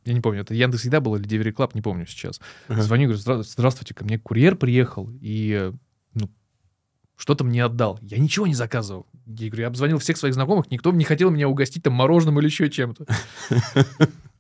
Я 0.06 0.14
не 0.14 0.22
помню, 0.22 0.42
это 0.42 0.54
Яндекс 0.54 0.86
Еда 0.86 1.02
был 1.02 1.16
или 1.16 1.26
Delivery 1.28 1.54
Club, 1.54 1.72
не 1.74 1.82
помню 1.82 2.06
сейчас. 2.06 2.40
Звоню, 2.68 3.06
говорю, 3.08 3.20
«Здра- 3.20 3.44
здравствуйте, 3.44 3.94
ко 3.96 4.04
мне 4.04 4.20
курьер 4.20 4.56
приехал 4.56 5.10
и 5.22 5.72
что-то 7.24 7.46
мне 7.46 7.64
отдал. 7.64 7.98
Я 8.02 8.18
ничего 8.18 8.48
не 8.48 8.54
заказывал. 8.54 9.08
Я 9.26 9.48
говорю, 9.48 9.62
я 9.62 9.68
обзвонил 9.68 9.98
всех 9.98 10.18
своих 10.18 10.34
знакомых, 10.34 10.70
никто 10.70 10.92
не 10.92 11.06
хотел 11.06 11.30
меня 11.30 11.48
угостить 11.48 11.82
там 11.82 11.94
мороженым 11.94 12.38
или 12.40 12.48
еще 12.48 12.70
чем-то. 12.70 13.06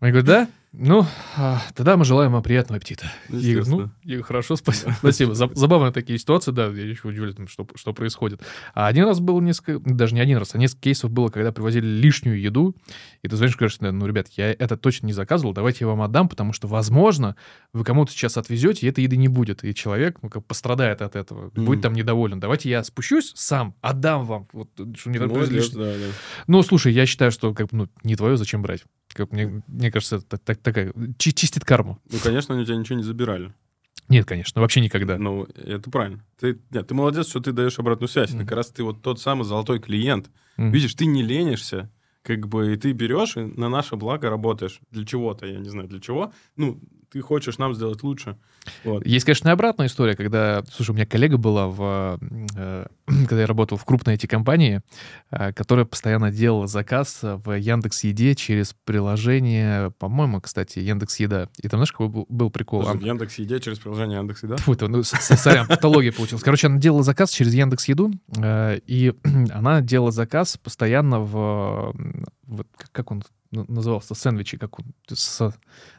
Он 0.02 0.10
говорит, 0.10 0.26
да? 0.26 0.50
Ну, 0.76 1.06
а, 1.38 1.62
тогда 1.76 1.98
мы 1.98 2.04
желаем 2.04 2.32
вам 2.32 2.42
приятного 2.42 2.78
аппетита. 2.78 3.06
Я 3.30 3.30
говорю, 3.30 3.44
ну, 3.44 3.60
Естественно. 3.60 3.92
я 4.04 4.10
говорю, 4.16 4.24
хорошо, 4.24 4.56
спасибо. 4.56 4.92
Спасибо. 4.98 5.32
Заб- 5.34 5.54
Забавные 5.54 5.92
такие 5.92 6.18
ситуации, 6.18 6.50
да, 6.52 6.66
я 6.66 6.84
еще 6.88 7.10
удивлен, 7.10 7.36
там, 7.36 7.48
что, 7.48 7.68
что 7.76 7.94
происходит. 7.94 8.42
А 8.74 8.88
один 8.88 9.06
раз 9.06 9.20
было 9.20 9.40
несколько, 9.40 9.80
даже 9.88 10.16
не 10.16 10.20
один 10.22 10.40
раз, 10.40 10.56
а 10.56 10.58
несколько 10.58 10.82
кейсов 10.82 11.12
было, 11.12 11.28
когда 11.30 11.52
привозили 11.52 11.86
лишнюю 11.86 12.42
еду, 12.42 12.76
и 13.22 13.28
ты 13.28 13.36
звонишь, 13.36 13.56
говоришь, 13.56 13.78
ну, 13.82 14.08
ребят, 14.08 14.30
я 14.36 14.52
это 14.52 14.76
точно 14.76 15.06
не 15.06 15.14
заказывал, 15.14 15.54
давайте 15.54 15.80
я 15.82 15.88
вам 15.90 16.02
отдам, 16.02 16.28
потому 16.28 16.54
что, 16.54 16.68
возможно, 16.68 17.36
вы 17.72 17.84
кому-то 17.84 18.12
сейчас 18.12 18.38
отвезете, 18.38 18.88
и 18.88 18.90
этой 18.90 19.04
еды 19.04 19.16
не 19.16 19.28
будет, 19.28 19.64
и 19.64 19.76
человек 19.76 20.18
ну, 20.24 20.30
как 20.30 20.44
пострадает 20.44 21.04
от 21.04 21.16
этого, 21.16 21.52
Мгм. 21.54 21.66
будет 21.66 21.82
там 21.84 21.94
недоволен. 21.94 22.40
Давайте 22.40 22.72
я 22.72 22.84
спущусь 22.84 23.32
сам, 23.36 23.76
отдам 23.82 24.26
вам, 24.26 24.48
вот, 24.54 24.70
что 24.98 25.10
мне 25.10 25.20
Молодец, 25.20 25.50
лишнее. 25.52 25.86
да, 25.86 26.00
да. 26.00 26.14
Ну, 26.48 26.64
слушай, 26.64 26.92
я 26.92 27.06
считаю, 27.06 27.30
что 27.32 27.54
как 27.54 27.72
ну, 27.72 27.90
не 28.04 28.16
твое, 28.16 28.38
зачем 28.38 28.64
брать? 28.64 28.84
Как 29.14 29.32
мне, 29.32 29.62
мне 29.68 29.92
кажется, 29.92 30.16
это 30.16 30.38
так, 30.38 30.60
такая 30.64 30.94
чи- 31.18 31.34
чистит 31.34 31.66
карму. 31.66 32.00
Ну, 32.12 32.18
конечно, 32.24 32.54
они 32.56 32.64
у 32.64 32.66
тебя 32.66 32.78
ничего 32.78 32.98
не 32.98 33.04
забирали. 33.04 33.54
Нет, 34.10 34.26
конечно, 34.26 34.62
вообще 34.62 34.82
никогда. 34.82 35.18
Ну, 35.18 35.44
это 35.56 35.90
правильно. 35.90 36.24
Ты, 36.40 36.60
нет, 36.72 36.88
ты 36.88 36.94
молодец, 36.94 37.28
что 37.30 37.40
ты 37.40 37.52
даешь 37.52 37.80
обратную 37.80 38.10
связь. 38.10 38.32
Мгм. 38.34 38.46
Как 38.46 38.58
раз 38.58 38.70
ты 38.70 38.84
вот 38.84 39.02
тот 39.02 39.20
самый 39.22 39.44
золотой 39.44 39.80
клиент. 39.80 40.30
Мгм. 40.58 40.72
Видишь, 40.72 40.94
ты 40.96 41.06
не 41.06 41.24
ленишься, 41.24 41.90
как 42.22 42.48
бы, 42.48 42.74
и 42.74 42.78
ты 42.78 42.92
берешь 42.92 43.38
и 43.38 43.42
на 43.42 43.70
наше 43.70 43.96
благо 43.96 44.30
работаешь. 44.30 44.80
Для 44.92 45.06
чего-то, 45.06 45.46
я 45.46 45.58
не 45.60 45.70
знаю, 45.70 45.88
для 45.88 46.00
чего. 46.00 46.34
Ну, 46.58 46.80
ты 47.14 47.22
хочешь 47.22 47.60
нам 47.60 47.76
сделать 47.76 48.02
лучше. 48.02 48.38
Вот. 48.84 49.06
Есть, 49.06 49.26
конечно, 49.26 49.50
и 49.50 49.52
обратная 49.52 49.86
история, 49.86 50.16
когда, 50.16 50.64
слушай, 50.72 50.92
у 50.92 50.94
меня 50.96 51.06
коллега 51.06 51.38
была, 51.38 51.68
в, 51.68 52.20
э, 52.56 52.86
когда 53.06 53.42
я 53.42 53.46
работал 53.46 53.78
в 53.78 53.86
крупной 53.86 54.16
IT-компании, 54.16 54.82
э, 55.30 55.54
которая 55.54 55.86
постоянно 55.86 56.32
делала 56.32 56.66
заказ 56.66 57.20
в 57.22 57.56
Яндекс 57.56 58.04
Еде 58.06 58.34
через 58.34 58.74
приложение, 58.84 59.92
по-моему, 60.00 60.42
кстати, 60.42 60.80
Яндекс 60.80 61.20
Еда. 61.20 61.50
И 61.62 61.68
там, 61.68 61.78
знаешь, 61.78 61.92
какой 61.92 62.08
был, 62.10 62.26
был 62.30 62.50
прикол? 62.50 62.88
Ан- 62.88 62.98
в 62.98 63.04
Яндекс 63.04 63.36
Еде 63.38 63.60
через 63.60 63.78
приложение 63.78 64.18
Яндекс 64.18 64.42
Еда. 64.44 64.58
Фу, 64.58 64.74
это, 64.74 64.88
ну, 64.88 65.04
сорян, 65.04 65.68
патология 65.68 66.12
получилась. 66.12 66.44
Короче, 66.44 66.66
она 66.66 66.80
делала 66.80 67.04
заказ 67.04 67.30
через 67.30 67.54
Яндекс 67.54 67.88
Еду, 67.90 68.12
э, 68.38 68.80
и 68.88 69.14
она 69.54 69.82
делала 69.82 70.12
заказ 70.12 70.58
постоянно 70.58 71.20
в... 71.20 71.94
Вот, 72.48 72.68
как- 72.92 73.12
он 73.12 73.24
назывался? 73.54 74.16
Сэндвичи, 74.16 74.58
как 74.58 74.80
он? 74.80 74.86
С, 75.08 75.52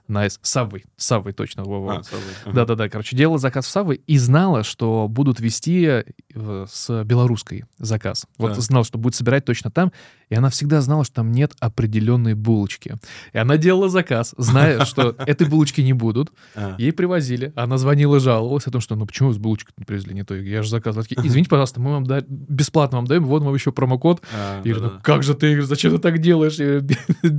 на 0.09 0.27
S. 0.27 0.39
Саввой. 0.43 0.85
Саввой, 0.97 1.33
точно. 1.33 1.65
во-во. 1.65 1.93
А. 1.93 2.03
Ага. 2.45 2.53
Да-да-да, 2.55 2.89
короче, 2.89 3.17
делала 3.17 3.39
заказ 3.39 3.67
в 3.67 3.71
Саввы 3.71 3.97
и 4.07 4.19
знала, 4.19 4.63
что 4.65 5.07
будут 5.09 5.41
вести 5.41 5.87
э, 6.35 6.67
с 6.69 7.05
белорусской 7.05 7.65
заказ. 7.79 8.27
Вот 8.39 8.55
Да. 8.55 8.61
знала, 8.61 8.85
что 8.85 8.99
будет 8.99 9.15
собирать 9.15 9.45
точно 9.45 9.71
там, 9.71 9.93
и 10.29 10.35
она 10.35 10.51
всегда 10.51 10.81
знала, 10.81 11.05
что 11.05 11.15
там 11.17 11.33
нет 11.33 11.53
определенной 11.61 12.35
булочки. 12.35 12.97
И 13.33 13.39
она 13.39 13.57
делала 13.57 13.89
заказ, 13.89 14.35
зная, 14.37 14.85
что 14.85 15.15
этой 15.27 15.47
булочки 15.49 15.81
не 15.81 15.93
будут. 15.93 16.33
А, 16.55 16.75
Ей 16.79 16.93
привозили, 16.93 17.53
она 17.57 17.79
звонила, 17.79 18.21
жаловалась 18.21 18.67
о 18.67 18.71
том, 18.71 18.81
что 18.81 18.97
ну 18.97 19.07
почему 19.07 19.33
с 19.33 19.39
булочкой 19.39 19.73
не 19.79 19.85
привезли 19.85 20.15
не 20.15 20.25
то? 20.25 20.35
Я 20.35 20.63
же 20.63 20.69
заказывал. 20.71 21.07
Извините, 21.11 21.49
пожалуйста, 21.51 21.81
мы 21.81 21.93
вам 21.93 22.05
бесплатно 22.29 22.99
вам 22.99 23.07
даем, 23.07 23.25
вот 23.25 23.43
вам 23.43 23.55
еще 23.55 23.73
промокод. 23.73 24.23
а, 24.35 24.61
говорю, 24.63 24.81
да-да. 24.81 24.95
ну 24.95 25.01
как 25.03 25.23
же 25.23 25.35
ты, 25.35 25.63
зачем 25.63 25.93
ты 25.93 25.99
так 25.99 26.19
делаешь, 26.19 26.59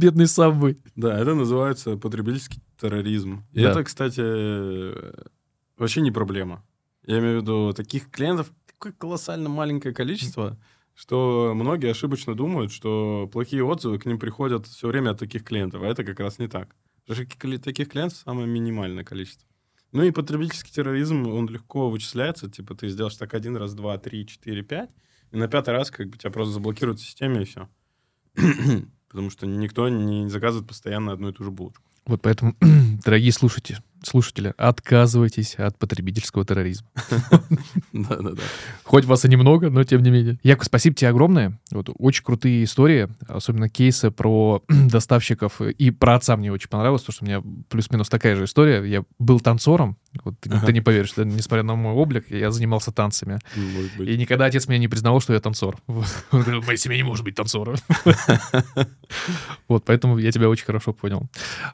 бедный 0.06 0.27
Саввы? 0.27 0.77
Да, 0.95 1.19
это 1.19 1.34
называется 1.34 1.98
потребительский 1.98 2.61
терроризм. 2.80 3.44
И 3.53 3.61
Да. 3.64 3.72
это, 3.72 3.84
кстати, 3.84 4.22
вообще 5.77 6.02
не 6.02 6.11
проблема. 6.11 6.64
Я 7.06 7.19
имею 7.19 7.40
в 7.40 7.41
виду, 7.41 7.73
таких 7.73 8.10
клиентов 8.11 8.52
такое 8.68 8.91
колоссально 8.91 9.49
маленькое 9.49 9.94
количество, 9.94 10.57
что 10.94 11.53
многие 11.56 11.91
ошибочно 11.91 12.36
думают, 12.36 12.72
что 12.72 13.30
плохие 13.32 13.64
отзывы 13.64 13.99
к 13.99 14.06
ним 14.06 14.19
приходят 14.19 14.68
все 14.68 14.88
время 14.88 15.11
от 15.11 15.19
таких 15.19 15.44
клиентов, 15.44 15.82
а 15.82 15.88
это 15.88 16.03
как 16.03 16.19
раз 16.19 16.40
не 16.40 16.48
так. 16.48 16.76
Потому 17.06 17.27
что 17.27 17.60
таких 17.60 17.90
клиентов 17.90 18.18
самое 18.18 18.48
минимальное 18.48 19.03
количество. 19.03 19.48
Ну 19.91 20.03
и 20.03 20.11
потребительский 20.11 20.72
терроризм, 20.72 21.27
он 21.27 21.48
легко 21.48 21.90
вычисляется. 21.90 22.49
Типа 22.49 22.76
ты 22.76 22.90
сделаешь 22.90 23.15
так 23.15 23.34
один 23.34 23.56
раз, 23.56 23.73
два, 23.73 23.98
три, 23.98 24.27
четыре, 24.27 24.61
пять, 24.61 24.90
и 25.32 25.38
на 25.38 25.48
пятый 25.48 25.72
раз 25.72 25.90
как 25.90 26.10
бы 26.10 26.18
тебя 26.18 26.32
просто 26.32 26.53
заблокируют 26.53 26.99
в 26.99 27.06
системе, 27.06 27.41
и 27.41 27.45
все. 27.45 27.69
Потому 29.16 29.30
что 29.30 29.48
никто 29.48 29.88
не 29.88 30.28
заказывает 30.28 30.68
постоянно 30.68 31.14
одну 31.14 31.30
и 31.30 31.32
ту 31.32 31.46
же 31.46 31.50
булочку. 31.50 31.82
Вот 32.06 32.22
поэтому, 32.22 32.54
дорогие 33.06 33.32
слушатели, 33.32 33.78
слушатели, 34.06 34.53
отказывайтесь 34.57 35.56
от 35.56 35.77
потребительского 35.77 36.45
терроризма. 36.45 36.88
Да-да-да. 37.94 38.41
Хоть 38.84 39.06
вас 39.06 39.26
и 39.26 39.30
немного, 39.30 39.69
но 39.69 39.84
тем 39.84 40.03
не 40.03 40.11
менее. 40.11 40.40
Яков, 40.44 40.65
спасибо 40.65 40.95
тебе 40.95 41.10
огромное. 41.10 41.60
Вот 41.72 41.90
очень 41.98 42.23
крутые 42.23 42.64
истории, 42.64 43.10
особенно 43.27 43.69
кейсы 43.69 44.11
про 44.11 44.64
доставщиков. 44.69 45.61
И 45.61 45.91
про 45.91 46.15
отца 46.15 46.38
мне 46.38 46.52
очень 46.52 46.69
понравилось, 46.69 47.02
потому 47.02 47.14
что 47.15 47.26
у 47.26 47.27
меня 47.27 47.64
плюс-минус 47.69 48.10
такая 48.10 48.36
же 48.36 48.45
история. 48.45 48.84
Я 48.84 49.03
был 49.19 49.40
танцором, 49.40 49.98
вот 50.23 50.40
ты, 50.40 50.49
Ага. 50.49 50.68
ты 50.68 50.73
не 50.73 50.82
поверишь, 50.82 51.14
да, 51.14 51.23
несмотря 51.26 51.64
на 51.64 51.76
мой 51.76 51.94
облик, 51.94 52.30
я 52.30 52.52
занимался 52.52 52.91
танцами. 52.91 53.40
Быть. 53.98 54.07
И 54.10 54.18
никогда 54.18 54.45
отец 54.45 54.68
меня 54.68 54.80
не 54.80 54.88
признавал, 54.88 55.19
что 55.19 55.34
я 55.34 55.40
танцор. 55.40 55.77
Вот. 55.88 56.07
Он 56.32 56.41
говорил, 56.41 56.61
в 56.61 56.65
моей 56.68 56.77
семье 56.77 56.98
не 56.98 57.03
может 57.03 57.23
быть 57.23 57.36
танцора. 57.36 57.76
Вот, 59.68 59.84
поэтому 59.86 60.18
я 60.18 60.32
тебя 60.32 60.49
очень 60.49 60.65
хорошо 60.65 60.94
понял. 60.94 61.23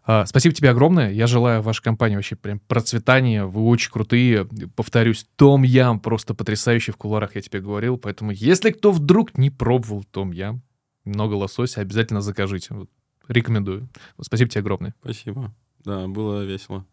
А, 0.05 0.25
Спасибо 0.25 0.55
тебе 0.55 0.69
огромное. 0.69 1.11
Я 1.11 1.27
желаю 1.27 1.61
вашей 1.61 1.81
компании 1.83 2.15
вообще 2.21 2.35
прям 2.35 2.59
процветания. 2.59 3.45
Вы 3.45 3.63
очень 3.63 3.91
крутые. 3.91 4.47
Повторюсь, 4.75 5.25
Том 5.35 5.63
Ям 5.63 5.99
просто 5.99 6.33
потрясающий 6.33 6.91
в 6.91 6.97
куларах, 6.97 7.35
я 7.35 7.41
тебе 7.41 7.59
говорил. 7.59 7.97
Поэтому, 7.97 8.31
если 8.31 8.71
кто 8.71 8.91
вдруг 8.91 9.37
не 9.37 9.49
пробовал 9.49 10.03
Том 10.03 10.31
Ям, 10.31 10.61
много 11.03 11.33
лосося, 11.33 11.81
обязательно 11.81 12.21
закажите. 12.21 12.73
Вот, 12.73 12.89
Рекомендую. 13.27 13.89
Спасибо 14.19 14.49
тебе 14.49 14.61
огромное. 14.61 14.95
Спасибо. 15.01 15.53
Да, 15.83 16.07
было 16.07 16.43
весело. 16.43 16.85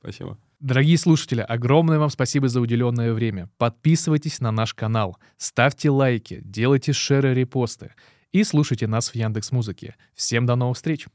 Спасибо. 0.00 0.38
Дорогие 0.60 0.98
слушатели, 0.98 1.40
огромное 1.40 1.98
вам 1.98 2.10
спасибо 2.10 2.48
за 2.48 2.60
уделенное 2.60 3.12
время. 3.12 3.48
Подписывайтесь 3.56 4.40
на 4.40 4.50
наш 4.50 4.74
канал, 4.74 5.16
ставьте 5.38 5.88
лайки, 5.88 6.40
делайте 6.44 6.92
шеры, 6.92 7.32
репосты 7.34 7.92
и 8.32 8.44
слушайте 8.44 8.86
нас 8.86 9.08
в 9.08 9.14
Яндекс 9.14 9.52
Музыке. 9.52 9.96
Всем 10.14 10.46
до 10.46 10.56
новых 10.56 10.76
встреч! 10.76 11.06